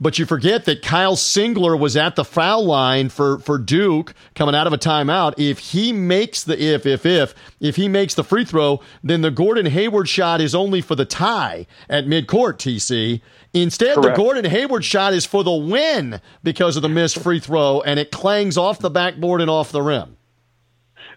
But 0.00 0.18
you 0.18 0.26
forget 0.26 0.64
that 0.66 0.82
Kyle 0.82 1.16
Singler 1.16 1.78
was 1.78 1.96
at 1.96 2.14
the 2.14 2.24
foul 2.24 2.64
line 2.64 3.08
for, 3.08 3.40
for 3.40 3.58
Duke 3.58 4.14
coming 4.34 4.54
out 4.54 4.68
of 4.68 4.72
a 4.72 4.78
timeout. 4.78 5.34
If 5.36 5.58
he 5.58 5.92
makes 5.92 6.44
the 6.44 6.60
if 6.62 6.86
if 6.86 7.04
if 7.04 7.34
if 7.58 7.76
he 7.76 7.88
makes 7.88 8.14
the 8.14 8.22
free 8.22 8.44
throw, 8.44 8.80
then 9.02 9.22
the 9.22 9.32
Gordon 9.32 9.66
Hayward 9.66 10.08
shot 10.08 10.40
is 10.40 10.54
only 10.54 10.80
for 10.80 10.94
the 10.94 11.04
tie 11.04 11.66
at 11.88 12.06
midcourt. 12.06 12.58
TC. 12.58 13.20
Instead, 13.54 13.94
Correct. 13.94 14.16
the 14.16 14.22
Gordon 14.22 14.44
Hayward 14.44 14.84
shot 14.84 15.14
is 15.14 15.24
for 15.24 15.42
the 15.42 15.52
win 15.52 16.20
because 16.42 16.76
of 16.76 16.82
the 16.82 16.88
missed 16.88 17.18
free 17.18 17.40
throw, 17.40 17.80
and 17.80 17.98
it 17.98 18.10
clangs 18.10 18.56
off 18.58 18.78
the 18.78 18.90
backboard 18.90 19.40
and 19.40 19.50
off 19.50 19.72
the 19.72 19.82
rim. 19.82 20.16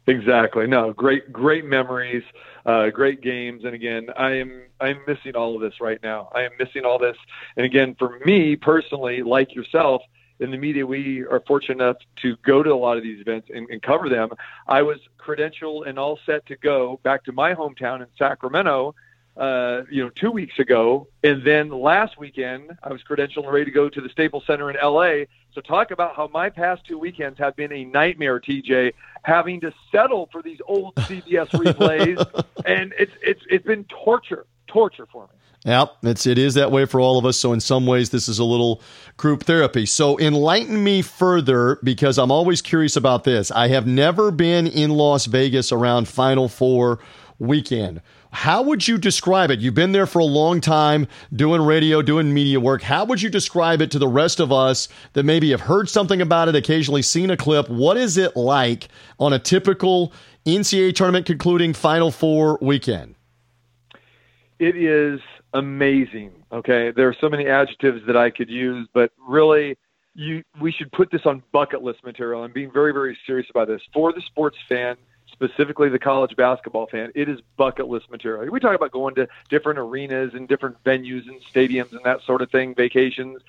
Exactly. 0.08 0.66
No, 0.66 0.94
great, 0.94 1.32
great 1.32 1.66
memories, 1.66 2.24
uh, 2.66 2.90
great 2.90 3.22
games, 3.22 3.64
and 3.64 3.74
again, 3.74 4.08
I 4.18 4.32
am 4.32 4.64
I'm 4.80 5.00
missing 5.08 5.36
all 5.36 5.56
of 5.56 5.62
this 5.62 5.80
right 5.82 6.02
now. 6.02 6.30
I 6.34 6.44
am 6.44 6.52
missing 6.60 6.86
all 6.86 7.00
this, 7.00 7.18
and 7.58 7.66
again, 7.66 7.96
for 7.98 8.20
me 8.26 8.56
personally, 8.56 9.22
like 9.24 9.54
yourself, 9.56 10.02
in 10.42 10.50
the 10.50 10.58
media, 10.58 10.86
we 10.86 11.22
are 11.22 11.42
fortunate 11.48 11.84
enough 11.84 11.98
to 12.24 12.36
go 12.38 12.64
to 12.64 12.72
a 12.72 12.76
lot 12.76 12.98
of 12.98 13.04
these 13.04 13.22
events 13.22 13.50
and, 13.54 13.70
and 13.70 13.82
cover 13.82 14.10
them. 14.10 14.30
I 14.68 14.82
was 14.82 14.98
credentialed 15.20 15.88
and 15.88 16.00
all 16.00 16.20
set 16.26 16.46
to 16.48 16.56
go 16.58 17.00
back 17.04 17.24
to 17.26 17.32
my 17.32 17.54
hometown 17.54 18.02
in 18.02 18.08
Sacramento 18.18 18.96
uh, 19.38 19.82
you 19.90 20.04
know, 20.04 20.10
two 20.10 20.32
weeks 20.32 20.60
ago. 20.60 21.08
And 21.24 21.46
then 21.46 21.70
last 21.70 22.18
weekend, 22.20 22.78
I 22.84 22.92
was 22.92 23.02
credentialed 23.10 23.44
and 23.44 23.54
ready 23.54 23.66
to 23.66 23.72
go 23.72 23.90
to 23.90 24.02
the 24.02 24.10
Staples 24.10 24.44
Center 24.46 24.70
in 24.70 24.78
LA. 24.82 25.26
So 25.54 25.62
talk 25.62 25.92
about 25.92 26.16
how 26.16 26.30
my 26.34 26.50
past 26.50 26.86
two 26.86 26.98
weekends 26.98 27.40
have 27.40 27.56
been 27.56 27.72
a 27.72 27.86
nightmare, 27.86 28.40
TJ, 28.40 28.94
having 29.24 29.62
to 29.62 29.74
settle 29.92 30.30
for 30.32 30.42
these 30.42 30.60
old 30.68 30.96
CBS 30.96 31.50
replays. 31.52 32.18
and 32.66 32.94
it's, 32.98 33.14
it's, 33.22 33.42
it's 33.50 33.66
been 33.66 33.86
torture, 33.86 34.46
torture 34.68 35.08
for 35.12 35.24
me. 35.24 35.36
Yep, 35.66 35.98
it's 36.02 36.26
it 36.26 36.40
is 36.40 36.56
that 36.56 36.72
way 36.72 36.86
for 36.86 37.00
all 37.00 37.20
of 37.20 37.26
us. 37.26 37.38
So 37.38 37.54
in 37.54 37.60
some 37.60 37.86
ways, 37.86 38.10
this 38.10 38.28
is 38.28 38.40
a 38.40 38.44
little 38.44 38.82
group 39.16 39.44
therapy. 39.44 39.86
So 39.86 40.18
enlighten 40.20 40.84
me 40.84 41.04
further 41.04 41.78
because 41.84 42.18
I'm 42.18 42.32
always 42.32 42.64
curious 42.64 42.96
about 42.96 43.26
this. 43.26 43.52
I 43.52 43.68
have 43.68 43.86
never 43.86 44.32
been 44.32 44.66
in 44.66 44.90
Las 44.90 45.28
Vegas 45.28 45.72
around 45.72 46.08
Final 46.08 46.50
Four 46.50 46.98
weekend. 47.38 48.02
How 48.32 48.62
would 48.62 48.88
you 48.88 48.98
describe 48.98 49.52
it? 49.52 49.60
You've 49.60 49.76
been 49.76 49.92
there 49.92 50.06
for 50.06 50.20
a 50.20 50.26
long 50.26 50.62
time 50.62 51.08
doing 51.34 51.62
radio, 51.62 52.02
doing 52.02 52.34
media 52.34 52.60
work. 52.60 52.82
How 52.82 53.04
would 53.04 53.22
you 53.22 53.30
describe 53.30 53.82
it 53.82 53.92
to 53.92 54.00
the 54.00 54.08
rest 54.08 54.40
of 54.40 54.54
us 54.54 54.88
that 55.14 55.24
maybe 55.24 55.52
have 55.52 55.62
heard 55.62 55.90
something 55.90 56.22
about 56.22 56.48
it, 56.48 56.56
occasionally 56.56 57.02
seen 57.02 57.30
a 57.30 57.38
clip? 57.38 57.70
What 57.70 57.98
is 57.98 58.18
it 58.18 58.38
like 58.38 58.88
on 59.20 59.34
a 59.34 59.40
typical 59.40 60.14
NCAA 60.46 60.96
tournament 60.96 61.26
concluding 61.26 61.74
Final 61.74 62.10
Four 62.10 62.58
weekend? 62.62 63.16
It 64.60 64.78
is 64.78 65.20
amazing. 65.54 66.32
Okay, 66.54 66.92
there 66.92 67.10
are 67.10 67.16
so 67.20 67.30
many 67.30 67.48
adjectives 67.48 68.02
that 68.08 68.16
I 68.16 68.30
could 68.30 68.50
use, 68.50 68.88
but 68.94 69.12
really, 69.28 69.78
you 70.16 70.44
we 70.62 70.72
should 70.72 70.92
put 70.94 71.12
this 71.12 71.22
on 71.26 71.44
bucket 71.52 71.84
list 71.84 72.04
material. 72.06 72.44
I'm 72.44 72.54
being 72.54 72.72
very, 72.72 72.94
very 72.94 73.18
serious 73.26 73.48
about 73.50 73.68
this 73.68 73.82
for 73.94 74.14
the 74.14 74.22
sports 74.22 74.58
fan 74.70 74.96
specifically 75.42 75.90
the 75.90 76.00
college 76.00 76.36
basketball 76.36 76.88
fan, 76.88 77.12
it 77.16 77.28
is 77.28 77.40
bucket 77.58 77.88
list 77.88 78.10
material. 78.12 78.52
We 78.52 78.60
talk 78.60 78.76
about 78.76 78.92
going 78.92 79.16
to 79.16 79.28
different 79.50 79.80
arenas 79.80 80.34
and 80.34 80.48
different 80.48 80.84
venues 80.84 81.28
and 81.28 81.42
stadiums 81.54 81.92
and 81.92 82.02
that 82.04 82.22
sort 82.26 82.42
of 82.42 82.52
thing, 82.52 82.76
vacations. 82.76 83.42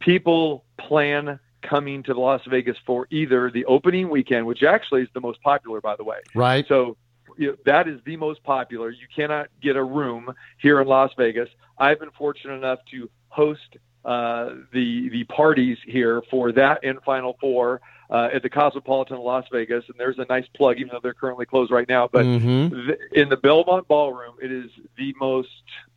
People 0.00 0.64
plan 0.78 1.38
coming 1.62 2.02
to 2.04 2.14
Las 2.14 2.42
Vegas 2.48 2.76
for 2.84 3.06
either 3.10 3.50
the 3.50 3.64
opening 3.66 4.08
weekend, 4.10 4.46
which 4.46 4.62
actually 4.62 5.02
is 5.02 5.08
the 5.14 5.20
most 5.20 5.40
popular, 5.42 5.80
by 5.80 5.96
the 5.96 6.04
way. 6.04 6.18
Right. 6.34 6.66
So 6.68 6.96
you 7.38 7.48
know, 7.48 7.56
that 7.64 7.86
is 7.86 8.00
the 8.04 8.16
most 8.16 8.42
popular. 8.42 8.90
You 8.90 9.06
cannot 9.14 9.48
get 9.62 9.76
a 9.76 9.84
room 9.84 10.32
here 10.58 10.80
in 10.80 10.88
Las 10.88 11.10
Vegas. 11.16 11.48
I've 11.78 12.00
been 12.00 12.10
fortunate 12.10 12.54
enough 12.54 12.80
to 12.92 13.10
host 13.28 13.76
uh, 14.04 14.50
the 14.72 15.08
the 15.10 15.24
parties 15.24 15.78
here 15.84 16.22
for 16.30 16.52
that 16.52 16.84
and 16.84 17.00
Final 17.02 17.36
Four 17.40 17.80
uh, 18.10 18.28
at 18.32 18.42
the 18.42 18.50
Cosmopolitan 18.50 19.16
of 19.16 19.22
Las 19.22 19.44
Vegas, 19.50 19.84
and 19.88 19.98
there's 19.98 20.18
a 20.18 20.26
nice 20.28 20.46
plug, 20.54 20.78
even 20.78 20.90
though 20.92 21.00
they're 21.02 21.14
currently 21.14 21.46
closed 21.46 21.70
right 21.70 21.88
now. 21.88 22.08
But 22.10 22.24
mm-hmm. 22.24 22.86
th- 22.86 22.98
in 23.12 23.28
the 23.28 23.36
Belmont 23.36 23.88
Ballroom, 23.88 24.34
it 24.42 24.52
is 24.52 24.70
the 24.96 25.14
most 25.20 25.48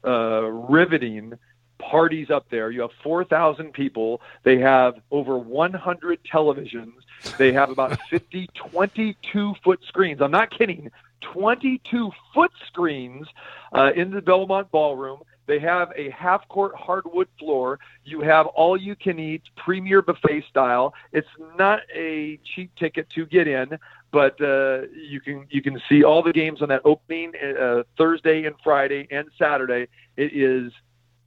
uh, 0.05 0.43
riveting 0.43 1.33
parties 1.79 2.29
up 2.29 2.49
there. 2.49 2.69
You 2.69 2.81
have 2.81 2.91
4,000 3.03 3.73
people. 3.73 4.21
They 4.43 4.59
have 4.59 4.95
over 5.11 5.37
100 5.37 6.19
televisions. 6.23 6.93
They 7.37 7.53
have 7.53 7.69
about 7.69 7.97
50 8.09 8.49
22 8.53 9.55
foot 9.63 9.79
screens. 9.87 10.21
I'm 10.21 10.31
not 10.31 10.51
kidding. 10.51 10.91
22 11.21 12.11
foot 12.33 12.51
screens 12.67 13.27
uh, 13.73 13.91
in 13.95 14.11
the 14.11 14.21
Belmont 14.21 14.71
Ballroom. 14.71 15.21
They 15.49 15.57
have 15.57 15.91
a 15.95 16.11
half 16.11 16.47
court 16.47 16.75
hardwood 16.75 17.27
floor. 17.39 17.79
You 18.05 18.21
have 18.21 18.45
all 18.45 18.77
you 18.77 18.95
can 18.95 19.17
eat 19.17 19.41
premier 19.57 20.03
buffet 20.03 20.43
style. 20.47 20.93
It's 21.11 21.27
not 21.57 21.81
a 21.91 22.37
cheap 22.43 22.75
ticket 22.75 23.09
to 23.15 23.25
get 23.25 23.47
in, 23.47 23.79
but 24.11 24.39
uh, 24.39 24.81
you 24.93 25.19
can 25.19 25.47
you 25.49 25.63
can 25.63 25.81
see 25.89 26.03
all 26.03 26.21
the 26.21 26.33
games 26.33 26.61
on 26.61 26.69
that 26.69 26.83
opening 26.85 27.33
uh, 27.35 27.81
Thursday 27.97 28.45
and 28.45 28.55
Friday 28.63 29.07
and 29.09 29.27
Saturday. 29.39 29.87
It 30.17 30.33
is 30.33 30.71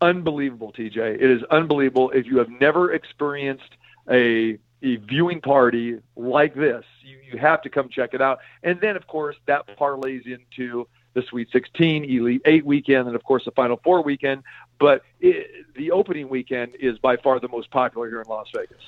unbelievable, 0.01 0.73
TJ. 0.73 1.17
It 1.17 1.21
is 1.21 1.43
unbelievable. 1.51 2.11
If 2.11 2.27
you 2.27 2.39
have 2.39 2.49
never 2.49 2.93
experienced 2.93 3.73
a 4.09 4.57
a 4.85 4.97
viewing 4.99 5.41
party 5.41 5.99
like 6.15 6.55
this, 6.55 6.85
you, 7.01 7.19
you 7.33 7.39
have 7.41 7.61
to 7.63 7.71
come 7.71 7.89
check 7.89 8.15
it 8.15 8.23
out. 8.23 8.39
And 8.63 8.81
then, 8.81 8.95
of 8.95 9.09
course, 9.09 9.35
that 9.47 9.67
parlays 9.77 10.27
into 10.27 10.87
the 11.15 11.23
Sweet 11.23 11.49
16, 11.53 12.05
Elite 12.05 12.43
Eight 12.45 12.65
weekend, 12.65 13.07
and 13.07 13.17
of 13.17 13.23
course 13.25 13.45
the 13.45 13.51
Final 13.53 13.81
Four 13.83 14.03
weekend. 14.03 14.43
But 14.79 15.03
it, 15.21 15.47
the 15.77 15.91
opening 15.91 16.29
weekend 16.29 16.77
is 16.81 16.99
by 16.99 17.17
far 17.17 17.41
the 17.41 17.49
most 17.49 17.71
popular 17.71 18.09
here 18.09 18.21
in 18.21 18.29
Las 18.29 18.49
Vegas. 18.55 18.83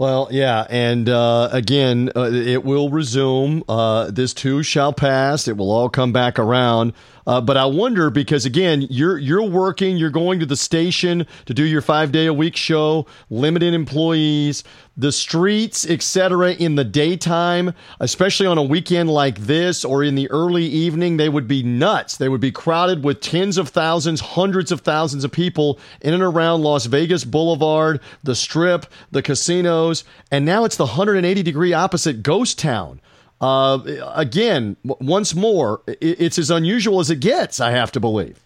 Well, 0.00 0.28
yeah, 0.30 0.66
and 0.70 1.10
uh, 1.10 1.50
again, 1.52 2.10
uh, 2.16 2.30
it 2.32 2.64
will 2.64 2.88
resume. 2.88 3.62
Uh, 3.68 4.10
this 4.10 4.32
too 4.32 4.62
shall 4.62 4.94
pass. 4.94 5.46
It 5.46 5.58
will 5.58 5.70
all 5.70 5.90
come 5.90 6.10
back 6.10 6.38
around. 6.38 6.94
Uh, 7.26 7.42
but 7.42 7.58
I 7.58 7.66
wonder 7.66 8.08
because 8.08 8.46
again, 8.46 8.86
you're 8.88 9.18
you're 9.18 9.42
working, 9.42 9.98
you're 9.98 10.08
going 10.08 10.40
to 10.40 10.46
the 10.46 10.56
station 10.56 11.26
to 11.44 11.52
do 11.52 11.64
your 11.64 11.82
five 11.82 12.12
day 12.12 12.24
a 12.24 12.32
week 12.32 12.56
show, 12.56 13.04
limited 13.28 13.74
employees, 13.74 14.64
the 14.96 15.12
streets, 15.12 15.88
etc. 15.88 16.52
In 16.52 16.74
the 16.74 16.84
daytime, 16.84 17.74
especially 18.00 18.46
on 18.46 18.58
a 18.58 18.62
weekend 18.62 19.10
like 19.10 19.38
this 19.38 19.84
or 19.84 20.02
in 20.02 20.14
the 20.14 20.30
early 20.30 20.64
evening, 20.64 21.16
they 21.16 21.28
would 21.28 21.48
be 21.48 21.62
nuts. 21.62 22.16
They 22.16 22.28
would 22.28 22.40
be 22.40 22.52
crowded 22.52 23.04
with 23.04 23.20
tens 23.20 23.56
of 23.56 23.68
thousands, 23.68 24.20
hundreds 24.20 24.72
of 24.72 24.80
thousands 24.80 25.24
of 25.24 25.32
people 25.32 25.78
in 26.00 26.14
and 26.14 26.22
around 26.22 26.62
Las 26.62 26.86
Vegas 26.86 27.24
Boulevard, 27.24 28.00
the 28.22 28.34
Strip, 28.34 28.86
the 29.10 29.22
casinos, 29.22 30.04
and 30.30 30.44
now 30.44 30.64
it's 30.64 30.76
the 30.76 30.86
180 30.86 31.42
degree 31.42 31.72
opposite 31.72 32.22
ghost 32.22 32.58
town. 32.58 33.00
Uh, 33.40 33.78
again, 34.14 34.76
once 34.84 35.34
more, 35.34 35.80
it's 35.86 36.38
as 36.38 36.50
unusual 36.50 37.00
as 37.00 37.10
it 37.10 37.20
gets. 37.20 37.58
I 37.58 37.70
have 37.70 37.90
to 37.92 38.00
believe. 38.00 38.44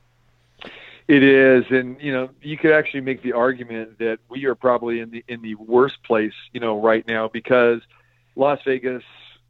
It 1.06 1.22
is, 1.22 1.64
and 1.70 2.00
you 2.00 2.12
know, 2.12 2.30
you 2.40 2.56
could 2.56 2.72
actually 2.72 3.02
make 3.02 3.22
the 3.22 3.32
argument 3.32 3.98
that 3.98 4.20
we 4.30 4.46
are 4.46 4.54
probably 4.54 5.00
in 5.00 5.10
the 5.10 5.22
in 5.28 5.42
the 5.42 5.54
worst 5.56 6.02
place, 6.02 6.32
you 6.52 6.60
know, 6.60 6.80
right 6.80 7.06
now 7.06 7.28
because 7.28 7.82
Las 8.36 8.58
Vegas 8.64 9.02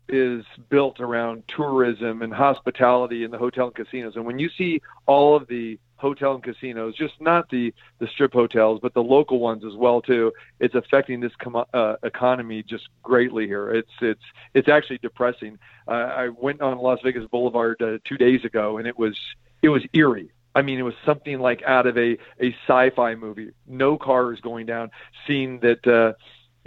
is 0.08 0.44
built 0.68 1.00
around 1.00 1.44
tourism 1.48 2.22
and 2.22 2.32
hospitality 2.32 3.24
and 3.24 3.32
the 3.32 3.38
hotel 3.38 3.66
and 3.66 3.74
casinos. 3.74 4.16
And 4.16 4.26
when 4.26 4.38
you 4.38 4.50
see 4.50 4.82
all 5.06 5.36
of 5.36 5.46
the 5.46 5.78
hotel 5.96 6.34
and 6.34 6.42
casinos, 6.42 6.96
just 6.96 7.14
not 7.20 7.48
the 7.50 7.72
the 8.00 8.08
strip 8.08 8.32
hotels, 8.32 8.80
but 8.82 8.92
the 8.92 9.02
local 9.02 9.38
ones 9.38 9.64
as 9.64 9.74
well 9.74 10.02
too. 10.02 10.32
It's 10.58 10.74
affecting 10.74 11.20
this 11.20 11.32
com- 11.36 11.64
uh, 11.72 11.96
economy 12.02 12.64
just 12.64 12.88
greatly 13.02 13.46
here. 13.46 13.70
It's 13.70 13.92
it's 14.00 14.24
it's 14.54 14.68
actually 14.68 14.98
depressing. 14.98 15.58
Uh, 15.86 15.90
I 15.90 16.28
went 16.28 16.60
on 16.60 16.78
Las 16.78 16.98
Vegas 17.04 17.26
Boulevard 17.26 17.80
uh, 17.80 17.98
two 18.04 18.16
days 18.16 18.44
ago, 18.44 18.78
and 18.78 18.88
it 18.88 18.98
was 18.98 19.16
it 19.62 19.68
was 19.68 19.84
eerie. 19.92 20.30
I 20.54 20.62
mean, 20.62 20.78
it 20.78 20.82
was 20.82 20.94
something 21.04 21.40
like 21.40 21.62
out 21.62 21.86
of 21.86 21.96
a 21.98 22.18
a 22.40 22.54
sci-fi 22.66 23.14
movie. 23.14 23.50
No 23.66 23.98
cars 23.98 24.40
going 24.40 24.66
down. 24.66 24.90
Seeing 25.26 25.60
that. 25.60 25.86
Uh, 25.86 26.14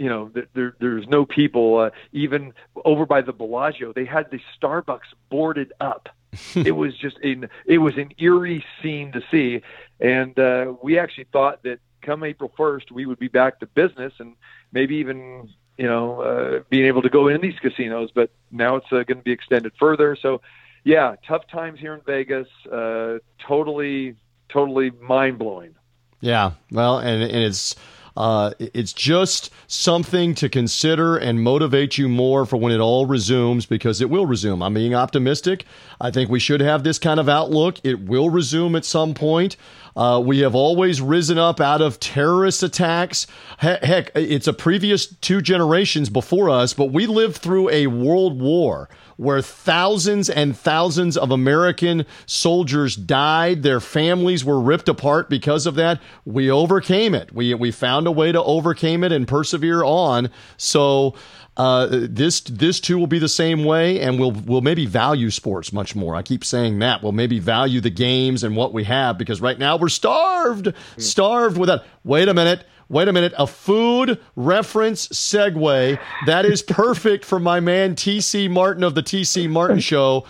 you 0.00 0.08
know, 0.08 0.30
there, 0.54 0.76
there's 0.78 1.08
no 1.08 1.26
people. 1.26 1.76
Uh, 1.76 1.90
even 2.12 2.52
over 2.84 3.04
by 3.04 3.20
the 3.20 3.32
Bellagio, 3.32 3.92
they 3.92 4.04
had 4.04 4.30
the 4.30 4.38
Starbucks 4.56 5.08
boarded 5.28 5.72
up 5.80 6.08
it 6.54 6.72
was 6.72 6.96
just 6.96 7.18
an 7.18 7.48
it 7.64 7.78
was 7.78 7.96
an 7.96 8.10
eerie 8.18 8.64
scene 8.82 9.12
to 9.12 9.22
see, 9.30 9.62
and 10.00 10.38
uh, 10.38 10.74
we 10.82 10.98
actually 10.98 11.26
thought 11.32 11.62
that 11.62 11.80
come 12.02 12.22
April 12.22 12.52
first 12.56 12.92
we 12.92 13.06
would 13.06 13.18
be 13.18 13.28
back 13.28 13.58
to 13.60 13.66
business 13.66 14.12
and 14.18 14.34
maybe 14.72 14.96
even 14.96 15.48
you 15.76 15.86
know 15.86 16.20
uh, 16.20 16.60
being 16.68 16.84
able 16.86 17.02
to 17.02 17.08
go 17.08 17.28
in 17.28 17.40
these 17.40 17.58
casinos, 17.60 18.10
but 18.14 18.30
now 18.50 18.76
it's 18.76 18.86
uh, 18.92 19.02
going 19.04 19.18
to 19.18 19.24
be 19.24 19.32
extended 19.32 19.72
further. 19.78 20.16
So, 20.20 20.42
yeah, 20.88 21.16
tough 21.26 21.46
times 21.48 21.78
here 21.78 21.92
in 21.92 22.00
Vegas. 22.06 22.48
Uh, 22.72 23.18
totally, 23.46 24.14
totally 24.48 24.90
mind 25.02 25.38
blowing. 25.38 25.74
Yeah, 26.20 26.52
well, 26.72 26.98
and 26.98 27.22
and 27.22 27.44
it's 27.44 27.76
uh, 28.16 28.52
it's 28.58 28.94
just 28.94 29.52
something 29.66 30.34
to 30.36 30.48
consider 30.48 31.18
and 31.18 31.42
motivate 31.42 31.98
you 31.98 32.08
more 32.08 32.46
for 32.46 32.56
when 32.56 32.72
it 32.72 32.80
all 32.80 33.04
resumes 33.04 33.66
because 33.66 34.00
it 34.00 34.08
will 34.08 34.24
resume. 34.24 34.62
I'm 34.62 34.72
being 34.72 34.94
optimistic. 34.94 35.66
I 36.00 36.10
think 36.10 36.30
we 36.30 36.40
should 36.40 36.62
have 36.62 36.84
this 36.84 36.98
kind 36.98 37.20
of 37.20 37.28
outlook. 37.28 37.76
It 37.84 38.00
will 38.00 38.30
resume 38.30 38.74
at 38.74 38.86
some 38.86 39.12
point. 39.12 39.58
Uh, 39.94 40.22
we 40.24 40.38
have 40.38 40.54
always 40.54 41.02
risen 41.02 41.36
up 41.36 41.60
out 41.60 41.82
of 41.82 42.00
terrorist 42.00 42.62
attacks. 42.62 43.26
Heck, 43.58 43.84
heck, 43.84 44.10
it's 44.14 44.46
a 44.46 44.54
previous 44.54 45.06
two 45.06 45.42
generations 45.42 46.08
before 46.08 46.48
us, 46.48 46.72
but 46.72 46.86
we 46.86 47.06
lived 47.06 47.36
through 47.36 47.68
a 47.68 47.88
world 47.88 48.40
war 48.40 48.88
where 49.18 49.42
thousands 49.42 50.30
and 50.30 50.56
thousands 50.56 51.16
of 51.16 51.32
American 51.32 52.06
soldiers 52.24 52.94
died. 52.94 53.64
Their 53.64 53.80
families 53.80 54.44
were 54.44 54.60
ripped 54.60 54.88
apart 54.88 55.28
because 55.28 55.66
of 55.66 55.74
that. 55.74 56.00
We 56.24 56.50
overcame 56.50 57.14
it. 57.14 57.34
We, 57.34 57.52
we 57.54 57.72
found 57.72 58.06
a 58.06 58.12
way 58.12 58.30
to 58.30 58.42
overcame 58.42 59.02
it 59.02 59.10
and 59.10 59.26
persevere 59.26 59.82
on. 59.82 60.30
So, 60.56 61.14
uh, 61.56 61.88
this 61.90 62.40
this 62.42 62.78
too 62.78 62.96
will 62.98 63.08
be 63.08 63.18
the 63.18 63.28
same 63.28 63.64
way, 63.64 64.00
and 64.00 64.20
we'll 64.20 64.30
we'll 64.30 64.60
maybe 64.60 64.86
value 64.86 65.28
sports 65.28 65.72
much 65.72 65.96
more. 65.96 66.14
I 66.14 66.22
keep 66.22 66.44
saying 66.44 66.78
that 66.78 67.02
we'll 67.02 67.10
maybe 67.10 67.40
value 67.40 67.80
the 67.80 67.90
games 67.90 68.44
and 68.44 68.54
what 68.54 68.72
we 68.72 68.84
have 68.84 69.18
because 69.18 69.40
right 69.40 69.58
now 69.58 69.76
we're 69.76 69.88
starved, 69.88 70.72
starved 70.98 71.58
without. 71.58 71.82
Wait 72.04 72.28
a 72.28 72.34
minute, 72.34 72.64
Wait 72.90 73.06
a 73.06 73.12
minute, 73.12 73.34
a 73.36 73.46
food 73.46 74.18
reference 74.34 75.08
segue. 75.08 75.98
That 76.24 76.46
is 76.46 76.62
perfect 76.62 77.22
for 77.22 77.38
my 77.38 77.60
man 77.60 77.94
TC 77.94 78.48
Martin 78.48 78.82
of 78.82 78.94
the 78.94 79.02
TC 79.02 79.46
Martin 79.50 79.78
Show. 79.78 80.24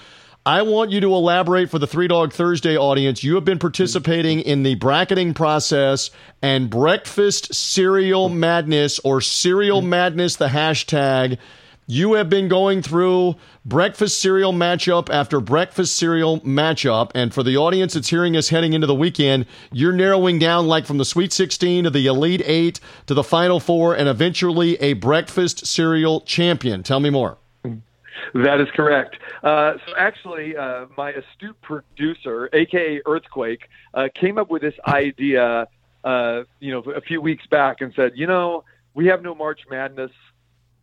I 0.44 0.62
want 0.62 0.90
you 0.90 1.01
to 1.02 1.14
elaborate 1.14 1.70
for 1.70 1.78
the 1.78 1.86
Three 1.86 2.09
Dog 2.09 2.32
Thursday 2.32 2.76
audience. 2.76 3.22
You 3.22 3.36
have 3.36 3.44
been 3.44 3.60
participating 3.60 4.40
in 4.40 4.64
the 4.64 4.74
bracketing 4.74 5.35
process 5.35 6.10
and 6.43 6.68
breakfast 6.68 7.55
cereal 7.55 8.28
madness 8.28 8.98
or 9.01 9.20
cereal 9.20 9.80
madness, 9.80 10.35
the 10.35 10.48
hashtag. 10.48 11.39
You 11.90 12.12
have 12.12 12.28
been 12.28 12.48
going 12.48 12.82
through 12.82 13.36
breakfast 13.65 14.20
cereal 14.20 14.52
matchup 14.52 15.09
after 15.09 15.40
breakfast 15.40 15.97
cereal 15.97 16.39
matchup. 16.40 17.10
And 17.15 17.32
for 17.32 17.43
the 17.43 17.56
audience 17.56 17.94
that's 17.94 18.10
hearing 18.10 18.36
us 18.36 18.51
heading 18.51 18.74
into 18.74 18.86
the 18.86 18.94
weekend, 18.94 19.47
you're 19.73 19.94
narrowing 19.94 20.39
down 20.39 20.66
like 20.66 20.85
from 20.85 20.98
the 20.98 21.06
Sweet 21.06 21.32
16 21.32 21.85
to 21.85 21.90
the 21.90 22.06
Elite 22.06 22.43
Eight 22.44 22.78
to 23.06 23.15
the 23.15 23.24
Final 23.24 23.59
Four 23.59 23.97
and 23.97 24.06
eventually 24.06 24.74
a 24.82 24.93
breakfast 24.93 25.66
cereal 25.66 26.20
champion. 26.20 26.82
Tell 26.82 27.01
me 27.01 27.09
more. 27.09 27.39
That 28.35 28.60
is 28.60 28.69
correct. 28.74 29.16
Uh, 29.43 29.78
so 29.86 29.94
actually, 29.97 30.59
uh, 30.59 30.86
my 30.98 31.12
astute 31.12 31.59
producer, 31.62 32.51
aka 32.52 33.01
Earthquake, 33.06 33.62
uh, 33.94 34.09
came 34.15 34.36
up 34.36 34.51
with 34.51 34.60
this 34.60 34.74
idea, 34.86 35.66
uh, 36.05 36.43
you 36.60 36.70
know, 36.70 36.81
a 36.93 37.01
few 37.01 37.23
weeks 37.23 37.47
back, 37.47 37.81
and 37.81 37.94
said, 37.94 38.12
you 38.15 38.27
know, 38.27 38.65
we 38.93 39.06
have 39.06 39.23
no 39.23 39.35
March 39.35 39.60
Madness 39.70 40.10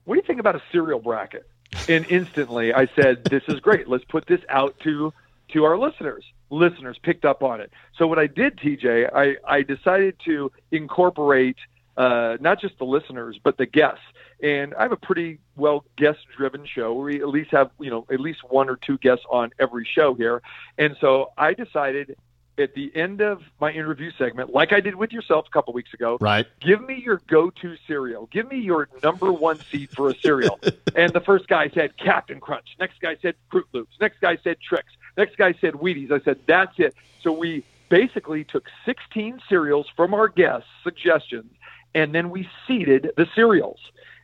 what 0.06 0.16
do 0.16 0.22
you 0.22 0.28
think 0.28 0.40
about 0.40 0.56
a 0.56 0.62
cereal 0.72 1.00
bracket? 1.00 1.48
And 1.90 2.06
instantly 2.10 2.74
I 2.74 2.88
said, 2.96 3.24
this 3.26 3.44
is 3.48 3.60
great. 3.60 3.88
Let's 3.88 4.06
put 4.06 4.26
this 4.28 4.42
out 4.50 4.80
to 4.82 5.14
to 5.50 5.64
our 5.64 5.78
listeners. 5.78 6.24
Listeners 6.50 6.98
picked 7.02 7.26
up 7.26 7.44
on 7.44 7.62
it. 7.62 7.72
So 7.98 8.08
what 8.08 8.18
I 8.18 8.28
did, 8.28 8.58
TJ, 8.58 9.14
I, 9.14 9.36
I 9.48 9.62
decided 9.62 10.16
to 10.26 10.52
incorporate 10.72 11.58
uh, 11.98 12.38
not 12.40 12.60
just 12.60 12.78
the 12.78 12.86
listeners 12.86 13.40
but 13.44 13.58
the 13.58 13.66
guests. 13.66 14.04
And 14.42 14.74
I 14.76 14.84
have 14.84 14.92
a 14.92 14.98
pretty 14.98 15.40
well 15.56 15.86
guest 15.98 16.20
driven 16.36 16.66
show. 16.66 16.94
We 16.94 17.22
at 17.22 17.30
least 17.30 17.52
have 17.52 17.72
you 17.80 17.90
know 17.90 18.06
at 18.12 18.20
least 18.20 18.40
one 18.44 18.70
or 18.70 18.76
two 18.76 18.98
guests 18.98 19.26
on 19.30 19.52
every 19.60 19.88
show 19.90 20.14
here. 20.14 20.42
And 20.78 20.96
so 21.00 21.32
I 21.38 21.54
decided 21.54 22.18
at 22.58 22.74
the 22.74 22.92
end 22.96 23.22
of 23.22 23.42
my 23.60 23.72
interview 23.72 24.12
segment, 24.18 24.54
like 24.54 24.74
I 24.74 24.80
did 24.80 24.96
with 24.96 25.12
yourself 25.12 25.46
a 25.48 25.52
couple 25.52 25.74
weeks 25.74 25.94
ago, 25.94 26.18
right? 26.22 26.46
Give 26.60 26.82
me 26.82 27.02
your 27.04 27.22
go-to 27.28 27.76
cereal. 27.88 28.28
Give 28.32 28.50
me 28.50 28.60
your 28.60 28.88
number 29.04 29.32
one 29.32 29.60
seed 29.72 29.90
for 29.92 30.10
a 30.10 30.16
cereal. 30.16 30.60
and 30.96 31.12
the 31.14 31.22
first 31.22 31.48
guy 31.48 31.70
said 31.70 31.98
Captain 31.98 32.40
Crunch. 32.40 32.76
Next 32.80 33.00
guy 33.02 33.18
said 33.22 33.36
Fruit 33.52 33.68
Loops. 33.74 33.96
Next 34.00 34.20
guy 34.22 34.38
said 34.44 34.58
Trix. 34.62 34.86
Next 35.18 35.38
guy 35.38 35.54
said 35.60 35.74
Wheaties. 35.74 36.12
I 36.12 36.24
said 36.24 36.40
that's 36.48 36.78
it. 36.78 36.96
So 37.22 37.32
we 37.32 37.64
basically 37.90 38.44
took 38.44 38.66
16 38.86 39.42
cereals 39.48 39.88
from 39.96 40.14
our 40.14 40.28
guests' 40.28 40.68
suggestions, 40.84 41.52
and 41.94 42.14
then 42.14 42.30
we 42.30 42.48
seeded 42.68 43.12
the 43.18 43.28
cereals. 43.36 43.80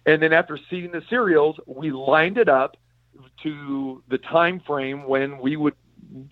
And 0.05 0.21
then 0.21 0.33
after 0.33 0.57
seeding 0.69 0.91
the 0.91 1.03
cereals, 1.09 1.59
we 1.67 1.91
lined 1.91 2.37
it 2.37 2.49
up 2.49 2.77
to 3.43 4.03
the 4.07 4.17
time 4.17 4.59
frame 4.59 5.07
when 5.07 5.39
we 5.39 5.55
would 5.55 5.75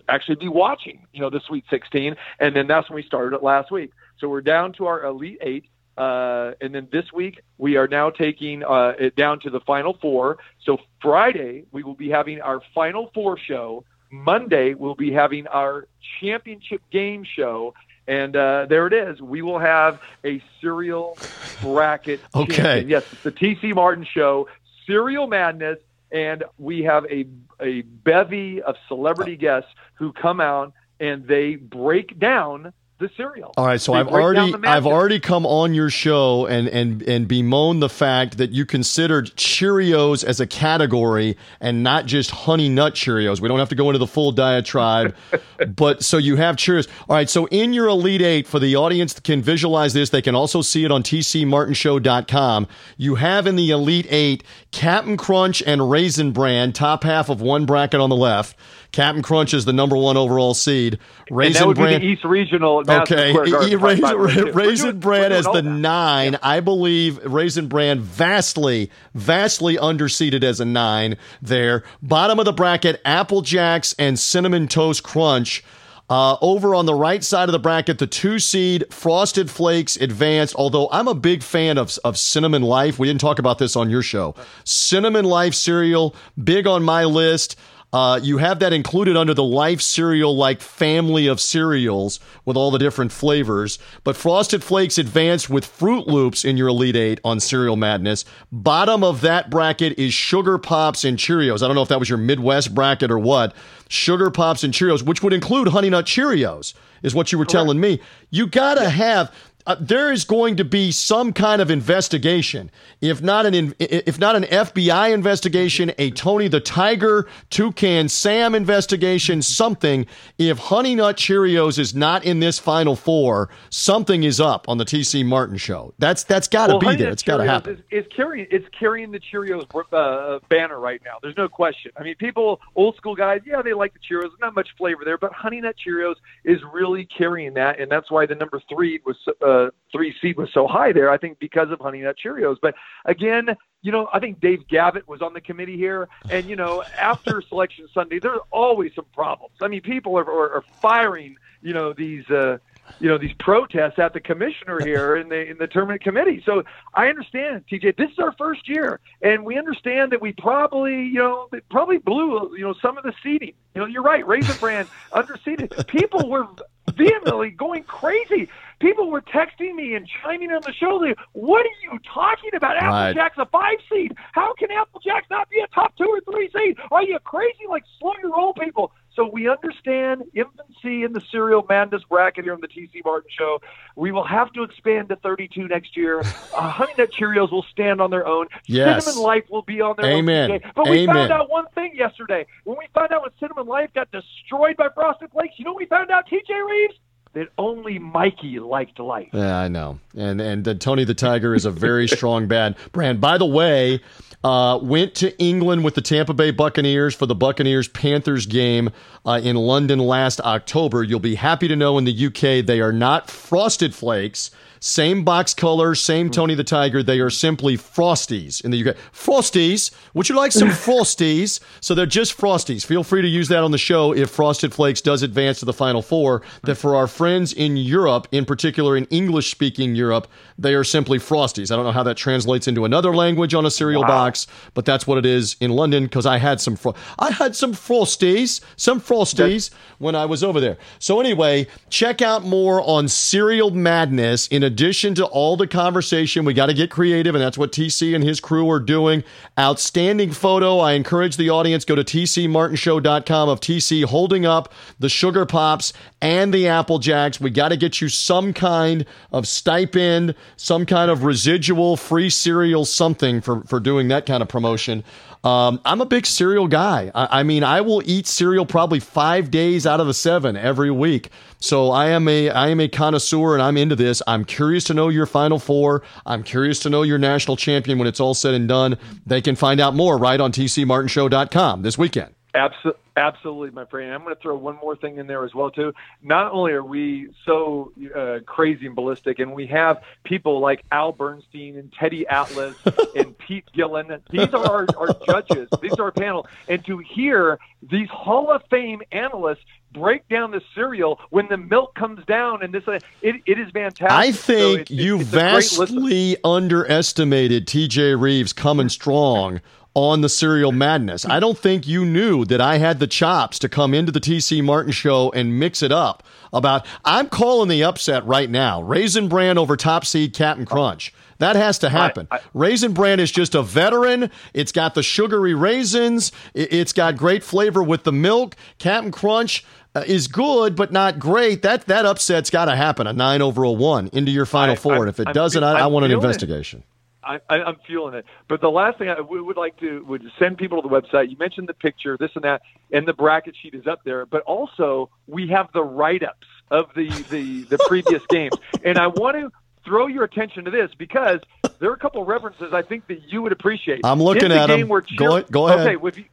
actually 0.08 0.36
be 0.36 0.48
watching, 0.48 1.06
you 1.12 1.20
know, 1.20 1.30
the 1.30 1.40
Sweet 1.46 1.64
16, 1.70 2.16
and 2.38 2.56
then 2.56 2.66
that's 2.66 2.88
when 2.88 2.96
we 2.96 3.02
started 3.02 3.36
it 3.36 3.42
last 3.42 3.70
week. 3.70 3.92
So 4.18 4.28
we're 4.28 4.42
down 4.42 4.72
to 4.74 4.86
our 4.86 5.04
Elite 5.04 5.38
Eight, 5.40 5.64
uh, 5.96 6.52
and 6.60 6.74
then 6.74 6.88
this 6.92 7.12
week 7.12 7.40
we 7.58 7.76
are 7.76 7.88
now 7.88 8.10
taking 8.10 8.64
uh, 8.64 8.94
it 8.98 9.16
down 9.16 9.40
to 9.40 9.50
the 9.50 9.60
Final 9.60 9.96
Four. 10.00 10.38
So 10.64 10.78
Friday 11.00 11.64
we 11.72 11.82
will 11.82 11.94
be 11.94 12.10
having 12.10 12.40
our 12.40 12.60
Final 12.74 13.10
Four 13.14 13.38
show. 13.38 13.84
Monday 14.10 14.74
we'll 14.74 14.94
be 14.94 15.12
having 15.12 15.46
our 15.46 15.86
championship 16.20 16.82
game 16.90 17.24
show. 17.24 17.74
And 18.06 18.34
uh, 18.34 18.66
there 18.68 18.86
it 18.86 18.92
is. 18.92 19.20
We 19.20 19.40
will 19.42 19.58
have 19.58 20.00
a 20.24 20.42
cereal 20.60 21.16
bracket. 21.62 22.20
okay. 22.34 22.56
Champion. 22.56 22.88
Yes, 22.88 23.04
it's 23.12 23.22
the 23.22 23.32
TC 23.32 23.74
Martin 23.74 24.04
Show. 24.04 24.48
cereal 24.86 25.28
Madness 25.28 25.78
and 26.12 26.44
we 26.58 26.82
have 26.82 27.04
a 27.10 27.26
a 27.60 27.82
bevy 27.82 28.62
of 28.62 28.76
celebrity 28.88 29.36
guests 29.36 29.70
who 29.94 30.12
come 30.12 30.40
out 30.40 30.72
and 30.98 31.26
they 31.26 31.56
break 31.56 32.18
down 32.18 32.72
the 33.00 33.10
cereal. 33.16 33.52
All 33.56 33.66
right, 33.66 33.80
so 33.80 33.94
I've 33.94 34.08
already 34.08 34.54
I've 34.62 34.86
already 34.86 35.18
come 35.18 35.44
on 35.44 35.74
your 35.74 35.90
show 35.90 36.46
and 36.46 36.68
and 36.68 37.02
and 37.02 37.26
bemoan 37.26 37.80
the 37.80 37.88
fact 37.88 38.36
that 38.36 38.50
you 38.50 38.64
considered 38.64 39.34
Cheerios 39.36 40.22
as 40.22 40.38
a 40.38 40.46
category 40.46 41.36
and 41.60 41.82
not 41.82 42.06
just 42.06 42.30
honey 42.30 42.68
nut 42.68 42.94
Cheerios. 42.94 43.40
We 43.40 43.48
don't 43.48 43.58
have 43.58 43.70
to 43.70 43.74
go 43.74 43.88
into 43.88 43.98
the 43.98 44.06
full 44.06 44.30
diatribe, 44.32 45.16
but 45.76 46.04
so 46.04 46.18
you 46.18 46.36
have 46.36 46.56
Cheerios. 46.56 46.86
All 47.08 47.16
right, 47.16 47.28
so 47.28 47.46
in 47.46 47.72
your 47.72 47.88
Elite 47.88 48.22
8 48.22 48.46
for 48.46 48.60
the 48.60 48.76
audience 48.76 49.14
that 49.14 49.24
can 49.24 49.42
visualize 49.42 49.94
this, 49.94 50.10
they 50.10 50.22
can 50.22 50.34
also 50.34 50.62
see 50.62 50.84
it 50.84 50.92
on 50.92 51.02
tcmartinshow.com. 51.02 52.68
You 52.98 53.14
have 53.16 53.46
in 53.46 53.56
the 53.56 53.70
Elite 53.70 54.06
8 54.10 54.44
Captain 54.70 55.16
Crunch 55.16 55.62
and 55.66 55.90
Raisin 55.90 56.32
Bran, 56.32 56.72
top 56.72 57.02
half 57.02 57.28
of 57.30 57.40
one 57.40 57.64
bracket 57.64 58.00
on 58.00 58.10
the 58.10 58.16
left. 58.16 58.56
Captain 58.92 59.22
Crunch 59.22 59.54
is 59.54 59.64
the 59.64 59.72
number 59.72 59.96
one 59.96 60.16
overall 60.16 60.54
seed. 60.54 60.98
Raisin 61.30 61.46
and 61.46 61.62
that 61.62 61.66
would 61.68 61.76
Bran, 61.76 62.00
be 62.00 62.06
the 62.06 62.12
East 62.12 62.24
Regional. 62.24 62.82
Okay, 62.88 63.32
e- 63.32 63.76
Raisin, 63.76 64.52
Raisin 64.52 64.98
Bran 64.98 65.32
as 65.32 65.44
the 65.44 65.62
nine. 65.62 66.32
Yeah. 66.32 66.38
I 66.42 66.60
believe 66.60 67.24
Raisin 67.24 67.68
Bran 67.68 68.00
vastly, 68.00 68.90
vastly 69.14 69.76
underseeded 69.76 70.42
as 70.42 70.60
a 70.60 70.64
nine 70.64 71.16
there. 71.40 71.84
Bottom 72.02 72.38
of 72.38 72.44
the 72.46 72.52
bracket, 72.52 73.00
Apple 73.04 73.42
Jacks 73.42 73.94
and 73.98 74.18
Cinnamon 74.18 74.66
Toast 74.66 75.02
Crunch. 75.02 75.62
Uh, 76.08 76.36
over 76.40 76.74
on 76.74 76.86
the 76.86 76.94
right 76.94 77.22
side 77.22 77.48
of 77.48 77.52
the 77.52 77.58
bracket, 77.60 77.98
the 77.98 78.06
two 78.08 78.40
seed 78.40 78.84
Frosted 78.90 79.48
Flakes 79.48 79.96
advanced. 79.96 80.56
Although 80.56 80.88
I'm 80.90 81.06
a 81.06 81.14
big 81.14 81.44
fan 81.44 81.78
of, 81.78 81.96
of 82.02 82.18
Cinnamon 82.18 82.62
Life. 82.62 82.98
We 82.98 83.06
didn't 83.06 83.20
talk 83.20 83.38
about 83.38 83.58
this 83.58 83.76
on 83.76 83.90
your 83.90 84.02
show. 84.02 84.34
Cinnamon 84.64 85.24
Life 85.24 85.54
cereal, 85.54 86.16
big 86.42 86.66
on 86.66 86.82
my 86.82 87.04
list. 87.04 87.56
Uh, 87.92 88.20
you 88.22 88.38
have 88.38 88.60
that 88.60 88.72
included 88.72 89.16
under 89.16 89.34
the 89.34 89.42
Life 89.42 89.80
cereal 89.80 90.36
like 90.36 90.60
family 90.60 91.26
of 91.26 91.40
cereals 91.40 92.20
with 92.44 92.56
all 92.56 92.70
the 92.70 92.78
different 92.78 93.10
flavors. 93.10 93.78
But 94.04 94.16
Frosted 94.16 94.62
Flakes 94.62 94.96
advanced 94.96 95.50
with 95.50 95.64
Fruit 95.64 96.06
Loops 96.06 96.44
in 96.44 96.56
your 96.56 96.68
Elite 96.68 96.94
Eight 96.96 97.20
on 97.24 97.40
Cereal 97.40 97.76
Madness. 97.76 98.24
Bottom 98.52 99.02
of 99.02 99.22
that 99.22 99.50
bracket 99.50 99.98
is 99.98 100.14
Sugar 100.14 100.56
Pops 100.56 101.04
and 101.04 101.18
Cheerios. 101.18 101.62
I 101.62 101.66
don't 101.66 101.74
know 101.74 101.82
if 101.82 101.88
that 101.88 101.98
was 101.98 102.08
your 102.08 102.18
Midwest 102.18 102.74
bracket 102.74 103.10
or 103.10 103.18
what. 103.18 103.54
Sugar 103.88 104.30
Pops 104.30 104.62
and 104.62 104.72
Cheerios, 104.72 105.02
which 105.02 105.22
would 105.22 105.32
include 105.32 105.68
Honey 105.68 105.90
Nut 105.90 106.06
Cheerios, 106.06 106.74
is 107.02 107.12
what 107.12 107.32
you 107.32 107.38
were 107.38 107.44
Correct. 107.44 107.52
telling 107.52 107.80
me. 107.80 108.00
You 108.30 108.46
gotta 108.46 108.88
have 108.88 109.34
uh, 109.66 109.76
there 109.78 110.12
is 110.12 110.24
going 110.24 110.56
to 110.56 110.64
be 110.64 110.90
some 110.90 111.32
kind 111.32 111.60
of 111.60 111.70
investigation. 111.70 112.70
If 113.00 113.22
not 113.22 113.46
an 113.46 113.74
if 113.78 114.18
not 114.18 114.36
an 114.36 114.44
FBI 114.44 115.12
investigation, 115.12 115.92
a 115.98 116.10
Tony 116.10 116.48
the 116.48 116.60
Tiger, 116.60 117.28
Toucan 117.50 118.08
Sam 118.08 118.54
investigation, 118.54 119.42
something. 119.42 120.06
If 120.38 120.58
Honey 120.58 120.94
Nut 120.94 121.16
Cheerios 121.16 121.78
is 121.78 121.94
not 121.94 122.24
in 122.24 122.40
this 122.40 122.58
Final 122.58 122.96
Four, 122.96 123.50
something 123.68 124.22
is 124.22 124.40
up 124.40 124.68
on 124.68 124.78
the 124.78 124.84
TC 124.84 125.24
Martin 125.24 125.56
show. 125.56 125.92
That's 125.98 126.24
that's 126.24 126.48
got 126.48 126.68
to 126.68 126.72
well, 126.74 126.92
be 126.92 126.96
there. 126.96 127.10
It's 127.10 127.22
got 127.22 127.38
to 127.38 127.44
happen. 127.44 127.82
Is, 127.90 128.04
is, 128.04 128.12
carrying 128.14 128.46
it's 128.50 128.66
carrying 128.78 129.10
the 129.10 129.20
Cheerios 129.20 129.66
uh, 129.92 130.38
banner 130.48 130.78
right 130.78 131.00
now. 131.04 131.18
There's 131.22 131.36
no 131.36 131.48
question. 131.48 131.92
I 131.96 132.02
mean, 132.02 132.14
people, 132.16 132.60
old 132.76 132.96
school 132.96 133.14
guys, 133.14 133.40
yeah, 133.44 133.62
they 133.62 133.74
like 133.74 133.92
the 133.92 134.00
Cheerios. 134.00 134.30
Not 134.40 134.54
much 134.54 134.68
flavor 134.78 135.04
there, 135.04 135.18
but 135.18 135.32
Honey 135.32 135.60
Nut 135.60 135.76
Cheerios 135.86 136.14
is 136.44 136.58
really 136.72 137.06
carrying 137.06 137.54
that, 137.54 137.78
and 137.78 137.90
that's 137.90 138.10
why 138.10 138.26
the 138.26 138.34
number 138.34 138.62
three 138.68 139.00
was 139.04 139.16
uh, 139.42 139.49
three 139.92 140.14
seed 140.20 140.36
was 140.36 140.48
so 140.52 140.66
high 140.66 140.92
there. 140.92 141.10
I 141.10 141.18
think 141.18 141.38
because 141.38 141.70
of 141.70 141.80
Honey 141.80 142.00
Nut 142.00 142.16
Cheerios. 142.22 142.56
But 142.60 142.74
again, 143.04 143.56
you 143.82 143.92
know, 143.92 144.08
I 144.12 144.18
think 144.18 144.40
Dave 144.40 144.66
Gavitt 144.68 145.08
was 145.08 145.22
on 145.22 145.32
the 145.32 145.40
committee 145.40 145.76
here, 145.76 146.08
and 146.30 146.46
you 146.46 146.56
know, 146.56 146.82
after 146.98 147.42
Selection 147.42 147.88
Sunday, 147.92 148.18
there's 148.18 148.40
always 148.50 148.94
some 148.94 149.06
problems. 149.14 149.54
I 149.60 149.68
mean, 149.68 149.80
people 149.80 150.18
are, 150.18 150.24
are, 150.24 150.56
are 150.56 150.64
firing, 150.80 151.36
you 151.62 151.72
know, 151.72 151.92
these. 151.92 152.28
Uh, 152.28 152.58
you 152.98 153.08
know 153.08 153.18
these 153.18 153.32
protests 153.38 153.98
at 153.98 154.14
the 154.14 154.20
commissioner 154.20 154.80
here 154.84 155.16
in 155.16 155.28
the 155.28 155.48
in 155.48 155.58
the 155.58 155.66
tournament 155.68 156.02
committee. 156.02 156.42
So 156.44 156.64
I 156.94 157.06
understand, 157.06 157.64
TJ. 157.70 157.96
This 157.96 158.10
is 158.10 158.18
our 158.18 158.32
first 158.32 158.68
year, 158.68 158.98
and 159.22 159.44
we 159.44 159.56
understand 159.58 160.12
that 160.12 160.20
we 160.20 160.32
probably 160.32 161.04
you 161.04 161.18
know 161.18 161.48
probably 161.70 161.98
blew 161.98 162.56
you 162.56 162.64
know 162.64 162.74
some 162.82 162.98
of 162.98 163.04
the 163.04 163.12
seating. 163.22 163.52
You 163.74 163.82
know, 163.82 163.86
you're 163.86 164.02
right. 164.02 164.26
Raisin 164.26 164.56
Bran 164.58 164.86
underseeded. 165.12 165.86
People 165.86 166.28
were 166.28 166.48
vehemently 166.90 167.50
going 167.50 167.84
crazy. 167.84 168.48
People 168.80 169.10
were 169.10 169.20
texting 169.20 169.74
me 169.74 169.94
and 169.94 170.08
chiming 170.22 170.50
on 170.52 170.62
the 170.62 170.72
show. 170.72 170.96
Like, 170.96 171.18
what 171.32 171.66
are 171.66 171.78
you 171.82 171.98
talking 172.12 172.50
about? 172.54 172.76
Applejack's 172.76 173.36
a 173.38 173.46
five 173.46 173.76
seed. 173.92 174.14
How 174.32 174.54
can 174.54 174.70
Applejack 174.70 175.26
not 175.30 175.50
be 175.50 175.60
a 175.60 175.66
top 175.68 175.96
two 175.96 176.04
or 176.04 176.20
three 176.32 176.50
seed? 176.50 176.78
Are 176.90 177.02
you 177.02 177.18
crazy? 177.18 177.66
Like, 177.68 177.84
slow 177.98 178.12
your 178.22 178.32
roll, 178.32 178.54
people. 178.54 178.92
So 179.14 179.26
we 179.26 179.48
understand 179.48 180.24
infancy 180.34 181.02
in 181.02 181.12
the 181.12 181.20
cereal 181.32 181.64
madness 181.68 182.02
bracket 182.08 182.44
here 182.44 182.54
on 182.54 182.60
the 182.60 182.68
TC 182.68 183.04
Martin 183.04 183.30
Show. 183.36 183.60
We 183.96 184.12
will 184.12 184.24
have 184.24 184.52
to 184.52 184.62
expand 184.62 185.08
to 185.08 185.16
32 185.16 185.68
next 185.68 185.96
year. 185.96 186.20
Uh, 186.20 186.70
Honey 186.70 186.92
Nut 186.96 187.10
Cheerios 187.12 187.50
will 187.50 187.64
stand 187.70 188.00
on 188.00 188.10
their 188.10 188.26
own. 188.26 188.46
Yes. 188.66 189.04
Cinnamon 189.04 189.24
Life 189.24 189.44
will 189.50 189.62
be 189.62 189.80
on 189.80 189.96
their 189.98 190.10
Amen. 190.10 190.50
own. 190.52 190.60
But 190.74 190.88
we 190.88 191.00
Amen. 191.00 191.14
found 191.14 191.32
out 191.32 191.50
one 191.50 191.66
thing 191.74 191.92
yesterday. 191.94 192.46
When 192.64 192.76
we 192.78 192.86
found 192.94 193.12
out 193.12 193.22
when 193.22 193.30
Cinnamon 193.40 193.66
Life 193.66 193.90
got 193.94 194.10
destroyed 194.10 194.76
by 194.76 194.88
Frosted 194.94 195.30
Flakes, 195.32 195.54
you 195.58 195.64
know 195.64 195.72
what 195.72 195.80
we 195.80 195.86
found 195.86 196.10
out, 196.10 196.28
TJ 196.28 196.68
Reeves? 196.68 196.94
That 197.32 197.48
only 197.58 197.98
Mikey 197.98 198.58
liked 198.58 198.98
life. 198.98 199.28
Yeah, 199.32 199.58
I 199.58 199.68
know. 199.68 199.98
And 200.16 200.40
and 200.40 200.66
uh, 200.66 200.74
Tony 200.74 201.04
the 201.04 201.14
Tiger 201.14 201.54
is 201.54 201.64
a 201.64 201.70
very 201.70 202.08
strong 202.16 202.48
bad 202.48 202.76
brand. 202.92 203.20
By 203.20 203.38
the 203.38 203.46
way, 203.46 204.00
uh, 204.42 204.78
went 204.82 205.14
to 205.16 205.36
England 205.38 205.84
with 205.84 205.94
the 205.94 206.00
Tampa 206.00 206.34
Bay 206.34 206.50
Buccaneers 206.50 207.14
for 207.14 207.26
the 207.26 207.34
Buccaneers 207.34 207.88
Panthers 207.88 208.46
game 208.46 208.90
uh, 209.24 209.40
in 209.42 209.56
London 209.56 209.98
last 209.98 210.40
October. 210.40 211.04
You'll 211.04 211.20
be 211.20 211.34
happy 211.34 211.68
to 211.68 211.76
know 211.76 211.98
in 211.98 212.04
the 212.04 212.26
UK 212.26 212.64
they 212.64 212.80
are 212.80 212.92
not 212.92 213.30
frosted 213.30 213.94
flakes. 213.94 214.50
Same 214.82 215.24
box 215.24 215.52
color, 215.52 215.94
same 215.94 216.30
mm. 216.30 216.32
Tony 216.32 216.54
the 216.54 216.64
Tiger. 216.64 217.02
They 217.02 217.20
are 217.20 217.28
simply 217.28 217.76
Frosties 217.76 218.64
in 218.64 218.70
the 218.70 218.88
UK. 218.88 218.96
Frosties. 219.12 219.90
Would 220.14 220.30
you 220.30 220.34
like 220.34 220.52
some 220.52 220.68
Frosties? 220.70 221.60
So 221.80 221.94
they're 221.94 222.06
just 222.06 222.36
Frosties. 222.36 222.84
Feel 222.84 223.04
free 223.04 223.20
to 223.20 223.28
use 223.28 223.48
that 223.48 223.62
on 223.62 223.72
the 223.72 223.78
show 223.78 224.14
if 224.14 224.30
Frosted 224.30 224.72
Flakes 224.72 225.02
does 225.02 225.22
advance 225.22 225.58
to 225.60 225.66
the 225.66 225.74
Final 225.74 226.00
Four. 226.00 226.40
That 226.62 226.76
for 226.76 226.96
our 226.96 227.06
friends 227.06 227.52
in 227.52 227.76
Europe, 227.76 228.26
in 228.32 228.46
particular 228.46 228.96
in 228.96 229.04
English 229.06 229.50
speaking 229.50 229.94
Europe, 229.94 230.28
they 230.58 230.74
are 230.74 230.84
simply 230.84 231.18
Frosties. 231.18 231.70
I 231.70 231.76
don't 231.76 231.84
know 231.84 231.92
how 231.92 232.02
that 232.04 232.16
translates 232.16 232.66
into 232.66 232.86
another 232.86 233.14
language 233.14 233.52
on 233.52 233.66
a 233.66 233.70
cereal 233.70 234.00
wow. 234.02 234.08
box, 234.08 234.46
but 234.72 234.86
that's 234.86 235.06
what 235.06 235.18
it 235.18 235.26
is 235.26 235.56
in 235.60 235.72
London 235.72 236.04
because 236.04 236.24
I 236.24 236.38
had 236.38 236.58
some 236.58 236.76
fro- 236.76 236.94
I 237.18 237.30
had 237.32 237.54
some 237.54 237.74
Frosties, 237.74 238.62
some 238.76 238.98
Frosties 238.98 239.70
when 239.98 240.14
I 240.14 240.24
was 240.24 240.42
over 240.42 240.58
there. 240.58 240.78
So 240.98 241.20
anyway, 241.20 241.66
check 241.90 242.22
out 242.22 242.44
more 242.44 242.80
on 242.80 243.08
Cereal 243.08 243.70
Madness 243.70 244.46
in 244.46 244.69
addition 244.70 245.16
to 245.16 245.24
all 245.26 245.56
the 245.56 245.66
conversation. 245.66 246.44
We 246.44 246.54
got 246.54 246.66
to 246.66 246.74
get 246.74 246.92
creative, 246.92 247.34
and 247.34 247.42
that's 247.42 247.58
what 247.58 247.72
TC 247.72 248.14
and 248.14 248.22
his 248.22 248.38
crew 248.38 248.70
are 248.70 248.78
doing. 248.78 249.24
Outstanding 249.58 250.30
photo. 250.30 250.78
I 250.78 250.92
encourage 250.92 251.36
the 251.36 251.50
audience 251.50 251.84
go 251.84 251.96
to 251.96 252.04
tcmartinshow.com 252.04 253.48
of 253.48 253.60
TC 253.60 254.04
holding 254.04 254.46
up 254.46 254.72
the 255.00 255.08
Sugar 255.08 255.44
Pops 255.44 255.92
and 256.22 256.54
the 256.54 256.68
Apple 256.68 257.00
Jacks. 257.00 257.40
We 257.40 257.50
got 257.50 257.70
to 257.70 257.76
get 257.76 258.00
you 258.00 258.08
some 258.08 258.52
kind 258.52 259.04
of 259.32 259.48
stipend, 259.48 260.36
some 260.56 260.86
kind 260.86 261.10
of 261.10 261.24
residual 261.24 261.96
free 261.96 262.30
cereal, 262.30 262.84
something 262.84 263.40
for, 263.40 263.62
for 263.64 263.80
doing 263.80 264.06
that 264.08 264.24
kind 264.24 264.40
of 264.40 264.48
promotion. 264.48 265.02
Um, 265.42 265.80
I'm 265.84 266.00
a 266.00 266.06
big 266.06 266.26
cereal 266.26 266.68
guy. 266.68 267.10
I, 267.14 267.40
I, 267.40 267.42
mean, 267.44 267.64
I 267.64 267.80
will 267.80 268.02
eat 268.04 268.26
cereal 268.26 268.66
probably 268.66 269.00
five 269.00 269.50
days 269.50 269.86
out 269.86 269.98
of 270.00 270.06
the 270.06 270.14
seven 270.14 270.56
every 270.56 270.90
week. 270.90 271.30
So 271.60 271.90
I 271.90 272.08
am 272.08 272.28
a 272.28 272.50
I 272.50 272.68
am 272.68 272.80
a 272.80 272.88
connoisseur, 272.88 273.54
and 273.54 273.62
I'm 273.62 273.76
into 273.76 273.94
this. 273.94 274.22
I'm 274.26 274.44
curious 274.44 274.84
to 274.84 274.94
know 274.94 275.08
your 275.08 275.26
Final 275.26 275.58
Four. 275.58 276.02
I'm 276.24 276.42
curious 276.42 276.78
to 276.80 276.90
know 276.90 277.02
your 277.02 277.18
national 277.18 277.56
champion 277.56 277.98
when 277.98 278.08
it's 278.08 278.20
all 278.20 278.34
said 278.34 278.54
and 278.54 278.66
done. 278.66 278.98
They 279.26 279.42
can 279.42 279.56
find 279.56 279.80
out 279.80 279.94
more 279.94 280.16
right 280.16 280.40
on 280.40 280.52
tcmartinshow.com 280.52 281.82
this 281.82 281.98
weekend. 281.98 282.34
Absolutely. 282.54 283.00
Absolutely, 283.16 283.70
my 283.70 283.84
friend. 283.84 284.14
I'm 284.14 284.22
going 284.22 284.34
to 284.34 284.40
throw 284.40 284.56
one 284.56 284.76
more 284.76 284.96
thing 284.96 285.18
in 285.18 285.26
there 285.26 285.44
as 285.44 285.54
well 285.54 285.70
too. 285.70 285.92
Not 286.22 286.52
only 286.52 286.72
are 286.72 286.82
we 286.82 287.28
so 287.44 287.92
uh, 288.16 288.38
crazy 288.46 288.86
and 288.86 288.94
ballistic, 288.94 289.40
and 289.40 289.52
we 289.52 289.66
have 289.66 290.02
people 290.24 290.60
like 290.60 290.82
Al 290.90 291.12
Bernstein 291.12 291.76
and 291.76 291.92
Teddy 291.92 292.26
Atlas 292.26 292.76
and 293.16 293.36
Pete 293.36 293.66
Gillen. 293.74 294.22
These 294.30 294.54
are 294.54 294.64
our, 294.64 294.86
our 294.96 295.08
judges. 295.26 295.68
These 295.82 295.98
are 295.98 296.04
our 296.04 296.12
panel. 296.12 296.46
And 296.68 296.82
to 296.86 296.98
hear 296.98 297.58
these 297.82 298.08
Hall 298.08 298.50
of 298.50 298.62
Fame 298.70 299.02
analysts 299.12 299.64
break 299.92 300.26
down 300.28 300.52
the 300.52 300.62
cereal 300.74 301.20
when 301.30 301.48
the 301.48 301.56
milk 301.56 301.94
comes 301.96 302.24
down 302.24 302.62
and 302.62 302.72
this 302.72 302.84
it, 302.86 303.02
it 303.44 303.58
is 303.58 303.70
fantastic. 303.70 304.10
I 304.10 304.30
think 304.32 304.88
so 304.88 304.94
you 304.94 305.22
vastly 305.22 306.36
underestimated 306.44 307.66
TJ 307.66 308.20
Reeves 308.20 308.52
coming 308.52 308.88
strong 308.88 309.60
on 309.94 310.20
the 310.20 310.28
Cereal 310.28 310.72
Madness. 310.72 311.26
I 311.26 311.40
don't 311.40 311.58
think 311.58 311.86
you 311.86 312.04
knew 312.04 312.44
that 312.44 312.60
I 312.60 312.78
had 312.78 313.00
the 313.00 313.06
chops 313.06 313.58
to 313.60 313.68
come 313.68 313.92
into 313.92 314.12
the 314.12 314.20
TC 314.20 314.62
Martin 314.62 314.92
show 314.92 315.30
and 315.32 315.58
mix 315.58 315.82
it 315.82 315.92
up 315.92 316.22
about 316.52 316.86
I'm 317.04 317.28
calling 317.28 317.68
the 317.68 317.82
upset 317.84 318.24
right 318.26 318.48
now. 318.48 318.82
Raisin 318.82 319.28
Bran 319.28 319.58
over 319.58 319.76
top 319.76 320.04
seed 320.04 320.32
Captain 320.34 320.66
Crunch. 320.66 321.12
That 321.38 321.56
has 321.56 321.78
to 321.78 321.88
happen. 321.88 322.28
I, 322.30 322.36
I, 322.36 322.40
Raisin 322.52 322.92
Bran 322.92 323.18
is 323.18 323.32
just 323.32 323.54
a 323.54 323.62
veteran. 323.62 324.30
It's 324.52 324.72
got 324.72 324.94
the 324.94 325.02
sugary 325.02 325.54
raisins. 325.54 326.32
It's 326.54 326.92
got 326.92 327.16
great 327.16 327.42
flavor 327.42 327.82
with 327.82 328.04
the 328.04 328.12
milk. 328.12 328.56
Captain 328.78 329.10
Crunch 329.10 329.64
uh, 329.94 330.04
is 330.06 330.28
good, 330.28 330.76
but 330.76 330.92
not 330.92 331.18
great. 331.18 331.62
That 331.62 331.86
that 331.86 332.04
upset's 332.04 332.50
got 332.50 332.66
to 332.66 332.76
happen. 332.76 333.06
A 333.06 333.12
nine 333.14 333.40
over 333.42 333.64
a 333.64 333.72
one 333.72 334.08
into 334.12 334.30
your 334.30 334.46
final 334.46 334.74
I, 334.74 334.76
four. 334.76 334.96
and 334.96 335.08
if 335.08 335.18
it 335.18 335.32
doesn't, 335.32 335.64
I, 335.64 335.86
want 335.86 336.04
an 336.04 336.12
investigation. 336.12 336.84
I, 337.22 337.38
am 337.48 337.76
feeling 337.86 338.14
it. 338.14 338.24
But 338.48 338.60
the 338.60 338.70
last 338.70 338.98
thing 338.98 339.08
I 339.08 339.20
would 339.20 339.56
like 339.56 339.78
to 339.80 340.04
would 340.04 340.24
send 340.38 340.58
people 340.58 340.82
to 340.82 340.88
the 340.88 340.94
website. 340.94 341.30
You 341.30 341.36
mentioned 341.36 341.68
the 341.68 341.74
picture, 341.74 342.16
this 342.18 342.30
and 342.34 342.44
that, 342.44 342.62
and 342.90 343.06
the 343.06 343.12
bracket 343.12 343.54
sheet 343.60 343.74
is 343.74 343.86
up 343.86 344.04
there. 344.04 344.26
But 344.26 344.42
also, 344.42 345.10
we 345.26 345.48
have 345.48 345.68
the 345.72 345.82
write 345.82 346.22
ups 346.22 346.46
of 346.70 346.86
the 346.94 347.08
the 347.30 347.62
the 347.64 347.78
previous 347.86 348.22
games, 348.28 348.54
and 348.84 348.98
I 348.98 349.08
want 349.08 349.36
to 349.36 349.50
throw 349.84 350.06
your 350.06 350.24
attention 350.24 350.64
to 350.64 350.70
this 350.70 350.90
because 350.98 351.40
there 351.78 351.90
are 351.90 351.94
a 351.94 351.98
couple 351.98 352.22
of 352.22 352.28
references 352.28 352.72
I 352.72 352.82
think 352.82 353.06
that 353.08 353.20
you 353.28 353.42
would 353.42 353.52
appreciate. 353.52 354.00
I'm 354.04 354.22
looking 354.22 354.52
at 354.52 354.66
them. 354.66 354.88
Cheer- 354.88 355.16
go, 355.16 355.42
go 355.42 355.68
ahead. 355.68 355.86
Okay, 355.86 356.06
if 356.08 356.18
you, 356.18 356.24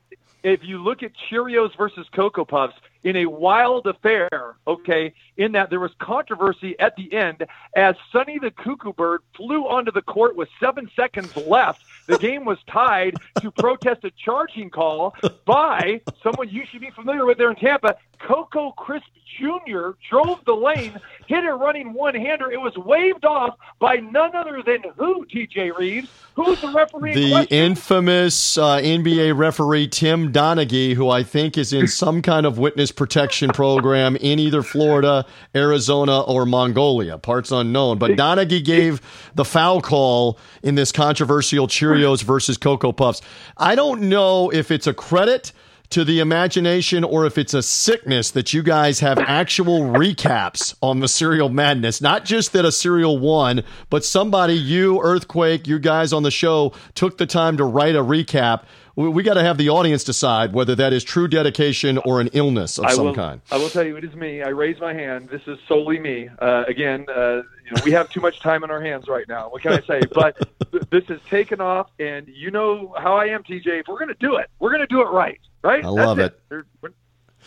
if 0.43 0.63
you 0.63 0.83
look 0.83 1.03
at 1.03 1.11
Cheerios 1.29 1.75
versus 1.77 2.07
Cocoa 2.13 2.45
Puffs, 2.45 2.75
in 3.03 3.15
a 3.15 3.25
wild 3.25 3.87
affair, 3.87 4.55
okay, 4.65 5.13
in 5.37 5.51
that 5.53 5.69
there 5.69 5.79
was 5.79 5.91
controversy 5.99 6.77
at 6.79 6.95
the 6.95 7.13
end 7.13 7.45
as 7.75 7.95
Sonny 8.11 8.39
the 8.39 8.51
Cuckoo 8.51 8.93
Bird 8.93 9.21
flew 9.35 9.67
onto 9.67 9.91
the 9.91 10.01
court 10.01 10.35
with 10.35 10.49
seven 10.59 10.89
seconds 10.95 11.35
left. 11.35 11.83
The 12.07 12.17
game 12.17 12.45
was 12.45 12.57
tied 12.67 13.15
to 13.41 13.51
protest 13.51 14.03
a 14.03 14.11
charging 14.11 14.69
call 14.69 15.15
by 15.45 16.01
someone 16.23 16.49
you 16.49 16.65
should 16.65 16.81
be 16.81 16.91
familiar 16.91 17.25
with 17.25 17.37
there 17.37 17.49
in 17.49 17.55
Tampa. 17.55 17.95
Coco 18.19 18.71
Crisp 18.71 19.07
Jr. 19.37 19.89
drove 20.09 20.43
the 20.45 20.53
lane, 20.53 20.99
hit 21.27 21.43
a 21.43 21.53
running 21.53 21.93
one 21.93 22.15
hander. 22.15 22.51
It 22.51 22.59
was 22.59 22.75
waved 22.77 23.25
off 23.25 23.55
by 23.79 23.97
none 23.97 24.35
other 24.35 24.63
than 24.65 24.83
who, 24.95 25.25
TJ 25.25 25.77
Reeves? 25.77 26.09
Who's 26.35 26.59
the 26.61 26.69
referee? 26.69 27.13
The 27.13 27.47
infamous 27.49 28.57
uh, 28.57 28.77
NBA 28.77 29.37
referee 29.37 29.87
Tim 29.87 30.31
Donaghy, 30.31 30.93
who 30.93 31.09
I 31.09 31.23
think 31.23 31.57
is 31.57 31.73
in 31.73 31.87
some 31.87 32.21
kind 32.21 32.45
of 32.45 32.57
witness 32.57 32.91
protection 32.91 33.49
program 33.51 34.15
in 34.15 34.39
either 34.39 34.63
Florida, 34.63 35.25
Arizona, 35.55 36.21
or 36.21 36.45
Mongolia. 36.45 37.17
Parts 37.17 37.51
unknown. 37.51 37.97
But 37.97 38.11
Donaghy 38.11 38.63
gave 38.63 39.01
the 39.35 39.45
foul 39.45 39.81
call 39.81 40.39
in 40.63 40.75
this 40.75 40.91
controversial 40.91 41.67
Cheerios 41.67 42.23
versus 42.23 42.57
Cocoa 42.57 42.91
Puffs. 42.91 43.21
I 43.57 43.75
don't 43.75 44.03
know 44.03 44.51
if 44.51 44.71
it's 44.71 44.87
a 44.87 44.93
credit 44.93 45.51
to 45.89 46.03
the 46.03 46.19
imagination 46.19 47.03
or 47.03 47.25
if 47.25 47.37
it's 47.37 47.53
a 47.53 47.61
sickness 47.61 48.31
that 48.31 48.53
you 48.53 48.61
guys 48.61 48.99
have 48.99 49.17
actual 49.19 49.81
recaps 49.81 50.75
on 50.81 50.99
the 50.99 51.07
Cereal 51.07 51.49
Madness. 51.49 52.01
Not 52.01 52.25
just 52.25 52.53
that 52.53 52.65
a 52.65 52.71
cereal 52.71 53.17
won, 53.17 53.63
but 53.89 54.03
somebody, 54.03 54.53
you, 54.53 55.01
Earthquake, 55.01 55.67
you 55.67 55.79
guys 55.79 56.13
on 56.13 56.23
the 56.23 56.31
show, 56.31 56.73
took 56.95 57.17
the 57.17 57.25
time 57.25 57.57
to 57.57 57.63
write 57.63 57.95
a 57.95 58.03
recap. 58.03 58.63
We, 58.95 59.07
we 59.09 59.23
got 59.23 59.35
to 59.35 59.43
have 59.43 59.57
the 59.57 59.69
audience 59.69 60.03
decide 60.03 60.53
whether 60.53 60.75
that 60.75 60.91
is 60.91 61.03
true 61.03 61.27
dedication 61.27 61.99
or 61.99 62.19
an 62.19 62.29
illness 62.33 62.77
of 62.79 62.85
I 62.85 62.93
some 62.93 63.05
will, 63.05 63.15
kind. 63.15 63.41
I 63.51 63.57
will 63.57 63.69
tell 63.69 63.85
you, 63.85 63.95
it 63.95 64.03
is 64.03 64.13
me. 64.15 64.41
I 64.41 64.49
raise 64.49 64.79
my 64.81 64.93
hand. 64.93 65.29
This 65.29 65.43
is 65.47 65.57
solely 65.67 65.99
me. 65.99 66.29
Uh, 66.39 66.63
again, 66.67 67.05
uh, 67.07 67.43
you 67.67 67.75
know, 67.75 67.81
we 67.85 67.91
have 67.91 68.09
too 68.09 68.21
much 68.21 68.39
time 68.39 68.63
on 68.63 68.71
our 68.71 68.81
hands 68.81 69.07
right 69.07 69.27
now. 69.27 69.49
What 69.49 69.61
can 69.61 69.73
I 69.73 69.81
say? 69.81 70.01
But 70.13 70.35
th- 70.71 70.83
this 70.89 71.05
has 71.05 71.19
taken 71.29 71.61
off, 71.61 71.89
and 71.99 72.27
you 72.27 72.49
know 72.49 72.93
how 72.97 73.15
I 73.15 73.25
am, 73.25 73.43
TJ. 73.43 73.81
If 73.81 73.87
we're 73.87 73.99
going 73.99 74.07
to 74.07 74.15
do 74.15 74.37
it, 74.37 74.49
we're 74.59 74.71
going 74.71 74.81
to 74.81 74.87
do 74.87 75.01
it 75.01 75.09
right. 75.11 75.39
Right? 75.63 75.83
I 75.83 75.87
love 75.89 76.17
That's 76.17 76.33
it. 76.51 76.63
We're- 76.81 76.93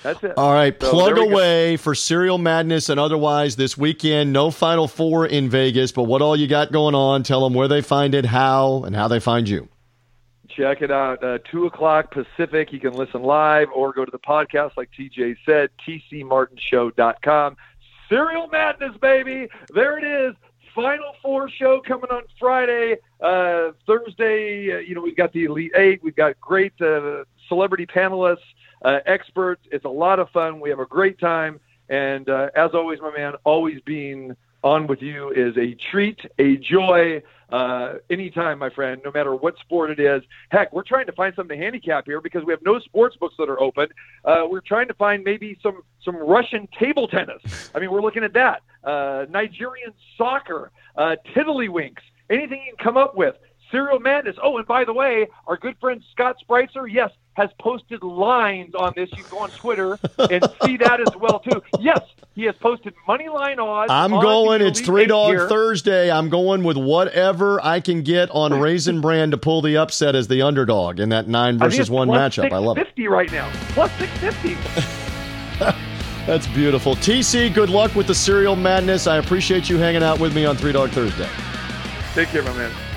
That's 0.03 0.23
it. 0.25 0.33
All 0.39 0.53
right, 0.55 0.75
So 0.81 0.91
plug 0.91 1.15
we 1.19 1.27
go. 1.27 1.31
away 1.33 1.77
for 1.77 1.95
Cereal 1.95 2.39
Madness 2.39 2.89
and 2.89 2.99
otherwise 2.99 3.57
this 3.57 3.77
weekend. 3.77 4.33
No 4.33 4.51
Final 4.51 4.89
Four 4.89 5.27
in 5.27 5.49
Vegas, 5.51 5.93
but 5.93 6.05
what 6.05 6.23
all 6.23 6.35
you 6.37 6.47
got 6.47 6.73
going 6.73 6.95
on? 6.95 7.23
Tell 7.23 7.43
them 7.45 7.53
where 7.55 7.69
they 7.69 7.83
find 7.83 8.15
it, 8.15 8.25
how, 8.25 8.85
and 8.85 8.97
how 8.97 9.09
they 9.09 9.21
find 9.21 9.49
you. 9.49 9.69
Check 10.49 10.83
it 10.83 10.91
out. 10.91 11.23
Uh, 11.23 11.39
2 11.51 11.67
o'clock 11.67 12.11
Pacific. 12.13 12.73
You 12.73 12.81
can 12.81 12.93
listen 12.95 13.23
live 13.23 13.69
or 13.75 13.93
go 13.93 14.05
to 14.05 14.11
the 14.11 14.19
podcast, 14.19 14.73
like 14.77 14.91
TJ 14.99 15.37
said, 15.47 15.71
tcmartinshow.com. 15.87 17.57
Cereal 18.09 18.49
Madness, 18.49 18.97
baby. 19.01 19.49
There 19.73 19.99
it 19.99 20.05
is. 20.05 20.35
Final 20.75 21.15
Four 21.23 21.49
show 21.51 21.81
coming 21.81 22.11
on 22.11 22.23
Friday. 22.39 22.97
Uh, 23.21 23.73
Thursday, 23.87 24.73
uh, 24.73 24.79
you 24.79 24.95
know, 24.95 25.01
we've 25.01 25.17
got 25.17 25.33
the 25.33 25.45
Elite 25.45 25.73
Eight. 25.75 26.03
We've 26.03 26.15
got 26.17 26.41
great 26.41 26.73
uh, 26.81 27.25
celebrity 27.51 27.85
panelists, 27.85 28.39
uh, 28.83 29.01
experts. 29.05 29.63
It's 29.71 29.85
a 29.85 29.91
lot 29.91 30.19
of 30.19 30.31
fun. 30.31 30.61
We 30.61 30.71
have 30.71 30.81
a 30.81 30.87
great 30.87 31.19
time. 31.21 31.61
And 31.91 32.31
uh, 32.31 32.49
as 32.55 32.71
always, 32.73 33.01
my 33.01 33.13
man, 33.15 33.35
always 33.45 33.81
being 33.85 34.37
on 34.63 34.87
with 34.87 35.03
you 35.03 35.31
is 35.31 35.57
a 35.59 35.75
treat, 35.91 36.21
a 36.39 36.57
joy. 36.57 37.23
Uh, 37.51 37.95
anytime, 38.09 38.61
my 38.61 38.71
friend, 38.71 39.03
no 39.05 39.11
matter 39.11 39.35
what 39.35 39.59
sport 39.59 39.91
it 39.91 39.99
is. 39.99 40.23
Heck, 40.51 40.73
we're 40.73 40.85
trying 40.85 41.07
to 41.07 41.13
find 41.13 41.35
something 41.35 41.59
to 41.59 41.65
handicap 41.65 42.07
here 42.07 42.21
because 42.21 42.45
we 42.45 42.53
have 42.53 42.63
no 42.63 42.79
sports 42.79 43.17
books 43.17 43.35
that 43.39 43.49
are 43.49 43.61
open. 43.61 43.89
Uh, 44.25 44.47
we're 44.49 44.61
trying 44.61 44.87
to 44.87 44.95
find 44.95 45.25
maybe 45.25 45.59
some 45.61 45.83
some 46.05 46.15
Russian 46.17 46.69
table 46.79 47.09
tennis. 47.09 47.43
I 47.75 47.81
mean, 47.81 47.91
we're 47.91 48.03
looking 48.03 48.23
at 48.23 48.35
that. 48.35 48.63
Uh, 48.85 49.27
Nigerian 49.29 49.93
soccer, 50.17 50.71
uh, 50.97 51.17
tiddlywinks, 51.35 52.05
anything 52.31 52.63
you 52.65 52.77
can 52.77 52.85
come 52.85 52.97
up 52.97 53.17
with. 53.17 53.35
Cereal 53.71 53.99
Madness. 53.99 54.37
Oh, 54.43 54.59
and 54.59 54.67
by 54.67 54.85
the 54.85 54.93
way, 54.93 55.27
our 55.49 55.57
good 55.57 55.77
friend 55.81 56.03
Scott 56.13 56.37
Spreitzer, 56.43 56.87
yes, 56.91 57.11
has 57.35 57.51
posted 57.59 58.03
lines 58.03 58.75
on 58.75 58.93
this. 58.97 59.09
You 59.13 59.23
can 59.23 59.31
go 59.31 59.39
on 59.39 59.51
Twitter 59.51 59.99
and 60.19 60.45
see 60.65 60.77
that 60.79 61.01
as 61.01 61.17
well 61.17 61.41
too. 61.41 61.63
Yes, 61.79 62.01
he 62.35 62.45
has 62.45 62.55
posted 62.57 62.95
money 63.07 63.29
line 63.29 63.59
odds. 63.59 63.91
I'm 63.91 64.13
on 64.13 64.23
going. 64.23 64.63
It's 64.63 64.81
three 64.81 65.03
Eight 65.03 65.09
dog 65.09 65.31
here. 65.31 65.49
Thursday. 65.49 66.11
I'm 66.11 66.29
going 66.29 66.65
with 66.65 66.77
whatever 66.77 67.65
I 67.65 67.81
can 67.81 68.03
get 68.03 68.31
on 68.31 68.59
Raisin 68.61 69.01
Bran 69.01 69.31
to 69.31 69.39
pull 69.39 69.63
the 69.63 69.77
upset 69.77 70.15
as 70.15 70.29
the 70.29 70.43
underdog 70.43 71.01
in 71.01 71.11
that 71.11 71.29
nine 71.29 71.57
I 71.57 71.59
think 71.59 71.73
versus 71.73 71.91
one 71.91 72.09
matchup. 72.09 72.53
I 72.53 72.59
love 72.59 72.79
it. 72.79 72.87
650 72.97 73.09
right 73.09 73.33
now. 73.33 73.51
Plus 73.71 73.91
650. 73.99 75.77
That's 76.27 76.47
beautiful. 76.49 76.95
TC, 76.97 77.53
good 77.53 77.71
luck 77.71 77.95
with 77.95 78.07
the 78.07 78.15
Cereal 78.15 78.55
Madness. 78.55 79.07
I 79.07 79.17
appreciate 79.17 79.69
you 79.69 79.79
hanging 79.79 80.03
out 80.03 80.21
with 80.21 80.35
me 80.35 80.45
on 80.45 80.57
Three 80.57 80.73
Dog 80.73 80.91
Thursday. 80.91 81.29
Take 82.15 82.29
care, 82.29 82.43
my 82.43 82.53
man. 82.53 82.90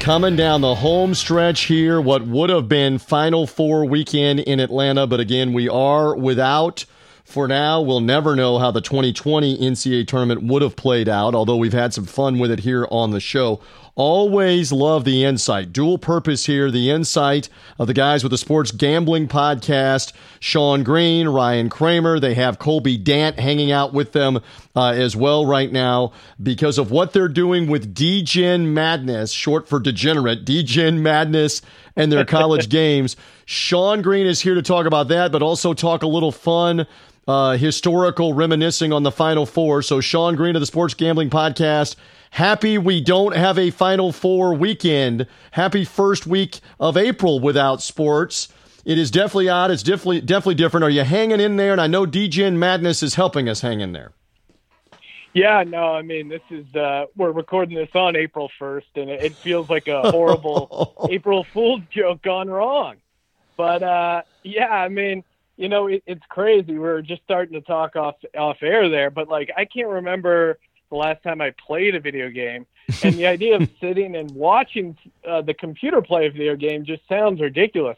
Coming 0.00 0.34
down 0.34 0.62
the 0.62 0.76
home 0.76 1.14
stretch 1.14 1.64
here, 1.64 2.00
what 2.00 2.26
would 2.26 2.48
have 2.48 2.66
been 2.70 2.96
Final 2.96 3.46
Four 3.46 3.84
weekend 3.84 4.40
in 4.40 4.58
Atlanta, 4.58 5.06
but 5.06 5.20
again, 5.20 5.52
we 5.52 5.68
are 5.68 6.16
without. 6.16 6.86
For 7.30 7.46
now, 7.46 7.80
we'll 7.80 8.00
never 8.00 8.34
know 8.34 8.58
how 8.58 8.72
the 8.72 8.80
2020 8.80 9.58
NCAA 9.58 10.04
tournament 10.08 10.42
would 10.42 10.62
have 10.62 10.74
played 10.74 11.08
out, 11.08 11.32
although 11.32 11.54
we've 11.54 11.72
had 11.72 11.94
some 11.94 12.04
fun 12.04 12.40
with 12.40 12.50
it 12.50 12.58
here 12.58 12.88
on 12.90 13.12
the 13.12 13.20
show. 13.20 13.60
Always 13.94 14.72
love 14.72 15.04
the 15.04 15.24
insight. 15.24 15.72
Dual 15.72 15.96
purpose 15.96 16.46
here, 16.46 16.72
the 16.72 16.90
insight 16.90 17.48
of 17.78 17.86
the 17.86 17.94
guys 17.94 18.24
with 18.24 18.32
the 18.32 18.38
Sports 18.38 18.72
Gambling 18.72 19.28
Podcast, 19.28 20.12
Sean 20.40 20.82
Green, 20.82 21.28
Ryan 21.28 21.68
Kramer. 21.68 22.18
They 22.18 22.34
have 22.34 22.58
Colby 22.58 22.96
Dant 22.96 23.38
hanging 23.38 23.70
out 23.70 23.92
with 23.92 24.10
them 24.10 24.40
uh, 24.74 24.90
as 24.90 25.14
well 25.14 25.46
right 25.46 25.70
now 25.70 26.12
because 26.42 26.78
of 26.78 26.90
what 26.90 27.12
they're 27.12 27.28
doing 27.28 27.68
with 27.68 27.94
Degen 27.94 28.74
Madness, 28.74 29.30
short 29.30 29.68
for 29.68 29.78
degenerate, 29.78 30.44
Degen 30.44 31.00
Madness 31.00 31.62
and 31.94 32.10
their 32.10 32.24
college 32.24 32.68
games. 32.70 33.16
Sean 33.44 34.02
Green 34.02 34.26
is 34.26 34.40
here 34.40 34.54
to 34.54 34.62
talk 34.62 34.86
about 34.86 35.08
that, 35.08 35.30
but 35.30 35.42
also 35.42 35.74
talk 35.74 36.02
a 36.02 36.08
little 36.08 36.32
fun 36.32 36.86
uh, 37.30 37.56
historical 37.56 38.34
reminiscing 38.34 38.92
on 38.92 39.04
the 39.04 39.12
Final 39.12 39.46
Four. 39.46 39.82
So, 39.82 40.00
Sean 40.00 40.34
Green 40.34 40.56
of 40.56 40.60
the 40.60 40.66
Sports 40.66 40.94
Gambling 40.94 41.30
Podcast, 41.30 41.94
happy 42.30 42.76
we 42.76 43.00
don't 43.00 43.36
have 43.36 43.56
a 43.56 43.70
Final 43.70 44.10
Four 44.10 44.54
weekend. 44.54 45.28
Happy 45.52 45.84
first 45.84 46.26
week 46.26 46.58
of 46.80 46.96
April 46.96 47.38
without 47.38 47.82
sports. 47.82 48.48
It 48.84 48.98
is 48.98 49.12
definitely 49.12 49.48
odd. 49.48 49.70
It's 49.70 49.84
definitely 49.84 50.22
definitely 50.22 50.56
different. 50.56 50.82
Are 50.82 50.90
you 50.90 51.04
hanging 51.04 51.38
in 51.40 51.56
there? 51.56 51.70
And 51.70 51.80
I 51.80 51.86
know 51.86 52.04
Degen 52.04 52.58
Madness 52.58 53.02
is 53.02 53.14
helping 53.14 53.48
us 53.48 53.60
hang 53.60 53.80
in 53.80 53.92
there. 53.92 54.12
Yeah, 55.32 55.62
no, 55.64 55.94
I 55.94 56.02
mean, 56.02 56.28
this 56.28 56.42
is, 56.50 56.74
uh, 56.74 57.04
we're 57.16 57.30
recording 57.30 57.76
this 57.76 57.90
on 57.94 58.16
April 58.16 58.50
1st, 58.60 58.86
and 58.96 59.10
it, 59.10 59.22
it 59.22 59.34
feels 59.36 59.70
like 59.70 59.86
a 59.86 60.10
horrible 60.10 61.06
April 61.10 61.44
Fool's 61.44 61.82
joke 61.88 62.20
gone 62.22 62.50
wrong. 62.50 62.96
But, 63.56 63.84
uh, 63.84 64.22
yeah, 64.42 64.72
I 64.72 64.88
mean, 64.88 65.22
you 65.60 65.68
know, 65.68 65.88
it, 65.88 66.02
it's 66.06 66.24
crazy. 66.30 66.72
We 66.72 66.78
were 66.78 67.02
just 67.02 67.22
starting 67.22 67.52
to 67.52 67.60
talk 67.60 67.94
off, 67.94 68.16
off 68.36 68.56
air 68.62 68.88
there, 68.88 69.10
but 69.10 69.28
like, 69.28 69.50
I 69.54 69.66
can't 69.66 69.88
remember 69.88 70.58
the 70.88 70.96
last 70.96 71.22
time 71.22 71.42
I 71.42 71.52
played 71.66 71.94
a 71.94 72.00
video 72.00 72.30
game. 72.30 72.66
And 73.04 73.14
the 73.14 73.26
idea 73.26 73.54
of 73.54 73.68
sitting 73.80 74.16
and 74.16 74.30
watching 74.32 74.96
uh, 75.24 75.42
the 75.42 75.54
computer 75.54 76.02
play 76.02 76.26
a 76.26 76.30
video 76.30 76.56
game 76.56 76.84
just 76.84 77.06
sounds 77.08 77.40
ridiculous. 77.40 77.96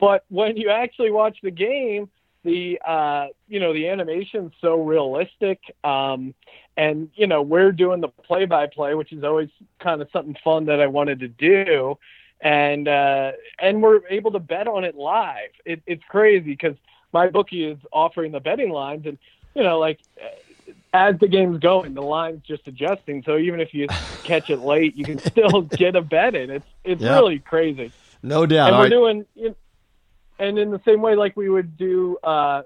But 0.00 0.24
when 0.30 0.56
you 0.56 0.68
actually 0.68 1.12
watch 1.12 1.36
the 1.44 1.52
game, 1.52 2.10
the 2.42 2.80
uh, 2.84 3.26
you 3.46 3.60
know 3.60 3.72
the 3.72 3.86
animation's 3.86 4.50
so 4.60 4.82
realistic, 4.82 5.60
um, 5.84 6.34
and 6.76 7.08
you 7.14 7.28
know 7.28 7.40
we're 7.40 7.70
doing 7.70 8.00
the 8.00 8.08
play-by-play, 8.08 8.94
which 8.94 9.12
is 9.12 9.22
always 9.22 9.48
kind 9.78 10.02
of 10.02 10.08
something 10.12 10.36
fun 10.42 10.64
that 10.64 10.80
I 10.80 10.88
wanted 10.88 11.20
to 11.20 11.28
do, 11.28 11.96
and 12.40 12.88
uh, 12.88 13.32
and 13.60 13.80
we're 13.80 14.00
able 14.10 14.32
to 14.32 14.40
bet 14.40 14.66
on 14.66 14.82
it 14.82 14.96
live. 14.96 15.50
It, 15.64 15.82
it's 15.86 16.02
crazy 16.08 16.50
because 16.50 16.74
my 17.12 17.28
bookie 17.28 17.64
is 17.64 17.78
offering 17.92 18.32
the 18.32 18.40
betting 18.40 18.70
lines, 18.70 19.06
and 19.06 19.18
you 19.54 19.62
know 19.62 19.78
like 19.78 19.98
as 20.94 21.18
the 21.20 21.28
game's 21.28 21.58
going, 21.58 21.94
the 21.94 22.02
line's 22.02 22.42
just 22.46 22.66
adjusting. 22.68 23.22
So 23.24 23.36
even 23.38 23.60
if 23.60 23.72
you 23.74 23.88
catch 24.24 24.50
it 24.50 24.60
late, 24.60 24.96
you 24.96 25.04
can 25.04 25.18
still 25.18 25.62
get 25.76 25.96
a 25.96 26.02
bet 26.02 26.34
in. 26.34 26.50
It's 26.50 26.66
it's 26.84 27.00
Yeah. 27.02 27.14
really 27.14 27.38
crazy 27.38 27.92
No 28.22 28.46
doubt. 28.46 28.68
and 28.68 28.74
All 28.76 28.80
we're 28.80 28.84
right. 28.84 28.90
doing 28.90 29.26
you 29.34 29.54
and 30.38 30.58
in 30.58 30.70
the 30.70 30.80
same 30.84 31.00
way 31.02 31.14
like 31.14 31.36
we 31.36 31.48
would 31.48 31.76
do 31.76 32.16
uh 32.24 32.62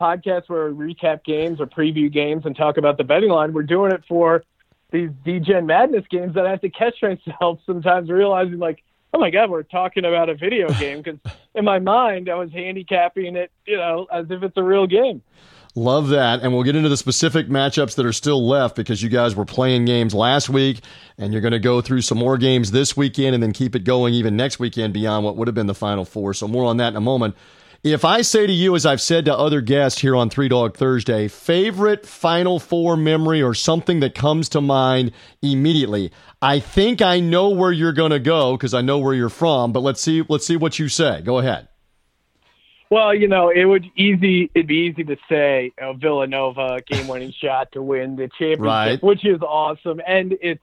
podcasts 0.00 0.48
where 0.48 0.72
we 0.72 0.92
recap 0.94 1.24
games 1.24 1.60
or 1.60 1.66
preview 1.66 2.12
games 2.12 2.44
and 2.44 2.56
talk 2.56 2.76
about 2.76 2.98
the 2.98 3.04
betting 3.04 3.30
line 3.30 3.52
we're 3.52 3.62
doing 3.62 3.92
it 3.92 4.02
for 4.08 4.42
these 4.90 5.10
degen 5.24 5.64
madness 5.66 6.04
games 6.10 6.34
that 6.34 6.44
i 6.46 6.50
have 6.50 6.60
to 6.60 6.68
catch 6.68 6.96
myself 7.00 7.60
sometimes 7.64 8.10
realizing 8.10 8.58
like 8.58 8.82
oh 9.14 9.18
my 9.18 9.30
god 9.30 9.48
we're 9.48 9.62
talking 9.62 10.04
about 10.04 10.28
a 10.28 10.34
video 10.34 10.68
game 10.74 11.00
because 11.00 11.18
in 11.54 11.64
my 11.64 11.78
mind 11.78 12.28
i 12.28 12.34
was 12.34 12.50
handicapping 12.52 13.36
it 13.36 13.50
you 13.66 13.76
know 13.76 14.06
as 14.12 14.26
if 14.30 14.42
it's 14.42 14.56
a 14.56 14.62
real 14.62 14.86
game 14.86 15.22
Love 15.76 16.08
that. 16.10 16.40
And 16.40 16.52
we'll 16.52 16.62
get 16.62 16.76
into 16.76 16.88
the 16.88 16.96
specific 16.96 17.48
matchups 17.48 17.96
that 17.96 18.06
are 18.06 18.12
still 18.12 18.46
left 18.46 18.76
because 18.76 19.02
you 19.02 19.08
guys 19.08 19.34
were 19.34 19.44
playing 19.44 19.86
games 19.86 20.14
last 20.14 20.48
week 20.48 20.80
and 21.18 21.32
you're 21.32 21.42
going 21.42 21.52
to 21.52 21.58
go 21.58 21.80
through 21.80 22.02
some 22.02 22.16
more 22.16 22.38
games 22.38 22.70
this 22.70 22.96
weekend 22.96 23.34
and 23.34 23.42
then 23.42 23.52
keep 23.52 23.74
it 23.74 23.82
going 23.82 24.14
even 24.14 24.36
next 24.36 24.60
weekend 24.60 24.94
beyond 24.94 25.24
what 25.24 25.36
would 25.36 25.48
have 25.48 25.54
been 25.54 25.66
the 25.66 25.74
final 25.74 26.04
four. 26.04 26.32
So 26.32 26.46
more 26.46 26.64
on 26.64 26.76
that 26.76 26.88
in 26.88 26.96
a 26.96 27.00
moment. 27.00 27.34
If 27.84 28.02
I 28.02 28.22
say 28.22 28.46
to 28.46 28.52
you, 28.52 28.74
as 28.76 28.86
I've 28.86 29.02
said 29.02 29.26
to 29.26 29.36
other 29.36 29.60
guests 29.60 30.00
here 30.00 30.16
on 30.16 30.30
Three 30.30 30.48
Dog 30.48 30.74
Thursday, 30.74 31.28
favorite 31.28 32.06
Final 32.06 32.58
Four 32.58 32.96
memory 32.96 33.42
or 33.42 33.52
something 33.52 34.00
that 34.00 34.14
comes 34.14 34.48
to 34.50 34.62
mind 34.62 35.12
immediately, 35.42 36.10
I 36.40 36.60
think 36.60 37.02
I 37.02 37.20
know 37.20 37.50
where 37.50 37.70
you're 37.72 37.92
going 37.92 38.12
to 38.12 38.18
go 38.18 38.56
because 38.56 38.72
I 38.72 38.80
know 38.80 38.98
where 39.00 39.12
you're 39.12 39.28
from. 39.28 39.72
But 39.72 39.80
let's 39.80 40.00
see, 40.00 40.24
let's 40.30 40.46
see 40.46 40.56
what 40.56 40.78
you 40.78 40.88
say. 40.88 41.20
Go 41.20 41.38
ahead. 41.40 41.68
Well, 42.90 43.14
you 43.14 43.28
know, 43.28 43.50
it 43.50 43.66
would 43.66 43.84
easy. 43.96 44.50
It'd 44.54 44.66
be 44.66 44.90
easy 44.90 45.04
to 45.04 45.16
say 45.28 45.72
uh, 45.78 45.92
Villanova 45.92 46.80
game-winning 46.86 47.34
shot 47.38 47.72
to 47.72 47.82
win 47.82 48.16
the 48.16 48.28
championship, 48.28 48.60
Right. 48.60 49.02
which 49.02 49.26
is 49.26 49.42
awesome, 49.42 50.00
and 50.06 50.34
it's 50.40 50.62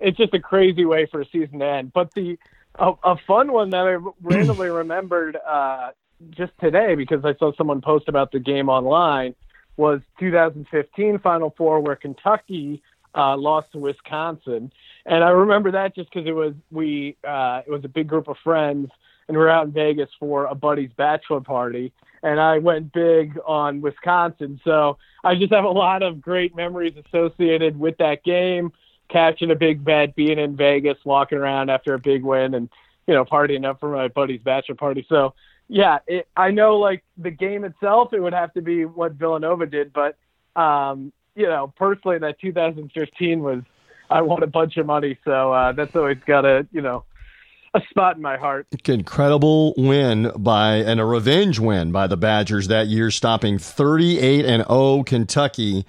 it's 0.00 0.18
just 0.18 0.34
a 0.34 0.40
crazy 0.40 0.84
way 0.84 1.06
for 1.06 1.22
a 1.22 1.26
season 1.32 1.60
to 1.60 1.66
end. 1.66 1.92
But 1.94 2.12
the 2.12 2.36
a, 2.74 2.92
a 3.04 3.16
fun 3.26 3.52
one 3.52 3.70
that 3.70 3.86
I 3.86 3.96
randomly 4.20 4.68
remembered 4.68 5.36
uh, 5.36 5.90
just 6.30 6.52
today 6.60 6.94
because 6.94 7.24
I 7.24 7.34
saw 7.34 7.52
someone 7.56 7.80
post 7.80 8.08
about 8.08 8.32
the 8.32 8.38
game 8.38 8.68
online 8.68 9.34
was 9.76 10.00
2015 10.18 11.18
Final 11.18 11.54
Four 11.56 11.80
where 11.80 11.96
Kentucky 11.96 12.82
uh, 13.14 13.36
lost 13.36 13.72
to 13.72 13.78
Wisconsin, 13.78 14.72
And 15.04 15.24
I 15.24 15.30
remember 15.30 15.70
that 15.72 15.94
just 15.94 16.10
because 16.12 16.26
it 16.26 16.32
was 16.32 16.54
we 16.70 17.16
uh, 17.26 17.62
it 17.66 17.70
was 17.70 17.84
a 17.84 17.88
big 17.88 18.08
group 18.08 18.28
of 18.28 18.36
friends, 18.42 18.90
and 19.28 19.36
we 19.36 19.42
were 19.42 19.50
out 19.50 19.66
in 19.66 19.72
Vegas 19.72 20.08
for 20.18 20.46
a 20.46 20.54
buddy's 20.54 20.90
bachelor 20.96 21.40
party, 21.40 21.92
and 22.22 22.40
I 22.40 22.58
went 22.58 22.92
big 22.92 23.38
on 23.46 23.80
Wisconsin. 23.80 24.60
So 24.64 24.98
I 25.24 25.34
just 25.34 25.52
have 25.52 25.64
a 25.64 25.70
lot 25.70 26.02
of 26.02 26.20
great 26.20 26.56
memories 26.56 26.94
associated 27.06 27.78
with 27.78 27.98
that 27.98 28.24
game, 28.24 28.72
catching 29.10 29.50
a 29.50 29.56
big 29.56 29.84
bet, 29.84 30.14
being 30.14 30.38
in 30.38 30.56
Vegas, 30.56 30.98
walking 31.04 31.38
around 31.38 31.70
after 31.70 31.94
a 31.94 31.98
big 31.98 32.22
win, 32.22 32.54
and 32.54 32.68
you 33.06 33.14
know 33.14 33.24
partying 33.24 33.66
up 33.66 33.78
for 33.80 33.90
my 33.90 34.08
buddy's 34.08 34.40
bachelor 34.40 34.76
party. 34.76 35.04
So 35.08 35.34
yeah, 35.72 36.00
it, 36.06 36.28
I 36.36 36.50
know 36.50 36.76
like 36.76 37.02
the 37.16 37.30
game 37.30 37.64
itself, 37.64 38.12
it 38.12 38.20
would 38.20 38.34
have 38.34 38.52
to 38.54 38.60
be 38.60 38.84
what 38.84 39.12
Villanova 39.12 39.64
did, 39.64 39.90
but 39.94 40.18
um, 40.54 41.14
you 41.34 41.46
know, 41.46 41.72
personally, 41.78 42.18
that 42.18 42.38
2015 42.40 43.42
was 43.42 43.62
I 44.10 44.20
won 44.20 44.42
a 44.42 44.46
bunch 44.46 44.76
of 44.76 44.84
money, 44.84 45.18
so 45.24 45.50
uh, 45.50 45.72
that's 45.72 45.96
always 45.96 46.18
got 46.26 46.44
a 46.44 46.66
you 46.72 46.82
know 46.82 47.04
a 47.72 47.80
spot 47.88 48.16
in 48.16 48.22
my 48.22 48.36
heart. 48.36 48.66
Incredible 48.84 49.72
win 49.78 50.30
by 50.36 50.74
and 50.74 51.00
a 51.00 51.06
revenge 51.06 51.58
win 51.58 51.90
by 51.90 52.06
the 52.06 52.18
Badgers 52.18 52.68
that 52.68 52.88
year, 52.88 53.10
stopping 53.10 53.58
38 53.58 54.44
and 54.44 54.66
0 54.66 55.04
Kentucky. 55.04 55.86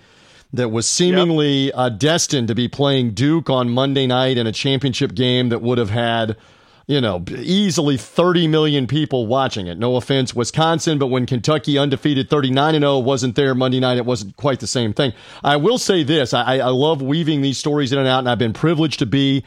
That 0.54 0.70
was 0.70 0.88
seemingly 0.88 1.66
yep. 1.66 1.74
uh, 1.76 1.90
destined 1.90 2.48
to 2.48 2.56
be 2.56 2.68
playing 2.70 3.16
Duke 3.16 3.50
on 3.50 3.72
Monday 3.72 4.06
night 4.06 4.38
in 4.38 4.46
a 4.46 4.52
championship 4.52 5.16
game 5.16 5.50
that 5.50 5.64
would 5.64 5.80
have 5.80 5.90
had 5.90 6.38
you 6.86 7.00
know, 7.00 7.24
easily 7.30 7.98
30 7.98 8.48
million 8.48 8.88
people 8.88 9.26
watching 9.26 9.68
it. 9.68 9.78
No 9.78 9.96
offense, 9.96 10.36
Wisconsin, 10.36 11.00
but 11.00 11.08
when 11.08 11.26
Kentucky 11.26 11.78
undefeated 11.78 12.30
39 12.30 12.76
and 12.76 12.84
0 12.84 13.00
wasn't 13.00 13.36
there 13.36 13.56
Monday 13.56 13.80
night, 13.80 13.98
it 13.98 14.06
wasn't 14.06 14.36
quite 14.36 14.60
the 14.60 14.68
same 14.68 14.94
thing. 14.94 15.14
I 15.44 15.56
will 15.56 15.78
say 15.78 16.04
this 16.04 16.34
I, 16.34 16.58
I 16.58 16.70
love 16.70 17.02
weaving 17.02 17.42
these 17.42 17.58
stories 17.58 17.94
in 17.94 18.00
and 18.00 18.08
out, 18.08 18.20
and 18.20 18.30
I've 18.30 18.40
been 18.40 18.54
privileged 18.54 19.00
to 19.00 19.06
be 19.06 19.46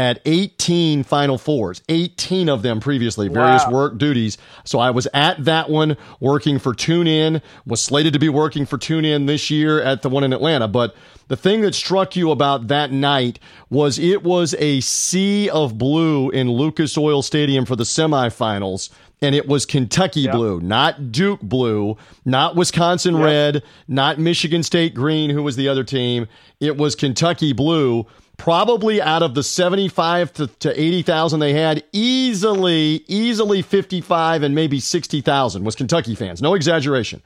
at 0.00 0.18
18 0.24 1.04
Final 1.04 1.36
Fours, 1.36 1.82
18 1.90 2.48
of 2.48 2.62
them 2.62 2.80
previously, 2.80 3.28
various 3.28 3.64
wow. 3.66 3.72
work 3.72 3.98
duties. 3.98 4.38
So 4.64 4.78
I 4.78 4.90
was 4.90 5.06
at 5.12 5.44
that 5.44 5.68
one 5.68 5.98
working 6.20 6.58
for 6.58 6.72
TuneIn, 6.72 7.42
was 7.66 7.82
slated 7.82 8.14
to 8.14 8.18
be 8.18 8.30
working 8.30 8.64
for 8.64 8.78
TuneIn 8.78 9.26
this 9.26 9.50
year 9.50 9.82
at 9.82 10.00
the 10.00 10.08
one 10.08 10.24
in 10.24 10.32
Atlanta. 10.32 10.68
But 10.68 10.96
the 11.28 11.36
thing 11.36 11.60
that 11.60 11.74
struck 11.74 12.16
you 12.16 12.30
about 12.30 12.68
that 12.68 12.90
night 12.90 13.40
was 13.68 13.98
it 13.98 14.22
was 14.22 14.54
a 14.58 14.80
sea 14.80 15.50
of 15.50 15.76
blue 15.76 16.30
in 16.30 16.50
Lucas 16.50 16.96
Oil 16.96 17.20
Stadium 17.20 17.66
for 17.66 17.76
the 17.76 17.84
semifinals. 17.84 18.88
And 19.20 19.34
it 19.34 19.46
was 19.46 19.66
Kentucky 19.66 20.22
yep. 20.22 20.32
blue, 20.32 20.60
not 20.60 21.12
Duke 21.12 21.42
blue, 21.42 21.98
not 22.24 22.56
Wisconsin 22.56 23.16
yep. 23.16 23.24
red, 23.24 23.62
not 23.86 24.18
Michigan 24.18 24.62
State 24.62 24.94
green, 24.94 25.28
who 25.28 25.42
was 25.42 25.56
the 25.56 25.68
other 25.68 25.84
team. 25.84 26.26
It 26.58 26.78
was 26.78 26.94
Kentucky 26.94 27.52
blue 27.52 28.06
probably 28.40 29.02
out 29.02 29.22
of 29.22 29.34
the 29.34 29.42
75 29.42 30.32
to, 30.32 30.46
to 30.46 30.80
80,000 30.80 31.40
they 31.40 31.52
had, 31.52 31.84
easily, 31.92 33.04
easily 33.06 33.60
55 33.60 34.42
and 34.42 34.54
maybe 34.54 34.80
60,000 34.80 35.62
was 35.62 35.76
Kentucky 35.76 36.14
fans. 36.14 36.40
No 36.40 36.54
exaggeration. 36.54 37.20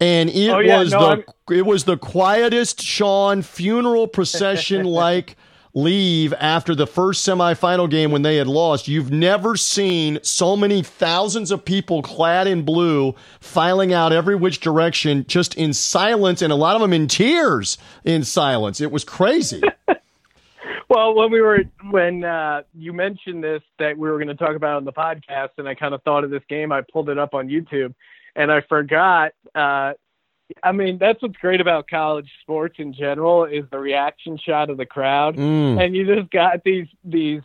And 0.00 0.30
it 0.30 0.48
oh, 0.48 0.60
yeah, 0.60 0.78
was 0.78 0.92
no, 0.92 1.00
the 1.00 1.06
I'm... 1.50 1.54
it 1.54 1.66
was 1.66 1.84
the 1.84 1.98
quietest 1.98 2.80
Sean 2.80 3.42
funeral 3.42 4.08
procession 4.08 4.84
like 4.86 5.36
leave 5.74 6.32
after 6.40 6.74
the 6.74 6.86
first 6.86 7.28
semifinal 7.28 7.90
game 7.90 8.10
when 8.10 8.22
they 8.22 8.36
had 8.36 8.46
lost. 8.46 8.88
You've 8.88 9.12
never 9.12 9.54
seen 9.54 10.18
so 10.22 10.56
many 10.56 10.82
thousands 10.82 11.50
of 11.50 11.62
people 11.62 12.00
clad 12.00 12.46
in 12.46 12.62
blue 12.62 13.14
filing 13.38 13.92
out 13.92 14.14
every 14.14 14.34
which 14.34 14.60
direction 14.60 15.26
just 15.28 15.54
in 15.56 15.74
silence 15.74 16.40
and 16.40 16.50
a 16.50 16.56
lot 16.56 16.74
of 16.74 16.80
them 16.80 16.94
in 16.94 17.06
tears 17.06 17.76
in 18.02 18.24
silence. 18.24 18.80
It 18.80 18.90
was 18.90 19.04
crazy. 19.04 19.62
Well, 20.88 21.14
when 21.14 21.30
we 21.30 21.40
were 21.40 21.64
when 21.90 22.24
uh, 22.24 22.62
you 22.74 22.92
mentioned 22.92 23.44
this 23.44 23.62
that 23.78 23.98
we 23.98 24.08
were 24.08 24.16
going 24.16 24.28
to 24.28 24.34
talk 24.34 24.56
about 24.56 24.76
on 24.76 24.84
the 24.84 24.92
podcast, 24.92 25.50
and 25.58 25.68
I 25.68 25.74
kind 25.74 25.94
of 25.94 26.02
thought 26.02 26.24
of 26.24 26.30
this 26.30 26.42
game, 26.48 26.72
I 26.72 26.82
pulled 26.92 27.10
it 27.10 27.18
up 27.18 27.34
on 27.34 27.48
YouTube, 27.48 27.94
and 28.34 28.50
I 28.50 28.62
forgot. 28.62 29.32
Uh, 29.54 29.92
I 30.62 30.72
mean, 30.72 30.96
that's 30.96 31.20
what's 31.20 31.36
great 31.36 31.60
about 31.60 31.88
college 31.88 32.30
sports 32.40 32.76
in 32.78 32.94
general 32.94 33.44
is 33.44 33.64
the 33.70 33.78
reaction 33.78 34.38
shot 34.38 34.70
of 34.70 34.78
the 34.78 34.86
crowd, 34.86 35.36
mm. 35.36 35.82
and 35.82 35.94
you 35.94 36.06
just 36.06 36.30
got 36.30 36.64
these 36.64 36.88
these 37.04 37.42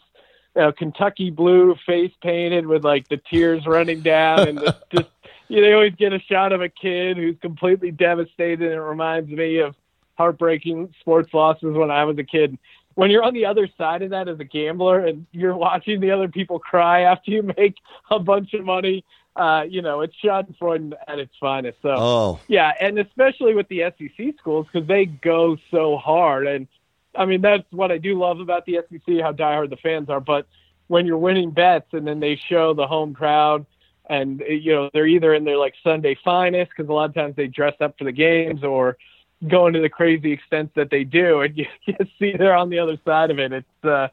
you 0.56 0.62
know, 0.62 0.72
Kentucky 0.72 1.30
blue 1.30 1.76
face 1.86 2.14
painted 2.22 2.66
with 2.66 2.86
like 2.86 3.10
the 3.10 3.20
tears 3.30 3.66
running 3.66 4.02
down, 4.02 4.48
and 4.48 4.58
the, 4.58 4.78
just 4.96 5.10
you 5.50 5.58
know, 5.58 5.68
they 5.68 5.74
always 5.74 5.96
get 5.96 6.14
a 6.14 6.20
shot 6.20 6.54
of 6.54 6.62
a 6.62 6.70
kid 6.70 7.18
who's 7.18 7.36
completely 7.42 7.92
devastated. 7.92 8.62
And 8.62 8.74
it 8.74 8.82
reminds 8.82 9.30
me 9.30 9.60
of 9.60 9.76
heartbreaking 10.16 10.94
sports 11.00 11.34
losses 11.34 11.76
when 11.76 11.92
I 11.92 12.06
was 12.06 12.18
a 12.18 12.24
kid 12.24 12.58
when 12.96 13.10
you're 13.10 13.24
on 13.24 13.34
the 13.34 13.46
other 13.46 13.68
side 13.78 14.02
of 14.02 14.12
that 14.12 14.28
as 14.28 14.40
a 14.40 14.44
gambler 14.44 15.00
and 15.00 15.26
you're 15.32 15.56
watching 15.56 16.00
the 16.00 16.12
other 16.12 16.28
people 16.28 16.60
cry 16.60 17.02
after 17.02 17.32
you 17.32 17.44
make 17.58 17.76
a 18.12 18.20
bunch 18.20 18.54
of 18.54 18.64
money, 18.64 19.04
uh, 19.36 19.64
you 19.68 19.82
know, 19.82 20.02
it's 20.02 20.14
Schadenfreude 20.24 20.94
at 21.08 21.20
its 21.20 21.34
finest. 21.40 21.78
So, 21.82 21.96
oh. 21.98 22.40
yeah, 22.48 22.72
and 22.80 23.00
especially 23.00 23.56
with 23.56 23.68
the 23.68 23.92
SEC 23.98 24.36
schools 24.38 24.68
because 24.72 24.88
they 24.88 25.06
go 25.06 25.58
so 25.72 25.98
hard. 25.98 26.48
And 26.48 26.68
I 27.16 27.26
mean, 27.26 27.42
that's 27.42 27.70
what 27.72 27.92
I 27.92 27.98
do 27.98 28.18
love 28.18 28.40
about 28.40 28.66
the 28.66 28.80
SEC, 28.90 29.22
how 29.22 29.34
diehard 29.34 29.70
the 29.70 29.78
fans 29.78 30.10
are. 30.10 30.22
But 30.22 30.48
when 30.88 31.06
you're 31.06 31.18
winning 31.18 31.52
bets 31.52 31.88
and 31.94 32.08
then 32.08 32.20
they 32.20 32.36
show 32.36 32.74
the 32.74 32.86
home 32.86 33.14
crowd 33.14 33.66
and, 34.08 34.42
you 34.48 34.74
know, 34.74 34.90
they're 34.94 35.08
either 35.08 35.34
in 35.34 35.46
their 35.46 35.58
like 35.58 35.74
Sunday 35.84 36.16
finest 36.24 36.72
because 36.76 36.90
a 36.90 36.94
lot 36.94 37.10
of 37.10 37.16
times 37.16 37.36
they 37.36 37.48
dress 37.48 37.76
up 37.80 37.98
for 37.98 38.04
the 38.04 38.12
games 38.12 38.64
or– 38.64 38.98
going 39.48 39.74
to 39.74 39.82
the 39.82 39.90
crazy 39.90 40.32
extent 40.32 40.72
that 40.76 40.90
they 40.90 41.04
do, 41.04 41.42
and 41.42 41.58
you, 41.58 41.66
you 41.86 41.96
see 42.20 42.36
they're 42.38 42.56
on 42.56 42.70
the 42.70 42.80
other 42.80 42.98
side 43.06 43.32
of 43.32 43.40
it. 43.40 43.52
It's 43.52 43.86
uh, 43.86 44.08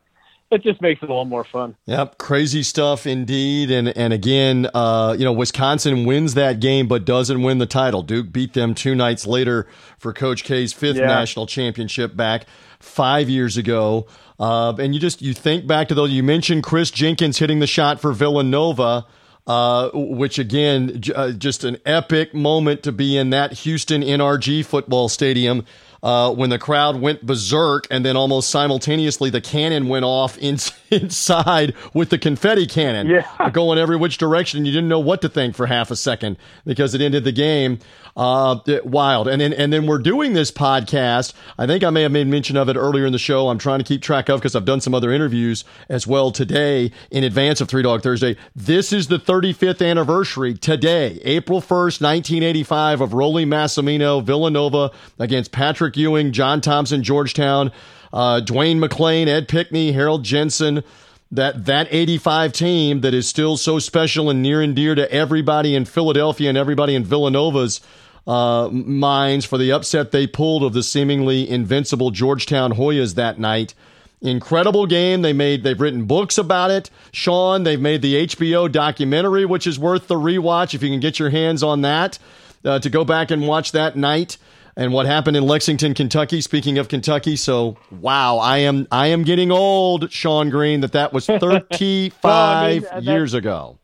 it 0.50 0.62
just 0.62 0.80
makes 0.80 1.00
it 1.00 1.08
a 1.08 1.12
little 1.12 1.24
more 1.24 1.44
fun. 1.44 1.76
Yep, 1.86 2.18
crazy 2.18 2.62
stuff 2.62 3.06
indeed. 3.06 3.70
And 3.70 3.88
and 3.96 4.12
again, 4.12 4.68
uh, 4.74 5.14
you 5.16 5.24
know, 5.24 5.32
Wisconsin 5.32 6.04
wins 6.04 6.34
that 6.34 6.60
game 6.60 6.88
but 6.88 7.04
doesn't 7.04 7.42
win 7.42 7.58
the 7.58 7.66
title. 7.66 8.02
Duke 8.02 8.32
beat 8.32 8.54
them 8.54 8.74
two 8.74 8.94
nights 8.94 9.26
later 9.26 9.66
for 9.98 10.12
Coach 10.12 10.42
K's 10.42 10.72
fifth 10.72 10.96
yeah. 10.96 11.06
national 11.06 11.46
championship 11.46 12.16
back 12.16 12.46
five 12.80 13.28
years 13.28 13.56
ago. 13.56 14.06
Uh, 14.40 14.74
and 14.78 14.94
you 14.94 15.00
just 15.00 15.22
you 15.22 15.34
think 15.34 15.66
back 15.66 15.88
to 15.88 15.94
those. 15.94 16.10
You 16.10 16.22
mentioned 16.22 16.64
Kris 16.64 16.90
Jenkins 16.90 17.38
hitting 17.38 17.60
the 17.60 17.66
shot 17.66 18.00
for 18.00 18.12
Villanova. 18.12 19.06
Uh, 19.50 19.90
which 19.92 20.38
again, 20.38 21.00
j- 21.00 21.12
uh, 21.12 21.32
just 21.32 21.64
an 21.64 21.76
epic 21.84 22.32
moment 22.32 22.84
to 22.84 22.92
be 22.92 23.16
in 23.16 23.30
that 23.30 23.52
Houston 23.52 24.00
NRG 24.00 24.64
football 24.64 25.08
stadium 25.08 25.64
uh, 26.04 26.32
when 26.32 26.50
the 26.50 26.58
crowd 26.58 27.00
went 27.00 27.26
berserk, 27.26 27.88
and 27.90 28.04
then 28.04 28.16
almost 28.16 28.48
simultaneously 28.48 29.28
the 29.28 29.40
cannon 29.40 29.88
went 29.88 30.04
off 30.04 30.38
in, 30.48 30.58
inside 30.90 31.74
with 31.94 32.10
the 32.10 32.18
confetti 32.18 32.66
cannon 32.66 33.06
yeah. 33.06 33.50
going 33.52 33.78
every 33.78 33.96
which 33.96 34.18
direction. 34.18 34.64
You 34.64 34.72
didn't 34.72 34.88
know 34.88 35.00
what 35.00 35.22
to 35.22 35.28
think 35.28 35.54
for 35.54 35.66
half 35.66 35.90
a 35.90 35.96
second 35.96 36.36
because 36.64 36.94
it 36.94 37.00
ended 37.00 37.24
the 37.24 37.32
game. 37.32 37.78
Uh, 38.16 38.58
wild. 38.84 39.28
And 39.28 39.40
then, 39.40 39.52
and 39.52 39.72
then 39.72 39.86
we're 39.86 39.98
doing 39.98 40.32
this 40.32 40.50
podcast. 40.50 41.32
I 41.56 41.66
think 41.66 41.84
I 41.84 41.90
may 41.90 42.02
have 42.02 42.12
made 42.12 42.26
mention 42.26 42.56
of 42.56 42.68
it 42.68 42.76
earlier 42.76 43.06
in 43.06 43.12
the 43.12 43.18
show. 43.18 43.48
I'm 43.48 43.58
trying 43.58 43.78
to 43.78 43.84
keep 43.84 44.02
track 44.02 44.28
of 44.28 44.40
because 44.40 44.56
I've 44.56 44.64
done 44.64 44.80
some 44.80 44.94
other 44.94 45.12
interviews 45.12 45.64
as 45.88 46.06
well 46.06 46.30
today 46.32 46.90
in 47.10 47.24
advance 47.24 47.60
of 47.60 47.68
Three 47.68 47.82
Dog 47.82 48.02
Thursday. 48.02 48.36
This 48.54 48.92
is 48.92 49.08
the 49.08 49.18
35th 49.18 49.88
anniversary 49.88 50.54
today, 50.54 51.20
April 51.24 51.60
1st, 51.60 52.02
1985 52.02 53.00
of 53.00 53.10
Rollie 53.10 53.46
Massimino, 53.46 54.22
Villanova 54.22 54.90
against 55.18 55.52
Patrick 55.52 55.96
Ewing, 55.96 56.32
John 56.32 56.60
Thompson, 56.60 57.02
Georgetown, 57.02 57.70
uh, 58.12 58.40
Dwayne 58.44 58.84
McClain, 58.84 59.28
Ed 59.28 59.48
Pinckney, 59.48 59.92
Harold 59.92 60.24
Jensen 60.24 60.82
that 61.30 61.66
that 61.66 61.86
85 61.90 62.52
team 62.52 63.00
that 63.02 63.14
is 63.14 63.28
still 63.28 63.56
so 63.56 63.78
special 63.78 64.30
and 64.30 64.42
near 64.42 64.60
and 64.60 64.74
dear 64.74 64.94
to 64.94 65.10
everybody 65.12 65.74
in 65.74 65.84
Philadelphia 65.84 66.48
and 66.48 66.58
everybody 66.58 66.94
in 66.94 67.04
Villanova's 67.04 67.80
uh, 68.26 68.68
minds 68.70 69.44
for 69.44 69.56
the 69.56 69.72
upset 69.72 70.10
they 70.10 70.26
pulled 70.26 70.62
of 70.62 70.72
the 70.72 70.82
seemingly 70.82 71.48
invincible 71.48 72.10
Georgetown 72.10 72.72
Hoyas 72.72 73.14
that 73.14 73.38
night. 73.38 73.74
Incredible 74.20 74.86
game. 74.86 75.22
They 75.22 75.32
made 75.32 75.62
they've 75.62 75.80
written 75.80 76.04
books 76.04 76.36
about 76.36 76.70
it. 76.70 76.90
Sean, 77.12 77.62
they've 77.62 77.80
made 77.80 78.02
the 78.02 78.26
HBO 78.26 78.70
documentary, 78.70 79.46
which 79.46 79.66
is 79.66 79.78
worth 79.78 80.08
the 80.08 80.16
rewatch 80.16 80.74
if 80.74 80.82
you 80.82 80.90
can 80.90 81.00
get 81.00 81.18
your 81.18 81.30
hands 81.30 81.62
on 81.62 81.80
that. 81.82 82.18
Uh, 82.62 82.78
to 82.78 82.90
go 82.90 83.06
back 83.06 83.30
and 83.30 83.48
watch 83.48 83.72
that 83.72 83.96
night 83.96 84.36
and 84.76 84.92
what 84.92 85.06
happened 85.06 85.36
in 85.36 85.44
Lexington, 85.44 85.94
Kentucky. 85.94 86.40
Speaking 86.40 86.78
of 86.78 86.88
Kentucky, 86.88 87.36
so 87.36 87.76
wow, 87.90 88.38
I 88.38 88.58
am 88.58 88.86
I 88.90 89.08
am 89.08 89.22
getting 89.22 89.50
old, 89.50 90.10
Sean 90.12 90.50
Green. 90.50 90.80
That 90.80 90.92
that 90.92 91.12
was 91.12 91.26
35 91.26 92.12
well, 92.22 92.36
I 92.36 92.80
mean, 92.96 93.04
years 93.04 93.34
ago. 93.34 93.78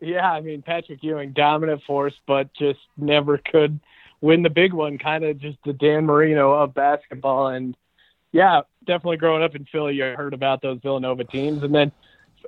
Yeah, 0.00 0.30
I 0.30 0.40
mean 0.40 0.62
Patrick 0.62 1.02
Ewing, 1.02 1.32
dominant 1.32 1.82
force, 1.86 2.14
but 2.26 2.52
just 2.54 2.80
never 2.96 3.38
could 3.38 3.78
win 4.20 4.42
the 4.42 4.50
big 4.50 4.72
one. 4.72 4.98
Kind 4.98 5.24
of 5.24 5.38
just 5.38 5.58
the 5.64 5.72
Dan 5.72 6.06
Marino 6.06 6.52
of 6.52 6.74
basketball, 6.74 7.48
and 7.48 7.76
yeah, 8.32 8.62
definitely 8.86 9.18
growing 9.18 9.42
up 9.42 9.54
in 9.54 9.64
Philly, 9.66 9.94
you 9.94 10.04
heard 10.04 10.34
about 10.34 10.62
those 10.62 10.80
Villanova 10.80 11.24
teams, 11.24 11.62
and 11.62 11.74
then 11.74 11.92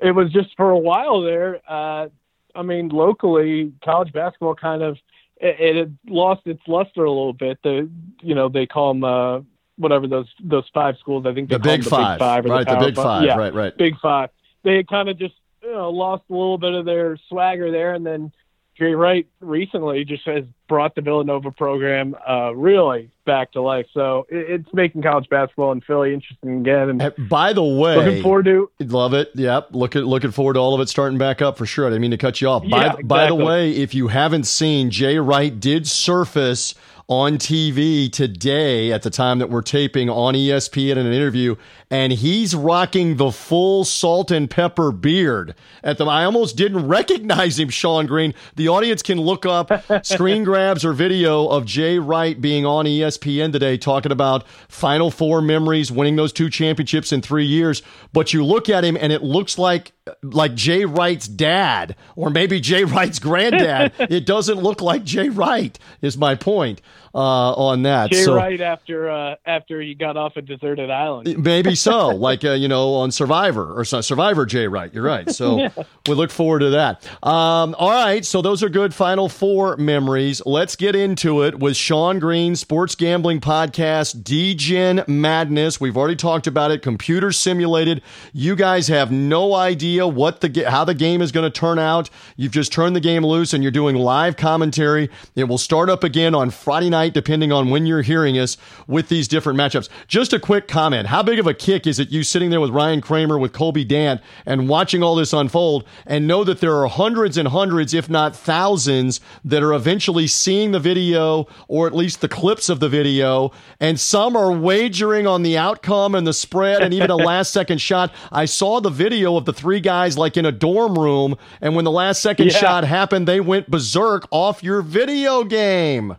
it 0.03 0.13
was 0.13 0.33
just 0.33 0.57
for 0.57 0.71
a 0.71 0.79
while 0.79 1.23
there. 1.23 1.61
Uh, 1.69 2.09
I 2.55 2.63
mean, 2.63 2.89
locally, 2.89 3.73
college 3.85 4.13
basketball 4.13 4.55
kind 4.55 4.83
of 4.83 4.99
it, 5.37 5.57
it 5.61 5.77
had 5.77 5.99
lost 6.07 6.43
its 6.47 6.63
luster 6.67 7.05
a 7.05 7.11
little 7.11 7.33
bit. 7.33 7.59
The 7.63 7.89
you 8.23 8.35
know 8.35 8.49
they 8.49 8.67
call 8.67 8.95
them 8.95 9.05
uh, 9.05 9.41
whatever 9.77 10.07
those 10.07 10.29
those 10.43 10.69
five 10.73 10.97
schools. 10.99 11.27
I 11.27 11.35
think 11.35 11.49
the 11.49 11.59
big, 11.59 11.83
the 11.83 11.91
five, 11.91 12.19
big 12.19 12.27
five, 12.27 12.45
right? 12.45 12.67
the, 12.67 12.75
the 12.75 12.87
big 12.87 12.95
five. 12.97 13.05
five, 13.05 13.25
yeah, 13.25 13.37
right? 13.37 13.55
Right. 13.55 13.77
Big 13.77 13.99
five. 14.01 14.31
They 14.63 14.83
kind 14.85 15.09
of 15.09 15.19
just 15.19 15.35
you 15.63 15.73
know, 15.73 15.91
lost 15.91 16.25
a 16.31 16.33
little 16.33 16.59
bit 16.59 16.75
of 16.75 16.85
their 16.85 17.19
swagger 17.29 17.71
there, 17.71 17.95
and 17.95 18.05
then 18.05 18.33
Jay 18.77 18.93
Wright 18.95 19.27
recently 19.41 20.05
just 20.05 20.27
has 20.27 20.45
brought 20.69 20.95
the 20.95 21.01
Villanova 21.01 21.51
program 21.53 22.17
uh, 22.29 22.53
really 22.55 23.11
back 23.25 23.53
to 23.53 23.61
life. 23.61 23.87
So 23.95 24.27
it, 24.29 24.61
it's 24.61 24.75
making 24.75 25.03
college 25.03 25.29
basketball 25.29 25.73
in 25.73 25.81
Philly 25.81 26.13
interesting 26.13 26.61
again. 26.61 27.01
And, 27.01 27.29
by 27.29 27.53
the 27.53 27.63
way, 27.63 27.97
looking 27.97 28.23
forward 28.23 28.47
to 28.47 28.71
love 28.81 29.15
it. 29.15 29.31
Yep, 29.35 29.69
looking 29.73 30.03
looking 30.03 30.33
forward 30.33 30.55
to 30.55 30.59
all 30.59 30.75
of 30.75 30.81
it 30.81 30.89
starting 30.89 31.19
back 31.19 31.41
up 31.41 31.57
for 31.57 31.67
sure. 31.67 31.87
I 31.87 31.91
didn't 31.91 32.03
mean 32.03 32.11
to 32.11 32.17
cut 32.17 32.41
you 32.41 32.49
off. 32.49 32.65
Yeah, 32.65 32.71
by, 32.71 32.85
exactly. 32.85 33.05
by 33.05 33.27
the 33.27 33.35
way, 33.35 33.71
if 33.71 33.95
you 33.95 34.09
haven't 34.09 34.45
seen, 34.45 34.91
Jay 34.91 35.19
Wright 35.19 35.59
did 35.59 35.87
surface 35.87 36.75
on 37.07 37.37
TV 37.37 38.11
today 38.11 38.93
at 38.93 39.03
the 39.03 39.11
time 39.11 39.39
that 39.39 39.51
we're 39.51 39.63
taping 39.63 40.09
on 40.09 40.35
ESPN 40.35 40.93
in 40.93 41.07
an 41.07 41.13
interview, 41.13 41.55
and 41.95 42.13
he's 42.13 42.57
rocking 42.57 43.19
the 43.19 43.31
full 43.31 43.85
salt 43.85 44.33
and 44.33 44.51
pepper 44.51 44.91
beard. 44.91 45.55
At 45.85 45.97
the, 45.97 46.07
I 46.07 46.25
almost 46.25 46.57
didn't 46.57 46.89
recognize 46.89 47.57
him, 47.57 47.69
Sean 47.69 48.07
Green. 48.07 48.35
The 48.57 48.67
audience 48.67 49.01
can 49.01 49.21
look 49.21 49.47
up 49.47 49.71
screen 50.05 50.43
grabs 50.43 50.85
or 50.85 50.93
video 50.93 51.47
of 51.47 51.67
Jay 51.67 52.01
Wright 52.01 52.41
being 52.41 52.67
on 52.67 52.87
ESPN 52.87 53.53
today, 53.53 53.79
talking 53.79 54.11
about 54.11 54.45
Final 54.67 55.13
Four 55.13 55.41
memories, 55.41 55.93
winning 55.93 56.17
those 56.17 56.33
two 56.33 56.51
championships 56.51 57.13
in 57.13 57.23
three 57.23 57.47
years. 57.47 57.81
But 58.13 58.33
you 58.33 58.45
look 58.45 58.69
at 58.69 58.83
him, 58.83 58.97
and 59.01 59.13
it 59.13 59.23
looks 59.23 59.57
like 59.57 59.93
like 60.23 60.55
Jay 60.55 60.85
Wright's 60.85 61.29
dad, 61.29 61.97
or 62.17 62.29
maybe 62.29 62.61
Jay 62.61 62.85
Wright's 62.85 63.19
granddad. 63.19 63.93
it 63.99 64.27
doesn't 64.27 64.59
look 64.59 64.83
like 64.83 65.05
Jay 65.05 65.29
Wright. 65.29 65.79
Is 66.03 66.17
my 66.19 66.35
point 66.35 66.83
uh, 67.15 67.53
on 67.53 67.83
that? 67.83 68.11
Jay 68.11 68.23
so, 68.23 68.35
Wright 68.35 68.61
after 68.61 69.11
uh, 69.11 69.37
after 69.47 69.81
he 69.81 69.95
got 69.95 70.17
off 70.17 70.37
a 70.37 70.43
deserted 70.43 70.91
island. 70.91 71.43
Maybe 71.43 71.75
so, 71.85 72.09
like 72.09 72.45
uh, 72.45 72.53
you 72.53 72.69
know, 72.69 72.95
on 72.95 73.11
Survivor 73.11 73.79
or 73.79 73.85
Survivor 73.85 74.47
Jay 74.47 74.67
Wright. 74.67 74.93
You're 74.93 75.05
right. 75.05 75.31
So 75.31 75.59
Yeah. 75.59 75.71
we 76.09 76.15
look 76.15 76.31
forward 76.31 76.61
to 76.61 76.71
that. 76.71 77.05
Um, 77.23 77.75
all 77.79 77.91
right, 77.91 78.25
so 78.25 78.43
those 78.43 78.63
are 78.63 78.69
good 78.69 78.95
Final 78.95 79.29
Four 79.29 79.77
memories. 79.77 80.43
Let's 80.47 80.77
get 80.77 80.95
into 80.97 81.43
it 81.43 81.59
with 81.59 81.77
Sean 81.77 82.19
Green, 82.19 82.57
Sports 82.57 82.95
Gambling 82.95 83.41
Podcast, 83.41 84.23
Degen 84.25 85.03
Madness. 85.07 85.81
We've 85.81 85.97
already 85.97 86.17
talked 86.17 86.47
about 86.47 86.71
it. 86.71 86.83
Computer 86.83 87.33
simulated. 87.33 88.03
You 88.33 88.57
guys 88.57 88.89
have 88.89 89.11
no 89.13 89.55
idea 89.55 90.07
what 90.07 90.41
the 90.41 90.65
how 90.71 90.85
the 90.85 90.95
game 90.95 91.23
is 91.23 91.33
going 91.33 91.51
to 91.51 91.51
turn 91.51 91.79
out. 91.79 92.11
You've 92.37 92.53
just 92.53 92.73
turned 92.73 92.95
the 92.97 93.01
game 93.01 93.25
loose 93.25 93.53
and 93.53 93.63
you're 93.63 93.73
doing 93.73 93.97
live 93.97 94.37
commentary. 94.37 95.11
It 95.35 95.45
will 95.45 95.59
start 95.59 95.89
up 95.91 96.05
again 96.05 96.35
on 96.35 96.51
Friday 96.51 96.91
night, 96.91 97.15
depending 97.15 97.53
on 97.53 97.71
when 97.71 97.87
you're 97.87 98.03
hearing 98.03 98.39
us 98.39 98.57
with 98.87 99.09
these 99.09 99.29
different 99.29 99.59
matchups. 99.59 99.89
Just 100.09 100.33
a 100.33 100.39
quick 100.41 100.69
comment: 100.69 101.09
How 101.09 101.23
big 101.23 101.39
of 101.39 101.47
a 101.47 101.55
kick 101.65 101.87
is 101.87 101.99
it 101.99 102.11
you 102.13 102.23
sitting 102.23 102.51
there 102.51 102.61
with 102.61 102.71
Ryan 102.71 103.01
Kramer, 103.01 103.39
with 103.39 103.55
Colby 103.55 103.85
Dant, 103.87 104.21
and 104.45 104.69
watching 104.69 105.03
all 105.03 105.15
this 105.15 105.33
unfold, 105.33 105.85
and 106.07 106.27
know 106.27 106.45
that 106.45 106.61
there 106.61 106.77
are 106.77 106.87
hundreds 106.89 107.39
and 107.39 107.49
hundreds, 107.49 107.95
if 107.95 108.11
not 108.11 108.37
thousands, 108.37 109.19
that 109.47 109.63
are 109.63 109.73
eventually 109.73 110.27
seeing 110.27 110.73
the 110.73 110.79
video 110.79 111.47
or 111.67 111.87
at 111.87 111.95
least 111.95 112.21
the 112.21 112.29
clips 112.29 112.69
of 112.69 112.81
the 112.81 112.89
video, 112.91 113.51
and 113.81 113.99
some 113.99 114.37
are 114.37 114.53
wagering 114.53 115.27
on 115.27 115.43
the 115.43 115.57
outcome 115.57 116.15
and 116.15 116.27
the 116.27 116.35
spread 116.35 116.83
and 116.83 116.93
even 116.93 117.11
a 117.11 117.17
last 117.33 117.51
second 117.51 117.81
shot. 117.81 118.13
I 118.31 118.45
saw 118.45 118.81
the 118.81 118.91
video 118.91 119.37
of 119.39 119.47
the 119.47 119.53
three 119.55 119.81
guys 119.81 120.19
like 120.19 120.37
in 120.37 120.45
a 120.45 120.53
dorm 120.53 120.99
room, 120.99 121.35
and 121.63 121.75
when 121.75 121.87
the 121.87 121.91
last 121.91 122.21
second 122.21 122.49
Yeah. 122.53 122.59
shot 122.59 122.85
happened, 122.85 123.27
they 123.27 123.41
went 123.41 123.71
berserk 123.71 124.29
off 124.31 124.63
your 124.63 124.83
video 124.83 125.45
game. 125.45 126.17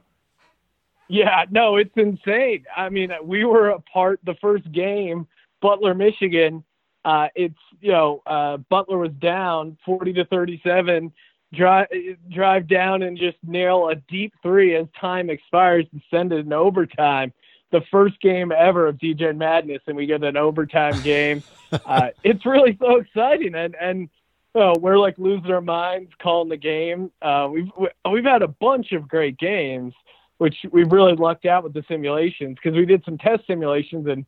Yeah, 1.07 1.45
no, 1.51 1.75
it's 1.77 1.95
insane. 1.95 2.65
I 2.75 2.89
mean, 2.89 3.11
we 3.23 3.45
were 3.45 3.69
a 3.69 3.79
part 3.79 4.19
the 4.25 4.33
first 4.41 4.71
game, 4.71 5.27
Butler, 5.61 5.93
Michigan. 5.93 6.63
Uh, 7.03 7.27
it's 7.35 7.59
you 7.81 7.91
know, 7.91 8.23
uh, 8.25 8.57
Butler 8.57 8.97
was 8.97 9.11
down 9.13 9.77
forty 9.85 10.13
to 10.13 10.25
thirty-seven. 10.25 11.13
Drive 11.53 11.87
drive 12.31 12.67
down 12.67 13.03
and 13.03 13.17
just 13.17 13.37
nail 13.43 13.89
a 13.89 13.95
deep 13.95 14.33
three 14.41 14.75
as 14.75 14.87
time 14.99 15.29
expires 15.29 15.85
and 15.91 16.01
send 16.09 16.33
it 16.33 16.45
in 16.45 16.53
overtime. 16.53 17.31
The 17.71 17.81
first 17.91 18.19
game 18.21 18.51
ever 18.51 18.87
of 18.87 18.99
Degen 18.99 19.37
Madness, 19.37 19.81
and 19.87 19.95
we 19.95 20.05
get 20.05 20.23
an 20.23 20.37
overtime 20.37 20.99
game. 21.01 21.43
uh, 21.71 22.09
it's 22.23 22.45
really 22.45 22.77
so 22.79 22.97
exciting, 22.97 23.53
and 23.55 23.75
and 23.79 24.09
we're 24.53 24.97
like 24.97 25.17
losing 25.19 25.51
our 25.51 25.61
minds 25.61 26.11
calling 26.19 26.49
the 26.49 26.57
game. 26.57 27.11
Uh, 27.21 27.49
we've 27.51 27.69
we've 28.09 28.25
had 28.25 28.41
a 28.41 28.47
bunch 28.47 28.93
of 28.93 29.07
great 29.07 29.37
games 29.37 29.93
which 30.37 30.55
we've 30.71 30.91
really 30.91 31.15
lucked 31.15 31.45
out 31.45 31.63
with 31.63 31.73
the 31.73 31.83
simulations 31.87 32.57
because 32.61 32.77
we 32.77 32.85
did 32.85 33.03
some 33.05 33.17
test 33.17 33.45
simulations 33.47 34.07
and 34.07 34.25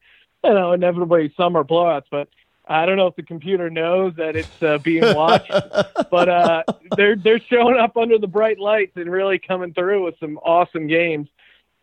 you 0.48 0.54
know 0.60 0.72
inevitably 0.74 1.34
some 1.38 1.56
are 1.56 1.64
blowouts 1.64 2.06
but 2.10 2.28
i 2.68 2.86
don't 2.86 2.98
know 2.98 3.08
if 3.08 3.16
the 3.16 3.24
computer 3.24 3.70
knows 3.70 4.14
that 4.16 4.36
it's 4.36 4.64
uh, 4.64 4.78
being 4.80 5.04
watched 5.16 5.52
but 6.12 6.30
uh, 6.30 6.64
they're 6.96 7.16
they're 7.16 7.40
showing 7.40 7.78
up 7.78 7.96
under 7.98 8.18
the 8.18 8.28
bright 8.28 8.60
lights 8.60 8.94
and 8.96 9.12
really 9.12 9.40
coming 9.40 9.74
through 9.74 10.04
with 10.04 10.16
some 10.20 10.38
awesome 10.40 10.88
games 10.88 11.28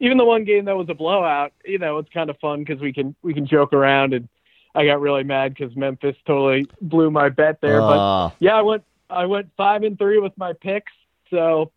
even 0.00 0.18
the 0.18 0.24
one 0.24 0.44
game 0.44 0.64
that 0.64 0.76
was 0.76 0.88
a 0.88 0.94
blowout 0.94 1.52
you 1.64 1.78
know 1.78 1.98
it's 1.98 2.08
kind 2.10 2.28
of 2.30 2.38
fun 2.38 2.60
because 2.64 2.80
we 2.80 2.92
can 2.92 3.14
we 3.22 3.32
can 3.32 3.46
joke 3.46 3.72
around 3.72 4.12
and 4.12 4.28
i 4.74 4.84
got 4.84 5.00
really 5.00 5.22
mad 5.24 5.54
because 5.54 5.74
memphis 5.76 6.16
totally 6.26 6.66
blew 6.80 7.10
my 7.10 7.28
bet 7.28 7.60
there 7.60 7.80
but 7.80 7.98
Ah. 7.98 8.32
yeah, 8.40 8.54
I 8.56 8.62
went 8.62 8.82
I 9.10 9.26
went 9.26 9.50
five 9.56 9.82
and 9.84 9.96
three 9.98 10.18
with 10.18 10.36
my 10.36 10.54
picks. 10.54 10.92
So, 11.30 11.70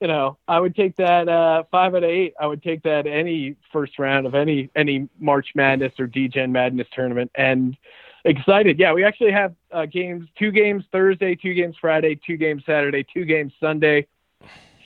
you 0.00 0.08
know, 0.08 0.38
I 0.48 0.58
would 0.58 0.74
take 0.74 0.96
that 0.96 1.28
uh, 1.28 1.64
five 1.70 1.94
out 1.94 2.02
of 2.02 2.10
eight. 2.10 2.34
I 2.40 2.46
would 2.46 2.62
take 2.62 2.82
that 2.84 3.06
any 3.06 3.56
first 3.72 3.98
round 3.98 4.26
of 4.26 4.34
any 4.34 4.70
any 4.74 5.08
March 5.18 5.48
Madness 5.54 5.92
or 5.98 6.06
Degen 6.06 6.52
Madness 6.52 6.88
tournament. 6.92 7.30
And 7.34 7.76
excited. 8.24 8.78
Yeah, 8.78 8.94
we 8.94 9.04
actually 9.04 9.32
have 9.32 9.54
uh, 9.70 9.86
games, 9.86 10.26
two 10.38 10.50
games 10.50 10.84
Thursday, 10.90 11.34
two 11.34 11.52
games 11.52 11.76
Friday, 11.80 12.18
two 12.26 12.38
games 12.38 12.62
Saturday, 12.64 13.04
two 13.12 13.24
games 13.24 13.52
Sunday. 13.60 14.06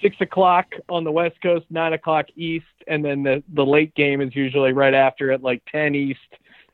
Six 0.02 0.16
o'clock 0.20 0.74
on 0.88 1.04
the 1.04 1.12
West 1.12 1.40
Coast, 1.40 1.64
nine 1.70 1.92
o'clock 1.94 2.26
East, 2.36 2.66
and 2.88 3.04
then 3.04 3.22
the 3.22 3.42
the 3.54 3.64
late 3.64 3.94
game 3.94 4.20
is 4.20 4.34
usually 4.34 4.72
right 4.72 4.92
after 4.92 5.30
at 5.30 5.42
like 5.42 5.62
ten 5.70 5.94
East, 5.94 6.18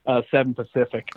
uh, 0.07 0.23
seven 0.31 0.55
Pacific. 0.55 1.11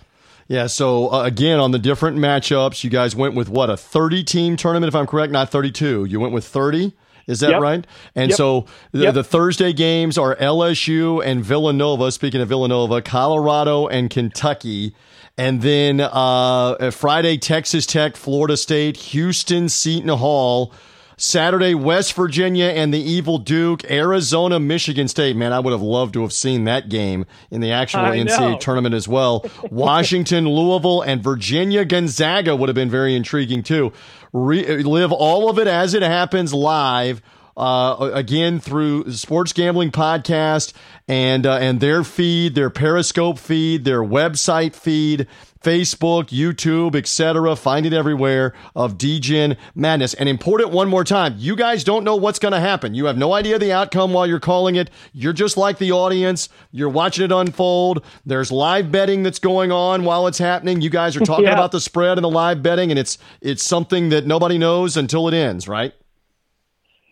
Yeah, 0.50 0.68
so 0.68 1.12
uh, 1.12 1.24
again, 1.24 1.60
on 1.60 1.72
the 1.72 1.80
different 1.80 2.18
matchups, 2.18 2.84
you 2.84 2.90
guys 2.90 3.16
went 3.16 3.34
with 3.34 3.48
what, 3.48 3.70
a 3.70 3.78
30 3.78 4.26
team 4.26 4.58
tournament, 4.58 4.90
if 4.90 4.96
I'm 4.96 5.08
correct? 5.08 5.32
Not 5.32 5.50
32. 5.50 6.04
You 6.04 6.20
went 6.20 6.34
with 6.34 6.46
30? 6.46 6.94
Is 7.28 7.40
that 7.40 7.52
Yep. 7.52 7.62
right? 7.62 7.88
And 8.16 8.30
Yep. 8.32 8.38
so 8.38 8.66
the, 8.92 9.04
Yep. 9.04 9.14
the 9.16 9.24
Thursday 9.24 9.74
games 9.74 10.18
are 10.18 10.36
LSU 10.40 11.20
and 11.22 11.44
Villanova. 11.44 12.12
Speaking 12.12 12.42
of 12.42 12.50
Villanova, 12.50 13.02
Colorado 13.02 13.88
and 13.88 14.10
Kentucky. 14.10 14.94
And 15.38 15.62
then 15.62 16.00
uh, 16.00 16.92
Friday, 16.92 17.38
Texas 17.38 17.86
Tech, 17.86 18.16
Florida 18.16 18.56
State, 18.58 18.98
Houston, 18.98 19.68
Seton 19.70 20.10
Hall. 20.10 20.74
Saturday, 21.16 21.76
West 21.76 22.14
Virginia 22.14 22.66
and 22.66 22.92
the 22.92 23.00
Evil 23.00 23.38
Duke, 23.38 23.90
Arizona, 23.90 24.60
Michigan 24.60 25.08
State. 25.08 25.36
Man, 25.36 25.54
I 25.54 25.60
would 25.60 25.72
have 25.72 25.82
loved 25.82 26.14
to 26.16 26.24
have 26.24 26.34
seen 26.34 26.64
that 26.64 26.90
game 26.90 27.26
in 27.52 27.62
the 27.62 27.72
actual 27.72 28.02
I 28.02 28.18
NCAA 28.18 28.54
know. 28.54 28.58
tournament 28.58 28.96
as 28.96 29.08
well. 29.08 29.46
Washington, 29.72 30.50
Louisville, 30.50 31.02
and 31.04 31.24
Virginia 31.24 31.86
Gonzaga 31.86 32.56
would 32.56 32.68
have 32.68 32.76
been 32.76 32.90
very 32.90 33.16
intriguing 33.16 33.62
too. 33.62 33.94
Re- 34.34 34.84
live 34.84 35.12
all 35.12 35.50
of 35.50 35.60
it 35.60 35.68
as 35.68 35.94
it 35.94 36.02
happens 36.02 36.54
live. 36.54 37.22
Uh, 37.56 38.10
again 38.16 38.60
through 38.60 39.12
Sports 39.12 39.54
Gambling 39.54 39.92
Podcast 39.92 40.74
and 41.08 41.46
uh, 41.46 41.58
and 41.58 41.80
their 41.80 42.04
feed, 42.04 42.56
their 42.56 42.72
Periscope 42.72 43.38
feed, 43.38 43.86
their 43.86 44.02
website 44.02 44.74
feed, 44.74 45.28
Facebook, 45.64 46.26
YouTube, 46.26 46.96
etc. 46.96 47.56
Find 47.56 47.86
it 47.86 47.94
everywhere 47.94 48.54
of 48.76 48.98
Degen 48.98 49.56
Madness. 49.74 50.14
And 50.14 50.28
important 50.30 50.72
one 50.72 50.90
more 50.90 51.04
time, 51.04 51.36
you 51.38 51.56
guys 51.56 51.84
don't 51.84 52.04
know 52.04 52.16
what's 52.16 52.38
going 52.40 52.52
to 52.52 52.60
happen. 52.60 52.94
You 52.94 53.06
have 53.06 53.18
no 53.18 53.34
idea 53.34 53.58
the 53.58 53.72
outcome 53.72 54.14
while 54.14 54.28
you're 54.28 54.40
calling 54.40 54.76
it. 54.76 54.90
You're 55.14 55.34
just 55.34 55.56
like 55.58 55.78
the 55.78 55.92
audience. 55.92 56.50
You're 56.72 56.90
watching 56.90 57.24
it 57.26 57.32
unfold. 57.32 58.06
There's 58.26 58.52
live 58.52 58.92
betting 58.92 59.24
that's 59.24 59.40
going 59.40 59.72
on 59.72 60.04
while 60.04 60.28
it's 60.28 60.38
happening. 60.38 60.82
You 60.82 60.90
guys 60.90 61.16
are 61.16 61.22
talking 61.22 61.46
Yeah. 61.54 61.54
about 61.54 61.72
the 61.72 61.80
spread 61.82 62.18
and 62.18 62.24
the 62.26 62.30
live 62.30 62.62
betting, 62.62 62.90
and 62.92 63.00
it's 63.00 63.18
it's 63.42 63.64
something 63.64 64.10
that 64.10 64.26
nobody 64.26 64.58
knows 64.58 64.98
until 64.98 65.28
it 65.28 65.34
ends, 65.34 65.68
right? 65.68 65.94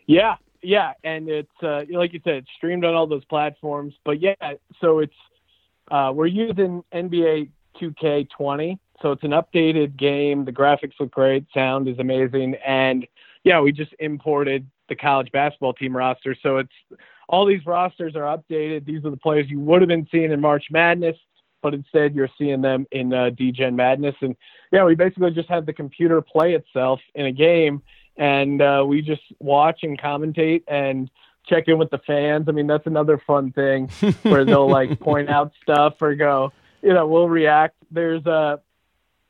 Yeah, 0.08 0.36
yeah, 0.62 0.94
and 1.04 1.30
it's 1.30 1.52
uh, 1.64 1.84
like 1.92 2.14
you 2.14 2.20
said, 2.24 2.34
it's 2.36 2.50
streamed 2.58 2.84
on 2.86 2.94
all 2.94 3.08
those 3.08 3.24
platforms. 3.26 3.94
But 4.04 4.22
yeah, 4.22 4.36
so 4.82 5.00
it's 5.00 5.14
uh, 5.90 6.12
we're 6.14 6.28
using 6.28 6.84
NBA 6.94 7.50
2K20, 7.82 8.78
so 9.02 9.12
it's 9.12 9.24
an 9.24 9.32
updated 9.32 9.98
game. 9.98 10.46
The 10.46 10.52
graphics 10.52 10.94
look 11.00 11.12
great, 11.12 11.46
sound 11.54 11.88
is 11.88 12.00
amazing, 12.00 12.56
and 12.66 13.08
yeah, 13.44 13.60
we 13.60 13.72
just 13.72 13.94
imported 14.00 14.68
the 14.90 14.96
college 14.96 15.32
basketball 15.32 15.74
team 15.74 15.96
roster. 15.96 16.36
So 16.44 16.58
it's 16.58 16.74
all 17.28 17.46
these 17.46 17.66
rosters 17.66 18.16
are 18.16 18.38
updated. 18.38 18.86
These 18.86 19.06
are 19.06 19.10
the 19.10 19.18
players 19.18 19.50
you 19.50 19.60
would 19.62 19.82
have 19.82 19.88
been 19.88 20.08
seeing 20.12 20.32
in 20.32 20.42
March 20.42 20.66
Madness, 20.70 21.18
but 21.64 21.74
instead 21.74 22.14
you're 22.14 22.30
seeing 22.38 22.62
them 22.62 22.86
in 22.92 23.14
uh, 23.14 23.32
Degen 23.32 23.76
Madness. 23.76 24.16
And 24.22 24.36
yeah, 24.72 24.84
we 24.84 24.96
basically 24.96 25.32
just 25.32 25.50
have 25.50 25.66
the 25.66 25.74
computer 25.74 26.22
play 26.22 26.54
itself 26.54 27.00
in 27.16 27.26
a 27.26 27.32
game 27.32 27.82
and 28.18 28.62
uh, 28.62 28.84
we 28.86 29.02
just 29.02 29.22
watch 29.40 29.80
and 29.84 30.00
commentate 30.00 30.64
and 30.68 31.10
check 31.48 31.68
in 31.68 31.78
with 31.78 31.90
the 31.90 31.98
fans. 32.00 32.46
I 32.48 32.52
mean, 32.52 32.68
that's 32.68 32.88
another 32.88 33.18
fun 33.26 33.52
thing 33.52 33.88
where 34.24 34.46
they'll 34.46 34.70
like 34.70 35.00
point 35.00 35.30
out 35.30 35.54
stuff 35.62 36.02
or 36.02 36.16
go, 36.16 36.52
you 36.82 36.94
know, 36.94 37.08
we'll 37.08 37.30
react. 37.30 37.76
There's 37.92 38.26
a 38.26 38.62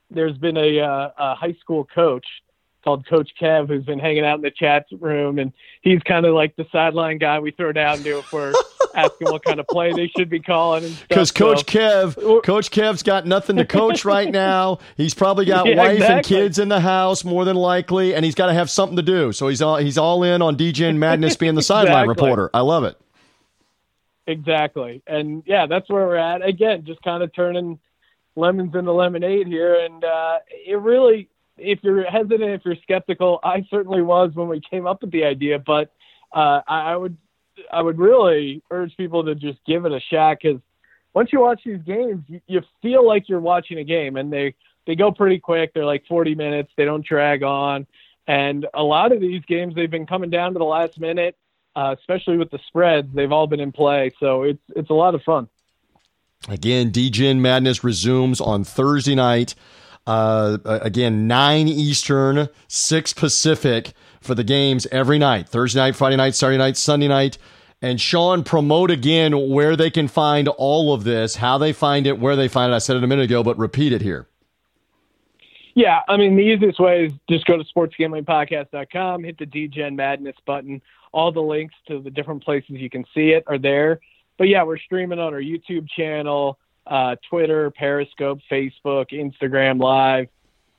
there's 0.09 0.37
been 0.37 0.57
a, 0.57 0.79
uh, 0.79 1.11
a 1.17 1.35
high 1.35 1.55
school 1.61 1.85
coach 1.85 2.25
called 2.83 3.07
Coach 3.07 3.29
Kev 3.39 3.67
who's 3.67 3.85
been 3.85 3.99
hanging 3.99 4.25
out 4.25 4.35
in 4.35 4.41
the 4.41 4.51
chat 4.51 4.87
room, 4.99 5.39
and 5.39 5.53
he's 5.81 6.01
kind 6.01 6.25
of 6.25 6.33
like 6.33 6.55
the 6.55 6.65
sideline 6.71 7.17
guy 7.17 7.39
we 7.39 7.51
throw 7.51 7.71
down 7.71 7.99
to 7.99 8.19
if 8.19 8.33
we're 8.33 8.53
asking 8.95 9.31
what 9.31 9.43
kind 9.43 9.59
of 9.59 9.67
play 9.67 9.93
they 9.93 10.07
should 10.07 10.29
be 10.29 10.39
calling. 10.39 10.95
Because 11.07 11.31
Coach 11.31 11.59
so, 11.59 11.63
Kev, 11.65 12.43
Coach 12.43 12.71
Kev's 12.71 13.03
got 13.03 13.25
nothing 13.25 13.55
to 13.57 13.65
coach 13.65 14.03
right 14.03 14.29
now. 14.31 14.79
He's 14.97 15.13
probably 15.13 15.45
got 15.45 15.67
yeah, 15.67 15.77
wife 15.77 15.93
exactly. 15.93 16.15
and 16.15 16.25
kids 16.25 16.59
in 16.59 16.69
the 16.69 16.79
house 16.79 17.23
more 17.23 17.45
than 17.45 17.55
likely, 17.55 18.15
and 18.15 18.25
he's 18.25 18.35
got 18.35 18.47
to 18.47 18.53
have 18.53 18.69
something 18.69 18.95
to 18.97 19.03
do. 19.03 19.31
So 19.31 19.47
he's 19.47 19.61
all 19.61 19.77
he's 19.77 19.97
all 19.97 20.23
in 20.23 20.41
on 20.41 20.55
Degen 20.55 20.99
Madness 20.99 21.35
being 21.35 21.55
the 21.55 21.59
exactly. 21.59 21.87
sideline 21.87 22.07
reporter. 22.07 22.49
I 22.53 22.61
love 22.61 22.83
it. 22.83 22.97
Exactly, 24.27 25.01
and 25.07 25.43
yeah, 25.45 25.65
that's 25.65 25.89
where 25.89 26.05
we're 26.05 26.15
at. 26.15 26.45
Again, 26.45 26.85
just 26.85 27.01
kind 27.01 27.23
of 27.23 27.33
turning 27.33 27.79
lemons 28.35 28.75
into 28.75 28.91
lemonade 28.91 29.47
here, 29.47 29.75
and 29.83 30.03
uh, 30.03 30.37
it 30.49 30.79
really 30.79 31.27
if 31.57 31.79
you're 31.83 32.09
hesitant, 32.09 32.43
if 32.51 32.61
you're 32.65 32.75
skeptical, 32.83 33.39
I 33.43 33.65
certainly 33.69 34.01
was 34.01 34.31
when 34.33 34.47
we 34.47 34.61
came 34.61 34.87
up 34.87 35.01
with 35.01 35.11
the 35.11 35.23
idea, 35.25 35.59
but 35.59 35.91
uh, 36.33 36.61
I, 36.67 36.93
I 36.93 36.95
would 36.95 37.17
I 37.71 37.81
would 37.81 37.97
really 37.97 38.61
urge 38.71 38.95
people 38.97 39.23
to 39.25 39.35
just 39.35 39.59
give 39.65 39.85
it 39.85 39.91
a 39.91 39.99
shot 39.99 40.37
because 40.41 40.61
once 41.13 41.33
you 41.33 41.41
watch 41.41 41.61
these 41.65 41.81
games, 41.81 42.23
you, 42.27 42.41
you 42.47 42.61
feel 42.81 43.05
like 43.05 43.27
you're 43.27 43.39
watching 43.39 43.79
a 43.79 43.83
game, 43.83 44.17
and 44.17 44.31
they 44.31 44.55
they 44.87 44.95
go 44.95 45.11
pretty 45.11 45.39
quick. 45.39 45.73
They're 45.73 45.85
like 45.85 46.05
40 46.07 46.35
minutes. 46.35 46.71
They 46.77 46.85
don't 46.85 47.05
drag 47.05 47.43
on, 47.43 47.85
and 48.27 48.65
a 48.73 48.83
lot 48.83 49.11
of 49.11 49.19
these 49.19 49.43
games 49.45 49.75
they've 49.75 49.91
been 49.91 50.07
coming 50.07 50.29
down 50.29 50.53
to 50.53 50.59
the 50.59 50.65
last 50.65 50.99
minute, 50.99 51.35
uh, 51.75 51.95
especially 51.97 52.37
with 52.37 52.51
the 52.51 52.59
spreads. 52.67 53.07
They've 53.13 53.31
all 53.31 53.47
been 53.47 53.59
in 53.59 53.71
play, 53.71 54.11
so 54.19 54.43
it's 54.43 54.63
it's 54.75 54.89
a 54.89 54.93
lot 54.93 55.15
of 55.15 55.23
fun. 55.23 55.47
Again, 56.49 56.89
Degen 56.89 57.41
Madness 57.41 57.83
resumes 57.83 58.41
on 58.41 58.63
Thursday 58.63 59.15
night. 59.15 59.53
Uh, 60.07 60.57
again, 60.65 61.27
9 61.27 61.67
Eastern, 61.67 62.49
6 62.67 63.13
Pacific 63.13 63.93
for 64.19 64.33
the 64.33 64.43
games 64.43 64.87
every 64.91 65.19
night 65.19 65.47
Thursday 65.47 65.79
night, 65.79 65.95
Friday 65.95 66.15
night, 66.15 66.33
Saturday 66.33 66.57
night, 66.57 66.77
Sunday 66.77 67.07
night. 67.07 67.37
And 67.83 67.99
Sean, 67.99 68.43
promote 68.43 68.91
again 68.91 69.49
where 69.49 69.75
they 69.75 69.89
can 69.89 70.07
find 70.07 70.47
all 70.47 70.93
of 70.93 71.03
this, 71.03 71.35
how 71.35 71.57
they 71.57 71.73
find 71.73 72.05
it, 72.05 72.19
where 72.19 72.35
they 72.35 72.47
find 72.47 72.71
it. 72.71 72.75
I 72.75 72.79
said 72.79 72.95
it 72.95 73.03
a 73.03 73.07
minute 73.07 73.25
ago, 73.25 73.43
but 73.43 73.57
repeat 73.57 73.91
it 73.91 74.01
here. 74.01 74.27
Yeah, 75.73 76.01
I 76.07 76.17
mean, 76.17 76.35
the 76.35 76.43
easiest 76.43 76.79
way 76.79 77.05
is 77.05 77.13
just 77.29 77.45
go 77.45 77.57
to 77.57 77.63
sportsgamblingpodcast.com, 77.63 79.23
hit 79.23 79.37
the 79.39 79.45
Degen 79.45 79.95
Madness 79.95 80.35
button. 80.45 80.81
All 81.11 81.31
the 81.31 81.41
links 81.41 81.75
to 81.87 82.01
the 82.01 82.09
different 82.09 82.43
places 82.43 82.71
you 82.71 82.89
can 82.89 83.05
see 83.13 83.31
it 83.31 83.43
are 83.47 83.57
there. 83.57 83.99
But 84.37 84.47
yeah, 84.47 84.63
we're 84.63 84.79
streaming 84.79 85.19
on 85.19 85.33
our 85.33 85.41
YouTube 85.41 85.87
channel 85.89 86.57
uh, 86.87 87.15
Twitter, 87.29 87.71
Periscope, 87.71 88.39
Facebook, 88.49 89.11
Instagram 89.11 89.79
Live. 89.79 90.27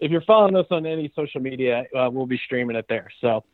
If 0.01 0.11
you're 0.11 0.23
following 0.23 0.57
us 0.57 0.67
on 0.71 0.85
any 0.85 1.13
social 1.15 1.41
media, 1.41 1.85
uh, 1.97 2.11
we'll 2.11 2.27
be 2.27 2.41
streaming 2.45 2.77
it 2.77 2.87
there. 2.89 3.09
So 3.21 3.45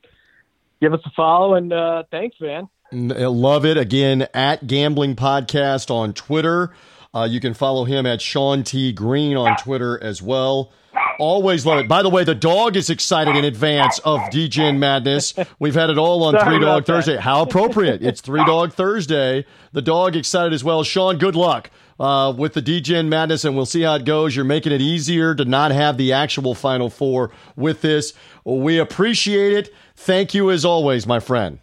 give 0.81 0.95
us 0.95 1.01
a 1.05 1.11
follow 1.11 1.55
and 1.55 1.73
uh, 1.73 2.05
thanks, 2.11 2.37
man. 2.41 2.69
Love 2.91 3.67
it. 3.67 3.77
Again, 3.77 4.27
at 4.33 4.67
Gambling 4.67 5.15
Podcast 5.15 5.91
on 5.91 6.15
Twitter. 6.15 6.73
Uh, 7.15 7.29
you 7.31 7.41
can 7.41 7.53
follow 7.53 7.85
him 7.85 8.07
at 8.07 8.23
Sean 8.23 8.63
T. 8.63 8.93
Green 8.93 9.37
on 9.37 9.57
Twitter 9.57 10.03
as 10.03 10.23
well. 10.23 10.73
Always 11.19 11.67
love 11.67 11.79
it. 11.81 11.89
By 11.89 12.03
the 12.03 12.09
way, 12.09 12.23
the 12.23 12.35
dog 12.35 12.77
is 12.77 12.91
excited 12.91 13.35
in 13.35 13.45
advance 13.45 13.99
of 14.01 14.21
Degen 14.31 14.79
Madness. 14.79 15.35
We've 15.59 15.75
had 15.75 15.91
it 15.91 15.99
all 15.99 16.23
on 16.23 16.35
Sorry 16.35 16.57
Three 16.57 16.65
Dog 16.65 16.87
Thursday. 16.87 17.17
How 17.17 17.43
appropriate. 17.43 18.03
It's 18.03 18.21
Three 18.21 18.45
Dog 18.45 18.73
Thursday. 18.73 19.45
The 19.73 19.83
dog 19.83 20.15
excited 20.15 20.53
as 20.53 20.63
well. 20.63 20.85
Sean, 20.85 21.19
good 21.19 21.35
luck 21.35 21.71
uh, 21.99 22.33
with 22.37 22.55
the 22.55 22.63
Degen 22.63 23.09
Madness, 23.09 23.45
and 23.45 23.57
we'll 23.57 23.67
see 23.67 23.83
how 23.83 23.97
it 23.97 24.05
goes. 24.05 24.37
You're 24.37 24.45
making 24.45 24.73
it 24.73 24.81
easier 24.81 25.35
to 25.35 25.45
not 25.45 25.73
have 25.73 25.97
the 25.97 26.13
actual 26.13 26.55
Final 26.55 26.89
Four 26.89 27.33
with 27.57 27.81
this. 27.81 28.13
We 28.45 28.79
appreciate 28.79 29.53
it. 29.53 29.75
Thank 29.97 30.35
you 30.35 30.51
as 30.51 30.65
always, 30.65 31.07
my 31.07 31.19
friend. 31.19 31.59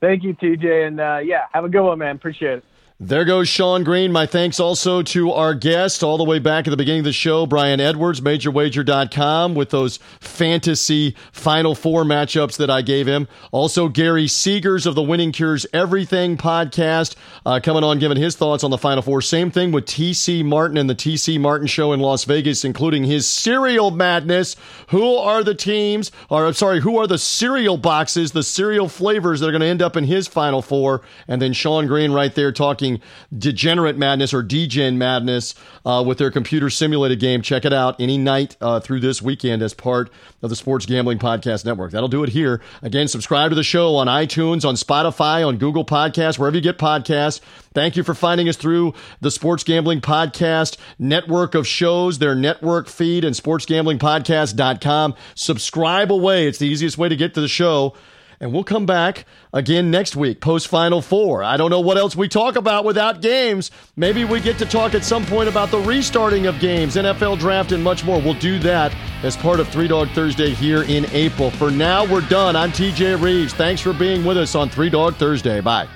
Thank 0.00 0.22
you, 0.22 0.34
TJ, 0.34 0.86
and 0.88 1.00
uh, 1.00 1.20
yeah, 1.24 1.44
have 1.52 1.64
a 1.64 1.68
good 1.68 1.82
one, 1.82 1.98
man. 1.98 2.16
Appreciate 2.16 2.58
it. 2.58 2.64
There 3.00 3.24
goes 3.24 3.48
Sean 3.48 3.84
Green. 3.84 4.10
My 4.10 4.26
thanks 4.26 4.58
also 4.58 5.02
to 5.02 5.30
our 5.30 5.54
guest 5.54 6.02
all 6.02 6.18
the 6.18 6.24
way 6.24 6.40
back 6.40 6.66
at 6.66 6.70
the 6.70 6.76
beginning 6.76 7.02
of 7.02 7.04
the 7.04 7.12
show, 7.12 7.46
Brian 7.46 7.78
Edwards, 7.78 8.20
MajorWager.com, 8.20 9.54
with 9.54 9.70
those 9.70 10.00
fantasy 10.18 11.14
Final 11.30 11.76
Four 11.76 12.02
matchups 12.02 12.56
that 12.56 12.70
I 12.70 12.82
gave 12.82 13.06
him. 13.06 13.28
Also, 13.52 13.88
Gary 13.88 14.26
Seegers 14.26 14.84
of 14.84 14.96
the 14.96 15.02
Winning 15.02 15.30
Cures 15.30 15.64
Everything 15.72 16.36
podcast 16.36 17.14
uh, 17.46 17.60
coming 17.62 17.84
on, 17.84 18.00
giving 18.00 18.16
his 18.16 18.34
thoughts 18.34 18.64
on 18.64 18.72
the 18.72 18.76
Final 18.76 19.02
Four. 19.02 19.22
Same 19.22 19.52
thing 19.52 19.70
with 19.70 19.86
TC 19.86 20.44
Martin 20.44 20.76
and 20.76 20.90
the 20.90 20.96
TC 20.96 21.38
Martin 21.38 21.68
Show 21.68 21.92
in 21.92 22.00
Las 22.00 22.24
Vegas, 22.24 22.64
including 22.64 23.04
his 23.04 23.28
cereal 23.28 23.92
madness. 23.92 24.56
Who 24.88 25.14
are 25.14 25.44
the 25.44 25.54
teams, 25.54 26.10
or 26.30 26.46
I'm 26.48 26.52
sorry, 26.54 26.80
who 26.80 26.98
are 26.98 27.06
the 27.06 27.16
cereal 27.16 27.76
boxes, 27.76 28.32
the 28.32 28.42
cereal 28.42 28.88
flavors 28.88 29.38
that 29.38 29.46
are 29.46 29.52
going 29.52 29.60
to 29.60 29.68
end 29.68 29.82
up 29.82 29.96
in 29.96 30.02
his 30.02 30.26
Final 30.26 30.62
Four? 30.62 31.02
And 31.28 31.40
then 31.40 31.52
Sean 31.52 31.86
Green 31.86 32.10
right 32.10 32.34
there 32.34 32.50
talking 32.96 33.02
Degenerate 33.36 33.96
Madness 33.96 34.32
or 34.32 34.42
Degen 34.42 34.98
Madness 34.98 35.54
uh, 35.84 36.02
with 36.06 36.18
their 36.18 36.30
computer 36.30 36.70
simulated 36.70 37.20
game. 37.20 37.42
Check 37.42 37.64
it 37.64 37.72
out 37.72 38.00
any 38.00 38.18
night 38.18 38.56
uh, 38.60 38.80
through 38.80 39.00
this 39.00 39.20
weekend 39.22 39.62
as 39.62 39.74
part 39.74 40.10
of 40.42 40.50
the 40.50 40.56
Sports 40.56 40.86
Gambling 40.86 41.18
Podcast 41.18 41.64
Network. 41.64 41.92
That'll 41.92 42.08
do 42.08 42.22
it 42.22 42.30
here. 42.30 42.60
Again, 42.82 43.08
subscribe 43.08 43.50
to 43.50 43.54
the 43.54 43.62
show 43.62 43.96
on 43.96 44.06
iTunes, 44.06 44.64
on 44.66 44.74
Spotify, 44.74 45.46
on 45.46 45.58
Google 45.58 45.84
Podcasts, 45.84 46.38
wherever 46.38 46.56
you 46.56 46.62
get 46.62 46.78
podcasts. 46.78 47.40
Thank 47.74 47.96
you 47.96 48.02
for 48.02 48.14
finding 48.14 48.48
us 48.48 48.56
through 48.56 48.94
the 49.20 49.30
Sports 49.30 49.62
Gambling 49.64 50.00
Podcast 50.00 50.78
network 50.98 51.54
of 51.54 51.66
shows, 51.66 52.18
their 52.18 52.34
network 52.34 52.88
feed, 52.88 53.24
and 53.24 53.36
sportsgamblingpodcast.com. 53.36 55.14
Subscribe 55.34 56.12
away. 56.12 56.48
It's 56.48 56.58
the 56.58 56.66
easiest 56.66 56.98
way 56.98 57.08
to 57.08 57.16
get 57.16 57.34
to 57.34 57.40
the 57.40 57.48
show. 57.48 57.94
And 58.40 58.52
we'll 58.52 58.64
come 58.64 58.86
back 58.86 59.26
again 59.52 59.90
next 59.90 60.14
week, 60.14 60.40
post 60.40 60.68
Final 60.68 61.02
Four. 61.02 61.42
I 61.42 61.56
don't 61.56 61.70
know 61.70 61.80
what 61.80 61.98
else 61.98 62.14
we 62.14 62.28
talk 62.28 62.56
about 62.56 62.84
without 62.84 63.20
games. 63.20 63.70
Maybe 63.96 64.24
we 64.24 64.40
get 64.40 64.58
to 64.58 64.66
talk 64.66 64.94
at 64.94 65.04
some 65.04 65.26
point 65.26 65.48
about 65.48 65.70
the 65.70 65.80
restarting 65.80 66.46
of 66.46 66.60
games, 66.60 66.94
NFL 66.94 67.38
draft, 67.40 67.72
and 67.72 67.82
much 67.82 68.04
more. 68.04 68.20
We'll 68.20 68.34
do 68.34 68.58
that 68.60 68.94
as 69.24 69.36
part 69.36 69.58
of 69.58 69.68
Three 69.68 69.88
Dog 69.88 70.08
Thursday 70.10 70.50
here 70.50 70.84
in 70.84 71.06
April. 71.10 71.50
For 71.50 71.70
now, 71.70 72.04
we're 72.06 72.28
done. 72.28 72.54
I'm 72.54 72.70
TJ 72.70 73.20
Reeves. 73.20 73.52
Thanks 73.54 73.80
for 73.80 73.92
being 73.92 74.24
with 74.24 74.36
us 74.36 74.54
on 74.54 74.68
Three 74.68 74.90
Dog 74.90 75.16
Thursday. 75.16 75.60
Bye. 75.60 75.88